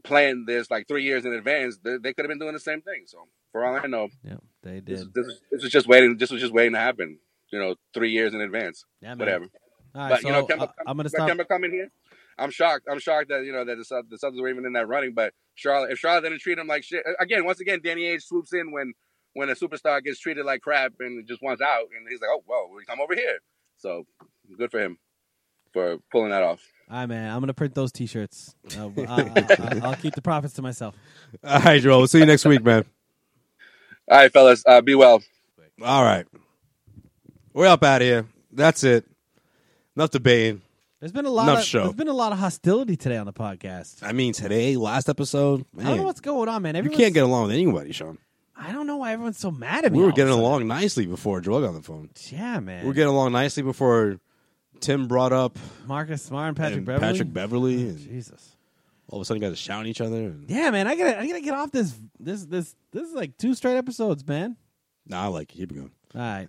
planned 0.05 0.47
this 0.47 0.71
like 0.71 0.87
three 0.89 1.03
years 1.05 1.25
in 1.25 1.33
advance. 1.33 1.79
They, 1.83 1.97
they 1.99 2.13
could 2.13 2.25
have 2.25 2.29
been 2.29 2.39
doing 2.39 2.55
the 2.55 2.61
same 2.61 2.83
thing. 2.83 3.05
So 3.07 3.19
for 3.53 3.65
all 3.65 3.75
I 3.77 3.87
know, 3.87 4.09
Yeah, 4.25 4.37
they 4.63 4.81
did. 4.81 5.13
this, 5.15 5.27
this 5.51 5.63
was 5.63 5.73
just 5.73 5.87
waiting. 5.87 6.17
This 6.19 6.31
was 6.31 6.41
just 6.41 6.53
waiting 6.53 6.73
to 6.73 6.79
happen. 6.79 7.19
You 7.51 7.59
know, 7.59 7.75
three 7.95 8.11
years 8.11 8.35
in 8.35 8.41
advance. 8.41 8.85
Yeah, 9.01 9.11
man. 9.11 9.19
Whatever. 9.19 9.45
All 9.95 10.01
right, 10.03 10.11
but 10.11 10.21
so 10.23 10.29
you 10.29 10.33
know, 10.35 10.47
Kemba, 10.47 10.69
I- 10.79 10.91
I'm 10.91 10.97
gonna 10.97 11.09
stop. 11.09 11.29
Kemba 11.31 11.47
coming 11.49 11.71
here. 11.71 11.91
I'm 12.39 12.51
shocked. 12.51 12.87
I'm 12.91 12.99
shocked 12.99 13.29
that 13.31 13.45
you 13.45 13.53
know 13.53 13.65
that 13.65 13.77
the 13.77 14.03
the 14.11 14.17
Celtics 14.17 14.41
were 14.41 14.49
even 14.49 14.67
in 14.67 14.73
that 14.75 14.89
running. 14.89 15.15
But 15.15 15.33
Charlotte, 15.55 15.93
if 15.93 15.99
Charlotte 15.99 16.23
didn't 16.23 16.41
treat 16.41 16.59
him 16.59 16.67
like 16.67 16.85
shit, 16.85 17.03
again, 17.19 17.45
once 17.45 17.61
again, 17.61 17.81
Danny 17.83 18.03
Ainge 18.03 18.23
swoops 18.23 18.53
in 18.53 18.73
when 18.73 18.93
when 19.33 19.49
a 19.49 19.55
superstar 19.55 20.03
gets 20.03 20.19
treated 20.19 20.45
like 20.45 20.61
crap 20.61 20.93
and 21.01 21.27
just 21.27 21.41
wants 21.43 21.63
out, 21.63 21.89
and 21.97 22.07
he's 22.11 22.21
like, 22.21 22.31
oh 22.33 22.43
well, 22.47 22.69
we 22.75 22.85
come 22.85 23.01
over 23.01 23.15
here. 23.15 23.39
So 23.79 24.05
good 24.59 24.71
for 24.71 24.81
him 24.81 24.99
for 25.77 25.99
pulling 26.11 26.31
that 26.31 26.43
off. 26.43 26.67
All 26.91 26.97
right, 26.97 27.07
man. 27.07 27.31
I'm 27.31 27.41
gonna 27.41 27.53
print 27.53 27.75
those 27.75 27.93
T-shirts. 27.93 28.55
Uh, 28.79 28.89
I, 29.09 29.47
I, 29.59 29.81
I'll 29.83 29.95
keep 29.95 30.15
the 30.15 30.23
profits 30.23 30.55
to 30.55 30.63
myself. 30.63 30.95
All 31.45 31.61
right, 31.61 31.83
Joel. 31.83 31.99
We'll 31.99 32.07
see 32.07 32.21
you 32.21 32.27
next 32.27 32.47
week, 32.47 32.65
man. 32.65 32.87
All 34.11 34.17
right, 34.17 34.33
fellas, 34.33 34.63
uh, 34.67 34.81
be 34.81 34.95
well. 34.95 35.23
All 35.83 36.03
right. 36.03 36.27
We're 37.53 37.67
up 37.67 37.83
out 37.85 38.01
of 38.01 38.07
here. 38.07 38.27
That's 38.53 38.85
it. 38.85 39.05
Enough 39.97 40.11
debating. 40.11 40.63
There's 41.01 41.13
been 41.13 41.27
a 41.27 41.31
lot. 41.31 41.43
Enough 41.43 41.59
of, 41.59 41.65
show. 41.65 41.83
There's 41.83 41.95
been 41.95 42.09
a 42.09 42.15
lot 42.15 42.33
of 42.33 42.39
hostility 42.39 42.97
today 42.97 43.19
on 43.19 43.27
the 43.27 43.35
podcast. 43.35 44.03
I 44.03 44.13
mean, 44.13 44.33
today, 44.33 44.77
last 44.77 45.11
episode, 45.11 45.67
I 45.79 45.85
don't 45.85 45.97
know 45.99 46.03
what's 46.05 46.21
going 46.21 46.49
on, 46.49 46.63
man. 46.63 46.77
you 46.77 46.91
can't 46.91 47.13
get 47.13 47.25
along 47.25 47.49
with 47.49 47.53
anybody, 47.53 47.93
Sean. 47.93 48.17
I 48.57 48.73
don't 48.73 48.87
know 48.87 48.97
why 48.97 49.13
everyone's 49.13 49.39
so 49.39 49.51
mad 49.51 49.85
at 49.85 49.93
me. 49.93 49.99
We 49.99 50.05
were 50.07 50.13
getting 50.13 50.33
along 50.33 50.67
nicely 50.67 51.05
before 51.05 51.43
Joel 51.43 51.61
got 51.61 51.69
on 51.69 51.75
the 51.75 51.83
phone. 51.83 52.09
Yeah, 52.31 52.61
man. 52.61 52.83
We 52.83 52.89
were 52.89 52.95
getting 52.95 53.13
along 53.13 53.33
nicely 53.33 53.63
before 53.63 54.19
Tim 54.81 55.07
brought 55.09 55.33
up 55.33 55.59
Marcus 55.87 56.23
Smart 56.23 56.49
and 56.49 56.57
Patrick 56.57 56.77
and 56.79 56.87
Beverley. 56.87 57.13
Patrick 57.13 57.33
Beverley, 57.33 57.87
oh, 57.87 57.89
and 57.91 57.99
Jesus. 57.99 58.57
all 59.09 59.19
of 59.19 59.23
a 59.23 59.25
sudden, 59.25 59.43
you 59.43 59.49
guys 59.49 59.53
are 59.55 59.61
shouting 59.61 59.87
at 59.87 59.91
each 59.91 60.01
other. 60.01 60.17
And, 60.17 60.49
Yeah, 60.51 60.71
man. 60.71 60.87
I 60.87 60.97
gotta. 60.97 61.19
I 61.21 61.27
gotta 61.27 61.41
get 61.41 61.55
off 61.55 61.71
this. 61.73 61.95
This. 62.21 62.45
This. 62.45 62.75
This 62.93 63.09
is 63.09 63.15
like 63.15 63.37
two 63.37 63.55
straight 63.55 63.77
episodes, 63.77 64.27
man. 64.27 64.57
nah, 65.07 65.25
I 65.25 65.27
like 65.27 65.53
it. 65.55 65.59
Keep 65.59 65.73
it 65.73 65.75
going. 65.75 65.91
All 66.15 66.21
right. 66.21 66.49